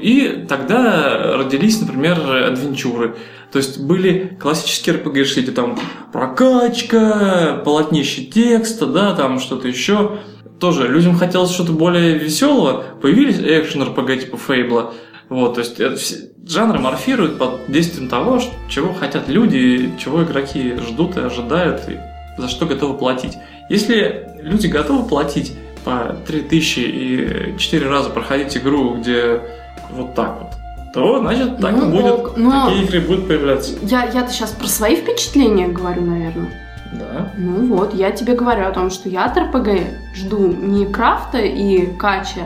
И 0.00 0.46
тогда 0.48 1.36
родились, 1.36 1.80
например, 1.80 2.18
адвенчуры. 2.20 3.16
То 3.52 3.58
есть 3.58 3.80
были 3.80 4.36
классические 4.40 4.96
RPG, 4.96 5.42
где 5.42 5.52
там 5.52 5.78
прокачка, 6.12 7.62
полотнище 7.64 8.24
текста, 8.24 8.86
да, 8.86 9.14
там 9.14 9.38
что-то 9.38 9.68
еще. 9.68 10.18
Тоже 10.60 10.88
людям 10.88 11.16
хотелось 11.16 11.52
что-то 11.52 11.72
более 11.72 12.18
веселого. 12.18 12.84
Появились 13.00 13.38
экшен 13.38 13.82
RPG 13.82 14.20
типа 14.22 14.36
Фейбла. 14.36 14.94
Вот, 15.28 15.54
то 15.54 15.60
есть 15.60 15.78
это 15.78 16.00
жанры 16.46 16.78
морфируют 16.78 17.38
под 17.38 17.70
действием 17.70 18.08
того, 18.08 18.40
чего 18.68 18.92
хотят 18.94 19.28
люди, 19.28 19.92
чего 20.02 20.24
игроки 20.24 20.76
ждут 20.88 21.16
и 21.16 21.20
ожидают, 21.20 21.82
и 21.88 21.98
за 22.40 22.48
что 22.48 22.66
готовы 22.66 22.96
платить. 22.96 23.34
Если 23.68 24.26
люди 24.42 24.66
готовы 24.66 25.06
платить 25.06 25.52
по 25.84 26.16
3000 26.26 26.78
и 26.80 27.58
4 27.58 27.88
раза 27.88 28.08
проходить 28.10 28.56
игру, 28.56 28.94
где 28.94 29.42
вот 29.90 30.14
так 30.14 30.38
вот, 30.40 30.92
то 30.94 31.20
значит 31.20 31.58
так 31.58 31.72
Ну, 31.76 31.88
и 31.88 31.92
будет. 31.92 32.12
ок, 32.12 32.32
но- 32.36 32.66
Такие 32.66 32.84
игры 32.84 33.00
будут 33.00 33.28
появляться. 33.28 33.72
я, 33.82 34.04
я-то 34.04 34.30
сейчас 34.32 34.50
про 34.50 34.66
свои 34.66 34.96
впечатления 34.96 35.68
говорю, 35.68 36.02
наверное. 36.02 36.50
Да. 36.92 37.32
Ну 37.36 37.66
вот, 37.76 37.92
я 37.94 38.10
тебе 38.12 38.34
говорю 38.34 38.66
о 38.66 38.70
том, 38.70 38.90
что 38.90 39.08
я 39.10 39.26
от 39.26 39.36
РПГ 39.36 39.68
жду 40.14 40.46
не 40.46 40.86
крафта 40.86 41.38
и 41.38 41.84
кача, 41.96 42.40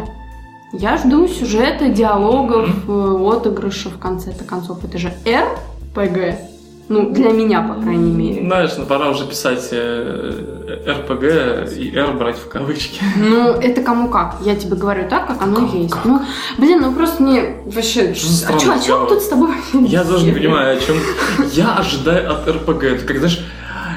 я 0.72 0.96
жду 0.96 1.28
сюжета, 1.28 1.88
диалогов, 1.88 2.88
э, 2.88 3.28
отыгрышев 3.36 3.94
в 3.94 3.98
конце-то 3.98 4.42
концов. 4.44 4.82
Это 4.84 4.98
же 4.98 5.12
РПГ. 5.26 6.38
Ну, 6.88 7.10
для 7.10 7.30
меня, 7.30 7.62
по 7.62 7.80
крайней 7.80 8.12
мере. 8.12 8.42
Знаешь, 8.46 8.72
ну 8.76 8.84
пора 8.84 9.08
уже 9.10 9.26
писать 9.26 9.68
э, 9.70 10.82
РПГ 10.86 11.72
и 11.78 11.94
R 11.94 12.12
брать 12.14 12.36
в 12.36 12.48
кавычки. 12.48 13.00
Ну, 13.16 13.50
это 13.52 13.82
кому 13.82 14.08
как. 14.08 14.36
Я 14.42 14.56
тебе 14.56 14.76
говорю 14.76 15.08
так, 15.08 15.26
как 15.28 15.42
оно 15.42 15.56
Кому 15.56 15.82
есть. 15.82 15.92
как? 15.92 16.04
Ну, 16.04 16.20
блин, 16.58 16.80
ну 16.82 16.92
просто 16.92 17.22
мне 17.22 17.56
вообще... 17.64 18.14
Что 18.14 18.28
за 18.28 18.48
А 18.48 18.58
чё, 18.58 18.72
о 18.74 18.78
чем 18.78 19.06
тут 19.06 19.22
с 19.22 19.28
тобой? 19.28 19.50
Я 19.72 20.04
даже 20.04 20.26
не 20.26 20.32
понимаю, 20.32 20.76
о 20.76 20.80
чем 20.80 20.96
я 21.52 21.76
ожидаю 21.76 22.30
от 22.32 22.48
РПГ. 22.48 22.82
Это 22.84 23.06
как, 23.06 23.18
знаешь, 23.18 23.40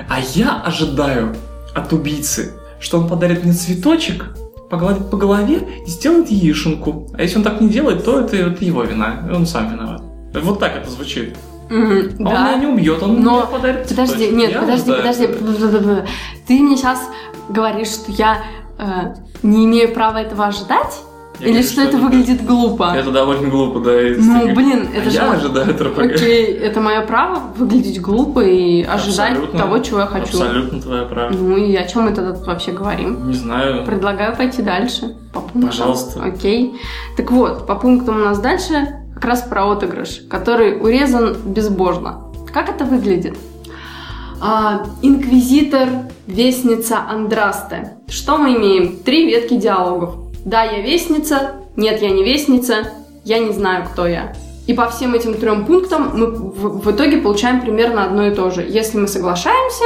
а 0.10 0.20
я 0.34 0.62
ожидаю 0.62 1.36
от 1.74 1.92
убийцы, 1.92 2.54
что 2.80 3.00
он 3.00 3.08
подарит 3.08 3.44
мне 3.44 3.54
цветочек, 3.54 4.28
погладит 4.70 5.10
по 5.10 5.18
голове 5.18 5.68
и 5.86 5.90
сделает 5.90 6.30
яишенку. 6.30 7.10
А 7.18 7.22
если 7.22 7.38
он 7.38 7.44
так 7.44 7.60
не 7.62 7.70
делает, 7.70 8.06
то 8.06 8.20
это, 8.20 8.38
это 8.38 8.64
его 8.64 8.84
вина. 8.84 9.28
Он 9.34 9.46
сам 9.46 9.72
виноват. 9.72 10.02
Вот 10.34 10.60
так 10.60 10.76
это 10.76 10.90
звучит. 10.90 11.36
Мгм, 11.70 11.90
Он 12.20 12.26
меня 12.26 12.32
Да. 12.34 12.56
не 12.58 12.68
убьет, 12.68 13.02
он 13.04 13.22
Но- 13.24 13.38
мне 13.40 13.48
подарит 13.52 13.88
Подожди, 13.90 14.28
нет, 14.30 14.52
Я 14.52 14.60
подожди, 14.62 14.92
подожди. 14.92 15.28
Ты 16.48 16.60
мне 16.62 16.78
сейчас 16.78 17.00
говоришь, 17.50 17.88
что 17.90 18.12
я 18.12 18.44
э, 18.78 18.84
не 19.44 19.66
имею 19.66 19.94
права 19.94 20.18
этого 20.20 20.46
ожидать? 20.48 21.02
Я 21.40 21.48
Или 21.48 21.54
говорю, 21.56 21.68
что 21.70 21.82
это 21.82 21.90
это- 21.90 21.98
выглядит 21.98 22.46
глупо? 22.46 22.94
Это 22.96 23.12
довольно 23.12 23.50
глупо, 23.50 23.80
да. 23.80 23.92
Ну, 23.92 24.22
стыдно. 24.40 24.54
блин, 24.56 24.88
А 24.94 24.98
это 24.98 25.10
же... 25.10 25.16
Я 25.18 25.32
ожидаю 25.32 25.68
РПГ. 25.72 26.00
Окей, 26.00 26.46
это 26.46 26.80
мое 26.80 27.02
право 27.02 27.42
выглядеть 27.58 28.00
глупо 28.02 28.40
и 28.42 28.84
ожидать 28.84 29.32
Абсолютно. 29.32 29.60
того, 29.60 29.80
чего 29.80 30.00
я 30.02 30.06
хочу. 30.06 30.38
Абсолютно 30.38 30.82
твоя 30.82 31.04
правда. 31.04 31.38
Ну 31.38 31.58
и 31.58 31.76
о 31.76 31.86
чем 31.86 32.04
мы 32.04 32.12
тогда 32.14 32.34
тут 32.34 32.48
вообще 32.48 32.72
говорим? 32.72 33.28
Не 33.28 33.34
знаю. 33.34 33.84
Предлагаю 33.86 34.34
пойти 34.36 34.62
дальше. 34.62 35.16
По 35.34 35.42
пунктам. 35.42 35.64
Пожалуйста. 35.70 36.24
Окей. 36.24 36.80
Так 37.18 37.32
вот, 37.32 37.68
по 37.68 37.76
пунктам 37.76 38.16
у 38.16 38.20
нас 38.26 38.40
дальше 38.40 39.02
как 39.16 39.26
раз 39.26 39.42
про 39.42 39.72
отыгрыш, 39.72 40.22
который 40.30 40.80
урезан 40.80 41.36
безбожно. 41.46 42.26
Как 42.54 42.70
это 42.70 42.86
выглядит? 42.86 43.38
А, 44.42 44.86
инквизитор, 45.02 45.90
вестница 46.28 47.00
Андрасте. 47.10 47.98
Что 48.08 48.38
мы 48.38 48.56
имеем? 48.56 48.98
Три 48.98 49.26
ветки 49.26 49.56
диалогов. 49.56 50.16
Да, 50.44 50.64
я 50.64 50.82
вестница. 50.82 51.54
Нет, 51.76 52.02
я 52.02 52.12
не 52.12 52.24
вестница. 52.24 52.90
Я 53.24 53.40
не 53.40 53.54
знаю, 53.54 53.86
кто 53.86 54.06
я. 54.06 54.34
И 54.68 54.74
по 54.74 54.90
всем 54.90 55.14
этим 55.16 55.36
трем 55.36 55.66
пунктам 55.66 56.12
мы 56.14 56.28
в, 56.28 56.86
в 56.86 56.92
итоге 56.92 57.18
получаем 57.18 57.62
примерно 57.62 58.04
одно 58.04 58.28
и 58.28 58.36
то 58.36 58.50
же. 58.52 58.62
Если 58.62 58.98
мы 58.98 59.08
соглашаемся, 59.08 59.84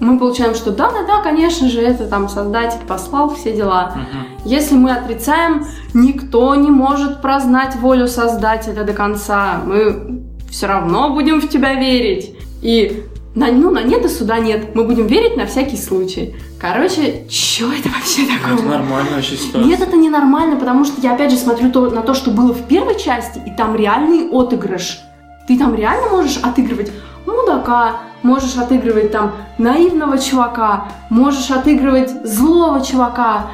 мы 0.00 0.18
получаем, 0.18 0.54
что 0.54 0.70
да-да-да, 0.70 1.22
конечно 1.22 1.68
же, 1.68 1.80
это 1.80 2.06
там 2.06 2.28
создатель 2.28 2.80
послал, 2.88 3.34
все 3.34 3.54
дела. 3.54 3.92
Мгм. 3.94 4.26
Если 4.44 4.74
мы 4.74 4.92
отрицаем, 4.92 5.66
никто 5.94 6.54
не 6.54 6.70
может 6.70 7.20
прознать 7.22 7.76
волю 7.76 8.08
Создателя 8.08 8.84
до 8.84 8.92
конца. 8.94 9.60
Мы 9.64 10.22
все 10.50 10.66
равно 10.66 11.10
будем 11.14 11.40
в 11.40 11.48
тебя 11.48 11.74
верить. 11.74 12.34
И 12.62 13.04
на, 13.34 13.46
ну, 13.52 13.70
на 13.70 13.82
нет 13.82 14.04
и 14.04 14.08
суда 14.08 14.38
нет. 14.38 14.74
Мы 14.74 14.84
будем 14.84 15.06
верить 15.06 15.36
на 15.36 15.46
всякий 15.46 15.76
случай. 15.76 16.34
Короче, 16.58 17.24
что 17.30 17.72
это 17.72 17.88
вообще 17.88 18.22
Ну, 18.22 18.28
такое? 18.38 18.54
Это 18.54 18.64
нормальная 18.64 19.14
вообще 19.16 19.36
ситуация. 19.36 19.64
Нет, 19.68 19.80
это 19.80 19.96
ненормально, 19.96 20.56
потому 20.56 20.84
что 20.84 21.00
я 21.00 21.12
опять 21.14 21.30
же 21.30 21.36
смотрю 21.36 21.70
то- 21.70 21.90
на 21.90 22.02
то, 22.02 22.14
что 22.14 22.30
было 22.30 22.52
в 22.52 22.66
первой 22.66 22.98
части, 22.98 23.40
и 23.46 23.50
там 23.56 23.76
реальный 23.76 24.28
отыгрыш. 24.30 24.98
Ты 25.46 25.58
там 25.58 25.74
реально 25.74 26.08
можешь 26.10 26.38
отыгрывать 26.42 26.90
мудака, 27.26 28.00
можешь 28.22 28.56
отыгрывать 28.56 29.12
там 29.12 29.32
наивного 29.58 30.18
чувака, 30.18 30.88
можешь 31.10 31.50
отыгрывать 31.50 32.10
злого 32.26 32.84
чувака. 32.84 33.46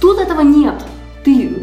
Тут 0.00 0.18
этого 0.18 0.40
нет. 0.42 0.74
Ты 1.24 1.56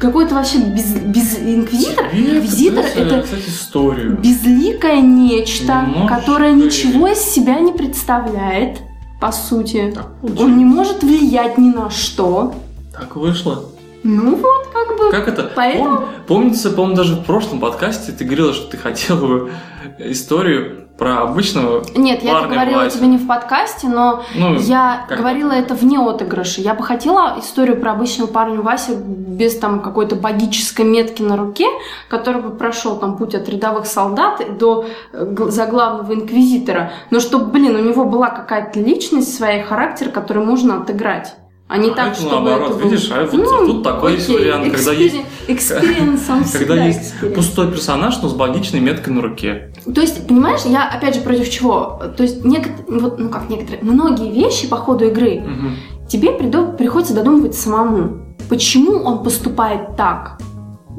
какой-то 0.00 0.34
вообще 0.36 0.58
без, 0.58 0.94
без 0.94 1.38
инквизитор. 1.38 2.06
Инквизитор 2.12 2.84
это 2.84 3.24
историю. 3.46 4.16
безликое 4.18 5.00
нечто, 5.00 5.82
Немножечко 5.86 6.08
которое 6.16 6.50
и- 6.52 6.54
ничего 6.54 7.08
из 7.08 7.18
себя 7.18 7.58
не 7.60 7.72
представляет, 7.72 8.78
по 9.20 9.32
сути. 9.32 9.92
Так 9.94 10.06
Он 10.38 10.56
не 10.56 10.64
может 10.64 11.02
влиять 11.02 11.58
ни 11.58 11.70
на 11.70 11.90
что. 11.90 12.54
Так 12.92 13.16
вышло. 13.16 13.64
Ну 14.04 14.36
вот, 14.36 14.68
как 14.72 14.96
бы. 14.96 15.10
Как 15.10 15.26
это? 15.26 15.50
Поэтому- 15.56 15.96
Пом- 15.98 16.04
помнится, 16.28 16.70
по-моему, 16.70 16.96
даже 16.96 17.16
в 17.16 17.24
прошлом 17.24 17.58
подкасте 17.58 18.12
ты 18.12 18.24
говорила, 18.24 18.52
что 18.52 18.70
ты 18.70 18.76
хотела 18.76 19.26
бы 19.26 19.50
историю 19.98 20.87
про 20.98 21.22
обычного 21.22 21.84
Нет, 21.94 22.22
я 22.22 22.40
это 22.40 22.48
говорила 22.48 22.90
тебе 22.90 23.06
не 23.06 23.18
в 23.18 23.26
подкасте, 23.26 23.86
но 23.86 24.24
Ну, 24.34 24.56
я 24.56 25.06
говорила 25.08 25.52
это 25.52 25.74
вне 25.74 25.98
отыгрыша. 25.98 26.60
Я 26.60 26.74
бы 26.74 26.82
хотела 26.82 27.36
историю 27.38 27.80
про 27.80 27.92
обычного 27.92 28.26
парня 28.26 28.60
Васю 28.60 28.96
без 28.96 29.56
там 29.56 29.80
какой-то 29.80 30.16
богической 30.16 30.84
метки 30.84 31.22
на 31.22 31.36
руке, 31.36 31.66
который 32.08 32.42
бы 32.42 32.50
прошел 32.50 32.96
там 32.96 33.16
путь 33.16 33.36
от 33.36 33.48
рядовых 33.48 33.86
солдат 33.86 34.58
до 34.58 34.86
э, 35.12 35.34
заглавного 35.48 36.12
инквизитора. 36.14 36.92
Но 37.10 37.20
чтобы, 37.20 37.46
блин, 37.46 37.76
у 37.76 37.80
него 37.80 38.04
была 38.04 38.30
какая-то 38.30 38.80
личность, 38.80 39.36
своя 39.36 39.62
характер, 39.64 40.10
который 40.10 40.44
можно 40.44 40.82
отыграть. 40.82 41.34
А 41.68 41.76
не 41.76 41.90
А 41.90 41.94
так, 41.94 42.12
это 42.12 42.20
чтобы 42.22 42.32
наоборот, 42.46 42.70
это 42.70 42.78
был- 42.78 42.90
видишь, 42.90 43.10
а 43.12 43.24
вот 43.26 43.32
Ну, 43.34 43.66
тут 43.66 43.82
такой 43.82 44.12
есть 44.14 44.28
окей, 44.28 44.38
вариант, 44.40 44.72
когда 44.74 44.92
есть, 44.92 45.16
когда 45.46 46.84
есть 46.84 47.00
experience. 47.12 47.34
пустой 47.34 47.70
персонаж, 47.70 48.22
но 48.22 48.28
с 48.30 48.34
логичной 48.34 48.80
меткой 48.80 49.12
на 49.12 49.20
руке. 49.20 49.72
То 49.94 50.00
есть, 50.00 50.26
понимаешь, 50.26 50.60
я 50.64 50.88
опять 50.88 51.14
же 51.16 51.20
против 51.20 51.50
чего? 51.50 52.00
То 52.16 52.22
есть, 52.22 52.42
некотор- 52.44 53.00
вот, 53.00 53.18
ну 53.18 53.28
как 53.28 53.50
некоторые, 53.50 53.82
многие 53.82 54.30
вещи 54.32 54.66
по 54.66 54.76
ходу 54.76 55.06
игры 55.08 55.40
Мгм. 55.40 55.76
тебе 56.08 56.30
придо- 56.30 56.74
приходится 56.74 57.14
додумывать 57.14 57.54
самому. 57.54 58.22
Почему 58.48 58.92
он 59.02 59.22
поступает 59.22 59.94
так? 59.96 60.38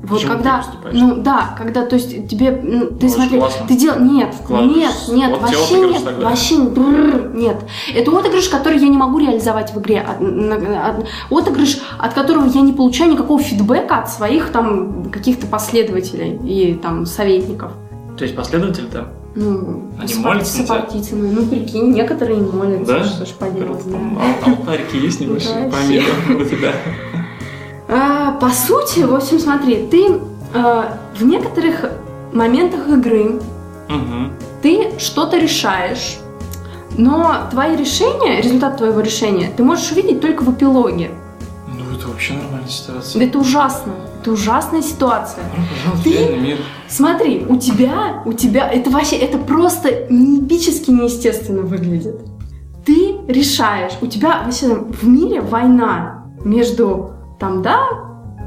Вот 0.09 0.15
Почему 0.17 0.33
когда, 0.33 0.63
ты 0.83 0.89
ну 0.97 1.15
да, 1.17 1.55
когда, 1.57 1.85
то 1.85 1.95
есть 1.95 2.27
тебе, 2.27 2.59
ну, 2.63 2.87
ты 2.87 3.05
Очень 3.05 3.09
смотри, 3.15 3.37
классно. 3.37 3.67
ты 3.67 3.75
дел, 3.77 3.99
нет, 3.99 4.33
Вкладываешь. 4.33 4.75
нет, 4.75 4.91
нет, 5.09 5.31
Вот 5.31 5.41
вообще 5.41 5.79
нет, 5.81 6.03
тогда. 6.03 6.29
вообще 6.29 6.61
бррр, 6.63 7.31
нет. 7.35 7.57
Это 7.93 8.17
отыгрыш, 8.19 8.49
который 8.49 8.79
я 8.79 8.87
не 8.87 8.97
могу 8.97 9.19
реализовать 9.19 9.73
в 9.73 9.79
игре, 9.79 9.99
от- 10.01 10.19
на- 10.19 10.87
от- 10.89 11.05
отыгрыш, 11.29 11.79
от 11.99 12.13
которого 12.13 12.45
я 12.47 12.61
не 12.61 12.73
получаю 12.73 13.11
никакого 13.11 13.39
фидбэка 13.39 13.97
от 13.99 14.09
своих 14.09 14.49
там 14.49 15.09
каких-то 15.11 15.45
последователей 15.47 16.39
и 16.43 16.73
там 16.73 17.05
советников. 17.05 17.71
То 18.17 18.23
есть 18.23 18.35
последователь 18.35 18.85
там? 18.91 19.07
Ну, 19.35 19.83
Они 20.01 20.13
молятся 20.15 20.63
сопартийцами. 20.63 21.29
Ну, 21.31 21.45
прикинь, 21.45 21.91
некоторые 21.93 22.39
не 22.39 22.51
молятся. 22.51 22.93
Да? 22.93 23.03
Что 23.03 23.25
ж 23.25 23.29
поделать, 23.29 23.83
да. 23.85 23.97
А 24.45 24.49
алтарики 24.49 24.95
есть 24.97 25.19
небольшие 25.21 25.71
помимо 25.71 26.41
у 26.41 26.43
тебя? 26.45 26.73
А, 27.89 28.33
по 28.33 28.49
сути, 28.49 28.99
в 28.99 29.15
общем, 29.15 29.39
смотри, 29.39 29.87
ты 29.87 30.19
а, 30.53 30.97
в 31.17 31.25
некоторых 31.25 31.85
моментах 32.33 32.87
игры 32.87 33.39
ты 34.61 34.91
что-то 34.99 35.37
решаешь, 35.39 36.19
но 36.97 37.47
твои 37.49 37.75
решения, 37.75 38.41
результат 38.41 38.77
твоего 38.77 38.99
решения, 38.99 39.51
ты 39.55 39.63
можешь 39.63 39.91
увидеть 39.91 40.21
только 40.21 40.43
в 40.43 40.53
эпилоге. 40.53 41.11
Ну, 41.67 41.95
это 41.97 42.07
вообще 42.07 42.33
нормальная 42.33 42.67
ситуация. 42.67 43.23
Это 43.23 43.39
ужасно. 43.39 43.93
Это 44.21 44.31
ужасная 44.31 44.81
ситуация. 44.81 45.45
В 45.93 46.03
Ты- 46.03 46.35
мир. 46.37 46.57
Смотри, 46.87 47.45
у 47.47 47.55
тебя, 47.57 48.21
у 48.25 48.33
тебя, 48.33 48.69
это 48.69 48.89
вообще, 48.89 49.15
это 49.15 49.37
просто 49.37 50.07
неэпически 50.09 50.91
неестественно 50.91 51.61
выглядит. 51.61 52.19
Ты 52.85 53.15
решаешь, 53.27 53.93
у 54.01 54.07
тебя 54.07 54.43
вообще 54.43 54.75
в 54.75 55.07
мире 55.07 55.41
война 55.41 56.25
между, 56.43 57.11
там, 57.39 57.61
да, 57.61 57.79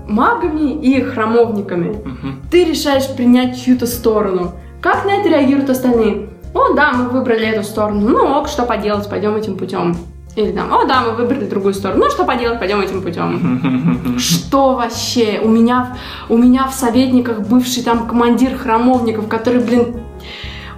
магами 0.06 0.72
и 0.72 1.00
храмовниками. 1.00 1.90
Мгм. 2.04 2.42
Ты 2.50 2.64
решаешь 2.64 3.08
принять 3.16 3.62
чью-то 3.62 3.86
сторону. 3.86 4.52
Как 4.80 5.04
на 5.04 5.10
это 5.10 5.28
реагируют 5.28 5.70
остальные? 5.70 6.28
О, 6.54 6.74
да, 6.74 6.92
мы 6.92 7.08
выбрали 7.08 7.46
эту 7.46 7.64
сторону. 7.64 8.08
Ну 8.08 8.26
ок, 8.38 8.48
что 8.48 8.64
поделать, 8.64 9.08
пойдем 9.08 9.34
этим 9.36 9.56
путем. 9.56 9.96
Или 10.34 10.52
там, 10.52 10.72
о, 10.72 10.84
да, 10.84 11.02
мы 11.02 11.12
выбрали 11.12 11.44
другую 11.44 11.74
сторону. 11.74 12.04
Ну, 12.04 12.10
что 12.10 12.24
поделать, 12.24 12.58
пойдем 12.58 12.80
этим 12.80 13.02
путем. 13.02 14.16
Что 14.18 14.74
вообще? 14.74 15.40
У 15.44 15.48
меня, 15.48 15.98
у 16.30 16.38
меня 16.38 16.66
в 16.68 16.72
советниках 16.72 17.40
бывший 17.40 17.82
там 17.82 18.06
командир 18.06 18.56
храмовников, 18.56 19.28
который, 19.28 19.60
блин, 19.60 20.00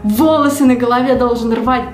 волосы 0.03 0.65
на 0.65 0.75
голове 0.75 1.15
должен 1.15 1.53
рвать 1.53 1.85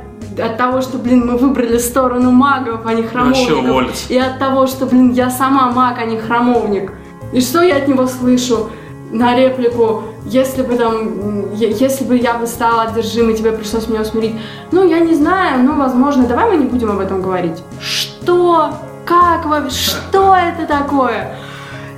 от 0.41 0.57
того, 0.57 0.81
что, 0.81 0.99
блин, 0.99 1.27
мы 1.27 1.37
выбрали 1.37 1.79
сторону 1.79 2.31
магов, 2.31 2.81
а 2.85 2.95
не 2.95 3.03
храмовников. 3.03 4.11
И 4.11 4.19
от 4.19 4.39
того, 4.39 4.67
что, 4.67 4.87
блин, 4.87 5.13
я 5.13 5.31
сама 5.31 5.71
маг, 5.71 5.99
а 5.99 6.05
не 6.05 6.19
храмовник. 6.19 6.93
И 7.33 7.41
что 7.41 7.63
я 7.63 7.77
от 7.77 7.89
него 7.89 8.07
слышу? 8.07 8.71
На 9.13 9.35
реплику, 9.35 10.05
если 10.25 10.63
бы 10.63 10.77
там, 10.77 11.53
если 11.55 12.05
бы 12.05 12.17
я 12.17 12.35
бы 12.35 12.47
стала 12.47 12.83
одержимой, 12.83 13.35
тебе 13.35 13.51
пришлось 13.51 13.89
меня 13.89 14.03
усмирить. 14.03 14.37
Ну, 14.71 14.89
я 14.89 15.01
не 15.01 15.15
знаю, 15.15 15.65
ну, 15.65 15.77
возможно, 15.77 16.29
давай 16.29 16.49
мы 16.49 16.57
не 16.57 16.67
будем 16.67 16.93
об 16.93 17.01
этом 17.01 17.21
говорить. 17.21 17.61
Что? 17.81 18.71
Как 19.05 19.47
вообще? 19.47 19.91
Что 19.91 20.37
это 20.37 20.65
такое? 20.67 21.37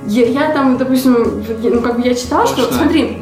Я, 0.07 0.25
я 0.25 0.51
там, 0.51 0.77
допустим, 0.77 1.43
ну, 1.61 1.81
как 1.81 1.99
бы 1.99 2.07
я 2.07 2.15
читала, 2.15 2.47
что, 2.47 2.63
Точно. 2.63 2.77
смотри, 2.77 3.19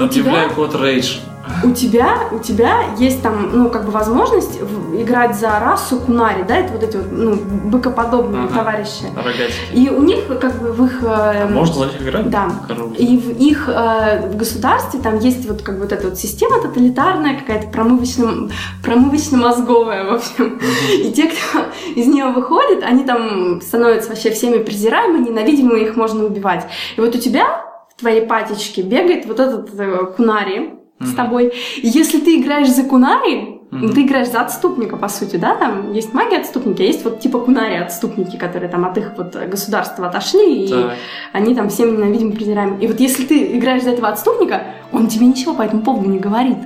у 0.00 0.08
тебя, 0.08 0.48
код 0.48 0.74
рейдж. 0.74 1.18
У 1.64 1.72
тебя, 1.72 2.14
у 2.32 2.38
тебя 2.38 2.82
есть 2.98 3.22
там, 3.22 3.50
ну, 3.52 3.70
как 3.70 3.84
бы 3.84 3.90
возможность 3.90 4.58
играть 4.94 5.36
за 5.36 5.58
расу 5.60 5.98
кунари, 6.00 6.44
да, 6.46 6.56
это 6.56 6.72
вот 6.72 6.82
эти 6.82 6.96
вот, 6.96 7.06
ну, 7.12 7.34
быкоподобные 7.70 8.44
Ага. 8.44 8.54
товарищи. 8.58 9.04
Рогатики. 9.16 9.72
И 9.74 9.88
у 9.90 10.02
них, 10.02 10.26
как 10.40 10.60
бы, 10.60 10.72
в 10.72 10.84
их... 10.84 11.02
э, 11.02 11.06
А 11.06 11.48
можно 11.48 11.74
за 11.74 11.92
них 11.92 12.02
играть? 12.02 12.30
Да. 12.30 12.50
Король. 12.66 12.94
И 12.98 13.16
в 13.18 13.30
их 13.40 13.68
э, 13.68 14.28
в 14.28 14.36
государстве 14.36 15.00
там 15.00 15.18
есть 15.18 15.48
вот 15.48 15.62
как 15.62 15.76
бы 15.76 15.82
вот 15.82 15.92
эта 15.92 16.08
вот 16.08 16.18
система 16.18 16.60
тоталитарная, 16.60 17.38
какая-то 17.38 17.68
промывочно- 17.68 18.50
промывочно-мозговая, 18.84 20.04
в 20.10 20.14
общем. 20.14 20.60
И 20.92 21.12
те, 21.12 21.28
кто 21.28 21.64
из 21.94 22.06
нее 22.06 22.26
выходит, 22.26 22.82
они 22.82 23.04
там 23.04 23.60
становятся 23.60 24.10
вообще 24.10 24.30
всеми 24.30 24.58
презираемы, 24.58 25.18
ненавидимы, 25.18 25.80
их 25.80 25.96
можно 25.96 26.24
убивать. 26.24 26.66
И 26.96 27.00
вот 27.00 27.14
у 27.14 27.18
тебя 27.18 27.64
в 27.94 28.00
твоей 28.00 28.26
патечке 28.26 28.82
бегает 28.82 29.26
вот 29.26 29.40
этот 29.40 29.70
э, 29.78 30.06
кунари 30.16 30.74
с 31.00 31.14
тобой. 31.14 31.52
И 31.82 31.86
если 31.88 32.18
ты 32.20 32.40
играешь 32.40 32.68
за 32.70 32.82
кунари, 32.82 33.60
Мгм. 33.70 33.92
ты 33.92 34.02
играешь 34.02 34.28
за 34.30 34.40
отступника, 34.40 34.96
по 34.96 35.08
сути, 35.08 35.36
да, 35.36 35.54
там 35.54 35.92
есть 35.92 36.14
маги-отступники, 36.14 36.80
а 36.82 36.84
есть 36.86 37.04
вот 37.04 37.20
типа 37.20 37.38
кунари-отступники, 37.38 38.36
которые 38.36 38.70
там 38.70 38.84
от 38.86 38.96
их 38.96 39.12
вот 39.16 39.36
государства 39.36 40.08
отошли, 40.08 40.64
и 40.64 40.68
Так. 40.68 40.92
они 41.32 41.54
там 41.54 41.68
всем 41.68 41.94
ненавидимы, 41.94 42.32
презираемы. 42.32 42.78
И 42.82 42.86
вот 42.86 42.98
если 42.98 43.24
ты 43.24 43.58
играешь 43.58 43.82
за 43.82 43.90
этого 43.90 44.08
отступника, 44.08 44.62
он 44.92 45.06
тебе 45.08 45.26
ничего 45.26 45.54
по 45.54 45.62
этому 45.62 45.82
поводу 45.82 46.08
не 46.08 46.18
говорит. 46.18 46.56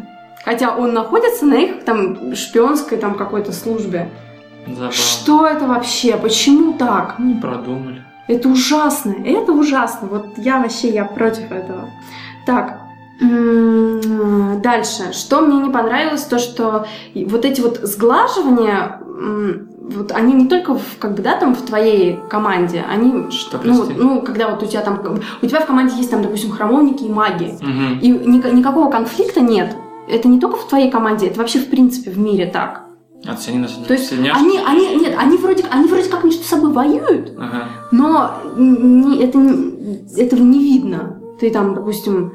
Хотя 0.44 0.76
он 0.76 0.92
находится 0.92 1.44
на 1.44 1.54
их 1.54 1.84
там 1.84 2.34
шпионской 2.34 2.98
там 2.98 3.14
какой-то 3.14 3.52
службе. 3.52 4.08
Забавно. 4.66 4.92
Что 4.92 5.46
это 5.46 5.66
вообще? 5.66 6.16
Почему 6.16 6.72
так? 6.74 7.18
Не 7.18 7.34
продумали. 7.34 8.02
Это 8.28 8.48
ужасно, 8.48 9.14
это 9.24 9.52
ужасно. 9.52 10.06
Вот 10.08 10.38
я 10.38 10.60
вообще, 10.60 10.88
я 10.90 11.04
против 11.04 11.50
этого. 11.50 11.90
Так, 12.46 12.81
дальше. 14.60 15.12
Что 15.12 15.40
мне 15.40 15.58
не 15.58 15.70
понравилось, 15.70 16.22
то 16.24 16.38
что 16.38 16.86
вот 17.14 17.44
эти 17.44 17.60
вот 17.60 17.80
сглаживания, 17.82 19.00
вот 19.94 20.12
они 20.12 20.32
не 20.34 20.48
только 20.48 20.74
в, 20.74 20.98
как 20.98 21.14
бы, 21.14 21.22
да, 21.22 21.36
там 21.36 21.54
в 21.54 21.62
твоей 21.62 22.18
команде, 22.30 22.84
они, 22.88 23.30
Что, 23.30 23.60
ну, 23.62 23.74
вот, 23.74 23.92
ну, 23.96 24.22
когда 24.22 24.48
вот 24.48 24.62
у 24.62 24.66
тебя 24.66 24.80
там, 24.80 25.00
у 25.42 25.46
тебя 25.46 25.60
в 25.60 25.66
команде 25.66 25.96
есть 25.96 26.10
там, 26.10 26.22
допустим, 26.22 26.50
храмовники 26.50 27.04
и 27.04 27.10
маги, 27.10 27.58
Мгм. 27.60 27.98
и 28.00 28.10
ника- 28.10 28.52
никакого 28.52 28.90
конфликта 28.90 29.40
нет. 29.40 29.76
Это 30.08 30.28
не 30.28 30.40
только 30.40 30.56
в 30.56 30.66
твоей 30.68 30.90
команде, 30.90 31.26
это 31.26 31.38
вообще 31.38 31.58
в 31.60 31.68
принципе 31.70 32.10
в 32.10 32.18
мире 32.18 32.46
так. 32.46 32.82
А 33.26 33.36
они 33.48 33.58
на 33.58 33.68
То 33.68 33.92
есть 33.94 34.08
сильняшки? 34.08 34.40
они, 34.40 34.58
они, 34.66 34.96
нет, 34.96 35.14
они 35.16 35.36
вроде, 35.36 35.64
они 35.70 35.86
вроде 35.86 36.08
как 36.08 36.24
между 36.24 36.42
собой 36.42 36.72
воюют, 36.72 37.32
Ага. 37.38 37.68
но 37.92 38.32
не- 38.56 39.22
это, 39.22 39.38
этого 40.20 40.40
не 40.42 40.58
видно. 40.58 41.18
Ты 41.38 41.50
там, 41.50 41.74
допустим, 41.74 42.32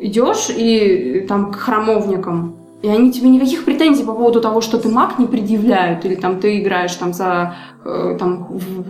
идешь 0.00 0.48
и 0.50 1.24
там 1.28 1.52
к 1.52 1.56
храмовникам, 1.56 2.56
и 2.82 2.88
они 2.88 3.12
тебе 3.12 3.28
никаких 3.28 3.64
претензий 3.64 4.04
по 4.04 4.12
поводу 4.12 4.40
того, 4.40 4.60
что 4.60 4.78
ты 4.78 4.88
маг, 4.88 5.18
не 5.18 5.26
предъявляют, 5.26 6.04
или 6.04 6.14
там 6.14 6.40
ты 6.40 6.60
играешь 6.60 6.94
там 6.94 7.12
за 7.12 7.54
э, 7.84 8.16
там, 8.18 8.48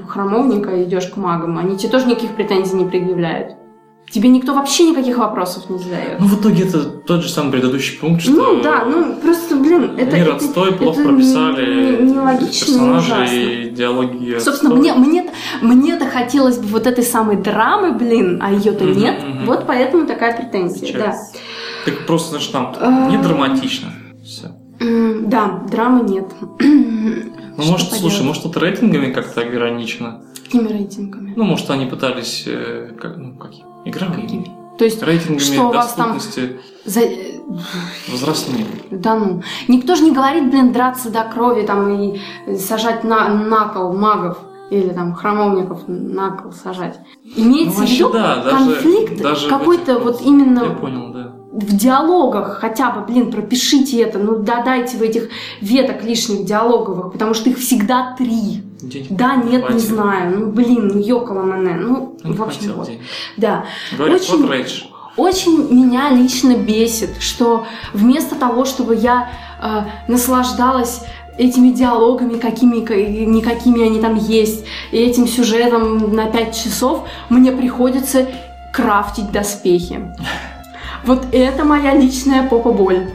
храмовника 0.08 0.70
и 0.76 0.84
идешь 0.84 1.08
к 1.08 1.16
магам, 1.16 1.58
они 1.58 1.76
тебе 1.76 1.90
тоже 1.90 2.06
никаких 2.06 2.36
претензий 2.36 2.76
не 2.76 2.84
предъявляют. 2.84 3.59
Тебе 4.12 4.28
никто 4.28 4.54
вообще 4.54 4.88
никаких 4.90 5.18
вопросов 5.18 5.70
не 5.70 5.78
задает. 5.78 6.18
Ну, 6.18 6.26
в 6.26 6.40
итоге 6.40 6.64
это 6.64 6.80
тот 6.84 7.22
же 7.22 7.28
самый 7.28 7.52
предыдущий 7.52 7.96
пункт, 7.98 8.22
что... 8.22 8.32
Ну 8.32 8.60
да, 8.60 8.84
ну 8.84 9.14
просто, 9.22 9.54
блин, 9.54 9.92
это... 9.96 10.16
Мир 10.16 10.26
это- 10.28 10.36
отстой, 10.36 10.72
плохо 10.72 11.00
это 11.00 11.08
прописали 11.08 12.02
не- 12.02 12.10
нелогично 12.12 12.74
и 12.74 12.98
ужасно. 12.98 13.24
и 13.34 13.70
диалоги 13.70 14.38
Собственно, 14.40 14.74
отстой. 14.74 14.92
мне, 14.94 14.94
мне, 14.94 15.30
мне-то 15.62 16.06
хотелось 16.06 16.58
бы 16.58 16.66
вот 16.66 16.88
этой 16.88 17.04
самой 17.04 17.36
драмы, 17.36 17.92
блин, 17.92 18.40
а 18.42 18.50
ее-то 18.52 18.82
Мгм, 18.84 18.98
нет. 18.98 19.22
мгм. 19.22 19.46
Вот 19.46 19.64
поэтому 19.66 20.06
такая 20.06 20.36
претензия, 20.36 20.92
да. 20.92 20.98
Получается. 20.98 21.32
Так 21.84 22.06
просто, 22.06 22.30
знаешь, 22.30 22.46
там 22.48 22.74
А. 22.80 23.10
не 23.10 23.16
драматично. 23.18 23.92
Все. 24.24 24.50
Да, 25.26 25.62
драмы 25.70 26.08
нет. 26.08 26.26
Ну, 27.56 27.66
может, 27.72 27.92
слушай, 27.92 28.22
может, 28.24 28.44
тут 28.44 28.56
рейтингами 28.56 29.12
как-то 29.12 29.42
ограничено. 29.42 30.22
Какими 30.50 30.68
рейтингами? 30.68 31.32
Ну, 31.36 31.44
может, 31.44 31.70
они 31.70 31.86
пытались... 31.86 32.44
э, 32.46 32.92
как, 33.00 33.16
ну, 33.16 33.34
какие? 33.36 33.64
Игровыми. 33.84 34.22
Какими? 34.22 34.50
То 34.78 34.84
есть, 34.84 35.02
Рейтингами 35.02 35.38
Что 35.38 35.68
у 35.68 35.72
вас 35.72 35.92
там? 35.92 36.18
за... 36.86 37.00
возрастными. 38.10 38.64
да 38.90 39.14
ну. 39.14 39.42
Никто 39.68 39.94
же 39.94 40.04
не 40.04 40.10
говорит, 40.12 40.50
блин, 40.50 40.72
драться 40.72 41.10
до 41.10 41.22
крови 41.24 41.62
там 41.66 41.88
и 41.90 42.18
сажать 42.56 43.04
на, 43.04 43.28
на 43.28 43.68
кол 43.68 43.92
магов. 43.92 44.38
Или 44.70 44.90
там 44.90 45.14
храмовников 45.14 45.82
на 45.88 46.30
кол 46.30 46.52
сажать. 46.52 46.98
Имеется 47.36 47.80
Ну, 47.80 47.86
в 47.86 47.90
виду 47.90 48.12
да, 48.12 48.36
даже- 48.36 48.56
конфликт 48.56 49.20
даже 49.20 49.46
в 49.46 49.50
какой-то 49.50 49.98
вот 49.98 50.04
вот- 50.20 50.22
именно 50.22 50.60
Я 50.64 50.70
понял, 50.70 51.12
да. 51.12 51.32
в 51.52 51.76
диалогах 51.76 52.58
хотя 52.60 52.90
бы, 52.92 53.00
блин, 53.04 53.30
пропишите 53.32 54.00
это, 54.00 54.18
ну 54.20 54.38
додайте 54.38 54.96
в 54.96 55.02
этих 55.02 55.28
веток 55.60 56.04
лишних 56.04 56.44
диалоговых, 56.44 57.12
потому 57.12 57.34
что 57.34 57.50
их 57.50 57.58
всегда 57.58 58.14
три. 58.16 58.62
Денег 58.82 59.08
Да, 59.10 59.36
не 59.36 59.52
нет, 59.52 59.70
не 59.70 59.78
знаю, 59.78 60.38
ну 60.38 60.46
блин, 60.50 60.88
ну 60.88 60.98
ёкало 60.98 61.42
мене, 61.42 61.74
ну, 61.74 62.16
Не 62.24 62.32
в 62.32 62.42
общем, 62.42 62.72
вот. 62.74 62.86
денег. 62.86 63.00
Да. 63.36 63.64
Говорят, 63.96 64.20
Очень- 64.20 64.46
вот. 64.46 64.90
Очень 65.16 65.74
меня 65.74 66.10
лично 66.10 66.56
бесит, 66.56 67.20
что 67.20 67.66
вместо 67.92 68.36
того, 68.36 68.64
чтобы 68.64 68.94
я 68.94 69.28
э, 69.60 69.82
наслаждалась 70.08 71.02
этими 71.36 71.70
диалогами, 71.70 72.38
какими 72.38 72.76
никакими 72.76 73.84
они 73.84 74.00
там 74.00 74.14
есть, 74.16 74.64
и 74.92 74.98
этим 74.98 75.26
сюжетом 75.26 76.14
на 76.14 76.26
5 76.26 76.54
часов, 76.54 77.06
мне 77.28 77.50
приходится 77.52 78.26
крафтить 78.72 79.30
доспехи. 79.32 80.00
Вот 81.02 81.28
это 81.32 81.64
моя 81.64 81.94
личная 81.94 82.46
попа-боль. 82.46 83.08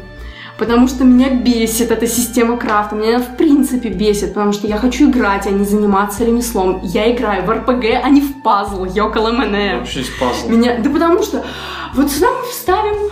Потому 0.58 0.88
что 0.88 1.03
меня 1.03 1.32
бесит 1.32 1.91
эта 1.91 2.08
система 2.08 2.56
крафта. 2.58 2.95
Меня 2.95 3.16
она 3.18 3.26
в 3.26 3.36
принципе 3.36 3.89
бесит, 3.89 4.34
потому 4.34 4.53
что 4.53 4.68
я 4.68 4.78
хочу 4.78 5.10
играть, 5.10 5.45
а 5.47 5.51
не 5.51 5.66
заниматься 5.66 6.24
ремеслом. 6.24 6.80
Я 6.84 7.14
играю 7.14 7.43
в 7.45 7.49
РПГ, 7.49 7.86
а 8.03 8.10
не 8.10 8.22
в 8.22 8.41
пазл. 8.41 8.86
Йокала 8.86 9.32
мене. 9.32 9.78
Вообще 9.80 9.99
есть 9.99 10.18
пазл. 10.18 10.47
Меня... 10.49 10.80
Да 10.80 10.89
потому 10.89 11.22
что 11.24 11.43
вот 11.93 12.10
сюда 12.10 12.28
мы 12.32 12.47
вставим 12.49 13.10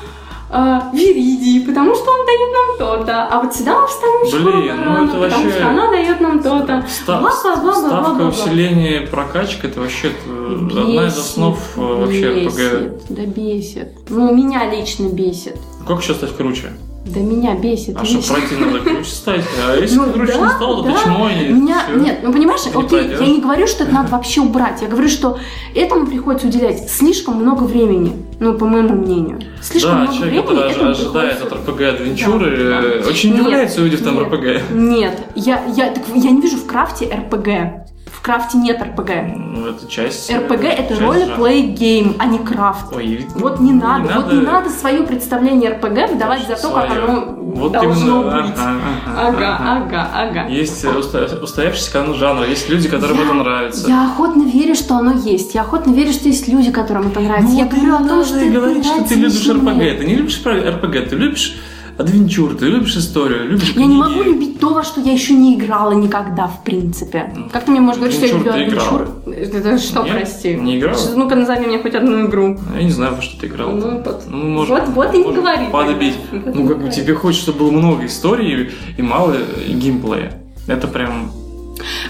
э, 0.52 0.80
Виридий, 0.94 1.66
потому 1.66 1.94
что 1.96 2.12
он 2.12 2.26
дает 2.26 2.52
нам 2.54 2.78
то-то. 2.78 3.24
А 3.30 3.42
вот 3.42 3.54
сюда 3.54 3.78
мы 3.82 3.88
вставим 3.88 4.46
Блин, 4.46 4.76
ну 4.86 5.04
это 5.04 5.14
потому 5.14 5.44
вообще- 5.44 5.60
что 5.60 5.70
она 5.70 5.92
дает 5.92 6.22
нам 6.22 6.40
то-то. 6.42 6.86
Ста- 6.88 7.32
ставка 7.32 8.22
усиления 8.22 9.06
прокачка 9.08 9.68
это 9.68 9.82
вообще 9.82 10.12
э, 10.26 10.56
одна 10.56 11.08
из 11.08 11.14
Бесит, 11.16 11.20
основ 11.20 11.60
э, 11.76 11.82
вообще 11.82 12.30
РПГ. 12.30 12.56
бесит, 12.56 13.02
Да 13.10 13.26
бесит. 13.26 13.90
Ну, 14.10 14.34
меня 14.34 14.70
лично 14.74 15.10
бесит. 15.10 15.58
Как 15.86 16.02
еще 16.02 16.14
стать 16.14 16.34
круче? 16.38 16.72
Да 17.06 17.20
меня 17.20 17.54
бесит. 17.56 17.98
А 18.00 18.06
что, 18.06 18.22
пройти 18.34 18.56
надо 18.56 18.80
ключ 18.80 19.08
ставить? 19.08 19.44
А 19.68 19.76
если 19.76 19.98
Ну 19.98 20.14
ключ 20.14 20.30
да, 20.30 20.38
не 20.38 20.50
стал, 20.52 20.78
то 20.78 20.84
да. 20.84 20.94
ты 20.94 21.04
чмо 21.04 21.30
и 21.30 21.50
Меня, 21.52 21.84
всё. 21.86 22.00
нет, 22.00 22.20
ну 22.24 22.32
понимаешь, 22.32 22.66
Не 22.66 22.72
пройдёшь. 22.72 23.20
я 23.20 23.28
не 23.28 23.42
говорю, 23.42 23.68
что 23.68 23.84
это 23.84 23.94
надо 23.94 24.10
вообще 24.12 24.40
убрать. 24.40 24.82
Я 24.82 24.88
говорю, 24.88 25.10
что 25.10 25.38
этому 25.76 26.08
приходится 26.08 26.48
уделять 26.48 26.90
слишком 26.90 27.36
много 27.36 27.64
времени, 27.64 28.14
ну, 28.40 28.54
по 28.58 28.66
моему 28.66 28.96
мнению. 28.96 29.42
Слишком 29.62 29.92
Да, 29.92 29.98
много 30.04 30.14
человек, 30.16 30.46
времени 30.46 30.62
который 30.70 30.92
ожидает 30.92 31.40
приходится- 31.40 31.46
от 31.46 31.70
РПГ 31.70 31.82
adventure 31.82 32.44
ы, 32.44 32.58
Да, 32.70 32.80
э, 32.82 33.02
да. 33.04 33.10
очень 33.10 33.32
Нет, 33.34 33.42
удивляется, 33.42 33.82
увидев 33.82 34.02
там 34.02 34.16
нет. 34.16 34.24
РПГ. 34.24 34.72
Нет, 34.74 35.20
я, 35.36 35.62
я, 35.76 35.92
так 35.92 36.04
я 36.16 36.32
не 36.32 36.40
вижу 36.42 36.56
в 36.58 36.66
крафте 36.66 37.06
РПГ. 37.14 37.84
Крафте 38.24 38.58
нет 38.58 38.82
РПГ. 38.82 39.10
Ну, 39.36 39.68
это 39.68 39.86
часть... 39.86 40.30
э, 40.32 40.38
РПГ 40.38 40.64
это 40.64 40.96
часть 40.96 41.02
roleplay 41.02 41.64
game, 41.64 42.16
а 42.20 42.26
не 42.26 42.40
крафт. 42.40 42.86
Ой, 42.96 43.28
Вот 43.36 43.60
не 43.60 43.74
надо, 43.74 44.14
вот 44.16 44.32
не 44.32 44.40
надо 44.40 44.70
свое 44.70 45.04
представление 45.04 45.72
РПГ 45.72 46.10
выдавать 46.14 46.48
за 46.48 46.56
то, 46.56 46.70
как 46.70 46.88
своё. 46.88 47.04
оно 47.04 47.26
Вот 47.38 47.74
должно 47.74 48.22
именно, 48.22 48.42
быть. 48.44 48.54
ага, 48.58 49.28
Ага, 49.28 49.60
ага, 49.60 50.10
ага. 50.16 50.48
Есть 50.48 50.86
э, 50.86 50.90
устоя- 50.98 51.38
устоявшийся 51.44 51.92
канон 51.92 52.16
жанра, 52.16 52.48
есть 52.48 52.70
люди, 52.70 52.88
которым 52.88 53.18
Я- 53.18 53.24
это 53.26 53.34
нравится. 53.34 53.88
Я 53.90 54.06
охотно 54.06 54.44
верю, 54.44 54.76
что 54.76 54.96
оно 54.96 55.12
есть. 55.20 55.54
Я 55.54 55.62
охотно 55.64 55.92
верю, 55.92 56.14
что 56.14 56.30
есть 56.30 56.48
люди, 56.48 56.72
которым 56.72 57.08
это 57.08 57.20
нравится. 57.20 57.52
Ну, 57.52 57.60
я 57.60 57.66
говорю 57.66 57.96
о 57.96 58.00
не 58.04 58.08
том, 58.08 58.18
надо 58.20 58.26
что 58.30 58.38
это 58.38 58.50
говорить, 58.52 58.86
что 58.86 59.04
ты 59.04 59.16
любишь 59.16 59.50
РПГ. 59.50 60.00
Ты 60.00 60.06
не 60.06 60.16
любишь 60.16 60.42
РПГ, 60.46 61.10
ты 61.10 61.16
любишь 61.18 61.58
адвенчур, 61.98 62.56
ты 62.56 62.66
любишь 62.68 62.96
историю, 62.98 63.50
любишь 63.50 63.74
Я 63.76 63.86
не 63.86 63.98
могу 63.98 64.24
любить 64.24 64.60
то, 64.60 64.74
во 64.74 64.84
что 64.84 65.02
я 65.02 65.12
еще 65.12 65.34
не 65.34 65.56
играла 65.56 65.92
никогда, 65.92 66.48
в 66.48 66.64
принципе. 66.64 67.34
Как 67.52 67.66
ты 67.66 67.72
мне 67.72 67.82
можешь 67.82 68.00
говорить, 68.00 68.18
что 68.18 68.26
я 68.26 68.34
люблю 68.34 68.52
Адвенчур? 68.52 69.08
Это 69.28 69.78
что, 69.78 70.04
Нет? 70.04 70.16
прости? 70.16 70.56
Не 70.56 70.80
играла? 70.80 70.98
Ну-ка, 71.16 71.36
назови 71.36 71.68
мне 71.68 71.80
хоть 71.80 71.96
одну 71.96 72.26
игру. 72.28 72.58
Я 72.76 72.84
не 72.84 72.92
знаю, 72.92 73.16
во 73.16 73.22
что 73.22 73.40
ты 73.40 73.48
играл. 73.48 73.72
Ну, 73.72 74.02
вот. 74.04 74.24
Ну, 74.28 74.38
может, 74.38 74.70
Вот- 74.70 74.90
вот 74.90 75.14
и 75.14 75.18
не 75.24 75.34
говори 75.34 75.66
и 75.66 76.14
Ну, 76.54 76.68
как 76.68 76.82
бы 76.82 76.90
тебе 76.90 77.14
хочется, 77.14 77.52
чтобы 77.52 77.60
было 77.60 77.72
много 77.72 78.06
истории 78.06 78.72
и 78.98 79.02
мало 79.02 79.34
э, 79.34 79.72
геймплея. 79.72 80.34
Это 80.68 80.88
прям... 80.88 81.32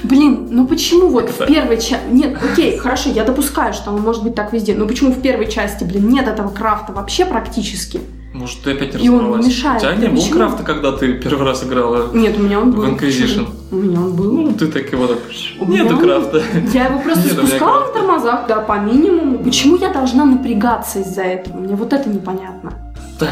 Блин, 0.03 0.47
ну 0.51 0.67
почему 0.67 1.07
вот 1.07 1.25
это? 1.25 1.45
в 1.45 1.47
первой 1.47 1.77
части... 1.77 2.05
Нет, 2.11 2.37
окей, 2.43 2.77
хорошо, 2.77 3.09
я 3.09 3.23
допускаю, 3.23 3.73
что 3.73 3.91
оно 3.91 3.99
может 3.99 4.23
быть 4.23 4.35
так 4.35 4.53
везде, 4.53 4.75
но 4.75 4.85
почему 4.85 5.11
в 5.11 5.21
первой 5.21 5.49
части, 5.49 5.83
блин, 5.83 6.09
нет 6.09 6.27
этого 6.27 6.49
крафта 6.49 6.93
вообще 6.93 7.25
практически? 7.25 8.01
Может, 8.43 8.61
ты 8.61 8.71
опять 8.71 8.93
не 8.95 9.05
И 9.05 9.09
он 9.09 9.19
разобралась. 9.19 9.45
мешает. 9.47 9.77
У 9.81 9.85
тебя 9.85 9.95
не 10.09 10.17
Почему? 10.19 10.35
крафта, 10.37 10.63
когда 10.63 10.91
ты 10.91 11.13
первый 11.13 11.45
раз 11.45 11.63
играла 11.63 12.09
Нет, 12.13 12.37
у 12.37 12.41
меня 12.41 12.59
он 12.59 12.71
был. 12.71 12.81
в 12.83 12.85
Inquisition? 12.93 13.47
У 13.71 13.75
меня 13.77 13.99
он 14.01 14.13
был. 14.17 14.33
Ну, 14.33 14.51
ты 14.51 14.67
так 14.67 14.91
его 14.91 15.07
так... 15.07 15.19
У 15.61 15.65
Нету 15.65 15.93
меня- 15.95 16.03
крафта. 16.03 16.43
Я 16.73 16.87
его 16.87 16.99
просто 16.99 17.23
Нет, 17.23 17.33
у 17.37 17.37
меня 17.37 17.47
спускала 17.47 17.77
крафта. 17.77 17.87
на 17.87 17.93
тормозах, 18.07 18.47
да, 18.49 18.55
по 18.59 18.79
минимуму. 18.79 19.37
Почему 19.45 19.77
я 19.77 19.93
должна 19.93 20.25
напрягаться 20.25 20.99
из-за 20.99 21.21
этого? 21.21 21.55
Мне 21.57 21.73
вот 21.77 21.93
это 21.93 22.09
непонятно. 22.09 22.73
Так, 23.17 23.31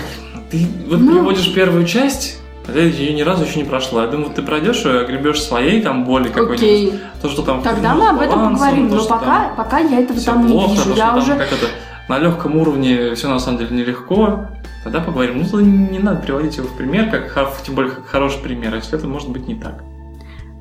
ты 0.50 0.66
вот 0.88 1.00
Ну. 1.02 1.12
переводишь 1.12 1.54
первую 1.54 1.86
часть, 1.86 2.40
хотя 2.66 2.80
ее 2.80 3.14
ни 3.14 3.22
разу 3.22 3.44
еще 3.44 3.60
не 3.60 3.66
прошла. 3.66 4.04
Я 4.04 4.08
думаю, 4.08 4.28
вот 4.30 4.36
ты 4.36 4.42
пройдешь 4.44 4.86
ее, 4.86 5.02
огребешь 5.02 5.42
своей 5.44 5.82
там 5.82 6.06
боли 6.06 6.30
какой-нибудь. 6.30 6.58
Окей. 6.58 6.94
То, 7.22 7.28
что 7.28 7.42
там 7.42 7.62
Тогда 7.64 7.96
мы 7.96 8.08
об 8.08 8.22
этом 8.22 8.40
балансом, 8.40 8.54
поговорим. 8.60 8.90
то, 8.90 8.96
Но 8.96 9.02
что 9.02 9.10
пока, 9.16 9.52
пока 9.58 9.80
я 9.80 10.00
этого 10.00 10.18
всё 10.18 10.32
там 10.32 10.46
не 10.48 10.54
плохо, 10.54 10.72
вижу. 10.72 10.84
то, 10.84 10.90
что 10.92 10.98
Я 10.98 11.08
там 11.10 11.18
уже. 11.18 11.32
как 11.34 11.48
это, 11.52 11.66
на 12.08 12.18
легком 12.20 12.56
уровне 12.56 13.14
все 13.16 13.28
на 13.28 13.40
самом 13.40 13.58
деле 13.60 13.76
нелегко. 13.76 14.46
Тогда 14.84 15.00
поговорим. 15.00 15.46
Ну, 15.52 15.60
не 15.60 16.00
надо 16.00 16.22
приводить 16.22 16.58
его 16.58 16.68
в 16.68 16.76
пример, 16.76 17.10
как, 17.12 17.62
тем 17.64 17.76
более 17.76 17.92
как 17.92 18.08
хороший 18.08 18.42
пример, 18.42 18.76
если 18.76 18.98
это 18.98 19.08
может 19.08 19.30
быть 19.30 19.48
не 19.48 19.56
так. 19.56 19.84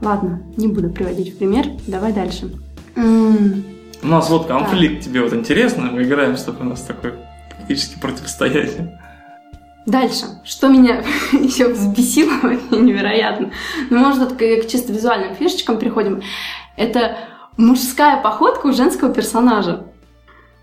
Ладно, 0.02 0.42
не 0.56 0.68
буду 0.68 0.90
приводить 0.90 1.34
в 1.34 1.38
пример. 1.38 1.66
Давай 1.86 2.12
дальше. 2.12 2.52
У 2.96 4.06
нас 4.06 4.30
вот 4.30 4.46
конфликт, 4.46 5.04
тебе 5.04 5.22
вот 5.22 5.32
интересно, 5.34 5.90
мы 5.92 6.02
играем 6.02 6.36
с 6.36 6.44
тобой, 6.44 6.66
у 6.66 6.70
нас 6.70 6.80
такое 6.82 7.14
практически 7.50 7.98
противостояние. 8.00 8.98
Дальше. 9.86 10.26
Что 10.44 10.68
меня 10.68 11.02
еще 11.32 11.68
взбесило 11.68 12.30
невероятно. 12.70 13.50
Ну, 13.90 13.98
может, 13.98 14.32
это 14.32 14.34
к 14.34 14.68
чисто 14.68 14.92
визуальным 14.92 15.34
фишечкам 15.34 15.78
приходим. 15.78 16.22
Это 16.76 17.16
мужская 17.56 18.22
походка 18.22 18.66
у 18.66 18.72
женского 18.72 19.12
персонажа. 19.12 19.86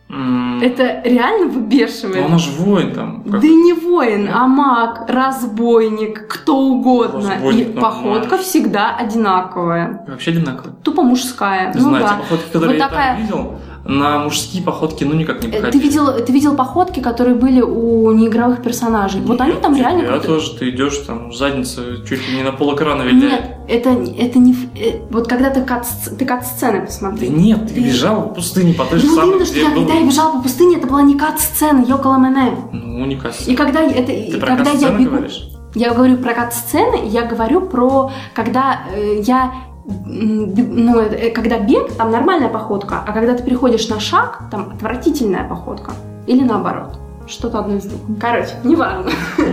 Это 0.10 1.01
реально 1.03 1.47
выбешивает. 1.47 2.18
Ну, 2.22 2.26
она 2.28 2.38
же 2.38 2.51
воин 2.51 2.93
там. 2.93 3.24
как- 3.24 3.41
Да 3.41 3.47
не 3.47 3.74
воин, 3.74 4.30
а 4.34 4.47
маг, 4.47 5.03
разбойник, 5.10 6.28
кто 6.28 6.58
угодно. 6.58 7.30
Разбойник 7.30 7.70
И 7.70 7.72
походка 7.74 8.38
всегда 8.38 8.95
одинаковая. 8.95 10.05
Вообще 10.08 10.32
одинаково. 10.32 10.74
Тупо 10.84 11.03
мужская. 11.03 11.74
Не 11.74 11.82
ну 11.82 11.89
знаю, 11.89 12.03
да. 12.05 12.10
те 12.12 12.16
походки, 12.22 12.45
которые 12.53 12.70
Вот 12.70 12.78
я 12.78 12.88
такая- 12.88 13.14
там 13.16 13.22
видел, 13.22 13.55
на 13.88 14.19
мужские 14.19 14.61
походки 14.63 15.03
ну 15.05 15.13
никак 15.13 15.41
не 15.41 15.47
Э, 15.47 15.51
Ты 15.51 15.57
походили. 15.59 15.81
видел, 15.83 16.13
ты 16.25 16.31
видел 16.33 16.55
походки, 16.55 16.99
которые 16.99 17.35
были 17.35 17.61
у 17.61 18.11
неигровых 18.11 18.61
персонажей? 18.61 19.21
Вот 19.21 19.39
они 19.41 19.53
там 19.53 19.75
реально... 19.75 20.01
Я 20.03 20.07
крутые. 20.19 20.27
тоже, 20.35 20.57
ты 20.57 20.69
идешь 20.69 20.97
там, 21.07 21.33
задница 21.33 21.81
чуть 22.07 22.27
ли 22.29 22.35
не 22.38 22.43
на 22.43 22.51
пол 22.51 22.75
экрана 22.75 23.03
виляет. 23.03 23.21
Нет, 23.41 23.57
это, 23.69 23.89
это 23.91 24.39
не... 24.39 24.53
э, 24.75 24.99
Вот 25.09 25.27
когда 25.27 25.49
ты 25.49 25.61
кат, 25.63 25.88
ты 26.19 26.25
кат-сцены 26.25 26.79
Да 26.81 26.85
посмотри. 26.85 27.29
нет, 27.29 27.67
ты 27.67 27.73
Ты- 27.75 27.79
бежал 27.81 28.29
в 28.29 28.33
пустыне 28.33 28.73
по 28.73 28.83
той 28.85 28.99
же 28.99 29.07
Ну 29.07 29.15
самой, 29.15 29.29
именно, 29.31 29.45
что 29.45 29.53
где 29.53 29.63
я, 29.63 29.69
был. 29.69 29.75
когда 29.85 29.93
я 29.93 30.05
бежала 30.05 30.31
по 30.38 30.41
пустыне, 30.43 30.77
это 30.77 30.88
была 30.88 31.01
не 31.03 31.17
кат-сцена, 31.17 31.85
Йокола 31.88 32.17
Мене. 32.17 32.57
Ну, 32.73 33.05
не 33.05 33.15
касса. 33.15 33.49
И 33.49 33.55
когда, 33.55 33.81
это, 33.83 34.07
Ты 34.07 34.38
когда 34.39 34.71
я 34.71 34.89
бегу... 34.91 35.11
говоришь? 35.11 35.47
Я 35.75 35.93
говорю 35.93 36.17
про 36.17 36.33
кат-сцены, 36.33 37.07
я 37.07 37.23
говорю 37.25 37.61
про, 37.61 38.11
когда 38.33 38.81
э, 38.95 39.21
я, 39.21 39.53
ну, 39.88 40.99
это, 40.99 41.15
э, 41.15 41.31
когда 41.31 41.59
бег, 41.59 41.93
там 41.93 42.11
нормальная 42.11 42.49
походка, 42.49 43.03
а 43.05 43.13
когда 43.13 43.33
ты 43.35 43.43
переходишь 43.43 43.88
на 43.89 43.99
шаг, 43.99 44.41
там 44.51 44.71
отвратительная 44.75 45.47
походка. 45.47 45.91
Или 46.27 46.43
наоборот. 46.43 46.99
Что-то 47.25 47.59
одно 47.59 47.75
из 47.75 47.83
двух. 47.85 48.19
Короче, 48.19 48.51
неважно. 48.63 49.11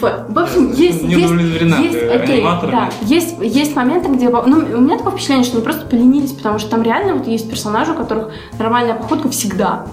Вот. 0.00 0.26
В 0.28 0.38
общем, 0.38 0.72
есть... 0.72 1.02
Не 1.02 1.14
есть- 1.14 1.32
есть, 1.78 1.98
окей, 2.22 2.42
да, 2.70 2.88
есть, 3.02 3.36
есть 3.40 3.76
моменты, 3.76 4.08
где... 4.08 4.30
Ну, 4.30 4.56
у 4.78 4.80
меня 4.80 4.96
такое 4.96 5.12
впечатление, 5.12 5.44
что 5.44 5.58
мы 5.58 5.62
просто 5.62 5.84
поленились, 5.86 6.32
потому 6.32 6.58
что 6.58 6.70
там 6.70 6.82
реально 6.82 7.14
вот 7.14 7.26
есть 7.26 7.50
персонажи, 7.50 7.92
у 7.92 7.96
которых 7.96 8.30
нормальная 8.58 8.94
походка 8.94 9.28
всегда. 9.28 9.86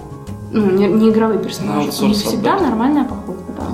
Ну, 0.52 0.70
не, 0.70 0.86
не 0.86 1.10
игровые 1.10 1.40
персонажи. 1.40 1.90
У 2.00 2.06
них 2.06 2.16
всегда 2.16 2.58
нормальная 2.58 3.04
походка, 3.04 3.52
да. 3.56 3.64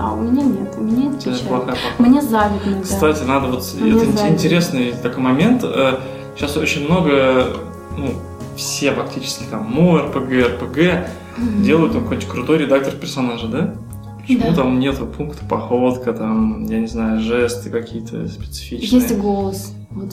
А 0.00 0.12
у 0.12 0.20
меня 0.22 0.42
нет, 0.44 0.74
у 0.78 0.82
меня 0.82 1.08
Это 1.10 1.18
печально. 1.18 1.48
плохая. 1.48 1.76
Мне 1.98 2.22
завидно, 2.22 2.76
да. 2.76 2.82
Кстати, 2.82 3.22
надо 3.24 3.48
вот... 3.48 3.64
Мне 3.80 3.90
это 3.90 4.04
завидно. 4.04 4.28
интересный 4.34 4.92
такой 5.02 5.22
момент. 5.22 5.62
Э, 5.64 5.94
Сейчас 6.36 6.56
очень 6.56 6.84
много, 6.84 7.48
ну, 7.96 8.12
все 8.56 8.92
практически 8.92 9.42
там, 9.50 9.64
МО, 9.64 10.02
РПГ, 10.02 10.60
РПГ 10.62 11.08
Мгм. 11.36 11.62
делают 11.64 11.92
там 11.94 12.06
хоть 12.06 12.26
крутой 12.28 12.58
редактор 12.58 12.94
персонажа, 12.94 13.48
да? 13.48 13.74
Почему 14.20 14.50
Да. 14.50 14.54
там 14.54 14.78
нету 14.78 15.04
пункта 15.06 15.44
походка, 15.44 16.12
там, 16.12 16.64
я 16.66 16.78
не 16.78 16.86
знаю, 16.86 17.20
жесты 17.20 17.70
какие-то 17.70 18.28
специфичные? 18.28 19.00
Есть 19.00 19.16
голос. 19.18 19.72
Вот 19.90 20.10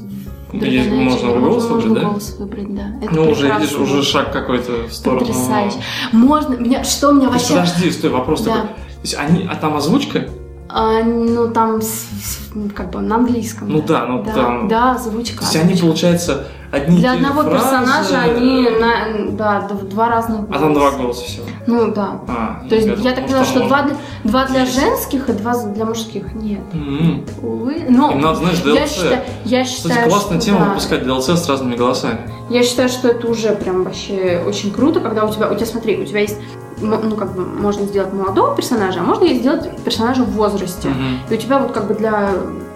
Да, 0.53 0.65
есть- 0.65 0.89
можно 0.89 1.31
голос 1.39 1.65
выбрать, 1.65 1.93
да? 1.93 2.01
голос 2.09 2.35
выбрать, 2.39 2.75
да. 2.75 2.87
Это 3.03 3.13
Ну, 3.13 3.29
уже 3.29 3.51
видишь, 3.51 3.73
уже 3.73 4.01
шаг 4.01 4.31
какой-то 4.33 4.87
в 4.89 4.93
сторону. 4.93 5.19
Потрясающе. 5.27 5.77
Можно, 6.11 6.55
меня, 6.55 6.83
что 6.83 7.11
меня 7.11 7.29
вообще... 7.29 7.49
подожди, 7.55 7.91
стой, 7.91 8.09
вопрос 8.09 8.41
Да. 8.41 8.51
такой. 8.55 8.69
Есть 9.05 9.13
они, 9.19 9.47
а 9.47 9.55
там 9.55 9.77
озвучка? 9.77 10.27
А, 10.67 11.03
ну, 11.03 11.47
там, 11.49 11.79
с- 11.79 12.07
с- 12.23 12.39
как 12.73 12.89
бы, 12.89 13.01
на 13.01 13.17
английском. 13.17 13.69
Ну 13.69 13.83
да, 13.83 14.07
ну 14.07 14.23
да, 14.23 14.33
там- 14.33 14.67
Да, 14.67 14.93
озвучка. 14.95 15.37
То 15.37 15.43
есть 15.43 15.55
они, 15.57 15.65
озвучка. 15.73 15.85
получается, 15.85 16.47
одни 16.75 16.97
Для 16.99 17.13
одного 17.13 17.41
фразы, 17.43 17.55
персонажа 17.57 18.19
они, 18.21 18.69
на, 18.69 19.31
да, 19.31 19.67
два 19.83 20.09
разных 20.09 20.41
А 20.49 20.59
там 20.59 20.73
два 20.73 20.91
голоса. 20.91 20.97
голоса 21.01 21.25
всего. 21.25 21.45
Ну, 21.67 21.91
да. 21.93 22.19
А, 22.27 22.63
То 22.69 22.75
есть 22.75 22.87
я 23.03 23.11
так 23.13 23.25
поняла, 23.25 23.43
что 23.45 23.65
два, 23.67 23.87
два 24.23 24.45
для 24.45 24.65
женских 24.65 25.29
и 25.29 25.33
два 25.33 25.53
для 25.63 25.85
мужских. 25.85 26.33
Нет. 26.35 26.61
М-м. 26.73 27.25
Увы. 27.41 27.85
Но 27.89 28.11
Им 28.11 28.21
надо, 28.21 28.39
знаешь, 28.39 28.61
я 28.65 28.73
DLC. 28.83 28.87
считаю, 28.87 29.21
я 29.45 29.63
Кстати, 29.63 29.81
считаю, 29.93 30.09
классная 30.09 30.37
что 30.39 30.45
тема 30.45 30.59
да. 30.59 30.65
выпускать 30.65 31.01
DLC 31.03 31.35
с 31.37 31.49
разными 31.49 31.75
голосами. 31.75 32.19
Я 32.49 32.63
считаю, 32.63 32.89
что 32.89 33.07
это 33.07 33.27
уже 33.27 33.55
прям 33.55 33.83
вообще 33.83 34.43
очень 34.45 34.71
круто, 34.71 34.99
когда 34.99 35.25
у 35.25 35.33
тебя, 35.33 35.49
у 35.51 35.55
тебя, 35.55 35.65
смотри, 35.65 35.97
у 35.99 36.05
тебя 36.05 36.19
есть, 36.19 36.37
ну, 36.79 37.15
как 37.15 37.33
бы, 37.35 37.43
можно 37.45 37.85
сделать 37.85 38.13
молодого 38.13 38.55
персонажа, 38.55 38.99
а 38.99 39.03
можно 39.03 39.27
сделать 39.33 39.69
персонажа 39.83 40.23
в 40.23 40.31
возрасте. 40.31 40.89
Мгм. 40.89 41.19
И 41.29 41.33
у 41.33 41.37
тебя 41.37 41.57
вот 41.57 41.71
как 41.71 41.87
бы 41.87 41.95
для 41.95 42.29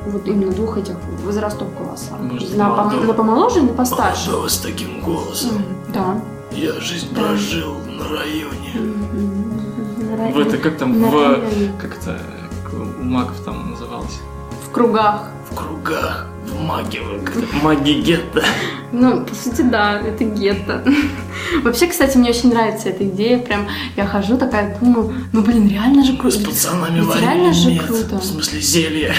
вот 0.09 0.27
именно 0.27 0.51
двух 0.51 0.77
этих 0.77 0.95
возрастов 1.25 1.67
голоса. 1.77 2.15
Может, 2.19 2.55
на, 2.57 2.69
молодого. 2.69 3.01
пом- 3.03 3.07
на 3.07 3.13
помоложе 3.13 3.59
и 3.59 3.63
на 3.63 3.73
постарше. 3.73 4.29
с 4.47 4.57
таким 4.57 5.01
голосом. 5.01 5.63
Да. 5.93 6.19
Я 6.51 6.73
жизнь 6.79 7.07
Да. 7.13 7.21
прожил 7.21 7.75
на 7.87 8.07
районе. 8.17 8.93
В 10.33 10.39
это, 10.39 10.57
как 10.57 10.77
там, 10.77 10.99
на 10.99 11.07
в... 11.07 11.13
районе. 11.13 11.71
Как 11.79 11.97
это, 11.97 12.19
у 12.73 13.03
магов 13.03 13.39
там 13.45 13.71
называлось? 13.71 14.19
В 14.67 14.71
кругах. 14.71 15.29
В 15.49 15.55
кругах, 15.55 16.27
в 16.45 16.61
маге, 16.63 17.01
маги 17.63 17.91
гетто. 18.01 18.43
Ну, 18.91 19.25
по 19.25 19.33
сути, 19.33 19.61
да, 19.63 19.99
это 19.99 20.23
гетто. 20.23 20.83
Вообще, 21.63 21.87
кстати, 21.87 22.17
мне 22.17 22.29
очень 22.29 22.49
нравится 22.53 22.89
эта 22.89 23.03
идея. 23.07 23.39
Прям 23.39 23.67
я 23.95 24.05
хожу 24.05 24.37
такая, 24.37 24.77
думаю, 24.79 25.13
ну 25.33 25.41
блин, 25.41 25.67
реально 25.67 26.03
же 26.03 26.15
круто. 26.17 26.39
пацанами 26.45 26.99
Ведь 26.99 27.15
реально 27.21 27.53
же 27.53 27.77
круто. 27.79 28.19
смысле 28.21 28.61
зелья. 28.61 29.15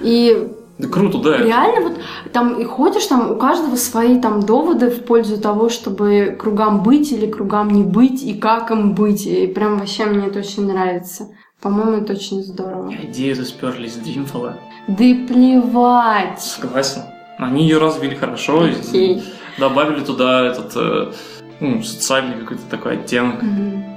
И 0.00 0.48
Да 0.78 0.88
круто, 0.88 1.18
да. 1.18 1.38
Реально 1.38 1.88
вот 1.88 1.98
там 2.32 2.58
и 2.60 2.64
ходишь, 2.64 3.06
там 3.06 3.32
у 3.32 3.36
каждого 3.36 3.76
свои 3.76 4.20
там 4.20 4.40
доводы 4.40 4.90
в 4.90 5.04
пользу 5.04 5.38
того, 5.40 5.68
чтобы 5.68 6.36
кругам 6.38 6.82
быть 6.82 7.12
или 7.12 7.26
кругам 7.26 7.70
не 7.70 7.82
быть, 7.82 8.22
и 8.22 8.34
как 8.34 8.70
им 8.70 8.94
быть. 8.94 9.26
И 9.26 9.46
прям 9.46 9.78
вообще 9.78 10.06
мне 10.06 10.26
это 10.26 10.38
очень 10.38 10.66
нравится. 10.66 11.28
По-моему, 11.60 12.02
это 12.02 12.14
очень 12.14 12.42
здорово. 12.42 12.90
Идею 13.02 13.34
эту 13.34 13.44
сперли 13.44 13.86
из 13.86 13.96
Дримфола. 13.96 14.56
Да 14.88 15.04
и 15.04 15.26
плевать. 15.26 16.40
Согласен. 16.40 17.02
Они 17.38 17.64
ее 17.64 17.78
развили 17.78 18.14
хорошо, 18.14 18.66
и 18.66 18.70
Окей. 18.72 19.22
добавили 19.58 20.02
туда 20.04 20.46
этот 20.46 20.72
э, 20.76 21.12
ну, 21.60 21.82
социальный 21.82 22.38
какой-то 22.38 22.62
такой 22.70 22.94
оттенок. 22.94 23.42
Мгм. 23.42 23.89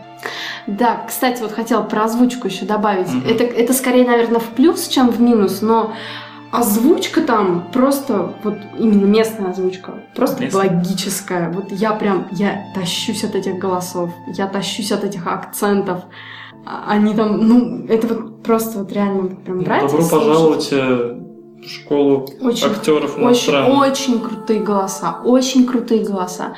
Да, 0.67 1.03
кстати, 1.07 1.41
вот 1.41 1.51
хотела 1.51 1.83
про 1.83 2.05
озвучку 2.05 2.47
еще 2.47 2.65
добавить. 2.65 3.07
Мгм. 3.11 3.27
Это, 3.27 3.43
это 3.43 3.73
скорее, 3.73 4.05
наверное, 4.05 4.39
в 4.39 4.49
плюс, 4.49 4.87
чем 4.87 5.09
в 5.09 5.19
минус, 5.21 5.61
но 5.61 5.93
озвучка 6.51 7.21
там 7.21 7.67
просто, 7.73 8.33
вот 8.43 8.55
именно 8.77 9.05
местная 9.05 9.49
озвучка, 9.49 10.03
просто 10.15 10.43
Местная. 10.43 10.69
логическая. 10.69 11.49
Вот 11.51 11.71
я 11.71 11.91
прям, 11.93 12.27
я 12.31 12.65
тащусь 12.75 13.23
от 13.23 13.33
этих 13.35 13.57
голосов, 13.57 14.11
я 14.27 14.47
тащусь 14.47 14.91
от 14.91 15.03
этих 15.03 15.25
акцентов. 15.27 16.01
А- 16.65 16.85
Они 16.89 17.13
там, 17.15 17.45
ну, 17.47 17.85
это 17.87 18.07
вот 18.07 18.43
просто 18.43 18.79
вот 18.79 18.91
реально 18.93 19.35
прям 19.35 19.59
нравится. 19.59 19.97
Добро 19.97 20.07
слушать. 20.07 20.25
пожаловать 20.27 20.69
э, 20.71 21.19
в 21.63 21.67
школу 21.69 22.27
Очень 22.41 22.67
актеров 22.67 23.17
Очень, 23.17 23.53
очень 23.55 24.19
крутые 24.21 24.59
голоса, 24.61 25.17
очень 25.25 25.65
крутые 25.65 26.05
голоса. 26.05 26.53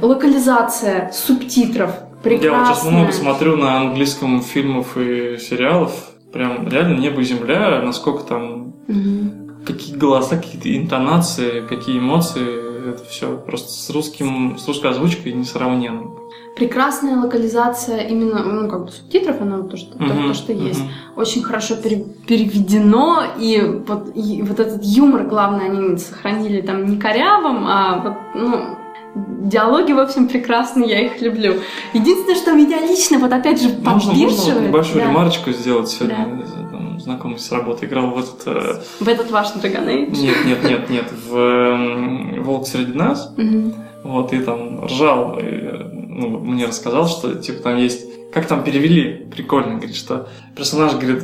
Локализация 0.00 1.10
субтитров 1.12 1.92
прекрасная. 2.24 2.50
Я 2.52 2.58
вот 2.58 2.76
сейчас 2.76 2.84
много 2.90 3.12
смотрю 3.12 3.56
на 3.56 3.76
английском 3.82 4.42
фильмов 4.42 4.96
и 4.96 5.38
сериалов. 5.38 5.92
Прям 6.32 6.66
реально 6.68 6.98
небо 6.98 7.20
и 7.20 7.24
земля, 7.24 7.80
насколько 7.82 8.24
там 8.24 8.74
Мгм. 8.88 9.62
какие 9.64 9.94
голоса, 9.96 10.36
какие-то 10.36 10.76
интонации, 10.76 11.60
какие 11.60 11.98
эмоции. 11.98 12.64
Это 12.90 13.02
все 13.04 13.36
просто 13.38 13.70
с 13.70 13.88
русским, 13.90 14.58
с 14.58 14.66
русской 14.68 14.90
озвучкой 14.90 15.32
несравненно. 15.32 16.10
Прекрасная 16.56 17.16
локализация 17.16 18.00
именно, 18.06 18.44
ну, 18.44 18.68
как 18.68 18.84
бы 18.84 18.90
субтитров, 18.90 19.40
оно 19.40 19.62
то, 19.62 19.76
что, 19.76 19.96
то- 19.96 20.04
Мгм, 20.04 20.28
то, 20.28 20.34
что 20.34 20.52
есть. 20.52 20.80
мгм. 20.80 20.90
Очень 21.16 21.42
хорошо 21.42 21.76
пере- 21.76 22.04
переведено, 22.26 23.22
и 23.38 23.60
вот, 23.88 24.08
и 24.14 24.42
вот 24.42 24.60
этот 24.60 24.84
юмор, 24.84 25.24
главное, 25.24 25.66
они 25.70 25.96
сохранили 25.96 26.60
там 26.60 26.84
не 26.86 26.96
корявым, 26.98 27.64
а 27.66 28.00
вот, 28.04 28.14
ну, 28.42 28.76
диалоги, 29.14 29.92
в 29.92 29.98
общем, 29.98 30.28
прекрасные, 30.28 30.88
я 30.88 31.00
их 31.06 31.20
люблю. 31.20 31.56
Единственное, 31.92 32.36
что 32.36 32.52
меня 32.52 32.80
лично, 32.80 33.18
вот 33.18 33.32
опять 33.32 33.60
же, 33.60 33.68
Можно, 33.68 33.90
можно 33.90 34.10
подбешивает, 34.10 34.68
небольшую 34.68 35.00
да, 35.00 35.08
ремарочку 35.08 35.52
сделать 35.52 35.88
сегодня. 35.88 36.44
Там, 36.70 37.00
знакомый 37.00 37.38
с 37.38 37.50
работы 37.52 37.86
играл 37.86 38.10
в 38.10 38.18
этот... 38.18 38.46
э, 38.46 38.82
в 39.00 39.08
этот 39.08 39.30
ваш 39.30 39.48
Dragon 39.54 39.86
Age. 39.86 40.16
Нет, 40.16 40.36
нет, 40.46 40.64
нет, 40.64 40.90
нет. 40.90 41.12
В 41.12 41.36
эм, 41.36 42.42
«Волк 42.42 42.66
среди 42.66 42.92
нас». 42.92 43.32
Мгм. 43.36 43.74
Вот, 44.02 44.32
и 44.32 44.40
там 44.40 44.84
ржал, 44.84 45.38
и, 45.38 45.44
ну, 45.44 46.38
мне 46.38 46.66
рассказал, 46.66 47.08
что, 47.08 47.34
типа, 47.36 47.62
там 47.62 47.76
есть... 47.78 48.30
Как 48.32 48.46
там 48.46 48.64
перевели? 48.64 49.26
Прикольно, 49.34 49.76
говорит, 49.76 49.96
что 49.96 50.28
персонаж, 50.56 50.94
говорит, 50.94 51.22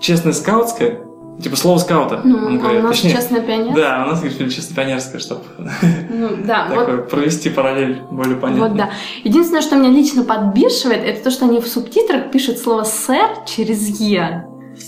честная 0.00 0.32
скаутская, 0.32 0.98
типа, 1.40 1.56
слово 1.56 1.78
скаута, 1.78 2.20
Ну, 2.24 2.36
он 2.38 2.44
а 2.44 2.48
у 2.56 2.58
говорит. 2.58 2.82
нас 2.82 2.92
Точнее, 2.96 3.12
честная 3.12 3.40
пионер. 3.40 3.74
да, 3.74 4.04
у 4.04 4.10
нас, 4.10 4.20
говорит, 4.20 4.52
честно 4.54 4.74
пионерская, 4.76 5.20
чтобы 5.20 5.42
Ну, 6.10 6.28
да, 6.44 6.68
вот 6.74 7.08
провести 7.10 7.50
параллель 7.50 8.00
более 8.10 8.36
понятно. 8.36 8.68
Вот 8.68 8.76
да. 8.76 8.90
Единственное, 9.24 9.62
что 9.62 9.76
меня 9.76 9.90
лично 9.90 10.24
подбешивает, 10.24 11.04
это 11.04 11.24
то, 11.24 11.30
что 11.30 11.46
они 11.46 11.60
в 11.60 11.66
субтитрах 11.68 12.30
пишут 12.30 12.58
слово 12.58 12.84
«сэр» 12.84 13.28
через 13.46 14.00
«е». 14.00 14.46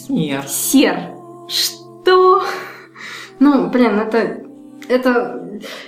Нет. 0.09 0.49
Сер. 0.49 0.99
Что? 1.49 2.43
Ну, 3.41 3.69
блин, 3.69 3.99
это... 3.99 4.44
Это... 4.89 5.41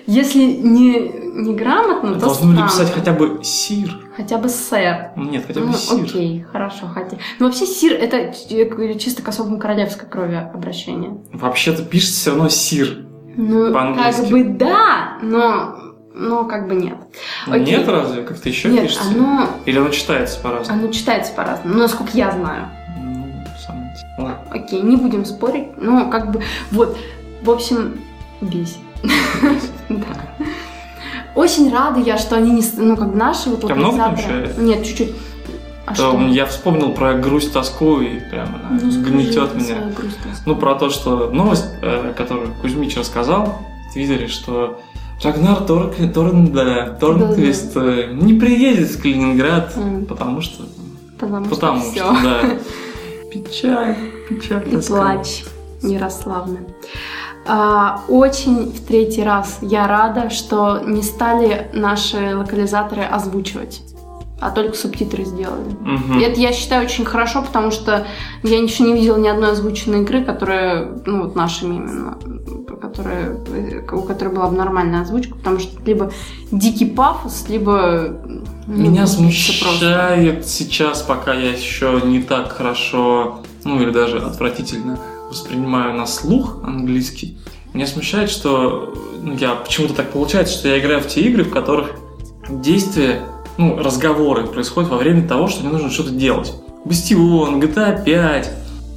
Если 0.07 0.39
не, 0.45 1.09
не 1.35 1.55
грамотно, 1.55 2.15
то 2.15 2.21
Должны 2.21 2.53
были 2.55 2.63
писать 2.67 2.93
хотя 2.93 3.13
бы 3.13 3.41
сир. 3.43 3.91
Хотя 4.17 4.39
бы 4.39 4.49
«сэр». 4.49 5.11
Нет, 5.17 5.45
хотя 5.47 5.61
бы 5.61 5.67
Ну, 5.67 5.73
сир. 5.75 6.05
окей, 6.05 6.47
хорошо, 6.51 6.87
хотя... 6.87 7.19
Ну, 7.39 7.47
вообще, 7.47 7.67
сир— 7.67 7.93
это 8.01 8.33
ч- 8.33 8.99
чисто 8.99 9.23
к 9.23 9.29
особому 9.29 9.59
королевской 9.59 10.09
крови 10.09 10.37
обращение. 10.37 11.19
Вообще-то 11.33 11.83
пишется 11.85 12.15
все 12.21 12.31
равно 12.31 12.49
сир. 12.49 13.05
Ну, 13.37 13.73
как 13.75 14.29
бы 14.31 14.45
да, 14.45 15.19
но... 15.23 15.77
Но 16.15 16.45
как 16.45 16.67
бы 16.67 16.75
нет. 16.77 16.97
Окей. 17.47 17.67
Нет 17.77 17.87
разве? 17.87 18.23
Как-то 18.23 18.49
еще 18.49 18.71
Нет, 18.71 18.85
пишется? 18.85 19.05
оно, 19.11 19.49
Или 19.67 19.79
оно 19.79 19.91
читается 19.91 20.41
по-разному? 20.41 20.85
оно 20.85 20.91
читается 20.91 21.35
по-разному, 21.35 21.75
ну, 21.75 21.81
насколько 21.83 22.13
я 22.17 22.31
знаю. 22.31 22.69
Ну, 22.99 23.35
сам- 23.67 23.85
ладно. 24.19 24.41
Окей, 24.51 24.81
не 24.81 24.97
будем 24.97 25.27
спорить. 25.27 25.77
Ну, 25.77 26.09
как 26.09 26.31
бы, 26.31 26.41
вот, 26.71 26.97
в 27.43 27.51
общем, 27.51 28.01
бесит. 28.41 28.79
Да. 29.89 30.07
Очень 31.35 31.71
рада 31.73 32.01
я, 32.01 32.17
что 32.19 32.37
они 32.37 32.51
не, 32.51 32.65
ну, 32.77 32.97
как 32.97 33.15
наши 33.15 33.51
вот 33.51 33.61
Тебя 33.61 33.75
много 33.75 33.97
там 33.99 34.15
еще? 34.15 34.55
Нет, 34.59 34.85
чуть-чуть. 34.85 35.15
А 35.85 35.95
что? 35.95 36.19
Я 36.29 36.47
вспомнил 36.47 36.93
про 36.93 37.15
грусть, 37.15 37.53
тоску 37.53 38.01
и 38.01 38.19
прямо 38.31 38.59
она 38.69 38.81
Ну, 38.83 39.03
гнетет 39.03 39.55
меня. 39.55 39.93
грусть. 39.97 40.19
Ну, 40.45 40.57
про 40.57 40.75
то, 40.75 40.91
что 40.91 41.31
новость, 41.31 41.67
э, 41.83 42.13
которую 42.17 42.53
Кузьмич 42.61 42.97
рассказал 42.97 43.59
в 43.89 43.93
Твиттере, 43.93 44.27
что 44.27 44.81
Рагнар 45.23 45.61
Торк, 45.63 45.95
Торн, 46.13 46.53
Торнквист 46.99 47.77
э, 47.77 48.09
не 48.13 48.35
приедет 48.35 48.89
в 48.89 49.01
Калининград, 49.03 49.75
потому 50.09 50.41
что... 50.41 50.65
Потому, 51.21 51.47
Потому 51.47 51.81
что, 51.81 51.93
что, 51.95 52.15
все. 52.15 52.23
да. 52.25 52.41
Печаль, 53.33 53.97
печаль. 54.29 54.69
И 54.69 54.71
тоска. 54.73 54.95
плач, 54.95 55.45
Ярославна. 55.83 56.59
А, 57.49 58.03
очень 58.09 58.73
в 58.73 58.81
третий 58.87 59.23
раз 59.23 59.59
я 59.63 59.87
рада, 59.87 60.31
что 60.31 60.81
не 60.85 61.03
стали 61.03 61.71
наши 61.73 62.37
локализаторы 62.37 63.03
озвучивать, 63.03 63.83
а 64.41 64.51
только 64.51 64.77
субтитры 64.77 65.25
сделали. 65.25 65.77
И 66.19 66.23
это 66.23 66.41
я 66.41 66.53
считаю 66.53 66.85
очень 66.85 67.05
хорошо, 67.05 67.43
потому 67.43 67.71
что 67.71 68.07
я 68.43 68.61
еще 68.61 68.83
не 68.83 68.95
видела 68.95 69.17
ни 69.17 69.29
одной 69.29 69.53
озвученной 69.53 70.03
игры, 70.03 70.25
которая, 70.25 70.89
ну 71.07 71.23
вот 71.23 71.37
нашими 71.37 71.77
именно, 71.77 72.19
которая, 72.81 73.39
у 73.93 74.03
которой 74.03 74.35
была 74.35 74.49
бы 74.49 74.57
нормальная 74.57 75.03
озвучка, 75.03 75.37
потому 75.37 75.61
что 75.61 75.81
либо 75.85 76.11
дикий 76.51 76.87
пафос, 76.87 77.47
либо... 77.49 78.19
ну, 78.67 78.75
Меня 78.77 79.07
всё 79.07 79.19
просто. 79.19 79.45
смущает 79.49 80.47
сейчас, 80.47 81.03
пока 81.03 81.33
я 81.33 81.53
еще 81.53 82.01
не 82.05 82.23
так 82.23 82.53
хорошо, 82.53 83.41
ну 83.65 83.81
или 83.81 83.91
даже 83.91 84.19
отвратительно 84.19 84.99
воспринимаю 85.29 85.95
на 85.95 86.07
слух 86.07 86.59
английский. 86.65 87.39
Меня 87.73 87.87
смущает, 87.87 88.31
что 88.31 88.95
ну, 89.23 89.35
я 89.35 89.55
почему-то 89.55 89.95
так 89.95 90.11
получается, 90.13 90.55
что 90.59 90.69
я 90.69 90.79
играю 90.79 91.01
в 91.01 91.09
те 91.09 91.21
игры, 91.23 91.45
в 91.45 91.51
которых 91.51 91.91
действия, 92.49 93.23
ну, 93.59 93.77
разговоры 93.79 94.47
происходят 94.47 94.91
во 94.91 94.97
время 94.97 95.27
того, 95.27 95.49
что 95.49 95.63
мне 95.63 95.73
нужно 95.73 95.91
что-то 95.91 96.11
делать. 96.11 96.55
Бастион, 96.85 97.61
GTA 97.61 98.05
5. 98.05 98.51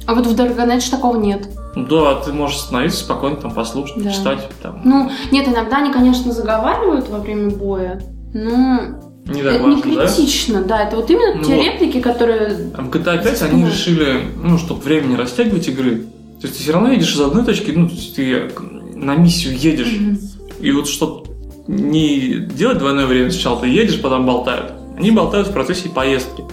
А 0.06 0.14
вот 0.14 0.26
в 0.26 0.34
Dragon 0.34 0.76
Age 0.76 0.90
такого 0.90 1.16
нет. 1.16 1.48
Да, 1.76 2.16
ты 2.16 2.32
можешь 2.32 2.56
остановиться 2.58 3.00
спокойно, 3.00 3.36
там, 3.36 3.52
послушать, 3.52 3.96
Да. 4.02 4.10
почитать. 4.10 4.48
Там. 4.62 4.80
Ну, 4.84 5.10
нет, 5.30 5.46
иногда 5.48 5.78
они, 5.78 5.92
конечно, 5.92 6.32
заговаривают 6.32 7.08
во 7.08 7.18
время 7.18 7.50
боя, 7.50 8.00
но 8.34 8.80
не 9.26 9.42
так 9.42 9.54
это 9.54 9.64
не 9.64 9.74
важно, 9.76 9.94
да? 9.94 10.06
критично, 10.06 10.62
да? 10.64 10.82
Это 10.82 10.96
вот 10.96 11.10
именно 11.10 11.36
Ну 11.36 11.44
те 11.44 11.54
вот. 11.54 11.64
реплики, 11.64 12.00
которые... 12.00 12.70
А 12.76 12.82
в 12.82 12.90
GTA 12.90 13.22
5 13.22 13.42
они 13.42 13.62
Да. 13.62 13.68
решили, 13.68 14.20
ну, 14.42 14.58
чтобы 14.58 14.80
время 14.80 15.06
не 15.08 15.16
растягивать 15.16 15.68
игры. 15.68 16.06
То 16.40 16.46
есть 16.46 16.56
ты 16.56 16.62
все 16.62 16.72
равно 16.72 16.90
едешь 16.90 17.14
из 17.14 17.20
одной 17.20 17.44
точки, 17.44 17.70
ну, 17.70 17.86
то 17.88 17.94
есть 17.94 18.16
ты 18.16 18.50
на 18.94 19.14
миссию 19.14 19.56
едешь. 19.58 19.92
Мгм. 19.92 20.18
И 20.60 20.72
вот 20.72 20.88
чтобы 20.88 21.28
не 21.66 22.46
делать 22.56 22.78
двойное 22.78 23.06
время, 23.06 23.30
сначала 23.30 23.60
ты 23.60 23.68
едешь, 23.68 24.00
потом 24.00 24.26
болтают. 24.26 24.72
Они 24.96 25.10
болтают 25.10 25.48
в 25.48 25.52
процессе 25.52 25.88
поездки. 25.88 26.44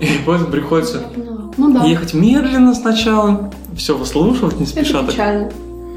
И 0.00 0.08
поэтому 0.26 0.50
приходится. 0.50 1.02
Ну 1.56 1.72
да, 1.72 1.84
ехать 1.84 2.14
медленно 2.14 2.74
сначала, 2.74 3.52
все 3.76 3.96
выслушивать, 3.96 4.58
не 4.58 4.66
спеша, 4.66 4.98
это 4.98 5.06
так, 5.06 5.10
печально. 5.10 5.52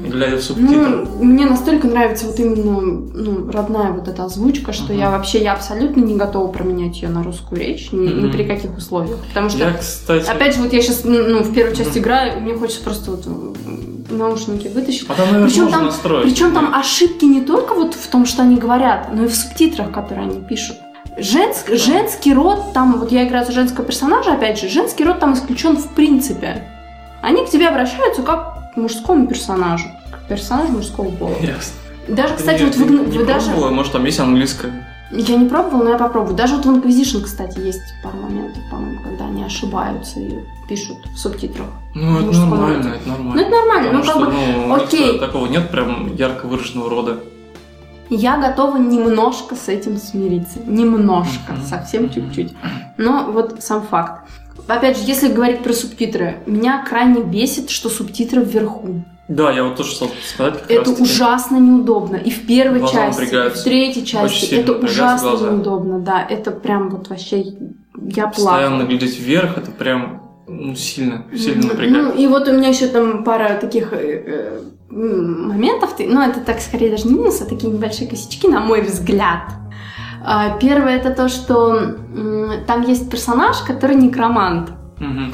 Глядя 0.08 0.36
в 0.36 0.42
субтитры. 0.42 0.76
Ну, 0.76 1.24
мне 1.24 1.46
настолько 1.46 1.86
нравится 1.86 2.26
вот 2.26 2.38
именно 2.40 2.80
ну, 2.80 3.50
родная 3.50 3.92
вот 3.92 4.08
эта 4.08 4.24
озвучка, 4.24 4.72
что 4.72 4.92
Мгм. 4.92 4.98
я 5.00 5.10
вообще 5.10 5.42
я 5.42 5.52
абсолютно 5.52 6.00
не 6.00 6.14
готова 6.16 6.48
променять 6.48 7.00
ее 7.02 7.08
на 7.08 7.22
русскую 7.22 7.60
речь 7.60 7.92
ни, 7.92 8.06
ни 8.08 8.24
Мгм. 8.26 8.32
при 8.32 8.44
каких 8.44 8.76
условиях. 8.76 9.18
Потому 9.28 9.48
что, 9.50 9.58
Я, 9.58 9.72
кстати... 9.74 10.28
опять 10.28 10.54
же, 10.56 10.62
вот 10.62 10.72
я 10.72 10.80
сейчас 10.82 11.02
ну, 11.04 11.40
в 11.42 11.52
первую 11.54 11.76
часть 11.76 11.90
Мгм. 11.90 11.98
играю, 12.00 12.40
мне 12.40 12.54
хочется 12.54 12.82
просто 12.82 13.10
вот 13.12 13.26
наушники 14.10 14.68
вытащить. 14.68 15.06
А 15.08 15.14
там, 15.14 15.26
наверное, 15.26 15.48
Причем 15.48 15.68
там- 15.70 15.84
настроить. 15.86 16.24
Причем 16.24 16.52
там 16.52 16.74
ошибки 16.74 17.24
не 17.24 17.40
только 17.40 17.74
вот 17.74 17.94
в 17.94 18.06
том, 18.08 18.24
что 18.26 18.42
они 18.42 18.56
говорят, 18.56 19.08
но 19.12 19.24
и 19.24 19.28
в 19.28 19.34
субтитрах, 19.34 19.90
которые 19.92 20.28
они 20.28 20.40
пишут. 20.40 20.76
Женск, 21.18 21.70
женский 21.72 22.34
род, 22.34 22.72
там, 22.74 22.98
вот 23.00 23.10
я 23.10 23.26
играю 23.26 23.46
за 23.46 23.52
женского 23.52 23.86
персонажа, 23.86 24.32
опять 24.34 24.60
же, 24.60 24.68
женский 24.68 25.02
род 25.02 25.18
там 25.18 25.32
исключен 25.34 25.76
в 25.76 25.88
принципе. 25.94 26.64
Они 27.22 27.44
к 27.44 27.48
тебе 27.50 27.68
обращаются 27.68 28.22
как 28.22 28.74
к 28.74 28.76
мужскому 28.76 29.26
персонажу, 29.26 29.86
персонаж 30.28 30.68
мужского 30.70 31.10
пола. 31.10 31.34
Ясно. 31.40 31.74
Даже, 32.08 32.34
кстати, 32.36 32.58
Ты 32.58 32.66
вот 32.66 32.76
не, 32.90 32.96
вы, 32.98 33.06
не 33.10 33.18
вы 33.18 33.24
даже... 33.24 33.46
пробовала? 33.50 33.70
Может, 33.70 33.92
там 33.92 34.04
есть 34.04 34.20
английское? 34.20 34.86
Я 35.10 35.36
не 35.36 35.48
пробовала, 35.48 35.84
но 35.84 35.90
я 35.90 35.98
попробую. 35.98 36.34
Даже 36.36 36.56
вот 36.56 36.66
в 36.66 36.68
Inquisition, 36.68 37.22
кстати, 37.22 37.58
есть 37.60 37.80
пару 38.02 38.16
моментов, 38.18 38.62
по-моему, 38.70 39.00
когда 39.02 39.26
они 39.26 39.44
ошибаются 39.44 40.18
и 40.20 40.40
пишут 40.68 40.98
в 41.14 41.16
субтитрах. 41.18 41.66
Ну, 41.94 42.18
это 42.20 42.38
нормально, 42.38 42.76
роде. 42.76 42.88
это 42.96 43.08
нормально. 43.08 43.34
Ну, 43.34 43.40
это 43.40 43.50
нормально, 43.50 44.00
Потому 44.00 44.20
ну, 44.20 44.26
как 44.26 44.34
что, 44.34 44.52
бы, 44.52 44.66
ну, 44.68 44.74
окей. 44.74 45.18
такого 45.20 45.46
нет 45.46 45.70
прям 45.70 46.14
ярко 46.16 46.46
выраженного 46.46 46.90
рода. 46.90 47.20
Я 48.10 48.36
готова 48.36 48.76
немножко 48.78 49.54
с 49.56 49.68
этим 49.68 49.96
смириться. 49.96 50.60
Немножко, 50.66 51.52
Мгм. 51.52 51.62
совсем 51.66 52.10
чуть-чуть. 52.10 52.52
Но 52.98 53.30
вот 53.32 53.62
сам 53.62 53.82
факт. 53.82 54.28
Опять 54.68 54.96
же, 54.98 55.04
если 55.06 55.28
говорить 55.32 55.62
про 55.62 55.72
субтитры, 55.72 56.38
меня 56.46 56.84
крайне 56.84 57.22
бесит, 57.22 57.70
что 57.70 57.88
субтитры 57.88 58.42
вверху. 58.42 59.02
Да, 59.28 59.50
я 59.50 59.64
вот 59.64 59.76
тоже 59.76 59.92
хотел 59.92 60.10
сказать 60.24 60.60
как 60.62 60.70
Это 60.70 60.90
раз 60.90 61.00
ужасно 61.00 61.56
неудобно. 61.56 62.16
И 62.16 62.30
в 62.30 62.46
первой 62.46 62.78
Глаза 62.78 63.08
части, 63.08 63.22
и 63.34 63.48
в 63.50 63.62
третьей 63.64 64.06
части. 64.06 64.54
Это 64.54 64.72
ужасно 64.72 65.30
глаза. 65.30 65.50
неудобно, 65.50 65.98
да. 65.98 66.24
Это 66.28 66.50
прям 66.52 66.90
вот 66.90 67.08
вообще... 67.08 67.44
Я 68.08 68.28
Постоянно 68.28 68.76
плакала. 68.76 68.88
глядеть 68.88 69.18
вверх, 69.18 69.58
это 69.58 69.70
прям 69.72 70.22
ну, 70.46 70.74
сильно, 70.76 71.24
сильно 71.36 71.62
Ну, 71.62 71.68
напрягает. 71.70 72.18
и 72.18 72.26
вот 72.28 72.46
у 72.46 72.52
меня 72.52 72.68
еще 72.68 72.86
там 72.86 73.24
пара 73.24 73.58
таких 73.60 73.92
э, 73.92 73.98
э, 73.98 74.60
моментов, 74.90 75.94
ну 75.98 76.20
это 76.20 76.40
так 76.40 76.60
скорее 76.60 76.90
даже 76.90 77.08
не 77.08 77.14
минус, 77.14 77.40
а 77.40 77.46
такие 77.46 77.72
небольшие 77.72 78.08
косячки, 78.08 78.46
на 78.46 78.60
мой 78.60 78.82
взгляд. 78.82 79.42
А, 80.24 80.56
Первое 80.58 80.96
это 80.96 81.10
то, 81.10 81.28
что 81.28 81.96
там 82.66 82.82
есть 82.82 83.10
персонаж, 83.10 83.58
который 83.66 83.96
некромант. 83.96 84.70
Мгм. 84.98 85.32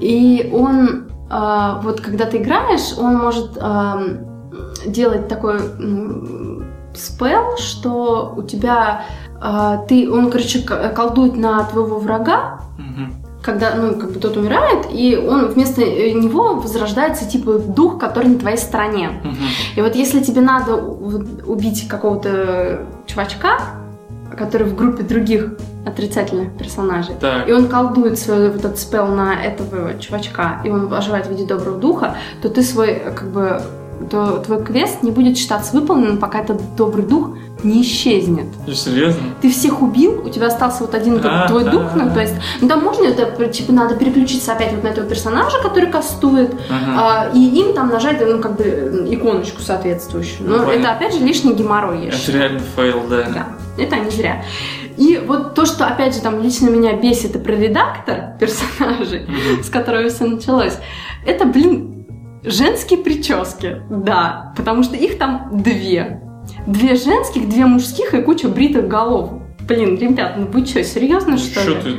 И 0.00 0.48
он, 0.52 1.07
а, 1.30 1.80
вот 1.82 2.00
когда 2.00 2.24
ты 2.24 2.38
играешь, 2.38 2.96
он 2.98 3.16
может 3.16 3.58
ам, 3.60 4.18
делать 4.86 5.28
такой 5.28 5.56
м, 5.56 6.64
спел, 6.94 7.56
что 7.58 8.34
у 8.36 8.42
тебя 8.42 9.02
а, 9.40 9.78
ты, 9.88 10.10
он, 10.10 10.30
короче, 10.30 10.60
колдует 10.60 11.36
на 11.36 11.62
твоего 11.64 11.98
врага, 11.98 12.60
Мгм. 12.78 13.12
когда, 13.42 13.74
ну, 13.76 13.94
как 13.94 14.12
бы 14.12 14.18
тот 14.18 14.36
умирает, 14.36 14.86
и 14.90 15.16
он 15.16 15.46
вместо 15.46 15.80
э, 15.82 16.12
него 16.12 16.54
возрождается, 16.54 17.28
типа, 17.28 17.58
дух, 17.58 17.98
который 17.98 18.28
на 18.28 18.38
твоей 18.38 18.56
стороне. 18.58 19.20
Мгм. 19.22 19.36
И 19.76 19.80
вот 19.82 19.94
если 19.94 20.20
тебе 20.20 20.40
надо 20.40 20.76
убить 20.76 21.86
какого-то 21.88 22.86
чувачка, 23.06 23.58
который 24.38 24.66
в 24.66 24.74
группе 24.76 25.02
других 25.02 25.48
отрицательных 25.86 26.56
персонажей, 26.56 27.14
Так, 27.20 27.48
и 27.48 27.52
он 27.52 27.68
колдует 27.68 28.18
свой 28.18 28.50
вот 28.50 28.64
этот 28.64 28.78
спел 28.78 29.06
на 29.08 29.34
этого 29.34 29.98
чувачка, 29.98 30.60
и 30.64 30.70
он 30.70 30.92
оживает 30.92 31.26
в 31.26 31.30
виде 31.30 31.44
доброго 31.44 31.78
духа, 31.78 32.16
то 32.42 32.48
ты 32.48 32.62
свой, 32.62 32.94
как 33.16 33.28
бы, 33.30 33.60
то 34.10 34.38
твой 34.38 34.62
квест 34.64 35.02
не 35.02 35.10
будет 35.10 35.36
считаться 35.36 35.74
выполненным, 35.76 36.18
пока 36.18 36.40
этот 36.40 36.60
добрый 36.76 37.04
дух 37.04 37.30
не 37.64 37.82
исчезнет. 37.82 38.46
ну, 38.68 38.72
серьезно? 38.72 39.20
Ты 39.42 39.50
всех 39.50 39.82
убил, 39.82 40.22
у 40.24 40.28
тебя 40.28 40.46
остался 40.46 40.82
вот 40.84 40.94
один 40.94 41.20
А, 41.24 41.48
твой 41.48 41.64
да. 41.64 41.70
дух, 41.72 41.82
ну, 41.96 42.08
то 42.14 42.20
есть, 42.20 42.34
ну, 42.60 42.68
там 42.68 42.84
можно 42.84 43.04
это, 43.06 43.46
типа, 43.48 43.72
надо 43.72 43.96
переключиться 43.96 44.52
опять 44.52 44.72
вот 44.74 44.84
на 44.84 44.88
этого 44.88 45.08
персонажа, 45.08 45.56
который 45.60 45.90
кастует, 45.90 46.54
Ага. 46.70 47.28
а, 47.32 47.36
и 47.36 47.40
им 47.60 47.74
там 47.74 47.88
нажать, 47.88 48.18
ну, 48.24 48.38
как 48.40 48.56
бы, 48.56 49.08
иконочку 49.10 49.60
соответствующую. 49.62 50.48
Но 50.48 50.58
Ну, 50.58 50.70
это, 50.70 50.92
опять 50.92 51.14
же, 51.14 51.20
лишний 51.20 51.52
геморрой, 51.54 52.06
Это 52.06 52.30
реально 52.32 52.60
fail, 52.76 53.02
да. 53.10 53.22
Да, 53.34 53.46
это 53.78 53.96
не 53.96 54.10
зря. 54.10 54.42
И 54.96 55.20
вот 55.24 55.54
то, 55.54 55.64
что, 55.66 55.86
опять 55.86 56.14
же, 56.14 56.20
там 56.20 56.42
лично 56.42 56.68
меня 56.70 56.94
бесит, 56.94 57.36
и 57.36 57.38
про 57.38 57.52
редактор 57.52 58.32
персонажей, 58.40 59.22
Мгм. 59.22 59.62
с 59.62 59.70
которого 59.70 60.08
все 60.08 60.24
началось, 60.26 60.76
это, 61.26 61.44
блин, 61.46 62.06
женские 62.44 62.98
прически, 63.00 63.82
да, 63.90 64.52
потому 64.56 64.82
что 64.82 64.96
их 64.96 65.18
там 65.18 65.48
две. 65.62 66.22
Две 66.66 66.96
женских, 66.96 67.48
две 67.48 67.66
мужских 67.66 68.14
и 68.14 68.22
куча 68.22 68.48
бритых 68.48 68.88
голов. 68.88 69.30
Блин, 69.68 69.98
ребят, 69.98 70.34
ну 70.38 70.46
вы 70.46 70.64
что, 70.64 70.82
серьезно 70.82 71.36
что 71.36 71.60
Что 71.60 71.70
ли? 71.70 71.80
ты? 71.82 71.96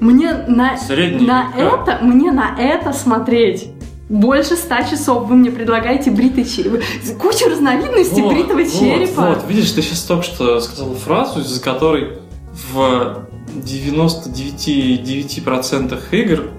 Мне 0.00 0.32
на, 0.48 0.76
Средний 0.76 1.26
на 1.26 1.52
это, 1.56 1.98
мне 2.02 2.32
на 2.32 2.54
это 2.58 2.92
смотреть. 2.92 3.68
Больше 4.10 4.56
ста 4.56 4.82
часов 4.82 5.28
вы 5.28 5.36
мне 5.36 5.50
предлагаете 5.52 6.10
бритый 6.10 6.44
череп. 6.44 6.82
Куча 7.20 7.48
разновидностей 7.48 8.22
Вот, 8.22 8.32
бритого 8.34 8.58
вот, 8.58 8.72
черепа. 8.72 9.20
Вот, 9.20 9.44
видишь, 9.48 9.70
ты 9.70 9.82
сейчас 9.82 10.02
только 10.02 10.24
что 10.24 10.60
сказал 10.60 10.94
фразу, 10.94 11.38
из-за 11.40 11.62
которой 11.62 12.18
в 12.72 13.28
99,9% 13.54 15.98
игр 16.10 16.50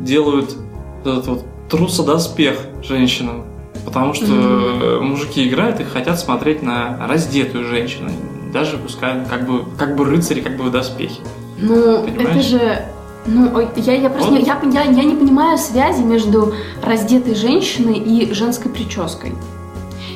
делают 0.00 0.56
этот 1.02 1.26
вот 1.26 1.44
трусодоспех 1.68 2.56
женщинам. 2.82 3.44
Потому 3.84 4.14
что 4.14 4.24
Мгм. 4.24 5.04
мужики 5.08 5.46
играют 5.46 5.80
и 5.80 5.84
хотят 5.84 6.18
смотреть 6.18 6.62
на 6.62 7.06
раздетую 7.06 7.66
женщину. 7.66 8.08
Даже 8.50 8.78
пускай 8.78 9.26
как 9.28 9.46
бы, 9.46 9.66
как 9.76 9.94
бы 9.96 10.06
рыцари, 10.06 10.40
как 10.40 10.56
бы 10.56 10.64
в 10.64 10.70
доспехе. 10.70 11.20
Ну, 11.58 12.02
Понимаешь? 12.02 12.30
это 12.30 12.40
же... 12.40 12.82
Ну, 13.26 13.68
я, 13.76 13.94
я 13.94 14.10
просто 14.10 14.32
не, 14.32 14.42
я, 14.42 14.60
я, 14.72 14.82
я 14.82 15.04
не 15.04 15.14
понимаю 15.14 15.56
связи 15.56 16.02
между 16.02 16.54
раздетой 16.82 17.34
женщиной 17.34 17.94
и 17.98 18.32
женской 18.34 18.70
прической. 18.70 19.34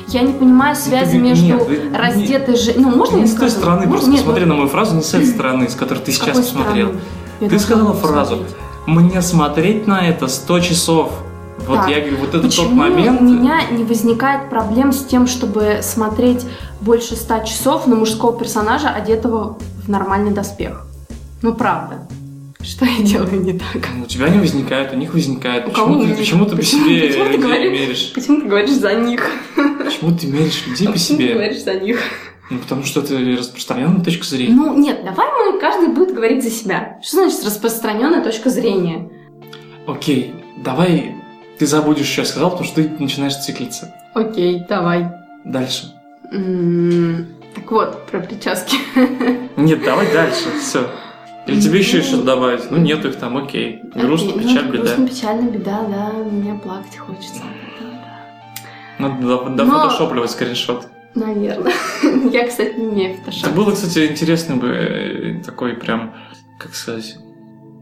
Я 0.07 0.21
не 0.21 0.33
понимаю 0.33 0.75
связи 0.75 1.11
ты- 1.11 1.17
между 1.17 1.45
нет, 1.45 1.95
раздетой 1.95 2.55
женщиной... 2.55 2.85
Ну, 2.85 2.95
можно 2.97 3.15
не 3.17 3.21
я 3.21 3.27
с 3.27 3.31
той 3.31 3.49
скажу? 3.49 3.61
стороны, 3.61 3.79
Можно? 3.81 3.91
просто 3.91 4.09
Нет, 4.11 4.19
посмотри 4.21 4.45
ну, 4.45 4.49
на 4.49 4.55
мою 4.57 4.69
фразу, 4.69 4.95
не 4.95 5.01
с 5.01 5.13
этой 5.13 5.27
стороны, 5.27 5.69
с 5.69 5.75
которой 5.75 5.99
ты 5.99 6.11
с 6.11 6.15
сейчас 6.15 6.37
посмотрел. 6.37 6.93
Ты 7.39 7.59
сказала 7.59 7.93
фразу. 7.93 8.45
Мне 8.85 9.21
смотреть 9.21 9.87
на 9.87 10.07
это 10.07 10.27
100 10.27 10.59
часов. 10.61 11.11
Вот 11.67 11.77
Так, 11.77 11.89
я 11.89 11.99
говорю, 11.99 12.17
вот 12.17 12.29
это 12.29 12.41
Почему 12.41 12.67
тот 12.69 12.73
момент. 12.73 13.21
у 13.21 13.23
меня 13.23 13.61
не 13.69 13.83
возникает 13.83 14.49
проблем 14.49 14.91
с 14.93 15.03
тем, 15.03 15.27
чтобы 15.27 15.79
смотреть 15.83 16.45
больше 16.81 17.15
ста 17.15 17.41
часов 17.41 17.85
на 17.85 17.95
мужского 17.95 18.37
персонажа, 18.37 18.89
одетого 18.89 19.57
в 19.83 19.89
нормальный 19.89 20.31
доспех? 20.31 20.85
Ну, 21.41 21.53
правда. 21.53 22.07
Что 22.61 22.85
я 22.85 23.01
делаю 23.03 23.41
не 23.41 23.53
так? 23.53 23.67
У 24.03 24.05
тебя 24.05 24.27
не 24.29 24.37
возникает, 24.39 24.91
у 24.93 24.97
них 24.97 25.13
возникает. 25.13 25.65
У 25.67 25.69
Почему, 25.69 25.85
кого 25.93 26.03
ты, 26.05 26.15
почему 26.15 26.45
ты 26.45 26.51
по 26.51 26.57
Почему- 26.57 26.85
себе 26.85 27.07
почему 27.07 27.23
ты 27.23 27.29
людей 27.31 27.41
говоришь? 27.43 27.71
меришь? 27.71 28.11
Почему 28.13 28.41
ты 28.41 28.47
говоришь 28.47 28.71
за 28.71 28.93
них? 28.95 29.31
Почему 29.55 30.17
ты 30.17 30.27
меришь 30.27 30.67
людей 30.67 30.87
по 30.87 30.93
Почему 30.93 31.17
ты 31.17 31.23
себе? 31.23 31.33
говоришь 31.33 31.63
за 31.63 31.73
них? 31.75 32.01
Ну, 32.49 32.59
потому 32.59 32.83
что 32.83 32.99
это 33.01 33.15
распространенная 33.37 34.03
точка 34.03 34.25
зрения. 34.25 34.53
Ну, 34.53 34.77
нет, 34.77 35.05
давай 35.05 35.27
мы, 35.53 35.59
каждый 35.59 35.89
будет 35.93 36.13
говорить 36.13 36.43
за 36.43 36.49
себя. 36.49 36.99
Что 37.01 37.17
значит 37.23 37.45
распространенная 37.45 38.23
точка 38.23 38.49
зрения? 38.49 39.09
Окей, 39.87 40.33
давай 40.57 41.15
ты 41.59 41.65
забудешь, 41.65 42.07
что 42.07 42.21
я 42.21 42.27
сказал, 42.27 42.49
потому 42.51 42.67
что 42.67 42.83
ты 42.83 42.89
начинаешь 42.99 43.37
циклиться. 43.37 43.93
Окей, 44.13 44.63
давай. 44.67 45.07
Дальше. 45.45 45.93
М, 46.33 47.27
Так 47.55 47.71
вот, 47.71 48.05
про 48.07 48.19
прически. 48.19 48.77
Нет, 49.55 49.83
давай 49.83 50.11
дальше, 50.11 50.49
все. 50.61 50.89
Или 51.49 51.59
тебе 51.61 51.79
еще 51.79 52.01
что-то 52.01 52.23
добавить? 52.23 52.69
Ну, 52.71 52.77
нет 52.77 53.03
их 53.05 53.15
там, 53.17 53.37
окей. 53.37 53.79
Грустно, 53.95 54.31
Окей, 54.31 54.43
печаль, 54.43 54.65
ну, 54.65 54.71
беда. 54.71 54.83
Грустно, 54.83 55.07
печально, 55.07 55.49
беда, 55.49 55.81
да, 55.89 56.11
мне 56.23 56.53
плакать 56.55 56.97
хочется. 56.97 57.43
Надо 58.97 59.21
до- 59.27 59.49
дофотошопливать 59.49 60.31
скриншот. 60.31 60.87
Наверное. 61.15 61.73
Я, 62.31 62.47
кстати, 62.47 62.75
не 62.77 62.87
умею 62.87 63.13
Это 63.13 63.31
фотошоп. 63.31 63.53
было, 63.55 63.71
кстати, 63.71 64.07
интересно 64.11 64.57
бы 64.57 64.67
э, 64.67 65.41
такой 65.43 65.73
прям, 65.73 66.13
как 66.59 66.75
сказать, 66.75 67.17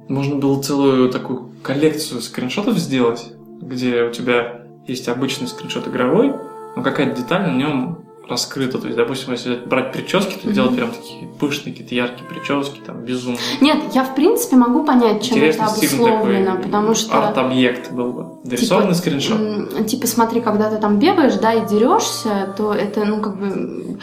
можно 0.07 0.35
было 0.37 0.61
целую 0.61 1.09
такую 1.09 1.51
коллекцию 1.63 2.21
скриншотов 2.21 2.77
сделать, 2.77 3.33
где 3.61 4.03
у 4.03 4.11
тебя 4.11 4.61
есть 4.87 5.09
обычный 5.09 5.47
скриншот 5.47 5.87
игровой, 5.87 6.33
но 6.75 6.83
какая-то 6.83 7.19
деталь 7.21 7.47
на 7.51 7.55
нем 7.55 7.99
раскрыта. 8.29 8.77
То 8.77 8.87
есть, 8.87 8.97
допустим, 8.97 9.31
если 9.33 9.55
брать 9.55 9.91
прически, 9.93 10.33
то 10.33 10.47
Мгм. 10.47 10.53
делать 10.53 10.75
прям 10.75 10.91
такие 10.91 11.27
пышные, 11.39 11.73
какие-то 11.73 11.95
яркие 11.95 12.27
прически, 12.29 12.79
там, 12.85 12.97
безумные. 13.01 13.39
Нет, 13.61 13.77
я 13.93 14.03
в 14.03 14.15
принципе 14.15 14.55
могу 14.55 14.83
понять, 14.83 15.21
чем 15.23 15.37
это 15.37 15.47
Интересный 15.47 15.67
стильный 15.87 16.11
обусловлено, 16.11 16.51
такой 16.51 16.63
потому 16.63 16.95
что... 16.95 17.17
арт-объект 17.27 17.91
был 17.91 18.11
бы. 18.13 18.25
Дорисованный 18.43 18.95
скриншот. 18.95 19.39
м, 19.39 19.85
Типа, 19.85 20.07
смотри, 20.07 20.41
когда 20.41 20.69
ты 20.69 20.77
там 20.77 20.99
бегаешь, 20.99 21.35
да, 21.35 21.53
и 21.53 21.65
дерешься, 21.67 22.53
то 22.57 22.73
это, 22.73 23.05
ну, 23.05 23.21
как 23.21 23.37
бы, 23.39 23.97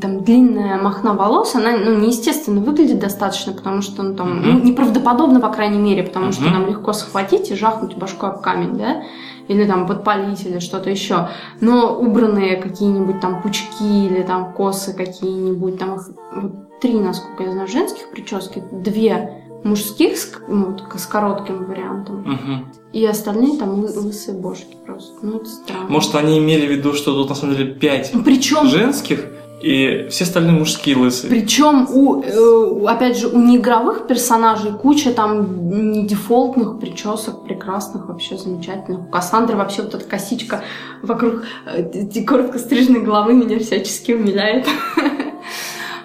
там, 0.00 0.24
длинная 0.24 0.80
махна 0.80 1.12
волос, 1.14 1.54
она, 1.54 1.76
ну, 1.76 1.96
неестественно 1.98 2.60
выглядит 2.60 2.98
достаточно, 2.98 3.52
потому 3.52 3.82
что, 3.82 4.02
ну, 4.02 4.14
там, 4.14 4.42
ну, 4.42 4.60
неправдоподобно, 4.60 5.40
по 5.40 5.48
крайней 5.50 5.78
мере, 5.78 6.02
потому 6.02 6.32
что 6.32 6.44
Мгм. 6.44 6.52
нам 6.52 6.66
легко 6.68 6.92
схватить 6.92 7.50
и 7.50 7.54
жахнуть 7.54 7.96
башку 7.96 8.26
об 8.26 8.40
камень, 8.40 8.76
да, 8.78 9.02
или 9.48 9.64
там 9.64 9.86
подпалить, 9.86 10.44
или 10.46 10.58
что-то 10.58 10.90
еще. 10.90 11.28
Но 11.60 11.98
убранные 11.98 12.56
какие-нибудь 12.56 13.20
там 13.20 13.42
пучки 13.42 14.06
или 14.06 14.22
там 14.22 14.52
косы 14.52 14.94
какие-нибудь, 14.94 15.78
там 15.78 15.96
их 15.96 16.08
вот 16.36 16.80
три, 16.80 16.98
насколько 17.00 17.42
я 17.42 17.52
знаю, 17.52 17.68
женских 17.68 18.10
прически, 18.10 18.62
две 18.70 19.42
мужских 19.64 20.16
с, 20.16 20.32
ну, 20.46 20.76
с 20.94 21.06
коротким 21.06 21.64
вариантом. 21.64 22.20
Мгм. 22.20 22.72
И 22.92 23.04
остальные 23.04 23.58
там 23.58 23.80
лы- 23.80 23.98
лысые 23.98 24.38
бошки 24.38 24.76
просто. 24.86 25.14
Ну, 25.22 25.38
это 25.38 25.46
странно. 25.46 25.88
Может, 25.88 26.14
они 26.14 26.38
имели 26.38 26.66
в 26.66 26.70
виду, 26.70 26.92
что 26.92 27.12
тут 27.14 27.28
на 27.28 27.34
самом 27.34 27.56
деле 27.56 27.74
пять 27.74 28.12
Причем, 28.24 28.66
женских, 28.66 29.24
и 29.60 30.08
все 30.08 30.24
остальные 30.24 30.52
мужские 30.52 30.96
лысые. 30.96 31.30
причем 31.30 31.88
у, 31.90 32.22
э, 32.22 32.86
опять 32.86 33.18
же, 33.18 33.28
у 33.28 33.38
неигровых 33.40 34.06
персонажей 34.06 34.72
куча 34.72 35.12
там 35.12 35.68
не 35.92 36.06
дефолтных 36.06 36.78
причесок, 36.78 37.44
прекрасных, 37.44 38.08
вообще 38.08 38.36
замечательных. 38.36 39.00
У 39.00 39.10
Кассандры 39.10 39.56
вообще 39.56 39.82
вот 39.82 39.94
эта 39.94 40.04
косичка 40.04 40.62
вокруг 41.02 41.44
э, 41.66 42.22
коротко 42.26 42.58
стриженной 42.58 43.00
головы 43.00 43.34
меня 43.34 43.58
всячески 43.58 44.12
умиляет. 44.12 44.66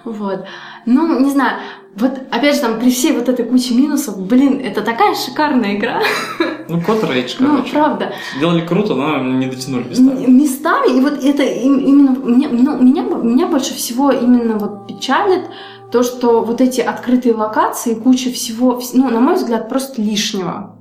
Вот. 0.06 0.44
Ну, 0.86 1.22
не 1.22 1.32
знаю, 1.32 1.60
вот 1.96 2.12
опять 2.32 2.56
же 2.56 2.62
там 2.62 2.80
при 2.80 2.90
всей 2.90 3.12
вот 3.14 3.30
этой 3.30 3.46
куче 3.46 3.76
минусов, 3.76 4.20
блин, 4.20 4.60
это 4.64 4.82
такая 4.82 5.14
шикарная 5.16 5.76
игра. 5.76 6.02
Ну, 6.70 6.82
код 6.82 7.04
Рейдж, 7.04 7.36
Ну, 7.40 7.58
короче. 7.58 7.72
правда. 7.72 8.14
Делали 8.40 8.66
круто, 8.66 8.96
но 8.96 9.20
не 9.22 9.48
дотянули 9.48 9.84
местами. 9.90 10.26
Местами, 10.28 10.98
и 10.98 11.02
вот 11.02 11.24
это 11.24 11.44
им- 11.44 11.80
именно 11.80 12.12
мне, 12.12 12.48
ну, 12.48 12.82
меня, 12.82 13.04
меня 13.04 13.48
больше 13.48 13.74
всего 13.74 14.12
именно 14.12 14.58
вот 14.58 14.88
печалит 14.88 15.42
то, 15.92 16.02
что 16.04 16.42
вот 16.44 16.62
эти 16.62 16.82
открытые 16.82 17.36
локации, 17.36 17.94
куча 17.96 18.32
всего, 18.32 18.80
вс- 18.80 18.92
ну, 18.94 19.10
на 19.10 19.20
мой 19.20 19.36
взгляд, 19.36 19.70
просто 19.70 20.02
лишнего. 20.02 20.76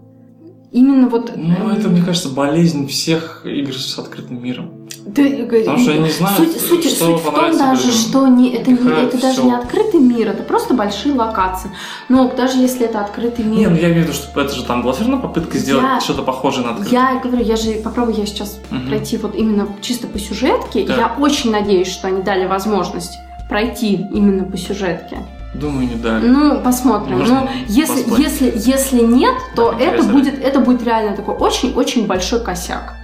Именно 0.71 1.09
вот... 1.09 1.33
Ну, 1.37 1.69
это, 1.69 1.89
мне 1.91 2.01
кажется, 2.03 2.31
болезнь 2.31 2.87
всех 2.87 3.43
игр 3.45 3.75
с 3.75 3.99
открытым 3.99 4.43
миром. 4.43 4.82
Да, 5.05 5.23
Потому 5.23 5.79
что 5.79 5.91
я 5.93 5.99
не 5.99 6.11
знаю, 6.11 6.37
суть, 6.37 6.61
суть, 6.61 6.85
что 6.85 7.07
суть 7.07 7.21
в 7.23 7.25
том 7.25 7.59
даже, 7.59 7.87
людям. 7.87 8.01
что 8.01 8.27
не, 8.29 8.55
это, 8.55 8.71
не, 8.71 9.03
это 9.03 9.21
даже 9.21 9.43
не 9.43 9.53
открытый 9.53 10.01
мир, 10.01 10.29
это 10.29 10.43
просто 10.45 10.75
большие 10.75 11.15
локации. 11.15 11.71
Но 12.09 12.31
даже 12.31 12.59
если 12.59 12.87
это 12.87 13.01
открытый 13.01 13.45
Не, 13.45 13.59
мир, 13.59 13.71
ну 13.71 13.77
я 13.77 13.89
имею 13.91 14.03
в 14.05 14.09
виду, 14.09 14.13
что 14.13 14.41
это 14.41 14.55
же 14.55 14.65
там 14.65 14.83
была 14.83 14.93
все 14.93 15.03
равно 15.03 15.19
попытка 15.19 15.59
сделать 15.59 15.83
Я- 15.85 16.01
что-то 16.01 16.23
похожее 16.23 16.65
на 16.65 16.73
открытый. 16.73 16.93
я 16.93 17.21
говорю, 17.23 17.43
я 17.45 17.57
же 17.57 17.73
попробую 17.75 18.17
я 18.17 18.27
сейчас 18.27 18.59
Мгм. 18.71 18.89
пройти 18.89 19.17
вот 19.17 19.35
именно 19.35 19.67
чисто 19.81 20.07
по 20.07 20.19
сюжетке. 20.19 20.85
Так. 20.87 20.97
Я 20.97 21.15
очень 21.19 21.51
надеюсь, 21.51 21.89
что 21.91 22.07
они 22.09 22.23
дали 22.23 22.47
возможность 22.47 23.19
пройти 23.49 23.95
именно 24.13 24.45
по 24.45 24.57
сюжетке. 24.57 25.19
Думаю, 25.55 25.89
не 25.89 25.97
дали. 25.97 26.27
Ну, 26.27 26.61
посмотрим. 26.63 27.19
Можно 27.19 27.41
Ну, 27.43 27.49
если, 27.69 28.05
если, 28.23 28.53
если 28.57 29.01
нет, 29.03 29.35
то 29.55 29.73
Так, 29.73 29.81
это 29.83 30.03
будет, 30.05 30.43
это 30.43 30.61
будет 30.61 30.83
реально 30.85 31.15
такой 31.17 31.35
очень-очень 31.35 32.07
большой 32.07 32.41
косяк. 32.41 32.95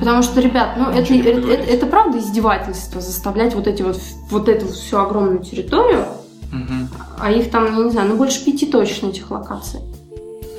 Потому 0.00 0.22
что, 0.22 0.40
ребят, 0.40 0.76
ну 0.78 0.88
это, 0.90 1.12
это, 1.14 1.28
это, 1.50 1.62
это 1.62 1.86
правда 1.86 2.18
издевательство 2.18 3.00
заставлять 3.00 3.54
вот 3.54 3.66
эти 3.66 3.82
вот 3.82 3.98
вот 4.30 4.48
эту 4.48 4.66
всю 4.68 4.98
огромную 4.98 5.40
территорию, 5.40 6.04
Мгм. 6.50 6.88
а 7.18 7.30
их 7.30 7.50
там, 7.50 7.66
я 7.66 7.84
не 7.84 7.90
знаю, 7.90 8.08
ну 8.08 8.16
больше 8.16 8.44
пяти 8.44 8.66
точно 8.66 9.08
этих 9.08 9.30
локаций. 9.30 9.80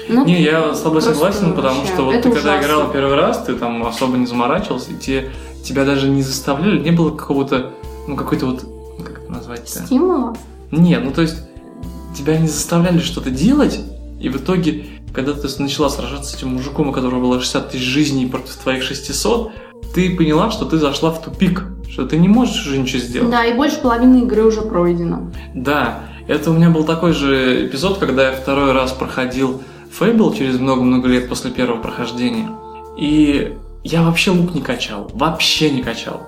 Ну, 0.10 0.26
Не, 0.26 0.42
я 0.42 0.74
с 0.76 0.82
тобой 0.82 1.02
согласен, 1.02 1.54
потому 1.54 1.80
вообще, 1.80 1.94
что 1.94 2.06
вот 2.06 2.14
это 2.16 2.30
ты 2.30 2.36
когда 2.36 2.54
ужасно. 2.54 2.66
играл 2.68 2.92
первый 2.92 3.16
раз, 3.16 3.44
ты 3.44 3.56
там 3.56 3.86
особо 3.86 4.18
не 4.18 4.26
заморачивался, 4.26 4.92
и 4.92 4.96
те, 4.98 5.30
тебя 5.64 5.86
даже 5.86 6.08
не 6.10 6.22
заставляли, 6.22 6.80
не 6.80 6.92
было 6.92 7.12
какого-то, 7.16 7.72
ну 8.08 8.16
какой-то 8.16 8.48
вот, 8.48 8.64
ну, 8.98 9.04
как 9.06 9.20
это 9.24 9.32
назвать-то? 9.32 9.86
Стимула. 9.86 10.36
Нет, 10.72 11.02
ну 11.04 11.12
то 11.12 11.22
есть 11.22 11.38
тебя 12.18 12.38
не 12.38 12.48
заставляли 12.48 13.00
что-то 13.00 13.30
делать, 13.30 13.80
и 14.22 14.30
в 14.30 14.38
итоге, 14.38 14.86
когда 15.14 15.34
ты 15.34 15.48
начала 15.62 15.90
сражаться 15.90 16.32
с 16.32 16.36
этим 16.36 16.50
мужиком, 16.50 16.90
у 16.90 16.92
которого 16.94 17.20
было 17.20 17.40
60 17.40 17.72
тысяч 17.72 17.84
жизней 17.84 18.28
против 18.28 18.56
твоих 18.56 18.84
600, 18.84 19.52
ты 19.94 20.16
поняла, 20.16 20.52
что 20.52 20.66
ты 20.66 20.78
зашла 20.78 21.12
в 21.12 21.22
тупик, 21.22 21.66
что 21.90 22.06
ты 22.06 22.18
не 22.18 22.28
можешь 22.28 22.66
уже 22.66 22.78
ничего 22.78 23.00
сделать. 23.00 23.32
Да, 23.32 23.46
и 23.46 23.54
больше 23.54 23.80
половины 23.82 24.24
игры 24.24 24.44
уже 24.44 24.62
пройдено. 24.62 25.32
Да, 25.54 26.04
это 26.28 26.52
у 26.52 26.54
меня 26.54 26.70
был 26.70 26.84
такой 26.84 27.14
же 27.14 27.68
эпизод, 27.68 27.98
когда 27.98 28.30
я 28.30 28.36
второй 28.36 28.72
раз 28.72 28.92
проходил 28.92 29.62
Фейбл 29.92 30.34
через 30.34 30.60
много-много 30.60 31.08
лет 31.08 31.28
после 31.28 31.52
первого 31.52 31.82
прохождения. 31.82 32.50
И 32.98 33.58
я 33.84 34.04
вообще 34.04 34.32
лук 34.32 34.54
не 34.54 34.62
качал, 34.62 35.12
вообще 35.14 35.72
не 35.72 35.82
качал. 35.82 36.28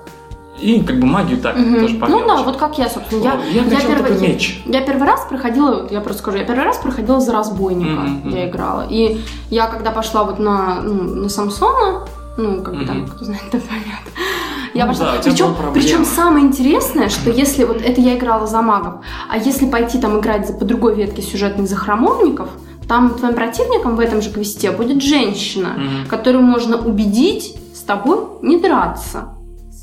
И 0.60 0.80
как 0.82 0.98
бы 1.00 1.06
магию 1.06 1.38
так, 1.38 1.56
Мгм. 1.56 1.80
тоже 1.80 1.96
по 1.96 2.06
Ну 2.06 2.26
да, 2.26 2.42
вот 2.42 2.56
как 2.56 2.78
я, 2.78 2.88
собственно. 2.88 3.22
Я, 3.24 3.40
я 3.52 3.64
качал 3.64 3.88
первый- 3.90 4.20
меч. 4.20 4.62
Я 4.66 4.80
первый 4.82 5.06
раз 5.06 5.26
проходила, 5.28 5.82
вот 5.82 5.92
я 5.92 6.00
просто 6.00 6.22
скажу, 6.22 6.38
я 6.38 6.44
первый 6.44 6.64
раз 6.64 6.78
проходила 6.78 7.20
за 7.20 7.32
разбойника, 7.32 8.00
мгм. 8.00 8.28
я 8.30 8.48
играла. 8.48 8.86
И 8.88 9.20
я 9.50 9.66
когда 9.66 9.90
пошла 9.90 10.24
вот 10.24 10.38
на, 10.38 10.80
ну, 10.82 10.94
на 11.22 11.28
Самсона, 11.28 12.06
ну, 12.38 12.62
как 12.62 12.76
бы 12.76 12.86
там, 12.86 13.06
кто 13.06 13.24
знает, 13.24 13.42
тот 13.52 13.62
поймет. 13.64 13.84
Я 14.74 14.86
Ну 14.86 14.92
пошла. 14.92 15.12
да, 15.12 15.20
причем, 15.22 15.54
причем 15.72 16.04
самое 16.04 16.44
интересное, 16.46 17.08
что 17.08 17.30
если 17.30 17.64
вот 17.64 17.80
это 17.82 18.00
я 18.00 18.16
играла 18.16 18.46
за 18.46 18.60
магов, 18.62 18.94
а 19.28 19.36
если 19.38 19.66
пойти 19.66 19.98
там 19.98 20.18
играть 20.20 20.46
за, 20.46 20.52
по 20.52 20.64
другой 20.64 20.94
ветке 20.94 21.20
сюжетных 21.22 21.68
за 21.68 21.76
храмовников, 21.76 22.48
там 22.88 23.14
твоим 23.14 23.34
противником 23.34 23.96
в 23.96 24.00
этом 24.00 24.20
же 24.22 24.30
квесте 24.30 24.70
будет 24.70 25.02
женщина, 25.02 25.70
Мгм. 25.76 26.06
которую 26.08 26.42
можно 26.42 26.76
убедить 26.76 27.56
с 27.74 27.80
тобой 27.80 28.18
не 28.42 28.58
драться. 28.58 29.33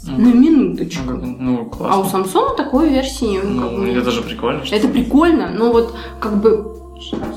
Ну, 0.07 0.17
На 0.17 0.33
минуточку. 0.33 1.03
Ну, 1.11 1.59
А 1.59 1.61
у 1.61 1.69
классно. 1.69 2.09
Самсона 2.09 2.55
такой 2.55 2.89
версии. 2.89 3.39
ну, 3.43 3.61
как 3.61 3.71
Ну, 3.71 3.77
бы, 3.83 3.89
это 3.89 4.01
даже 4.05 4.21
прикольно. 4.21 4.65
что 4.65 4.75
это 4.75 4.87
прикольно, 4.87 5.49
но 5.49 5.71
вот 5.71 5.95
как 6.19 6.41
бы 6.41 6.77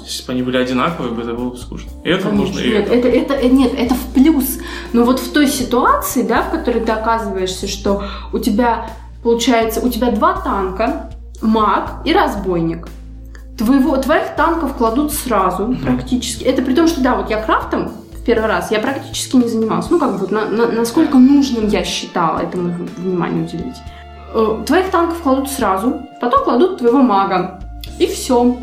Если 0.04 0.26
бы 0.26 0.32
они 0.32 0.42
были 0.42 0.56
одинаковые, 0.56 1.12
бы 1.12 1.22
это 1.22 1.34
было 1.34 1.50
бы 1.50 1.56
скучно. 1.56 1.90
И 2.04 2.08
это 2.08 2.28
Конечно, 2.28 2.46
нужно, 2.46 2.60
и 2.60 2.70
нет, 2.70 2.86
это. 2.88 3.08
это, 3.08 3.34
это, 3.34 3.48
нет, 3.54 3.72
это 3.76 3.94
в 3.94 4.12
плюс. 4.14 4.58
Но 4.92 5.04
вот 5.04 5.20
в 5.20 5.32
той 5.32 5.46
ситуации, 5.48 6.22
да, 6.22 6.42
в 6.42 6.50
которой 6.50 6.80
ты 6.84 6.92
оказываешься, 6.92 7.66
что 7.68 8.02
у 8.32 8.38
тебя 8.38 8.86
получается, 9.22 9.80
у 9.80 9.88
тебя 9.88 10.10
два 10.10 10.34
танка, 10.40 11.10
маг 11.42 12.02
и 12.04 12.12
разбойник. 12.12 12.88
Твоего, 13.58 13.96
твоих 13.98 14.34
танков 14.36 14.74
кладут 14.76 15.12
сразу 15.12 15.76
практически. 15.82 16.44
Это 16.44 16.60
при 16.62 16.74
том, 16.74 16.88
что 16.88 17.00
да, 17.02 17.14
вот 17.16 17.30
я 17.30 17.40
крафтом 17.40 17.92
первый 18.24 18.46
раз 18.46 18.70
я 18.70 18.80
практически 18.80 19.36
не 19.36 19.48
занималась. 19.48 19.90
Ну, 19.90 19.98
как 19.98 20.18
бы, 20.18 20.26
на- 20.32 20.46
на- 20.46 20.72
насколько 20.72 21.18
нужным 21.18 21.68
я 21.68 21.84
считала 21.84 22.40
этому 22.40 22.74
внимание 22.96 23.44
уделить. 23.44 23.76
Э, 24.34 24.62
Твоих 24.66 24.90
танков 24.90 25.20
кладут 25.22 25.50
сразу, 25.50 26.02
потом 26.20 26.44
кладут 26.44 26.78
твоего 26.78 27.02
мага. 27.02 27.60
И 27.98 28.06
все. 28.06 28.56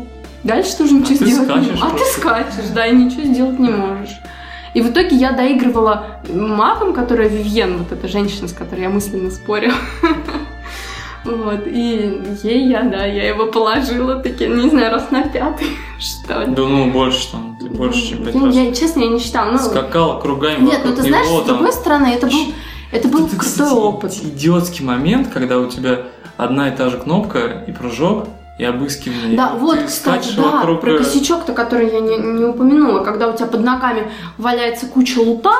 Дальше 0.44 0.76
ты 0.76 0.84
уже 0.84 0.94
ничего 0.94 1.18
А 1.20 1.24
сделать 1.26 1.48
не 1.48 1.54
можешь. 1.70 1.80
А 1.82 1.90
ты 1.90 2.04
скачешь, 2.04 2.70
да, 2.74 2.86
и 2.86 2.94
ничего 2.96 3.22
сделать 3.22 3.58
не 3.58 3.70
можешь. 3.70 4.18
И 4.74 4.80
в 4.80 4.90
итоге 4.90 5.16
я 5.16 5.32
доигрывала 5.32 6.20
магом, 6.28 6.92
которая 6.94 7.28
Вивьен, 7.28 7.78
вот 7.78 7.92
эта 7.92 8.08
женщина, 8.08 8.48
с 8.48 8.52
которой 8.52 8.80
я 8.80 8.88
мысленно 8.90 9.30
спорила. 9.30 9.74
Вот, 11.24 11.68
и 11.68 12.20
ей 12.42 12.68
я, 12.68 12.82
да, 12.82 13.06
я 13.06 13.28
его 13.28 13.46
положила, 13.46 14.16
таки, 14.16 14.44
не 14.48 14.68
знаю, 14.70 14.90
раз 14.90 15.12
на 15.12 15.22
пятый, 15.22 15.68
что 16.00 16.40
ли. 16.40 16.52
Да 16.52 16.62
ну 16.62 16.90
больше 16.90 17.30
там, 17.30 17.51
ты 17.62 17.70
больше, 17.70 18.08
чем 18.08 18.24
пять 18.24 18.34
Я, 18.34 18.44
раз. 18.44 18.54
я, 18.54 18.72
честно, 18.74 19.00
я 19.00 19.08
не 19.08 19.18
считала. 19.18 19.50
Ну, 19.52 19.58
Скакал 19.58 20.20
кругами 20.20 20.64
нет, 20.64 20.80
ну 20.84 20.94
ты 20.94 21.02
знаешь, 21.02 21.26
него, 21.28 21.42
с 21.42 21.44
там. 21.46 21.54
другой 21.56 21.72
стороны, 21.72 22.06
это 22.06 22.26
был, 22.26 22.54
это 22.92 23.08
был 23.08 23.18
Это, 23.26 23.36
крутой 23.36 23.38
кстати, 23.38 23.72
опыт. 23.72 24.12
идиотский 24.22 24.84
момент, 24.84 25.28
когда 25.32 25.58
у 25.58 25.66
тебя 25.66 26.02
одна 26.36 26.68
и 26.68 26.76
та 26.76 26.88
же 26.90 26.98
кнопка 26.98 27.64
и 27.66 27.72
прыжок, 27.72 28.26
и 28.58 28.64
обыскивание. 28.64 29.36
Да, 29.36 29.54
И 29.56 29.58
вот, 29.58 29.78
кстати, 29.86 30.34
да, 30.36 30.42
вокруг, 30.58 30.80
про 30.82 30.92
э, 30.92 30.98
косячок-то, 30.98 31.52
который 31.52 31.90
я 31.90 32.00
не, 32.00 32.16
не 32.18 32.44
упомянула, 32.44 33.02
когда 33.02 33.28
у 33.28 33.32
тебя 33.36 33.46
под 33.46 33.62
ногами 33.62 34.10
валяется 34.38 34.86
куча 34.86 35.18
лута, 35.20 35.54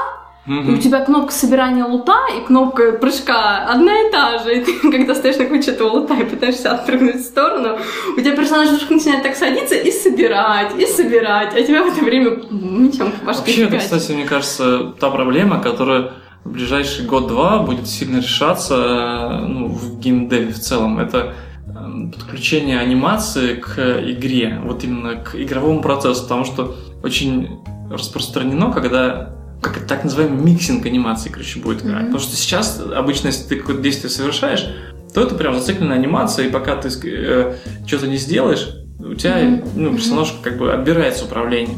мгм. 0.46 0.70
И 0.70 0.74
у 0.74 0.76
тебя 0.78 1.00
кнопка 1.04 1.32
собирания 1.32 1.84
лута 1.84 2.18
и 2.36 2.46
кнопка 2.46 2.92
прыжка 2.92 3.66
одна 3.66 3.92
и 3.92 4.10
та 4.10 4.38
же. 4.38 4.56
И 4.56 4.64
ты, 4.64 4.90
когда 4.90 5.14
стоишь 5.14 5.36
на 5.36 5.46
куче 5.46 5.72
этого 5.72 5.88
лута 5.88 6.14
и 6.14 6.24
пытаешься 6.24 6.72
отпрыгнуть 6.72 7.16
в 7.16 7.24
сторону, 7.24 7.78
у 8.16 8.20
тебя 8.20 8.36
персонаж 8.36 8.70
вдруг 8.70 8.90
начинает 8.90 9.22
так 9.22 9.36
садиться 9.36 9.74
и 9.74 9.90
собирать, 9.90 10.78
и 10.78 10.86
собирать. 10.86 11.54
А 11.54 11.62
тебя 11.62 11.82
в 11.82 11.86
это 11.86 12.04
время 12.04 12.30
мечом 12.50 13.12
по 13.12 13.26
башке 13.26 13.40
Вообще, 13.42 13.64
это, 13.64 13.78
кстати, 13.78 14.12
мне 14.12 14.24
кажется, 14.24 14.92
та 14.98 15.10
проблема, 15.10 15.60
которая 15.60 16.12
в 16.44 16.50
ближайший 16.50 17.06
год-два 17.06 17.60
будет 17.60 17.86
сильно 17.86 18.18
решаться 18.18 18.74
э, 18.74 19.46
ну, 19.46 19.68
в 19.68 20.00
геймдеве 20.00 20.52
в 20.52 20.58
целом. 20.58 20.98
Это 20.98 21.34
э, 21.66 22.10
подключение 22.12 22.80
анимации 22.80 23.54
к 23.54 23.78
игре, 23.78 24.60
вот 24.64 24.82
именно 24.82 25.16
к 25.16 25.36
игровому 25.36 25.82
процессу, 25.82 26.22
потому 26.24 26.44
что 26.44 26.74
очень 27.04 27.60
распространено, 27.90 28.72
когда 28.72 29.36
как 29.62 29.76
это, 29.78 29.86
так 29.86 30.04
называемый 30.04 30.42
миксинг 30.42 30.84
анимации, 30.84 31.30
короче, 31.30 31.60
будет 31.60 31.82
играть. 31.84 32.02
Мгм. 32.02 32.12
Потому 32.12 32.20
что 32.20 32.36
сейчас 32.36 32.82
обычно, 32.94 33.28
если 33.28 33.48
ты 33.48 33.56
какое-то 33.56 33.80
действие 33.80 34.10
совершаешь, 34.10 34.66
то 35.14 35.22
это 35.22 35.34
прям 35.34 35.54
зацикленная 35.54 35.96
анимация, 35.96 36.46
и 36.46 36.50
пока 36.50 36.76
ты 36.76 36.88
э, 37.08 37.54
что-то 37.86 38.08
не 38.08 38.16
сделаешь, 38.16 38.68
у 38.98 39.14
тебя 39.14 39.36
Мгм. 39.38 39.62
ну, 39.76 39.94
персонаж 39.94 40.34
как 40.42 40.58
бы 40.58 40.72
отбирается 40.72 41.24
управление. 41.24 41.76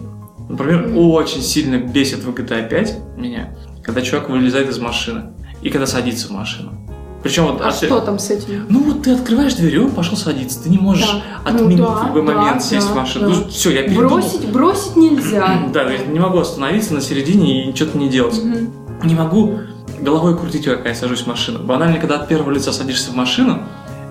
Например, 0.48 0.86
Мгм. 0.89 0.97
очень 0.98 1.43
сильно 1.43 1.77
бесит 1.77 2.20
в 2.24 2.31
GTA 2.31 2.69
5 2.69 2.98
меня, 3.16 3.55
когда 3.82 4.01
чувак 4.02 4.31
вылезает 4.31 4.69
из 4.70 4.78
машины 4.78 5.32
и 5.62 5.70
когда 5.70 5.86
садится 5.86 6.28
в 6.28 6.31
машину. 6.31 6.84
Причем 7.24 7.46
вот 7.46 7.60
А 7.62 7.68
от- 7.68 7.74
что 7.74 8.01
там 8.01 8.18
с 8.20 8.30
этим? 8.30 8.66
ну 8.68 8.84
вот 8.84 9.02
ты 9.02 9.12
открываешь 9.12 9.55
дверь, 9.55 9.74
и 9.74 9.78
он 9.78 9.90
пошел 9.90 10.16
садиться. 10.16 10.62
Ты 10.62 10.68
не 10.68 10.78
можешь 10.78 11.10
Да. 11.10 11.51
отменить 11.51 11.78
Ну 11.78 11.86
да, 11.86 11.94
в 11.94 12.06
любой 12.16 12.34
да, 12.34 12.40
момент, 12.40 12.62
сесть 12.62 12.86
да, 12.86 12.92
в 12.92 12.96
машину. 12.96 13.30
да. 13.30 13.36
Ну 13.36 13.48
все, 13.48 13.70
я 13.70 13.82
передумал. 13.82 14.10
Бросить, 14.10 14.52
бросить 14.52 14.96
нельзя. 14.96 15.62
Да, 15.72 15.90
я 15.90 16.05
не 16.05 16.20
могу 16.20 16.38
остановиться 16.38 16.94
на 16.94 17.01
середине 17.01 17.70
и 17.70 17.74
что-то 17.74 17.96
не 17.98 18.09
делать. 18.09 18.40
Мгм. 18.40 18.70
Не 19.05 19.14
могу 19.14 19.59
головой 20.01 20.36
крутить, 20.38 20.64
когда 20.66 20.90
я 20.90 20.94
сажусь 20.94 21.22
в 21.22 21.26
машину. 21.26 21.60
Банально, 21.60 21.98
когда 21.98 22.16
от 22.16 22.28
первого 22.28 22.51
лица 22.52 22.72
садишься 22.72 23.10
в 23.10 23.14
машину, 23.16 23.62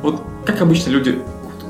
вот 0.01 0.19
как 0.45 0.61
обычно 0.61 0.89
люди 0.89 1.19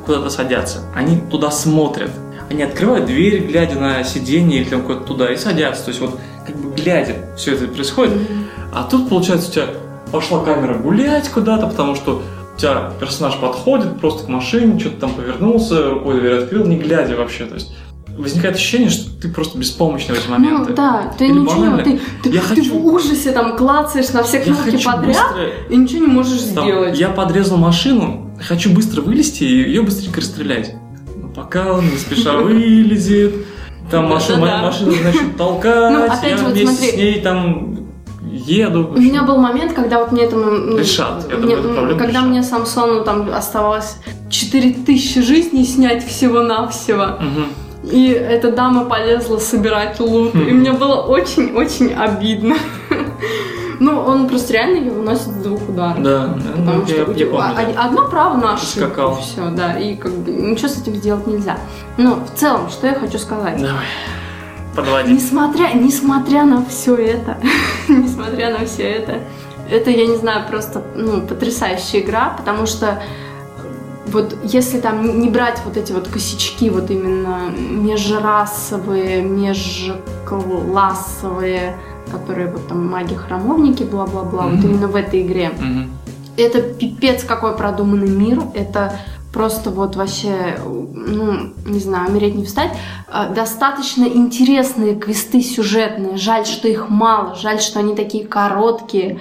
куда-то 0.05 0.29
садятся, 0.29 0.79
они 0.95 1.17
туда 1.29 1.51
смотрят. 1.51 2.09
Они 2.49 2.63
открывают 2.63 3.05
дверь, 3.05 3.45
глядя 3.47 3.79
на 3.79 4.03
сиденье 4.05 4.61
или 4.61 4.69
там 4.69 4.81
куда-то 4.83 5.05
туда, 5.05 5.31
и 5.31 5.35
садятся. 5.37 5.83
То 5.85 5.89
есть 5.89 5.99
вот 6.01 6.17
как 6.47 6.55
бы 6.55 6.73
глядя 6.73 7.15
все 7.37 7.53
это 7.53 7.67
происходит. 7.67 8.13
А 8.73 8.83
тут, 8.89 9.09
получается, 9.09 9.49
у 9.49 9.51
тебя 9.51 9.67
пошла 10.13 10.43
камера 10.43 10.75
гулять 10.75 11.27
куда-то, 11.29 11.65
потому 11.67 11.95
что 11.95 12.21
у 12.55 12.59
тебя 12.59 12.91
персонаж 12.99 13.35
подходит 13.37 13.99
просто 13.99 14.25
к 14.25 14.27
машине, 14.29 14.79
что-то 14.79 15.01
там 15.01 15.13
повернулся, 15.13 15.89
рукой 15.89 16.19
дверь 16.19 16.43
открыл, 16.43 16.65
не 16.65 16.77
глядя 16.77 17.15
вообще. 17.17 17.45
То 17.45 17.55
есть 17.55 17.73
возникает 18.15 18.55
ощущение, 18.55 18.89
что 18.91 19.09
ты 19.19 19.27
просто 19.29 19.57
беспомощный 19.57 20.13
в 20.13 20.19
эти 20.19 20.29
моменты. 20.29 20.69
Ну 20.69 20.75
да, 20.75 21.11
ты 21.17 21.25
Или 21.25 21.39
ничего, 21.39 21.61
банально, 21.61 21.83
ты, 21.83 21.99
ты, 22.21 22.29
я 22.29 22.41
ты 22.41 22.47
хочу- 22.47 22.77
в 22.79 22.85
ужасе 22.85 23.31
там 23.31 23.57
клацаешь 23.57 24.09
на 24.09 24.21
все 24.21 24.39
кнопки 24.39 24.77
подряд 24.77 25.03
быстро 25.05 25.49
и 25.71 25.75
ничего 25.75 26.01
не 26.05 26.07
можешь 26.13 26.41
Там, 26.53 26.63
сделать. 26.65 26.99
я 26.99 27.09
подрезал 27.09 27.57
машину, 27.57 28.29
хочу 28.39 28.69
быстро 28.71 29.01
вылезти 29.01 29.43
и 29.43 29.47
ее 29.63 29.81
быстренько 29.81 30.21
расстрелять. 30.21 30.75
Но 31.15 31.29
пока 31.29 31.73
он 31.73 31.85
не 31.89 31.97
спеша 31.97 32.33
вылезет, 32.37 33.33
там 33.89 34.09
машина, 34.09 34.37
моя 34.37 34.57
машина, 34.61 34.91
значит, 34.91 35.35
толкать, 35.35 35.91
Ну, 35.91 36.03
опять 36.05 36.39
я 36.39 36.47
вместе 36.49 36.91
с 36.91 36.95
ней 36.95 37.19
там 37.19 37.77
еду. 38.45 38.91
У 38.95 38.99
меня 38.99 39.23
был 39.23 39.37
момент, 39.37 39.73
когда 39.73 39.99
вот 39.99 40.11
мне 40.11 40.27
ну, 40.29 40.77
Решат. 40.77 41.29
Я 41.29 41.37
мне- 41.37 41.55
думаю, 41.57 41.97
когда 41.97 42.19
решат. 42.19 42.25
мне 42.27 42.43
Самсону 42.43 43.03
там 43.03 43.29
оставалось 43.33 43.97
4000 44.29 45.21
жизней 45.21 45.65
снять 45.65 46.05
всего-навсего. 46.05 47.17
Мгм. 47.19 47.45
И 47.91 48.07
эта 48.09 48.51
дама 48.51 48.85
полезла 48.85 49.39
собирать 49.39 49.99
лут. 49.99 50.33
И 50.35 50.37
Хм. 50.37 50.55
мне 50.57 50.71
было 50.71 50.95
очень-очень 51.01 51.93
обидно. 51.93 52.55
Ну, 53.79 53.99
он 53.99 54.29
просто 54.29 54.53
реально 54.53 54.77
ее 54.77 54.91
выносит 54.91 55.27
с 55.27 55.43
двух 55.43 55.67
ударов. 55.67 56.01
Да, 56.01 56.35
Потому 56.55 56.79
ну, 56.81 56.85
что 56.87 56.95
я, 56.95 57.03
у 57.03 57.13
тебя- 57.13 57.25
помню. 57.31 57.73
да. 57.75 57.83
одно 57.83 58.07
право 58.07 58.37
на 58.37 58.53
ошибку. 58.53 58.79
Скакал. 58.79 59.19
Все, 59.19 59.49
да. 59.49 59.77
И 59.77 59.95
как 59.95 60.11
бы 60.13 60.31
ничего 60.31 60.69
с 60.69 60.81
этим 60.81 60.95
сделать 60.95 61.27
нельзя. 61.27 61.57
Но 61.97 62.15
в 62.23 62.39
целом, 62.39 62.69
что 62.69 62.87
я 62.87 62.93
хочу 62.93 63.17
сказать. 63.17 63.57
Давай, 63.57 63.83
подводи. 64.75 65.13
Несмотря, 65.13 65.73
несмотря 65.73 66.43
на 66.45 66.65
все 66.65 66.95
это, 66.95 67.37
несмотря 67.87 68.57
на 68.57 68.65
все 68.65 68.83
это, 68.83 69.19
это, 69.69 69.89
я 69.89 70.07
не 70.07 70.15
знаю, 70.17 70.47
просто 70.49 70.81
ну, 70.95 71.21
потрясающая 71.21 72.01
игра, 72.01 72.33
потому 72.37 72.65
что 72.65 73.01
вот 74.07 74.35
если 74.43 74.79
там 74.79 75.19
не 75.21 75.29
брать 75.29 75.59
вот 75.65 75.77
эти 75.77 75.91
вот 75.93 76.07
косячки, 76.07 76.69
вот 76.69 76.91
именно 76.91 77.49
межрасовые, 77.49 79.21
межклассовые, 79.23 81.75
которые 82.11 82.51
вот 82.51 82.67
там 82.67 82.87
маги-храмовники, 82.89 83.83
бла-бла-бла, 83.83 84.43
вот 84.43 84.59
Мгм. 84.59 84.69
именно 84.69 84.87
в 84.87 84.95
этой 84.95 85.21
игре. 85.21 85.51
Мгм. 85.57 85.91
Это 86.37 86.61
пипец 86.61 87.23
какой 87.23 87.55
продуманный 87.55 88.09
мир. 88.09 88.41
Это 88.53 88.99
просто 89.33 89.71
вот 89.71 89.95
вообще, 89.95 90.57
ну, 90.63 91.53
не 91.65 91.79
знаю, 91.79 92.09
умереть 92.11 92.35
не 92.35 92.45
встать. 92.45 92.71
А, 93.11 93.29
Достаточно 93.29 94.05
интересные 94.05 94.95
квесты 94.95 95.41
сюжетные. 95.41 96.15
Жаль, 96.17 96.45
что 96.45 96.67
их 96.67 96.89
мало. 96.89 97.35
Жаль, 97.35 97.59
что 97.59 97.79
они 97.79 97.95
такие 97.95 98.25
короткие. 98.25 99.19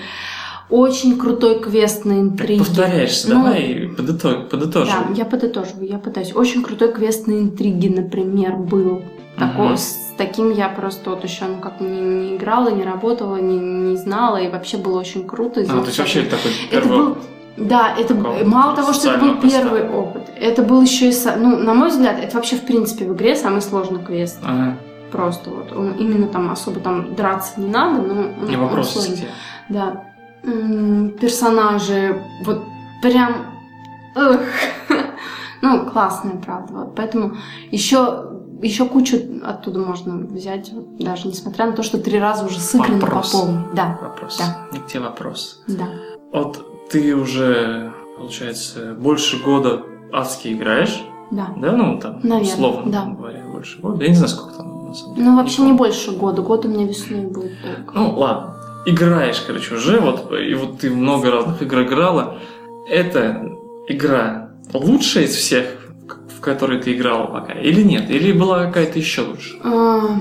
Очень 0.71 1.19
крутой 1.19 1.61
квест 1.61 2.05
на 2.05 2.21
интриге. 2.21 2.65
повторяешься, 2.65 3.29
Ну, 3.35 3.43
давай 3.43 3.91
подытог, 3.97 4.49
подытожим. 4.49 4.95
Да, 5.09 5.15
я 5.15 5.25
подытоживаю, 5.25 5.87
я 5.89 5.99
пытаюсь. 5.99 6.35
Очень 6.35 6.63
крутой 6.63 6.93
квест 6.93 7.27
на 7.27 7.33
интриге, 7.33 7.91
например, 7.91 8.57
был. 8.57 9.03
Тако- 9.39 9.65
Мгм. 9.65 9.77
С 9.77 9.97
таким 10.19 10.51
я 10.51 10.69
просто 10.69 11.11
вот 11.11 11.25
еще 11.25 11.47
ну, 11.47 11.57
как 11.61 11.81
не, 11.81 11.89
не 12.01 12.37
играла, 12.37 12.69
не 12.71 12.85
работала, 12.85 13.37
не, 13.37 13.59
не 13.59 13.97
знала, 13.97 14.37
и 14.37 14.49
вообще 14.51 14.77
было 14.77 15.01
очень 15.01 15.27
круто. 15.27 15.61
А, 15.63 15.65
то 15.65 15.87
есть 15.87 15.99
вообще 15.99 16.23
такой 16.23 16.53
Это 16.71 16.71
первый 16.71 16.99
был, 16.99 17.17
да, 17.57 17.95
это 17.97 18.15
мало 18.15 18.75
того, 18.75 18.93
что 18.93 19.11
это 19.11 19.21
был 19.21 19.37
первый 19.37 19.89
опыт, 19.89 20.31
это 20.37 20.63
был 20.63 20.81
еще 20.83 21.11
и, 21.11 21.15
ну, 21.37 21.59
на 21.59 21.75
мой 21.75 21.89
взгляд, 21.91 22.19
это 22.19 22.37
вообще 22.37 22.57
в 22.57 22.63
принципе 22.63 23.05
в 23.05 23.15
игре 23.15 23.37
самый 23.37 23.61
сложный 23.61 24.03
квест. 24.03 24.39
Ага, 24.43 24.77
Просто 25.11 25.51
вот, 25.51 25.73
он 25.73 25.93
именно 25.93 26.27
там 26.27 26.51
особо 26.51 26.81
там 26.81 27.15
драться 27.15 27.61
не 27.61 27.69
надо, 27.69 28.01
но 28.01 28.15
он, 28.15 28.49
не 28.49 28.57
он 28.57 28.63
вопрос 28.63 28.93
сложный. 28.93 29.17
где. 29.17 29.29
Да. 29.69 30.05
Персонажи, 31.21 32.23
вот 32.45 32.63
прям... 33.03 33.47
эх. 34.17 34.41
Ну, 35.65 35.89
классная, 35.89 36.35
правда. 36.45 36.73
Вот. 36.73 36.97
Поэтому 36.97 37.37
еще, 37.71 38.25
еще 38.63 38.85
кучу 38.85 39.17
оттуда 39.45 39.79
можно 39.79 40.17
взять, 40.17 40.73
вот, 40.73 40.97
даже 40.97 41.29
несмотря 41.29 41.67
на 41.67 41.73
то, 41.73 41.85
что 41.85 41.99
три 41.99 42.19
раза 42.19 42.45
уже 42.47 42.59
сыграно 42.59 42.99
по 42.99 43.23
полной. 43.23 43.63
Да, 43.73 43.97
Вопрос. 44.03 44.39
Да. 44.39 44.77
К 44.77 44.87
тебе 44.89 45.05
вопрос. 45.05 45.63
да. 45.69 45.87
Вот 46.33 46.89
ты 46.91 47.15
уже, 47.15 47.93
получается, 48.17 48.95
больше 48.99 49.39
года 49.43 49.83
адски 50.13 50.53
играешь, 50.53 51.03
Да. 51.31 51.49
да, 51.57 51.73
ну 51.73 51.99
там, 51.99 52.21
Наверно, 52.23 52.53
условно 52.55 52.93
да. 52.93 53.05
говоря, 53.07 53.43
больше 53.53 53.81
года. 53.81 54.03
Я 54.03 54.09
не 54.11 54.15
знаю, 54.17 54.29
сколько 54.29 54.55
там 54.57 54.89
на 54.89 54.95
самом 54.95 55.15
деле. 55.15 55.27
Ну, 55.29 55.37
вообще 55.37 55.63
не 55.63 55.73
больше 55.73 56.13
года. 56.13 56.43
Год 56.43 56.65
у 56.65 56.69
меня 56.69 56.87
весной 56.87 57.23
будет 57.27 57.53
только. 57.63 57.93
Ну, 57.95 58.19
ладно. 58.19 58.57
Играешь, 58.85 59.41
короче, 59.47 59.75
уже, 59.75 60.01
вот, 60.01 60.33
и 60.33 60.55
вот 60.55 60.81
ты 60.81 60.91
много 60.91 61.31
разных 61.31 61.63
игр 61.63 61.83
играла. 61.83 62.39
Эта 62.89 63.49
игра 63.87 64.51
лучшая 64.75 65.25
из 65.25 65.35
всех, 65.37 65.67
в 66.37 66.41
которые 66.41 66.83
ты 66.83 66.93
играла 66.95 67.27
пока, 67.27 67.53
или 67.53 67.83
нет? 67.83 68.11
Или 68.11 68.33
была 68.33 68.67
какая-то 68.67 68.99
еще 68.99 69.23
лучше? 69.23 69.57
А, 69.63 70.19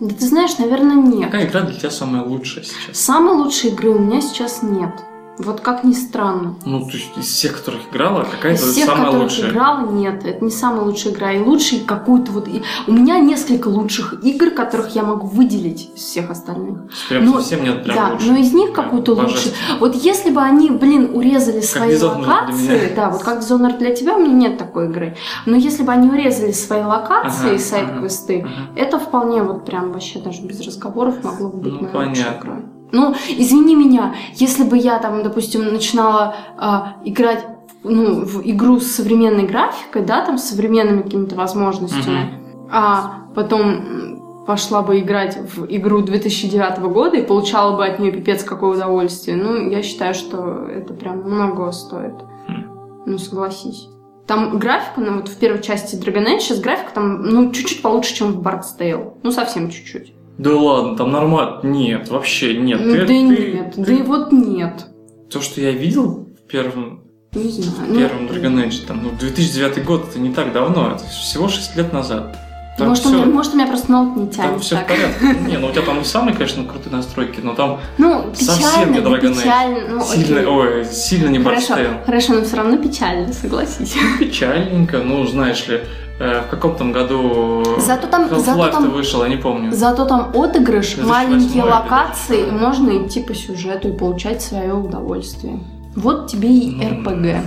Да 0.00 0.14
ты 0.14 0.24
знаешь, 0.26 0.56
наверное, 0.58 0.94
нет. 0.94 1.24
Какая 1.24 1.46
игра 1.48 1.62
для 1.62 1.74
тебя 1.74 1.90
самая 1.90 2.22
лучшая 2.22 2.62
сейчас? 2.64 2.96
Самой 2.96 3.34
лучшей 3.34 3.70
игры 3.70 3.90
у 3.90 3.98
меня 3.98 4.20
сейчас 4.20 4.62
нет. 4.62 4.92
Вот 5.38 5.60
как 5.60 5.84
ни 5.84 5.92
странно. 5.92 6.56
Ну, 6.66 6.80
то 6.80 6.92
есть 6.96 7.16
из 7.16 7.26
всех, 7.26 7.58
которых 7.58 7.82
играла, 7.92 8.24
какая 8.28 8.54
Из 8.54 8.60
всех, 8.62 8.86
самая 8.86 9.06
которых 9.06 9.22
лучшая? 9.24 9.50
играла, 9.50 9.88
нет, 9.90 10.24
это 10.26 10.44
не 10.44 10.50
самая 10.50 10.82
лучшая 10.82 11.12
игра. 11.12 11.32
И 11.32 11.38
лучший 11.38 11.80
какую-то 11.80 12.32
вот... 12.32 12.48
и- 12.48 12.62
У 12.88 12.92
меня 12.92 13.18
несколько 13.20 13.68
лучших 13.68 14.24
игр, 14.24 14.50
которых 14.50 14.94
я 14.96 15.04
могу 15.04 15.26
выделить 15.28 15.90
из 15.94 16.02
всех 16.02 16.30
остальных. 16.30 16.78
Прям 17.08 17.24
Ну, 17.24 17.34
совсем 17.34 17.62
нет 17.62 17.84
прям 17.84 17.96
да, 17.96 18.08
лучше. 18.14 18.30
но 18.32 18.36
из 18.38 18.52
них 18.52 18.72
какую-то 18.72 19.14
лучше. 19.14 19.52
Вот 19.78 19.94
если 19.94 20.30
бы 20.30 20.40
они, 20.40 20.70
блин, 20.70 21.12
урезали 21.14 21.60
свои 21.60 21.94
Dishonored 21.94 22.16
для 22.22 22.32
локации, 22.34 22.92
да, 22.96 23.10
вот 23.10 23.22
как 23.22 23.38
Dishonored 23.40 23.78
для 23.78 23.94
тебя, 23.94 24.16
у 24.16 24.20
меня 24.20 24.32
нет 24.48 24.58
такой 24.58 24.86
игры. 24.86 25.16
Но 25.46 25.56
если 25.56 25.84
бы 25.84 25.92
они 25.92 26.08
урезали 26.10 26.52
свои 26.52 26.82
локации, 26.82 27.50
Ага, 27.50 27.58
сайт-квесты, 27.58 28.40
Ага. 28.40 28.52
это 28.80 28.98
вполне 28.98 29.42
вот 29.42 29.64
прям 29.64 29.92
вообще 29.92 30.18
даже 30.18 30.42
без 30.42 30.60
разговоров 30.66 31.22
могло 31.22 31.48
бы 31.48 31.58
быть 31.58 31.72
Ну, 31.72 31.88
моей 31.92 32.08
лучшей 32.08 32.24
понятно. 32.24 32.44
игрой. 32.48 32.62
Ну, 32.92 33.14
извини 33.28 33.74
меня, 33.74 34.14
если 34.34 34.64
бы 34.64 34.76
я 34.76 34.98
там, 34.98 35.22
допустим, 35.22 35.72
начинала 35.72 36.34
а, 36.56 36.96
играть 37.04 37.44
ну, 37.84 38.24
в 38.24 38.42
игру 38.44 38.80
с 38.80 38.86
современной 38.86 39.44
графикой, 39.44 40.02
да, 40.02 40.24
там, 40.24 40.38
с 40.38 40.48
современными 40.48 41.02
какими-то 41.02 41.36
возможностями, 41.36 42.32
а 42.70 43.24
потом 43.34 44.44
пошла 44.46 44.82
бы 44.82 44.98
играть 45.00 45.36
в 45.36 45.66
игру 45.68 46.00
2009 46.00 46.78
года 46.78 47.18
и 47.18 47.22
получала 47.22 47.76
бы 47.76 47.84
от 47.84 47.98
нее 47.98 48.12
пипец 48.12 48.42
какое 48.42 48.76
удовольствие, 48.76 49.36
ну, 49.36 49.68
я 49.68 49.82
считаю, 49.82 50.14
что 50.14 50.66
это 50.66 50.94
прям 50.94 51.18
много 51.18 51.70
стоит. 51.70 52.14
Хм. 52.46 53.02
Ну, 53.04 53.18
согласись. 53.18 53.88
Там 54.26 54.58
графика, 54.58 55.00
ну, 55.00 55.16
вот 55.16 55.28
в 55.28 55.38
первой 55.38 55.62
части 55.62 55.96
Dragon 55.96 56.26
Age 56.26 56.40
сейчас 56.40 56.60
графика 56.60 56.92
там, 56.94 57.22
ну, 57.22 57.52
чуть-чуть 57.52 57.82
получше, 57.82 58.14
чем 58.14 58.32
в 58.32 58.40
Bard's 58.40 58.78
Tale. 58.78 59.18
Ну, 59.22 59.30
совсем 59.30 59.70
чуть-чуть. 59.70 60.14
Да 60.38 60.54
ладно, 60.56 60.96
там 60.96 61.10
нормально. 61.10 61.60
Нет, 61.64 62.08
вообще 62.08 62.54
нет. 62.54 62.80
Ну, 62.82 62.92
Ты- 62.92 63.00
да 63.00 63.06
ты- 63.06 63.18
нет, 63.18 63.74
ты- 63.74 63.84
да 63.84 63.92
и 63.92 64.02
вот 64.02 64.32
нет. 64.32 64.86
То, 65.30 65.40
что 65.40 65.60
я 65.60 65.72
видел 65.72 66.28
в 66.38 66.48
первом, 66.50 67.02
Не 67.34 67.48
знаю. 67.50 67.90
в 67.90 67.92
ну, 67.92 67.98
первом 67.98 68.26
Dragon 68.26 68.64
Age, 68.68 68.86
там, 68.86 69.00
ну, 69.02 69.10
2009 69.18 69.84
год, 69.84 70.06
это 70.10 70.18
не 70.20 70.32
так 70.32 70.52
давно, 70.52 70.92
это 70.94 71.04
всего 71.06 71.48
6 71.48 71.76
лет 71.76 71.92
назад. 71.92 72.36
Там 72.78 72.90
может, 72.90 73.04
у 73.06 73.08
все, 73.08 73.16
меня, 73.16 73.26
может, 73.26 73.52
у 73.54 73.56
меня 73.56 73.66
просто 73.66 73.90
ноут 73.90 74.16
не 74.16 74.26
там 74.28 74.50
тянет 74.50 74.62
все 74.62 74.76
в 74.76 74.78
так. 74.78 74.86
порядке. 74.86 75.40
Не, 75.50 75.58
ну 75.58 75.66
у 75.66 75.70
тебя 75.72 75.82
там 75.82 75.98
не 75.98 76.04
самые, 76.04 76.36
конечно, 76.36 76.62
крутые 76.64 76.94
настройки, 76.94 77.40
но 77.42 77.54
там 77.54 77.80
Ну, 77.98 78.26
Совсем 78.34 78.56
печально, 78.70 78.92
не 78.94 79.00
да 79.00 79.10
Dragon 79.10 79.32
Age. 79.32 79.42
печально. 79.42 79.80
Ну, 79.90 80.04
сильно, 80.04 80.40
окей. 80.40 80.46
ой, 80.46 80.84
сильно 80.84 81.28
не 81.28 81.38
Хорошо, 81.40 81.74
хорошо, 82.06 82.34
но 82.34 82.44
все 82.44 82.56
равно 82.56 82.76
печально, 82.78 83.32
согласись. 83.32 83.96
Печальненько, 84.20 84.98
ну, 84.98 85.26
знаешь 85.26 85.66
ли, 85.66 85.80
в 86.18 86.50
каком 86.50 86.74
там 86.76 86.92
году 86.92 87.64
Зато 87.78 88.06
там- 88.08 88.28
зато 88.40 88.68
там- 88.70 88.90
вышел, 88.90 89.22
я 89.22 89.28
не 89.28 89.36
помню. 89.36 89.72
Зато 89.72 90.04
там 90.04 90.30
отыгрыш, 90.34 90.94
2008 90.94 91.08
маленькие 91.08 91.62
локации, 91.64 92.40
и 92.40 92.50
2008. 92.50 92.58
можно 92.58 93.06
идти 93.06 93.20
по 93.22 93.34
сюжету 93.34 93.88
и 93.88 93.92
получать 93.92 94.42
свое 94.42 94.72
удовольствие. 94.74 95.60
Вот 95.94 96.26
тебе 96.30 96.48
и 96.48 96.70
Ну, 96.74 96.88
РПГ, 96.90 97.44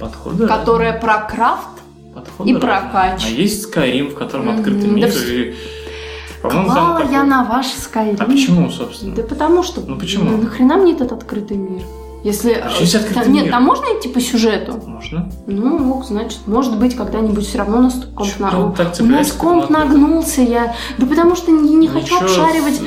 Подходы 0.00 0.46
которая 0.46 0.98
про 1.00 1.18
крафт 1.22 1.68
Подходы 2.14 2.50
и 2.50 2.54
разные. 2.54 2.70
прокач. 2.70 3.24
А 3.26 3.28
есть 3.28 3.66
Skyrim, 3.74 4.10
в 4.10 4.14
котором 4.14 4.48
открытый 4.50 4.88
да 4.88 4.94
мир, 4.94 5.08
вс- 5.08 5.30
и, 5.50 5.54
Клала 6.42 6.98
такой- 7.00 7.12
я 7.12 7.24
на 7.24 7.42
ваш 7.44 7.66
Skyrim. 7.66 8.16
А 8.20 8.24
почему, 8.26 8.70
собственно? 8.70 9.14
Да 9.16 9.22
потому 9.22 9.62
что... 9.62 9.80
Ну, 9.80 9.96
почему? 9.98 10.30
Ну, 10.30 10.36
нахрена 10.42 10.76
мне 10.76 10.92
этот 10.92 11.12
открытый 11.12 11.56
мир? 11.56 11.82
Если... 12.24 12.52
А 12.54 12.70
что 12.70 12.80
есть 12.80 12.94
открытый 12.94 13.22
Та- 13.24 13.28
Нет, 13.30 13.44
мир? 13.44 13.52
там 13.52 13.62
можно 13.64 13.84
идти 13.84 14.08
по 14.08 14.18
сюжету? 14.18 14.82
Можно? 14.86 15.30
Ну, 15.46 15.92
ок, 15.92 16.04
значит, 16.06 16.40
может 16.46 16.78
быть, 16.78 16.96
когда-нибудь 16.96 17.46
все 17.46 17.58
равно 17.58 17.82
нас 17.82 17.94
комп 18.14 18.30
Чё 18.30 18.42
на... 18.42 18.70
ты 18.72 18.76
так 18.84 18.94
У 19.00 19.04
нас 19.04 19.30
комп 19.32 19.68
нагнулся, 19.68 20.40
я... 20.40 20.74
Да 20.98 21.06
потому 21.06 21.36
что 21.36 21.50
не, 21.52 21.74
не 21.74 21.86
хочу 21.86 22.14
Ничего 22.14 22.20
обшаривать 22.20 22.80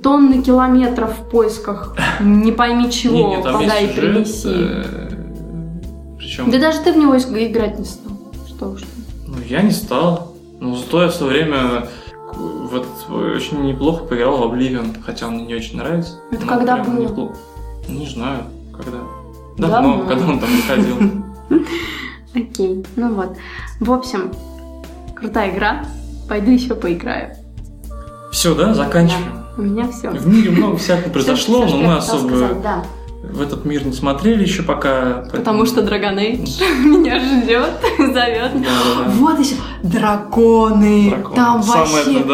тонны 0.00 0.40
километров 0.42 1.12
в 1.18 1.28
поисках 1.28 1.96
не 2.20 2.52
пойми 2.52 2.88
чего, 2.90 3.16
Не, 3.16 3.36
не, 3.36 3.42
там 3.42 3.54
подай 3.60 3.86
и 3.86 3.88
принеси. 3.88 4.48
э, 4.48 5.10
Причем, 6.16 6.50
Да 6.50 6.58
даже 6.58 6.78
ты 6.80 6.92
в 6.92 6.96
него 6.96 7.16
играть 7.16 7.78
не 7.80 7.84
стал. 7.84 8.12
Что 8.46 8.70
уж. 8.70 8.82
ну, 9.26 9.34
я 9.48 9.62
не 9.62 9.72
стал. 9.72 10.34
Но 10.60 10.76
зато 10.76 11.02
я 11.02 11.08
в 11.08 11.14
свое 11.14 11.32
время 11.32 11.88
в 12.36 12.74
этот 12.76 12.96
свой 13.04 13.34
очень 13.36 13.60
неплохо 13.64 14.04
поиграл 14.04 14.36
в 14.48 14.52
Oblivion, 14.54 14.96
хотя 15.04 15.26
он 15.26 15.34
мне 15.34 15.46
не 15.46 15.54
очень 15.54 15.78
нравится. 15.78 16.14
Это 16.30 16.42
Но 16.44 16.48
когда 16.48 16.76
было? 16.76 16.94
неплохо. 17.00 17.34
Не 17.88 18.06
знаю, 18.06 18.44
когда. 18.78 18.98
Давно. 19.56 19.68
Давно, 19.68 20.06
когда 20.06 20.26
он 20.26 20.38
там 20.40 20.48
выходил. 20.50 20.96
Окей, 22.34 22.86
ну 22.96 23.14
вот. 23.14 23.36
В 23.80 23.92
общем, 23.92 24.32
крутая 25.14 25.54
игра. 25.54 25.84
Пойду 26.28 26.50
еще 26.50 26.74
поиграю. 26.74 27.34
Все, 28.30 28.54
да, 28.54 28.74
заканчиваем. 28.74 29.44
У 29.56 29.62
меня 29.62 29.90
все. 29.90 30.10
В 30.10 30.26
мире 30.26 30.50
много 30.50 30.76
всякого 30.76 31.12
произошло, 31.12 31.64
но 31.64 31.76
мы 31.78 31.96
особо. 31.96 32.54
В 33.30 33.40
этот 33.42 33.64
мир 33.64 33.84
не 33.86 33.92
смотрели 33.92 34.42
еще 34.42 34.62
пока. 34.62 35.24
Потому 35.30 35.64
поэтому- 35.64 35.66
что 35.66 35.80
Dragon 35.82 36.16
Age 36.16 36.62
меня 36.84 37.18
ждет, 37.20 37.70
зовет. 37.98 38.52
Да-да-да. 38.54 39.10
Вот 39.18 39.38
еще 39.38 39.54
драконы. 39.82 41.10
Дракон. 41.10 41.34
Там 41.34 41.62
Самое 41.62 41.86
вообще... 41.92 42.20
это, 42.20 42.28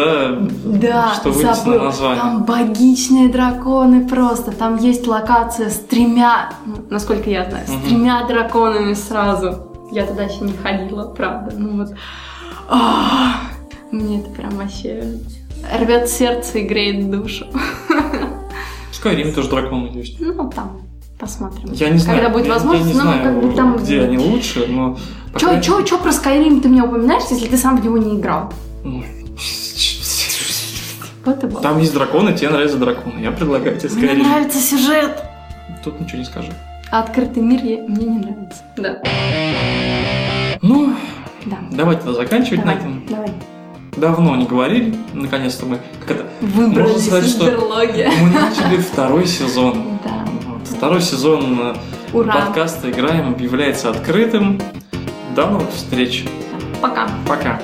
да, 0.65 0.91
Да, 0.91 1.13
что 1.15 1.29
на 1.29 1.53
забыл. 1.53 1.83
название. 1.83 2.21
Там 2.21 2.43
богичные 2.43 3.29
драконы 3.29 4.07
просто. 4.07 4.51
Там 4.51 4.77
есть 4.77 5.05
локация 5.07 5.69
с 5.69 5.79
тремя, 5.79 6.51
насколько 6.89 7.29
я 7.29 7.49
знаю, 7.49 7.65
Мгм. 7.67 7.77
с 7.83 7.87
тремя 7.87 8.23
драконами 8.27 8.93
сразу. 8.93 9.71
Я 9.91 10.05
туда 10.05 10.23
еще 10.23 10.43
не 10.43 10.53
ходила, 10.53 11.05
правда. 11.13 11.53
Ну 11.57 11.77
вот. 11.77 11.89
А, 12.67 13.35
Мне 13.91 14.19
это 14.21 14.29
прям 14.31 14.51
вообще 14.57 15.03
рвет 15.79 16.09
сердце 16.09 16.59
и 16.59 16.63
греет 16.67 17.09
душу. 17.11 17.45
В 19.05 19.07
Скайриме 19.07 19.31
тоже 19.33 19.49
драконы 19.49 19.91
есть. 19.93 20.19
Ну, 20.19 20.49
там 20.49 20.81
посмотрим. 21.19 21.71
Я 21.73 21.89
не 21.89 21.99
знаю. 21.99 22.17
Когда 22.19 22.33
будет 22.33 22.47
я- 22.47 22.53
возможность, 22.53 22.87
я 22.87 22.93
не 22.95 22.97
ну, 22.99 23.03
знаю, 23.11 23.23
как 23.23 23.39
бы 23.43 23.53
там... 23.55 23.77
где 23.77 24.01
они 24.01 24.17
лучше, 24.17 24.65
но... 24.67 24.97
Чё, 25.37 25.45
крайней- 25.45 25.61
чё, 25.61 25.81
чё 25.83 25.99
про 25.99 26.09
Skyrim 26.09 26.59
ты 26.61 26.69
мне 26.69 26.81
упоминаешь, 26.81 27.21
если 27.29 27.47
ты 27.47 27.55
сам 27.55 27.77
в 27.79 27.83
него 27.85 27.99
не 27.99 28.15
играл? 28.19 28.51
Ну. 28.83 29.03
Там 31.61 31.77
есть 31.79 31.93
драконы, 31.93 32.33
тебе 32.33 32.49
нравятся 32.49 32.77
драконы. 32.77 33.19
Я 33.19 33.31
предлагаю 33.31 33.77
тебе 33.79 33.89
Мне 33.93 34.07
Skyrim. 34.07 34.23
нравится 34.27 34.57
сюжет. 34.59 35.23
Тут 35.83 35.99
ничего 36.01 36.17
не 36.17 36.25
скажу. 36.25 36.51
А 36.89 37.01
открытый 37.01 37.43
мир 37.43 37.63
я- 37.63 37.83
мне 37.87 38.05
не 38.07 38.17
нравится. 38.17 38.63
Да. 38.77 39.01
Ну, 40.63 40.93
Да. 41.45 41.57
давай 41.71 41.97
тогда 41.97 42.13
заканчивать 42.13 42.61
Давай, 42.61 42.75
на 42.75 42.79
этом. 42.79 43.03
давай. 43.07 43.29
Давно 43.97 44.35
не 44.35 44.45
говорили, 44.45 44.93
наконец-то 45.13 45.65
мы... 45.65 45.79
Как 46.01 46.11
это? 46.17 46.25
Выбрались 46.41 46.89
Можно 46.91 46.99
сказать, 46.99 47.29
что 47.29 47.45
берлоги. 47.45 48.09
Мы 48.21 48.29
начали 48.29 48.77
второй 48.77 49.25
сезон. 49.25 49.99
Да. 50.03 50.25
Вот. 50.47 50.67
Второй 50.67 51.01
сезон 51.01 51.59
э, 51.61 51.75
Ура. 52.11 52.33
подкаста 52.33 52.91
«Играем» 52.91 53.29
объявляется 53.29 53.89
открытым. 53.89 54.61
До 55.33 55.47
новых 55.47 55.71
встреч. 55.71 56.25
Пока. 56.81 57.09
Пока. 57.27 57.61